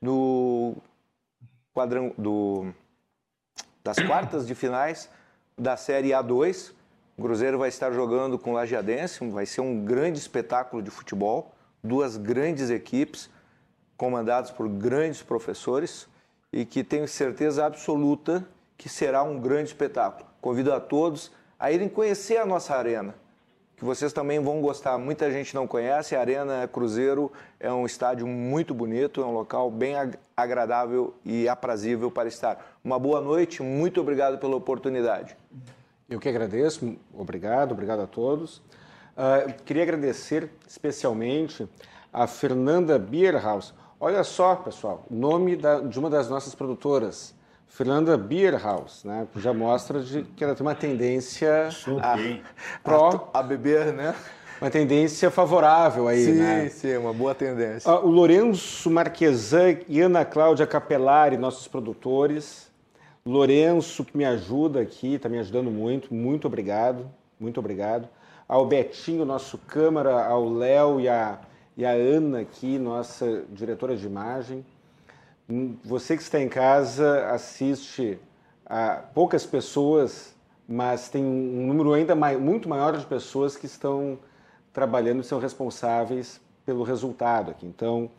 do 0.03 0.75
quadrão, 1.73 2.13
do, 2.19 2.73
das 3.85 3.99
quartas 3.99 4.47
de 4.47 4.55
finais 4.55 5.09
da 5.57 5.77
Série 5.77 6.11
A2. 6.11 6.73
O 7.17 7.23
Cruzeiro 7.23 7.59
vai 7.59 7.69
estar 7.69 7.93
jogando 7.93 8.39
com 8.39 8.51
o 8.51 8.55
Lajeadense, 8.55 9.27
vai 9.31 9.47
ser 9.47 9.63
um 9.63 9.85
grande 9.85 10.19
espetáculo 10.19 10.83
de 10.83 10.91
futebol 10.91 11.55
duas 11.87 12.17
grandes 12.17 12.69
equipes 12.69 13.31
comandadas 13.97 14.51
por 14.51 14.69
grandes 14.69 15.23
professores 15.23 16.09
e 16.53 16.65
que 16.65 16.85
tenho 16.85 17.07
certeza 17.09 17.65
absoluta 17.65 18.47
que 18.77 18.89
será 18.89 19.23
um 19.23 19.41
grande 19.41 19.71
espetáculo. 19.71 20.29
Convido 20.41 20.73
a 20.73 20.81
todos 20.81 21.33
a 21.59 21.73
irem 21.73 21.89
conhecer 21.89 22.37
a 22.37 22.47
nossa 22.47 22.75
arena, 22.75 23.15
que 23.77 23.85
vocês 23.85 24.13
também 24.13 24.41
vão 24.41 24.61
gostar. 24.61 24.97
Muita 24.99 25.31
gente 25.31 25.55
não 25.55 25.67
conhece, 25.67 26.17
a 26.17 26.21
Arena 26.21 26.69
Cruzeiro 26.69 27.31
é 27.61 27.71
um 27.73 27.85
estádio 27.85 28.27
muito 28.27 28.73
bonito, 28.75 29.21
é 29.21 29.25
um 29.25 29.33
local 29.33 29.71
bem 29.71 29.95
agradável 30.37 31.15
e 31.25 31.49
aprazível 31.49 32.11
para 32.11 32.29
estar. 32.29 32.79
Uma 32.83 32.99
boa 32.99 33.21
noite, 33.21 33.63
muito 33.63 34.01
obrigado 34.01 34.39
pela 34.39 34.57
oportunidade. 34.57 35.37
Eu 36.09 36.19
que 36.19 36.29
agradeço, 36.29 36.97
obrigado, 37.13 37.73
obrigado 37.73 38.01
a 38.01 38.07
todos. 38.07 38.59
Uh, 38.59 39.53
queria 39.65 39.83
agradecer 39.83 40.51
especialmente 40.67 41.69
a 42.13 42.27
Fernanda 42.27 42.99
Bierhaus. 42.99 43.75
Olha 44.01 44.23
só, 44.25 44.57
pessoal, 44.57 45.05
nome 45.11 45.57
da, 45.57 45.81
de 45.81 45.99
uma 45.99 46.09
das 46.09 46.31
nossas 46.31 46.55
produtoras, 46.55 47.35
Fernanda 47.77 48.17
Bierhaus, 48.17 49.05
né? 49.05 49.29
Já 49.37 49.53
mostra 49.53 50.01
de, 50.01 50.23
que 50.23 50.43
ela 50.43 50.55
tem 50.55 50.67
uma 50.67 50.75
tendência 50.75 51.69
a, 52.03 52.17
pró, 52.83 53.31
a, 53.35 53.41
a 53.41 53.43
beber, 53.43 53.93
né? 53.93 54.15
Uma 54.59 54.71
tendência 54.71 55.31
favorável 55.31 56.09
aí, 56.09 56.25
sim, 56.25 56.33
né? 56.33 56.69
Sim, 56.71 56.89
sim, 56.89 56.97
uma 56.97 57.13
boa 57.13 57.35
tendência. 57.35 57.93
Uh, 57.93 58.07
o 58.07 58.11
Lourenço 58.11 58.91
Marquesan 58.91 59.77
e 59.87 60.01
Ana 60.01 60.25
Cláudia 60.25 60.67
Capelari, 60.67 61.37
nossos 61.37 61.69
produtores. 61.69 62.71
Lourenço, 63.27 64.03
que 64.07 64.17
me 64.17 64.25
ajuda 64.25 64.81
aqui, 64.81 65.17
está 65.17 65.29
me 65.29 65.39
ajudando 65.39 65.71
muito, 65.71 66.15
muito 66.15 66.47
obrigado, 66.47 67.11
muito 67.39 67.61
obrigado 67.61 68.09
ao 68.49 68.65
Betinho, 68.65 69.25
nosso 69.25 69.59
câmara, 69.59 70.25
ao 70.25 70.49
Léo 70.49 71.01
e 71.01 71.09
a, 71.09 71.39
e 71.77 71.85
a 71.85 71.91
Ana 71.91 72.41
aqui, 72.41 72.79
nossa 72.79 73.45
diretora 73.51 73.97
de 73.97 74.07
imagem. 74.07 74.65
Hum, 75.49 75.77
você 75.85 76.17
que 76.17 76.23
está 76.23 76.41
em 76.41 76.49
casa 76.49 77.31
assiste 77.31 78.19
a 78.65 78.97
poucas 79.15 79.47
pessoas, 79.47 80.35
mas 80.69 81.09
tem 81.09 81.25
um 81.25 81.67
número 81.69 81.93
ainda 81.93 82.17
muito 82.17 82.69
maior 82.69 82.97
de 82.97 83.07
pessoas 83.07 83.57
que 83.57 83.67
estão 83.67 84.19
trabalhando 84.73 85.21
e 85.21 85.25
são 85.25 85.39
responsáveis 85.39 86.41
pelo 86.65 86.83
resultado 86.83 87.53
aqui. 87.53 87.65
Então, 87.65 88.11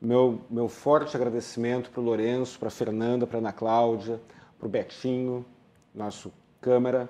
meu, 0.00 0.40
meu 0.50 0.68
forte 0.68 1.16
agradecimento 1.16 1.88
para 1.88 2.00
o 2.00 2.04
Lourenço, 2.04 2.58
para 2.58 2.66
a 2.66 2.72
Fernanda, 2.72 3.28
para 3.28 3.38
a 3.38 3.40
Ana 3.40 3.52
Cláudia, 3.52 4.20
para 4.58 4.66
o 4.66 4.68
Betinho, 4.68 5.44
nosso 5.94 6.32
câmara, 6.60 7.08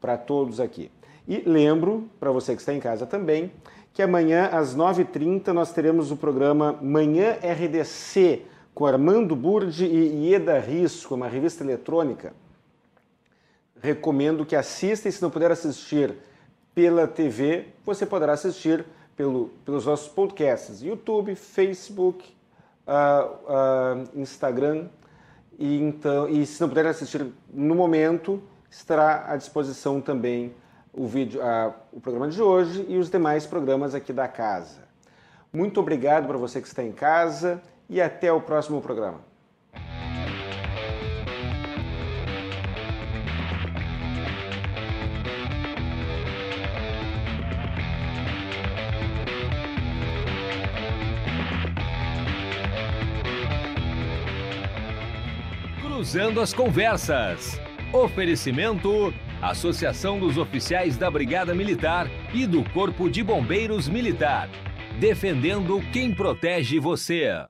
para 0.00 0.16
todos 0.16 0.60
aqui. 0.60 0.92
E 1.26 1.42
lembro, 1.44 2.08
para 2.20 2.30
você 2.30 2.54
que 2.54 2.62
está 2.62 2.72
em 2.72 2.78
casa 2.78 3.04
também, 3.04 3.52
que 3.92 4.00
amanhã 4.00 4.48
às 4.52 4.76
9h30 4.76 5.48
nós 5.48 5.72
teremos 5.72 6.12
o 6.12 6.16
programa 6.16 6.78
Manhã 6.80 7.36
RDC 7.42 8.46
com 8.78 8.86
Armando 8.86 9.34
Burdi 9.34 9.86
e 9.86 10.28
Ieda 10.28 10.56
Risco, 10.60 11.16
uma 11.16 11.26
revista 11.26 11.64
eletrônica. 11.64 12.32
Recomendo 13.82 14.46
que 14.46 14.54
assista 14.54 15.08
e 15.08 15.12
se 15.12 15.20
não 15.20 15.30
puder 15.30 15.50
assistir 15.50 16.14
pela 16.76 17.08
TV, 17.08 17.66
você 17.84 18.06
poderá 18.06 18.34
assistir 18.34 18.86
pelo, 19.16 19.48
pelos 19.64 19.84
nossos 19.84 20.06
podcasts, 20.06 20.80
YouTube, 20.80 21.34
Facebook, 21.34 22.32
uh, 22.86 24.04
uh, 24.14 24.20
Instagram. 24.20 24.86
E, 25.58 25.76
então, 25.80 26.28
e 26.28 26.46
se 26.46 26.60
não 26.60 26.68
puder 26.68 26.86
assistir 26.86 27.26
no 27.52 27.74
momento, 27.74 28.40
estará 28.70 29.24
à 29.26 29.34
disposição 29.34 30.00
também 30.00 30.54
o 30.92 31.04
vídeo, 31.04 31.42
a, 31.42 31.74
o 31.92 32.00
programa 32.00 32.28
de 32.28 32.40
hoje 32.40 32.86
e 32.88 32.96
os 32.96 33.10
demais 33.10 33.44
programas 33.44 33.92
aqui 33.92 34.12
da 34.12 34.28
casa. 34.28 34.86
Muito 35.52 35.80
obrigado 35.80 36.28
para 36.28 36.38
você 36.38 36.60
que 36.60 36.68
está 36.68 36.84
em 36.84 36.92
casa 36.92 37.60
e 37.88 38.00
até 38.00 38.32
o 38.32 38.40
próximo 38.40 38.80
programa. 38.80 39.20
Cruzando 55.80 56.40
as 56.40 56.54
Conversas. 56.54 57.60
Oferecimento: 57.92 59.12
Associação 59.42 60.18
dos 60.18 60.38
Oficiais 60.38 60.96
da 60.96 61.10
Brigada 61.10 61.54
Militar 61.54 62.06
e 62.32 62.46
do 62.46 62.62
Corpo 62.70 63.10
de 63.10 63.22
Bombeiros 63.22 63.88
Militar. 63.88 64.48
Defendendo 65.00 65.80
quem 65.92 66.14
protege 66.14 66.78
você. 66.78 67.46